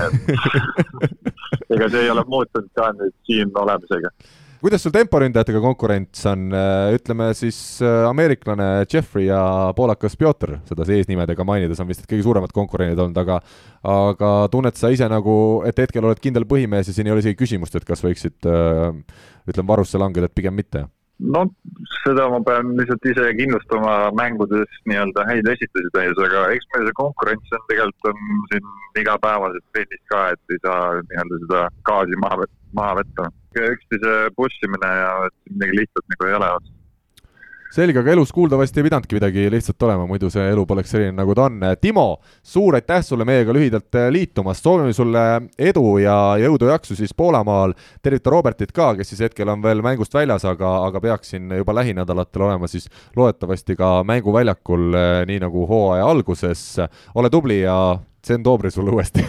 ega 1.76 1.90
see 1.90 2.03
ei 2.03 2.11
ole 2.14 2.26
muutunud 2.32 2.72
ka 2.76 2.91
nüüd 2.98 3.15
siin 3.30 3.53
olemisega. 3.64 4.11
Kuidas 4.65 4.81
sul 4.81 4.93
temporündajatega 4.95 5.59
konkurents 5.61 6.23
on, 6.25 6.47
ütleme 6.95 7.27
siis 7.37 7.57
äh, 7.85 8.07
ameeriklane 8.09 8.87
Jeffrey 8.89 9.27
ja 9.27 9.39
poolakas 9.77 10.17
Pjotr, 10.17 10.55
seda 10.65 10.87
eesnimedega 10.89 11.45
mainides 11.45 11.77
on 11.83 11.91
vist 11.91 12.07
kõige 12.09 12.25
suuremad 12.25 12.53
konkurendid 12.55 12.97
olnud, 13.03 13.19
aga 13.21 13.37
aga 13.85 14.31
tunned 14.49 14.73
sa 14.79 14.89
ise 14.89 15.05
nagu, 15.11 15.35
et 15.69 15.77
hetkel 15.77 16.07
oled 16.09 16.21
kindel 16.23 16.47
põhimees 16.49 16.89
ja 16.89 16.95
siin 16.97 17.05
ei 17.05 17.13
ole 17.13 17.21
isegi 17.21 17.37
küsimust, 17.43 17.77
et 17.77 17.85
kas 17.85 18.01
võiksid 18.01 18.49
äh, 18.49 18.89
ütleme, 19.45 19.69
varusse 19.69 20.01
langeda, 20.01 20.31
et 20.31 20.37
pigem 20.41 20.57
mitte? 20.57 20.87
no 21.21 21.45
seda 22.01 22.25
ma 22.33 22.41
pean 22.49 22.73
lihtsalt 22.79 23.05
ise 23.13 23.29
kindlustama 23.37 23.93
mängudes 24.17 24.81
nii-öelda 24.89 25.29
häid 25.29 25.53
esitusi 25.53 25.93
tehes, 25.93 26.17
aga 26.25 26.49
eks 26.57 26.73
meil 26.73 26.89
see 26.89 26.99
konkurents 27.05 27.53
on 27.53 27.69
tegelikult 27.69 28.09
on 28.15 28.43
siin 28.49 28.73
igapäevases 29.05 29.69
trennis 29.69 30.05
ka, 30.09 30.27
et 30.33 30.57
ei 30.57 30.61
saa 30.65 30.83
nii-öelda 31.05 31.43
seda 31.45 31.65
gaasi 31.85 32.23
maha, 32.25 32.53
maha 32.81 33.01
võtta. 33.03 33.33
Üksteise 33.76 34.15
push 34.36 34.68
imine 34.68 34.91
ja 35.02 35.11
midagi 35.52 35.82
lihtsat 35.82 36.15
nagu 36.15 36.30
ei 36.30 36.40
ole 36.40 36.56
selge, 37.76 37.99
aga 37.99 38.14
elus 38.14 38.32
kuuldavasti 38.32 38.80
ei 38.80 38.86
pidanudki 38.88 39.18
midagi 39.18 39.45
lihtsalt 39.52 39.84
olema, 39.88 40.06
muidu 40.07 40.30
see 40.32 40.44
elu 40.52 40.64
poleks 40.68 40.94
selline, 40.94 41.15
nagu 41.18 41.36
ta 41.36 41.48
on. 41.49 41.60
Timo, 41.82 42.06
suur 42.45 42.77
aitäh 42.77 43.03
sulle 43.03 43.27
meiega 43.27 43.53
lühidalt 43.56 43.98
äh, 43.99 44.07
liitumast, 44.14 44.64
soovime 44.64 44.94
sulle 44.95 45.26
edu 45.60 45.98
ja 45.99 46.15
jõudu-jaksu 46.40 46.95
siis 46.95 47.14
Poolamaal. 47.18 47.76
tervita 48.03 48.32
Robertit 48.32 48.72
ka, 48.76 48.94
kes 48.95 49.11
siis 49.11 49.26
hetkel 49.27 49.52
on 49.52 49.64
veel 49.64 49.84
mängust 49.86 50.15
väljas, 50.15 50.48
aga, 50.48 50.72
aga 50.88 51.03
peaks 51.03 51.36
siin 51.36 51.52
juba 51.60 51.76
lähinädalatel 51.76 52.48
olema 52.48 52.72
siis 52.72 52.88
loodetavasti 53.15 53.76
ka 53.76 53.91
mänguväljakul, 54.07 54.88
äh, 54.95 55.22
nii 55.27 55.44
nagu 55.44 55.68
hooaja 55.68 56.07
alguses. 56.07 56.65
ole 57.15 57.30
tubli 57.30 57.61
ja 57.61 57.99
Sten 58.23 58.44
Toobri 58.44 58.72
sulle 58.72 58.91
uuesti 58.91 59.26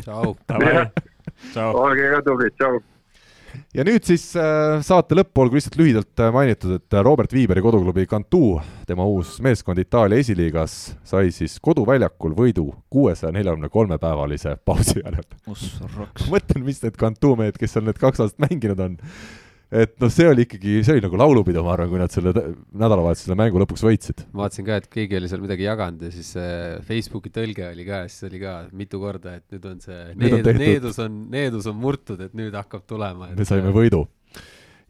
tšau. 0.00 0.36
olge 1.84 2.10
ka 2.14 2.22
tublid, 2.24 2.54
tšau 2.54 2.93
ja 3.74 3.84
nüüd 3.86 4.06
siis 4.06 4.26
äh, 4.38 4.80
saate 4.84 5.16
lõpp 5.18 5.40
olgu 5.42 5.58
lihtsalt 5.58 5.78
lühidalt 5.80 6.22
äh, 6.22 6.32
mainitud, 6.34 6.76
et 6.78 6.96
äh, 6.96 7.04
Robert 7.04 7.32
Viiberi 7.34 7.62
koduklubi 7.64 8.06
Cantu, 8.10 8.58
tema 8.88 9.06
uus 9.08 9.36
meeskond 9.44 9.80
Itaalia 9.82 10.22
esiliigas, 10.22 10.76
sai 11.06 11.32
siis 11.34 11.56
koduväljakul 11.64 12.36
võidu 12.38 12.68
kuuesaja 12.92 13.32
neljakümne 13.34 13.70
kolme 13.72 13.98
päevalise 14.02 14.56
pausi 14.64 15.00
järel. 15.00 15.26
mõtlen, 16.32 16.66
mis 16.66 16.82
need 16.84 17.00
Cantu 17.00 17.34
mehed, 17.40 17.58
kes 17.60 17.76
seal 17.76 17.88
need 17.88 18.00
kaks 18.00 18.24
aastat 18.24 18.46
mänginud 18.48 18.84
on 18.84 19.00
et 19.74 19.94
noh, 20.02 20.12
see 20.12 20.26
oli 20.30 20.46
ikkagi, 20.46 20.78
see 20.86 20.96
oli 20.96 21.04
nagu 21.04 21.20
laulupidu, 21.20 21.62
ma 21.66 21.74
arvan, 21.74 21.90
kui 21.92 22.00
nad 22.00 22.14
selle 22.14 22.32
nädalavahetusel 22.34 23.28
selle 23.28 23.38
mängu 23.40 23.62
lõpuks 23.62 23.84
võitsid. 23.86 24.24
ma 24.32 24.44
vaatasin 24.44 24.68
ka, 24.68 24.80
et 24.82 24.88
keegi 24.92 25.18
oli 25.18 25.30
seal 25.30 25.44
midagi 25.44 25.66
jaganud 25.66 26.04
ja 26.06 26.12
siis 26.14 26.32
Facebooki 26.88 27.32
tõlge 27.34 27.68
oli 27.70 27.86
ka 27.88 28.04
ja 28.04 28.10
siis 28.10 28.28
oli 28.30 28.42
ka 28.42 28.56
mitu 28.76 29.00
korda, 29.02 29.38
et 29.40 29.46
nüüd 29.54 29.70
on 29.70 29.80
see 29.84 30.02
need, 30.20 30.50
needus 30.60 31.00
on, 31.04 31.24
needus 31.32 31.70
on 31.70 31.80
murtud, 31.80 32.22
et 32.24 32.36
nüüd 32.36 32.54
hakkab 32.56 32.86
tulema. 32.88 33.32
me 33.34 33.48
saime 33.48 33.74
võidu 33.74 34.04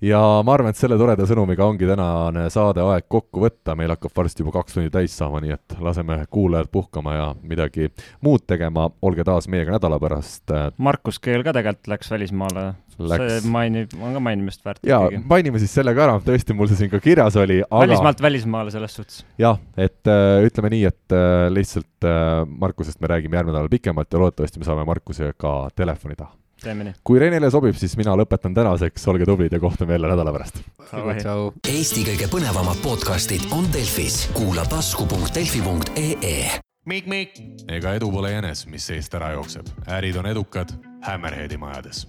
ja 0.04 0.20
ma 0.44 0.54
arvan, 0.54 0.72
et 0.72 0.78
selle 0.78 0.96
toreda 1.00 1.26
sõnumiga 1.28 1.66
ongi 1.66 1.86
tänane 1.88 2.46
saade 2.52 2.82
aeg 2.84 3.06
kokku 3.10 3.44
võtta, 3.44 3.76
meil 3.78 3.92
hakkab 3.94 4.14
varsti 4.16 4.44
juba 4.44 4.54
kaks 4.58 4.76
tundi 4.76 4.92
täis 4.92 5.14
saama, 5.16 5.40
nii 5.44 5.54
et 5.56 5.76
laseme 5.84 6.18
kuulajad 6.32 6.70
puhkama 6.72 7.14
ja 7.16 7.26
midagi 7.42 7.90
muud 8.24 8.44
tegema, 8.48 8.88
olge 9.04 9.24
taas 9.26 9.48
meiega 9.50 9.76
nädala 9.76 9.98
pärast. 10.02 10.52
Markus 10.78 11.20
Keel 11.22 11.44
ka 11.46 11.54
tegelikult 11.56 11.92
läks 11.94 12.12
välismaale. 12.12 12.66
see 12.94 13.40
mainib, 13.50 13.94
on 13.98 14.14
ka 14.14 14.20
mainimist 14.22 14.62
väärt 14.64 14.84
jaa, 14.86 15.08
mainime 15.26 15.58
siis 15.58 15.72
selle 15.74 15.96
ka 15.96 16.04
ära, 16.04 16.20
tõesti, 16.22 16.54
mul 16.54 16.70
see 16.70 16.78
siin 16.78 16.92
ka 16.92 17.00
kirjas 17.02 17.34
oli, 17.40 17.58
aga 17.64 17.88
välismaalt 17.88 18.22
välismaale 18.22 18.70
selles 18.70 18.94
suhtes. 18.94 19.24
jah, 19.40 19.58
et 19.76 20.06
äh, 20.10 20.44
ütleme 20.46 20.70
nii, 20.76 20.84
et 20.92 21.16
äh, 21.16 21.48
lihtsalt 21.50 22.06
äh, 22.06 22.44
Markusest 22.46 23.02
me 23.02 23.10
räägime 23.10 23.40
järgmine 23.40 23.58
nädal 23.58 23.72
pikemalt 23.72 24.12
ja 24.12 24.22
loodetavasti 24.22 24.62
me 24.62 24.70
saame 24.70 24.86
Markusega 24.86 25.56
telefoni 25.74 26.14
taha. 26.14 26.36
Kui 27.04 27.20
Renele 27.20 27.50
sobib, 27.50 27.76
siis 27.78 27.96
mina 28.00 28.14
lõpetan 28.18 28.54
tänaseks, 28.56 29.08
olge 29.12 29.28
tublid 29.28 29.52
ja 29.52 29.60
kohtume 29.60 29.96
jälle 29.96 30.10
nädala 30.12 30.32
pärast. 30.32 30.60
Eesti 31.68 32.04
kõige 32.08 32.28
põnevamad 32.32 32.80
podcastid 32.84 33.48
on 33.52 33.68
Delfis, 33.72 34.24
kuula 34.34 34.66
tasku.delfi.ee. 34.70 36.38
ega 37.68 37.94
edu 37.96 38.10
pole 38.12 38.34
jänes, 38.34 38.66
mis 38.68 38.86
seest 38.86 39.14
ära 39.14 39.32
jookseb, 39.38 39.70
ärid 39.86 40.16
on 40.20 40.26
edukad 40.32 40.74
Hammerheadi 41.04 41.56
majades 41.60 42.06